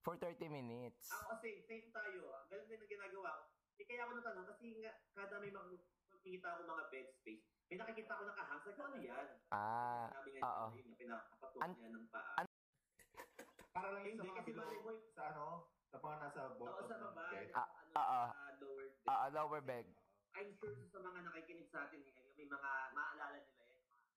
For 0.00 0.16
30 0.16 0.48
minutes. 0.48 1.12
Ako 1.12 1.36
kasi, 1.36 1.60
same 1.68 1.92
tayo. 1.92 2.32
ah. 2.32 2.48
Ganun 2.48 2.64
din 2.64 2.80
ang 2.80 2.88
ginagawa 2.88 3.28
ko. 3.36 3.42
Eh, 3.76 3.84
kaya 3.84 4.08
ako 4.08 4.12
natanong 4.16 4.48
kasi 4.48 4.66
nga, 4.80 4.92
kada 5.12 5.36
may 5.36 5.52
makikita 5.52 6.48
ako 6.50 6.60
mga 6.64 6.84
bed 6.88 7.08
space, 7.14 7.44
may 7.68 7.76
nakikita 7.76 8.16
ko 8.16 8.22
nakahang. 8.24 8.60
Sabi 8.64 8.72
ko, 8.72 8.82
ano 8.82 8.96
yan? 8.96 9.26
Ah, 9.52 10.08
Sabi 10.08 10.28
nga 10.32 10.40
oo. 10.42 10.66
yun, 10.72 10.88
pinakapatok 10.96 11.60
An- 11.60 11.76
niya 11.76 11.90
ng 11.92 12.08
paa. 12.08 12.32
an- 12.40 12.48
Para 13.70 13.88
lang 13.92 14.02
yung 14.02 14.16
sa 14.16 14.24
Hindi, 14.24 14.32
mga 14.32 14.40
kasi 14.40 14.50
below, 14.50 14.64
bali 14.64 14.78
mo, 14.80 14.90
sa 15.12 15.22
ano, 15.28 15.44
sa 15.90 15.96
mga 15.98 16.16
nasa 16.18 16.40
Oo, 16.40 16.56
bottom 16.56 16.86
sa 16.86 16.96
ng 16.96 17.02
baba, 17.06 17.22
bed. 17.30 17.48
sa 17.50 17.62
ano, 17.92 18.00
ah, 18.00 18.30
sa 18.30 18.54
lower 18.58 18.86
deck. 18.86 19.08
ah, 19.08 19.28
lower 19.30 19.62
bag. 19.62 19.86
I'm 20.30 20.50
sure 20.54 20.74
sa 20.86 20.98
mga 20.98 21.18
nakikinig 21.26 21.66
sa 21.66 21.84
atin, 21.84 22.00
eh, 22.00 22.14
may 22.34 22.46
mga 22.46 22.70
maaalala 22.94 23.38
nila 23.40 23.62
yan, 23.66 23.80
mga 23.82 23.98
space 24.06 24.14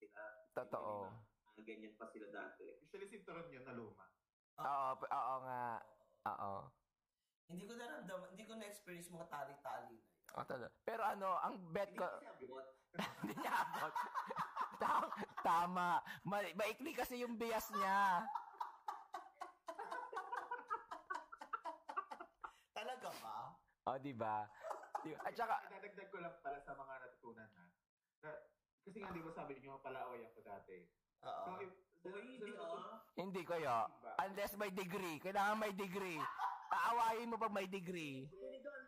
sila. 0.00 0.22
Totoo. 0.54 0.94
Mga 1.44 1.62
ganyan 1.62 1.94
pa 1.94 2.06
sila 2.08 2.26
dati. 2.28 2.64
Usually 2.80 3.06
sinturon 3.06 3.52
yun 3.52 3.62
na 3.62 3.74
luma. 3.74 4.06
Oo, 4.56 4.88
oo 5.02 5.34
nga. 5.42 5.64
Oo. 6.26 6.52
Hindi 7.44 7.68
ko 7.68 7.76
naramdaman, 7.76 8.26
hindi 8.32 8.44
ko 8.44 8.54
na-experience 8.56 9.12
mga 9.12 9.28
tali-tali 9.28 9.92
na 9.92 10.08
yun. 10.08 10.22
Oh, 10.34 10.42
talaga. 10.42 10.72
Pero 10.82 11.02
ano, 11.04 11.36
ang 11.38 11.54
bet 11.70 11.92
Hindi 11.92 12.00
ko, 12.00 12.08
hindi 13.20 13.34
niya 13.36 13.52
abot. 13.52 13.94
Ta- 14.82 15.12
Tama. 15.44 16.00
Ma- 16.24 16.54
maikli 16.56 16.96
kasi 16.96 17.20
yung 17.20 17.36
bias 17.36 17.68
niya. 17.70 18.24
Talaga 22.74 23.08
ba? 23.20 23.36
O, 23.84 24.00
di 24.00 24.12
ba? 24.16 24.48
Di- 25.04 25.12
At 25.12 25.34
saka, 25.36 25.60
Idadagdag 25.68 26.08
ko 26.08 26.16
lang 26.24 26.34
pala 26.40 26.58
sa 26.64 26.72
mga 26.72 26.94
natutunan 27.04 27.48
ha. 27.52 27.64
Na, 28.24 28.30
kasi 28.80 28.96
nga 29.00 29.12
di 29.12 29.20
ba 29.20 29.30
sabi 29.36 29.52
niyo 29.60 29.76
palaway 29.84 30.24
ako 30.24 30.40
dati. 30.40 30.88
Oo. 31.24 31.44
So, 31.44 31.50
if, 31.60 31.72
Uy, 32.04 32.36
hindi 32.36 32.52
ah. 32.60 33.00
hindi 33.16 33.42
ko 33.48 33.56
yo. 33.56 33.88
Unless 34.20 34.60
may 34.60 34.68
degree. 34.68 35.16
Kailangan 35.20 35.56
may 35.56 35.72
degree. 35.72 36.20
Aawayin 36.68 37.32
mo 37.32 37.40
pag 37.40 37.52
may 37.52 37.64
degree. 37.64 38.28
Hindi 38.28 38.60
doon, 38.60 38.82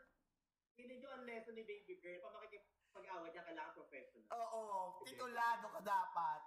hindi 0.77 0.95
doon 1.01 1.13
ang 1.17 1.25
lesson 1.25 1.57
ni 1.57 1.65
baby 1.65 1.97
girl. 1.97 2.29
Pag 2.29 2.35
makikipag-away 2.41 3.29
niya, 3.33 3.41
kailangan 3.41 3.73
professional. 3.73 4.29
Oo, 4.37 4.61
titulado 5.05 5.65
ka 5.73 5.81
dapat. 5.81 6.41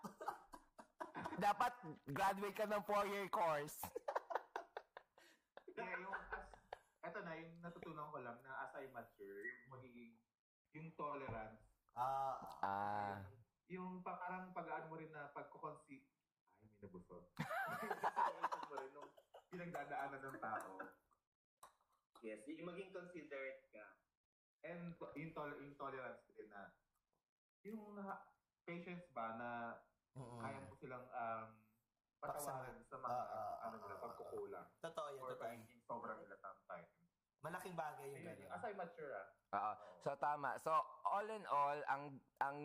Dapat 1.39 1.73
graduate 2.05 2.57
ka 2.57 2.65
ng 2.69 2.84
four-year 2.85 3.26
course. 3.34 3.77
Kaya 5.73 5.95
yung, 6.05 6.19
eto 7.10 7.26
na, 7.26 7.34
yung 7.34 7.57
natutunan 7.60 8.14
ko 8.14 8.22
lang 8.22 8.38
na 8.40 8.64
as 8.64 8.73
I 8.77 8.86
mature, 8.94 9.41
yung 9.41 9.73
magiging, 9.73 10.14
yung 10.72 10.94
tolerance, 10.94 11.65
Ah, 11.98 12.38
Ah. 12.61 13.18
yung 13.68 13.99
pa- 13.99 14.15
parang 14.15 14.53
pag-ano 14.53 14.88
mo 14.88 14.95
rin 14.95 15.10
na 15.10 15.34
pagkukonsi, 15.34 16.06
ay, 16.61 16.69
may 16.69 16.80
nabusog. 16.80 17.26
Mo 18.69 18.76
rin 18.77 18.91
nung 18.94 19.10
pinagdadaanan 19.49 20.22
ng 20.22 20.38
tao. 20.40 20.77
Yes, 22.22 22.45
yung 22.45 22.69
maging 22.69 22.94
considerate 22.94 23.65
ka. 23.73 23.86
And 24.61 24.94
to- 24.95 25.11
yung, 25.18 25.34
tol- 25.34 25.57
yung 25.57 25.73
tolerance 25.76 26.30
din 26.30 26.48
na, 26.48 26.72
yung 27.65 27.98
na, 27.98 28.22
patience 28.64 29.10
ba 29.11 29.34
na 29.36 29.49
mm 30.14 30.40
kaya 30.40 30.60
mo 30.61 30.73
silang 30.77 31.07
um, 31.10 31.48
patawarin 32.19 32.84
sa 32.86 32.98
mga 32.99 33.10
Ah, 33.10 33.34
ah, 33.34 33.56
ano 33.65 33.76
nila, 33.77 33.95
ah, 33.95 33.98
ah, 33.98 34.03
pagkukulang. 34.06 34.68
Totoo 34.80 35.07
yan, 35.10 35.23
Or 35.23 35.31
totoo. 35.34 35.41
pagiging 35.41 35.81
sobrang 35.84 36.19
nila 36.22 36.38
sometimes. 36.38 36.91
Malaking 37.40 37.72
bagay 37.72 38.07
yung 38.11 38.24
ganyan. 38.28 38.49
as 38.52 38.64
I 38.68 38.76
mature 38.76 39.11
ah. 39.16 39.28
Oo. 39.56 39.72
So 40.03 40.11
tama. 40.20 40.60
So 40.60 40.76
all 41.07 41.28
in 41.32 41.44
all, 41.48 41.80
ang 41.88 42.20
ang 42.44 42.57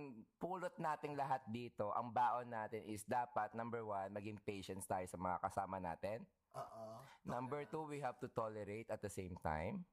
pulot 0.42 0.74
nating 0.76 1.14
lahat 1.14 1.46
dito, 1.48 1.94
ang 1.94 2.10
baon 2.10 2.50
natin 2.50 2.82
is 2.84 3.06
dapat 3.06 3.54
number 3.54 3.86
one, 3.86 4.10
maging 4.10 4.42
patience 4.42 4.82
tayo 4.84 5.06
sa 5.06 5.14
mga 5.14 5.38
kasama 5.46 5.78
natin. 5.78 6.26
Oo. 6.58 6.98
Number 7.22 7.62
two, 7.70 7.86
we 7.86 8.02
have 8.02 8.18
to 8.18 8.26
tolerate 8.30 8.90
at 8.90 8.98
the 8.98 9.10
same 9.10 9.38
time. 9.42 9.86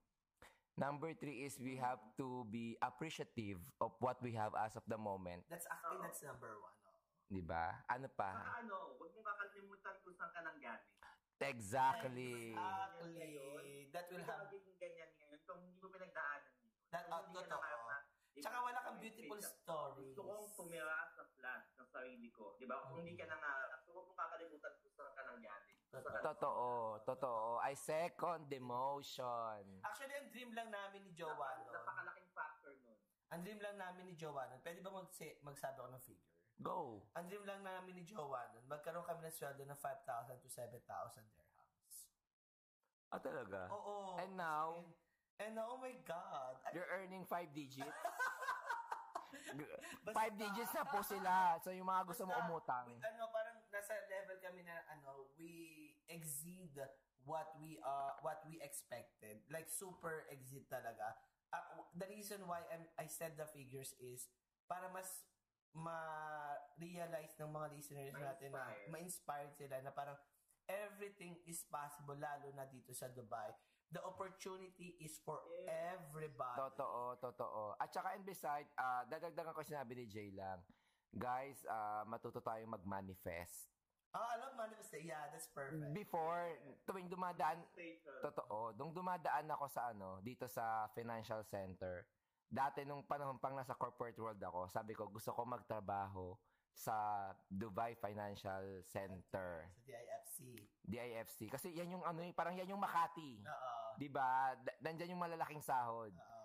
Number 0.80 1.14
three 1.14 1.46
is 1.46 1.62
we 1.62 1.78
have 1.78 2.00
to 2.18 2.48
be 2.50 2.74
appreciative 2.82 3.60
of 3.84 3.94
what 4.02 4.18
we 4.24 4.34
have 4.34 4.56
as 4.58 4.74
of 4.74 4.84
the 4.90 4.98
moment. 4.98 5.46
That's 5.46 5.68
actually, 5.70 6.00
that's 6.02 6.24
number 6.26 6.58
one. 6.58 6.74
oh. 6.88 6.96
Di 7.28 7.44
ba? 7.44 7.86
Ano 7.92 8.08
pa? 8.10 8.34
Saka 8.34 8.66
ano, 8.66 8.96
huwag 8.98 9.12
mo 9.14 9.22
kakalimutan 9.22 9.94
kung 10.02 10.16
saan 10.16 10.32
ka 10.32 10.42
nang 10.42 10.58
galing. 10.58 10.96
Exactly. 11.42 12.54
Exactly. 12.54 13.90
That 13.92 14.06
will 14.08 14.18
Hindi 14.18 14.30
ka 14.30 14.32
have, 14.32 14.46
magiging 14.46 14.78
ganyan 14.78 15.10
ngayon 15.12 15.40
kung 15.44 15.60
hindi 15.60 15.78
mo 15.78 15.88
pinagdaanan 15.90 16.54
yun. 16.56 16.72
That- 16.88 17.06
Kung 17.06 17.12
ah, 17.12 17.22
hindi 17.22 17.34
ka 17.34 17.44
totoo. 17.44 17.60
nakaka- 17.60 18.10
tsaka 18.32 18.58
wala 18.64 18.80
kang 18.80 18.98
beautiful 18.98 19.40
stories. 19.42 20.14
Gusto 20.14 20.22
kong 20.24 20.48
tumira 20.56 21.00
sa 21.10 21.24
flat 21.28 21.62
ng 21.76 21.88
sarili 21.88 22.30
ko. 22.32 22.56
Di 22.56 22.66
ba? 22.66 22.80
Kung 22.84 23.02
hindi 23.02 23.14
ka 23.14 23.26
nangarap, 23.28 23.82
huwag 23.84 24.06
mong 24.08 24.18
kakalimutan 24.18 24.74
kung 24.80 24.94
saan 24.94 25.12
ka 25.12 25.22
nang 25.26 25.42
galing. 25.42 25.78
Totoo. 25.92 26.22
Totoo. 26.24 26.70
Totoo. 27.04 27.50
I 27.60 27.74
second 27.76 28.48
the 28.48 28.60
motion. 28.64 29.62
Actually, 29.84 30.16
ang 30.16 30.30
dream 30.32 30.52
lang 30.54 30.70
namin 30.70 31.04
ni 31.04 31.12
Jowa 31.12 31.36
Napaka- 31.36 31.60
nun. 31.60 31.74
Napakalaking 31.76 32.30
factor 32.32 32.72
nun. 32.80 32.98
Ang 33.30 33.40
dream 33.44 33.60
lang 33.60 33.76
namin 33.76 34.04
ni 34.06 34.14
Jowa 34.16 34.48
nun. 34.48 34.60
Pwede 34.62 34.80
ba 34.80 34.92
magsi- 34.94 35.36
magsabi 35.42 35.78
ako 35.78 35.90
ng 35.92 36.04
figure? 36.06 36.31
Go. 36.62 37.02
Ang 37.18 37.26
dream 37.26 37.42
lang 37.44 37.66
namin 37.66 37.98
ni 37.98 38.06
Jowa 38.06 38.46
nun, 38.54 38.70
magkaroon 38.70 39.02
kami 39.04 39.26
ng 39.26 39.34
sweldo 39.34 39.66
ng 39.66 39.80
5,000 39.82 40.38
to 40.40 40.50
7,000 40.50 40.78
dirhams. 41.34 41.96
Ah, 43.10 43.18
talaga? 43.20 43.66
Oo. 43.74 44.16
And 44.22 44.38
now? 44.38 44.78
And, 44.78 44.88
and 45.42 45.52
now, 45.58 45.74
oh 45.74 45.82
my 45.82 45.98
God. 46.06 46.62
I- 46.64 46.74
You're 46.78 46.88
earning 46.88 47.26
five 47.26 47.50
digits? 47.52 47.90
Basta- 50.06 50.16
five 50.16 50.36
digits 50.38 50.72
na 50.72 50.86
po 50.86 51.02
sila. 51.04 51.58
So, 51.60 51.74
yung 51.74 51.90
mga 51.90 52.08
gusto 52.08 52.24
mo 52.24 52.34
umutang. 52.46 52.88
we- 52.88 53.02
ano, 53.02 53.28
parang 53.34 53.58
nasa 53.68 53.98
level 54.08 54.38
kami 54.40 54.62
na, 54.64 54.80
ano, 54.92 55.28
we 55.36 55.52
exceed 56.08 56.78
what 57.22 57.54
we 57.62 57.78
uh 57.86 58.18
what 58.26 58.42
we 58.50 58.58
expected. 58.62 59.42
Like, 59.50 59.68
super 59.70 60.26
exceed 60.30 60.66
talaga. 60.70 61.16
Uh, 61.52 61.84
the 61.96 62.08
reason 62.08 62.48
why 62.48 62.64
I'm, 62.72 62.88
I 62.96 63.08
said 63.12 63.36
the 63.36 63.46
figures 63.50 63.92
is 64.00 64.32
para 64.72 64.88
mas 64.88 65.28
ma-realize 65.74 67.34
ng 67.38 67.50
mga 67.50 67.68
listeners 67.72 68.14
natin 68.14 68.50
na 68.50 68.60
Ma-inspire. 68.60 68.90
ma-inspired 68.90 69.54
sila 69.56 69.76
na 69.80 69.92
parang 69.92 70.18
everything 70.68 71.36
is 71.46 71.64
possible 71.66 72.16
lalo 72.16 72.48
na 72.54 72.66
dito 72.66 72.92
sa 72.92 73.08
Dubai. 73.08 73.52
The 73.92 74.00
opportunity 74.02 74.96
is 75.00 75.20
for 75.20 75.44
Yeah. 75.44 76.00
everybody. 76.00 76.58
Totoo, 76.58 77.20
totoo. 77.20 77.76
At 77.76 77.92
saka 77.92 78.16
and 78.16 78.24
beside, 78.24 78.72
uh, 78.76 79.04
dadagdagan 79.06 79.52
ko 79.52 79.62
sinabi 79.62 80.00
ni 80.00 80.06
Jay 80.08 80.32
lang. 80.32 80.64
Guys, 81.12 81.60
ah, 81.68 82.08
matuto 82.08 82.40
tayong 82.40 82.72
mag-manifest. 82.72 83.68
Ah, 84.12 84.32
I 84.32 84.40
love 84.40 84.56
manifestation. 84.56 85.08
Yeah, 85.08 85.28
that's 85.28 85.48
perfect. 85.48 85.92
Before, 85.92 86.56
tuwing 86.84 87.08
dumadaan, 87.08 87.64
totoo, 88.24 88.72
nung 88.76 88.92
dumadaan 88.92 89.48
ako 89.50 89.68
sa 89.68 89.92
ano, 89.92 90.20
dito 90.20 90.48
sa 90.48 90.88
financial 90.92 91.44
center, 91.44 92.08
dati 92.52 92.84
nung 92.84 93.08
panahon 93.08 93.40
pang 93.40 93.56
nasa 93.56 93.74
corporate 93.80 94.20
world 94.20 94.44
ako, 94.44 94.68
sabi 94.68 94.92
ko, 94.92 95.08
gusto 95.08 95.32
ko 95.32 95.48
magtrabaho 95.48 96.36
sa 96.76 97.30
Dubai 97.48 97.96
Financial 97.96 98.84
Center. 98.84 99.72
Sa 99.72 99.80
DIFC. 99.88 100.38
DIFC. 100.84 101.40
Kasi 101.48 101.72
yan 101.72 101.96
yung 101.96 102.04
ano, 102.04 102.20
eh, 102.24 102.36
parang 102.36 102.56
yan 102.56 102.68
yung 102.68 102.84
Makati. 102.84 103.44
Oo. 103.44 103.72
'Di 104.00 104.08
ba? 104.08 104.56
Nandyan 104.84 105.16
yung 105.16 105.24
malalaking 105.24 105.64
sahod. 105.64 106.12
Oo. 106.16 106.40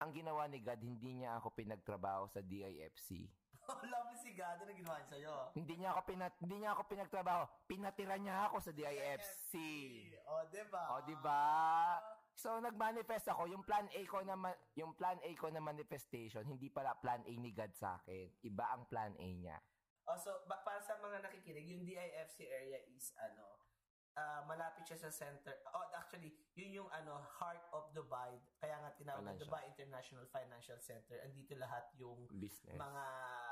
Ang 0.00 0.10
ginawa 0.16 0.48
ni 0.48 0.64
God, 0.64 0.80
hindi 0.80 1.22
niya 1.22 1.36
ako 1.38 1.52
pinagtrabaho 1.52 2.24
sa 2.30 2.40
DIFC. 2.40 3.28
Lovely 3.92 4.16
si 4.16 4.32
God 4.32 4.64
na 4.64 4.72
ginawa 4.72 4.96
niya 4.98 5.08
sa'yo. 5.12 5.34
Hindi 5.54 5.74
niya 5.76 5.90
ako 5.92 6.00
pinat 6.08 6.32
hindi 6.40 6.56
niya 6.60 6.70
ako 6.72 6.82
pinagtrabaho. 6.88 7.42
Pinatira 7.68 8.16
niya 8.16 8.48
ako 8.48 8.56
sa 8.64 8.72
DIFC. 8.72 9.52
O, 10.26 10.32
diba? 10.50 10.82
O, 10.96 11.00
di 11.04 11.16
ba? 11.20 11.44
So 12.40 12.56
nagmanifest 12.56 13.28
ako, 13.28 13.44
yung 13.44 13.60
plan 13.60 13.84
A 13.92 14.00
ko 14.08 14.24
na 14.24 14.32
ma- 14.32 14.56
yung 14.72 14.96
plan 14.96 15.20
A 15.20 15.30
ko 15.36 15.52
na 15.52 15.60
manifestation, 15.60 16.40
hindi 16.48 16.72
pala 16.72 16.96
plan 16.96 17.20
A 17.20 17.32
ni 17.36 17.52
God 17.52 17.76
sa 17.76 18.00
akin. 18.00 18.32
Iba 18.40 18.64
ang 18.72 18.88
plan 18.88 19.12
A 19.12 19.28
niya. 19.36 19.60
Oh, 20.08 20.16
so, 20.16 20.32
ba- 20.48 20.64
para 20.64 20.80
sa 20.80 20.96
mga 20.96 21.20
nakikinig, 21.20 21.68
yung 21.68 21.84
DIFC 21.84 22.48
area 22.48 22.80
is, 22.88 23.12
ano, 23.20 23.60
ah, 24.16 24.42
malapit 24.48 24.82
siya 24.82 24.96
sa 24.96 25.12
center. 25.12 25.52
Oh, 25.70 25.86
actually, 25.92 26.32
yun 26.56 26.82
yung, 26.82 26.90
ano, 26.90 27.20
heart 27.38 27.62
of 27.70 27.92
Dubai. 27.92 28.40
Kaya 28.56 28.80
nga 28.80 28.90
tinawag 28.96 29.22
na. 29.22 29.36
Dubai 29.36 29.68
International 29.68 30.24
Financial 30.26 30.80
Center. 30.80 31.20
Andito 31.20 31.54
lahat 31.54 31.92
yung 31.94 32.24
Business. 32.40 32.74
mga 32.74 33.04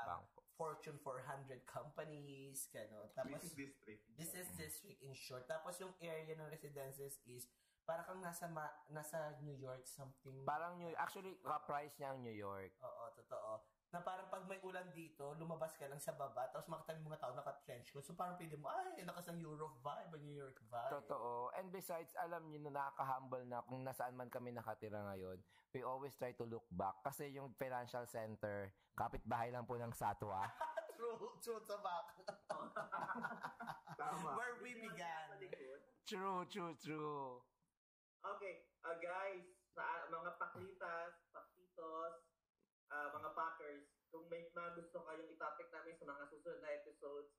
Bangko. 0.09 0.39
Fortune 0.59 0.99
400 0.99 1.63
companies, 1.63 2.67
kano. 2.67 3.07
Tapos, 3.15 3.39
Business 3.39 3.55
district. 3.55 4.03
business 4.19 4.49
district 4.59 4.99
in 4.99 5.15
short. 5.15 5.47
Tapos 5.47 5.79
yung 5.79 5.95
area 6.03 6.35
ng 6.35 6.49
residences 6.51 7.23
is 7.23 7.47
para 7.89 8.05
kang 8.05 8.21
nasa 8.21 8.45
ma- 8.45 8.77
nasa 8.93 9.33
New 9.41 9.57
York 9.57 9.81
something. 9.89 10.45
Parang 10.45 10.77
New 10.77 10.93
actually 10.93 11.41
ka-price 11.41 11.97
niya 11.97 12.13
ang 12.13 12.21
New 12.21 12.37
York. 12.37 12.77
Oo, 12.85 13.05
totoo. 13.17 13.65
Na 13.89 14.05
parang 14.05 14.29
pag 14.29 14.45
may 14.45 14.61
ulan 14.61 14.93
dito, 14.93 15.33
lumabas 15.41 15.73
ka 15.73 15.89
lang 15.89 15.97
sa 15.97 16.13
baba, 16.13 16.45
tapos 16.53 16.69
makita 16.69 17.01
mo 17.01 17.09
mga 17.09 17.25
tao 17.25 17.33
naka-trench 17.33 17.89
coat. 17.89 18.05
So 18.05 18.13
parang 18.13 18.37
pili 18.37 18.53
mo, 18.53 18.69
ay, 18.69 19.01
lakas 19.01 19.33
ng 19.33 19.41
Europe 19.41 19.81
vibe, 19.81 20.21
New 20.21 20.37
York 20.37 20.61
vibe. 20.69 20.93
Totoo. 21.01 21.49
And 21.57 21.73
besides, 21.73 22.13
alam 22.13 22.45
niyo 22.53 22.69
na 22.69 22.77
nakaka-humble 22.77 23.49
na 23.49 23.65
kung 23.65 23.81
nasaan 23.81 24.13
man 24.13 24.29
kami 24.29 24.53
nakatira 24.53 25.01
ngayon, 25.09 25.41
we 25.73 25.81
always 25.81 26.13
try 26.21 26.29
to 26.37 26.45
look 26.45 26.69
back. 26.69 27.01
Kasi 27.01 27.33
yung 27.33 27.57
financial 27.57 28.05
center, 28.05 28.69
kapitbahay 28.93 29.49
lang 29.49 29.65
po 29.65 29.81
ng 29.81 29.89
Satwa. 29.97 30.45
true, 30.93 31.33
true 31.41 31.61
to 31.65 31.75
back. 31.81 32.13
Tama. 33.97 34.37
Where 34.37 34.61
we 34.61 34.77
began. 34.77 35.33
true, 36.05 36.45
true, 36.45 36.77
true. 36.77 37.41
Okay, 38.19 38.67
uh, 38.83 38.99
guys, 38.99 39.47
sa 39.71 40.03
mga 40.11 40.35
paklitas, 40.35 41.23
pakitos, 41.31 42.19
ah, 42.91 43.07
mga 43.15 43.31
packers, 43.31 43.87
kung 44.11 44.27
may 44.27 44.43
mga 44.51 44.75
gusto 44.75 44.99
kayong 45.07 45.31
itopic 45.31 45.71
namin 45.71 45.95
sa 45.95 46.03
mga 46.09 46.27
susunod 46.27 46.59
na 46.59 46.75
episodes, 46.83 47.31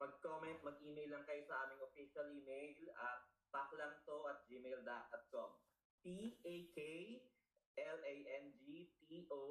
mag-comment, 0.00 0.64
mag-email 0.64 1.12
lang 1.12 1.26
kayo 1.28 1.44
sa 1.44 1.68
aming 1.68 1.84
official 1.84 2.24
email 2.32 2.88
at 2.96 3.20
paklangto 3.52 4.24
at 4.30 4.48
gmail.com. 4.48 5.50
P-A-K-L-A-N-G-T-O 6.06 7.20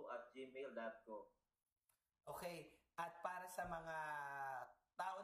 at 0.09 0.31
gmail.com. 0.33 1.25
Okay, 2.27 2.71
at 2.97 3.13
para 3.21 3.45
sa 3.51 3.69
mga 3.69 3.97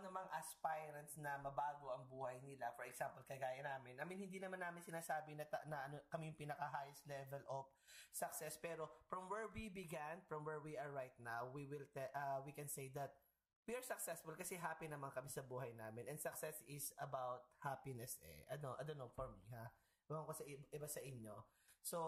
namang 0.03 0.27
aspirants 0.35 1.15
na 1.17 1.39
mabago 1.39 1.89
ang 1.95 2.03
buhay 2.11 2.37
nila, 2.43 2.69
for 2.75 2.83
example, 2.83 3.23
kagaya 3.23 3.63
namin, 3.63 3.95
I 3.97 4.05
mean, 4.05 4.19
hindi 4.19 4.37
naman 4.37 4.59
namin 4.59 4.83
sinasabi 4.83 5.33
na, 5.39 5.47
ta- 5.47 5.63
na 5.65 5.87
ano, 5.87 6.03
kami 6.11 6.29
yung 6.29 6.39
pinaka-highest 6.39 7.07
level 7.07 7.41
of 7.47 7.65
success, 8.11 8.59
pero 8.59 8.91
from 9.07 9.31
where 9.31 9.47
we 9.55 9.71
began, 9.71 10.19
from 10.27 10.43
where 10.43 10.59
we 10.59 10.75
are 10.75 10.91
right 10.91 11.15
now, 11.23 11.47
we 11.49 11.63
will 11.65 11.87
te- 11.95 12.11
uh, 12.13 12.43
we 12.43 12.51
can 12.51 12.67
say 12.67 12.91
that 12.91 13.15
we 13.63 13.73
are 13.73 13.85
successful 13.85 14.35
kasi 14.35 14.59
happy 14.59 14.91
naman 14.91 15.07
kami 15.15 15.31
sa 15.31 15.39
buhay 15.39 15.71
namin. 15.71 16.03
And 16.11 16.19
success 16.19 16.59
is 16.67 16.91
about 16.99 17.47
happiness 17.63 18.19
eh. 18.27 18.43
Ano, 18.51 18.75
I 18.75 18.83
don't 18.83 18.99
know, 18.99 19.11
for 19.15 19.31
me, 19.31 19.39
ha? 19.55 19.71
Ewan 20.11 20.27
ko 20.27 20.35
sa 20.35 20.43
i- 20.43 20.67
iba 20.75 20.87
sa 20.91 20.99
inyo. 20.99 21.35
So, 21.79 21.99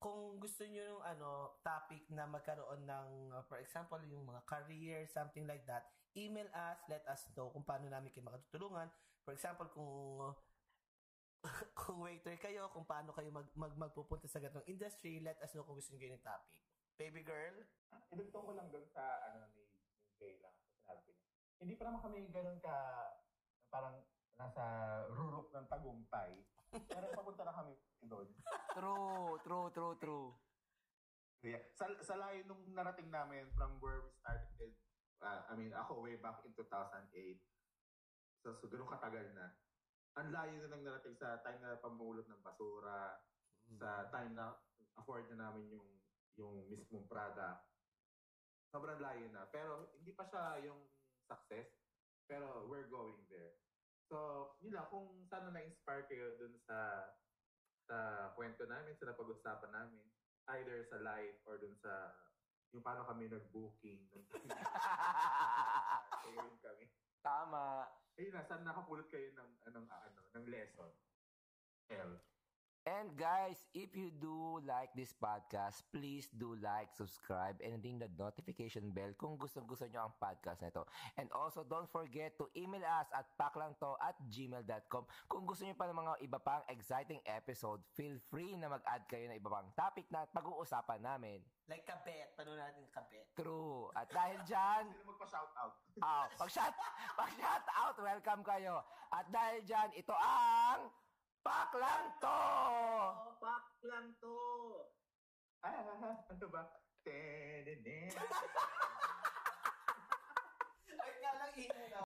kung 0.00 0.36
gusto 0.40 0.64
niyo 0.68 0.96
yung 0.96 1.04
ano, 1.04 1.60
topic 1.64 2.08
na 2.12 2.24
magkaroon 2.28 2.84
ng, 2.84 3.08
uh, 3.32 3.44
for 3.48 3.56
example, 3.60 4.00
yung 4.04 4.24
mga 4.24 4.44
career, 4.44 5.04
something 5.08 5.44
like 5.48 5.64
that, 5.68 5.88
email 6.14 6.48
us, 6.54 6.78
let 6.86 7.02
us 7.10 7.26
know 7.34 7.50
kung 7.50 7.66
paano 7.66 7.90
namin 7.90 8.10
kayo 8.10 8.26
makatutulungan. 8.26 8.88
For 9.26 9.34
example, 9.34 9.68
kung 9.74 9.90
kung 11.78 12.00
waiter 12.00 12.36
kayo, 12.40 12.72
kung 12.72 12.88
paano 12.88 13.12
kayo 13.12 13.28
mag, 13.28 13.48
mag 13.52 13.74
magpupunta 13.76 14.24
sa 14.30 14.40
ganitong 14.40 14.64
industry, 14.64 15.20
let 15.20 15.36
us 15.44 15.52
know 15.52 15.66
kung 15.66 15.76
gusto 15.76 15.92
niyo 15.94 16.16
yung 16.16 16.24
topic. 16.24 16.62
Baby 16.96 17.26
girl? 17.26 17.56
Idugtong 18.14 18.46
ko 18.46 18.52
lang 18.54 18.70
doon 18.70 18.86
sa 18.88 19.02
ano 19.28 19.50
ni, 19.52 19.66
ni 19.66 20.08
Jay 20.16 20.38
lang 20.40 20.54
sinabi 20.80 21.10
niya. 21.10 21.26
Hindi 21.60 21.74
pa 21.76 21.82
naman 21.90 22.00
kami 22.00 22.18
ganun 22.30 22.58
ka 22.62 22.76
parang 23.68 23.98
nasa 24.38 24.64
rurok 25.10 25.50
ng 25.52 25.66
tagumpay. 25.66 26.32
Pero 26.74 27.06
papunta 27.14 27.46
na 27.46 27.54
kami 27.54 27.74
doon. 28.06 28.26
True, 28.74 29.38
true, 29.46 29.68
true, 29.70 29.94
true. 30.02 30.28
Yeah. 31.46 31.62
Sa, 31.78 31.86
sa 32.02 32.18
layo 32.18 32.42
nung 32.50 32.66
narating 32.74 33.12
namin 33.14 33.46
from 33.54 33.78
where 33.78 34.02
we 34.02 34.10
started, 34.18 34.74
uh, 35.22 35.46
I 35.46 35.54
mean, 35.54 35.70
ako 35.76 36.02
way 36.02 36.16
back 36.18 36.42
in 36.42 36.54
2008, 36.56 37.38
so, 38.42 38.56
so 38.58 38.66
ganun 38.66 38.90
katagal 38.90 39.30
na. 39.36 39.54
Ang 40.18 40.30
layo 40.30 40.54
na 40.62 40.68
nang 40.70 40.82
narating 40.86 41.18
sa 41.18 41.42
time 41.42 41.58
na 41.62 41.78
pamulot 41.82 42.26
ng 42.30 42.42
basura, 42.42 43.18
sa 43.78 44.06
time 44.14 44.34
na 44.34 44.54
afford 44.98 45.26
na 45.30 45.50
namin 45.50 45.74
yung 45.74 45.88
yung 46.34 46.66
mismong 46.66 47.06
product. 47.06 47.62
Sobrang 48.74 48.98
layo 48.98 49.26
na. 49.30 49.46
Pero 49.54 49.94
hindi 49.94 50.10
pa 50.14 50.26
siya 50.26 50.58
yung 50.66 50.82
success. 51.30 51.70
Pero 52.26 52.66
we're 52.66 52.90
going 52.90 53.22
there. 53.30 53.54
So, 54.10 54.50
yun 54.60 54.74
lang, 54.74 54.90
kung 54.90 55.06
sana 55.30 55.54
na-inspire 55.54 56.04
kayo 56.10 56.34
dun 56.36 56.58
sa 56.66 57.08
sa 57.84 58.32
kwento 58.32 58.64
namin, 58.64 58.96
sa 58.96 59.12
napag-usapan 59.12 59.72
namin, 59.72 60.04
either 60.56 60.84
sa 60.88 61.00
live 61.00 61.36
or 61.44 61.60
dun 61.60 61.76
sa 61.78 62.12
yung 62.74 62.82
paano 62.82 63.06
kami 63.06 63.30
nag-booking. 63.30 64.02
Nung 64.10 64.26
sharing 66.26 66.58
kami. 66.58 66.90
Tama. 67.22 67.86
Ayun 68.18 68.34
na, 68.34 68.42
sana 68.42 68.66
nakapulot 68.66 69.06
kayo 69.06 69.30
ng, 69.38 69.50
anong, 69.70 69.86
ano, 69.86 70.20
ng 70.34 70.44
lesson. 70.50 70.90
L. 71.94 72.18
And 72.84 73.16
guys, 73.16 73.56
if 73.72 73.96
you 73.96 74.12
do 74.12 74.60
like 74.68 74.92
this 74.92 75.16
podcast, 75.16 75.88
please 75.88 76.28
do 76.36 76.52
like, 76.60 76.92
subscribe, 76.92 77.56
and 77.64 77.80
ring 77.80 77.96
the 77.96 78.12
notification 78.20 78.92
bell 78.92 79.08
kung 79.16 79.40
gusto-gusto 79.40 79.88
nyo 79.88 80.04
ang 80.04 80.12
podcast 80.20 80.60
na 80.60 80.68
ito. 80.68 80.84
And 81.16 81.32
also, 81.32 81.64
don't 81.64 81.88
forget 81.88 82.36
to 82.36 82.52
email 82.52 82.84
us 82.84 83.08
at 83.16 83.24
paklangto 83.40 83.96
at 84.04 84.20
gmail.com. 84.28 85.08
Kung 85.24 85.48
gusto 85.48 85.64
nyo 85.64 85.72
pa 85.72 85.88
ng 85.88 85.96
mga 85.96 86.28
iba 86.28 86.36
pang 86.36 86.60
exciting 86.68 87.24
episode, 87.24 87.80
feel 87.96 88.20
free 88.28 88.52
na 88.52 88.68
mag-add 88.68 89.08
kayo 89.08 89.32
ng 89.32 89.40
iba 89.40 89.48
pang 89.48 89.72
topic 89.72 90.04
na 90.12 90.28
pag-uusapan 90.28 91.00
namin. 91.00 91.40
Like 91.64 91.88
kabet. 91.88 92.36
Paano 92.36 92.52
natin 92.52 92.84
kabet? 92.92 93.32
True. 93.32 93.88
At 93.96 94.12
dahil 94.12 94.44
dyan, 94.44 94.92
Sino 94.92 95.08
magpa-shoutout? 95.08 95.72
ah, 96.04 96.28
pag-shout, 96.36 96.76
pag-shout 97.24 97.64
out, 97.80 97.96
welcome 97.96 98.44
kayo. 98.44 98.84
At 99.08 99.24
dahil 99.32 99.64
dyan, 99.64 99.88
ito 99.96 100.12
ang 100.12 100.92
Paklangto! 101.44 102.40
Paklanto! 103.36 104.40
Ah, 105.60 106.16
ano 106.32 106.46
ba? 106.48 106.64
Tenene. 107.04 108.08
Ay, 111.04 111.12
nga 111.20 111.32
lang 111.36 111.52
na. 111.52 112.00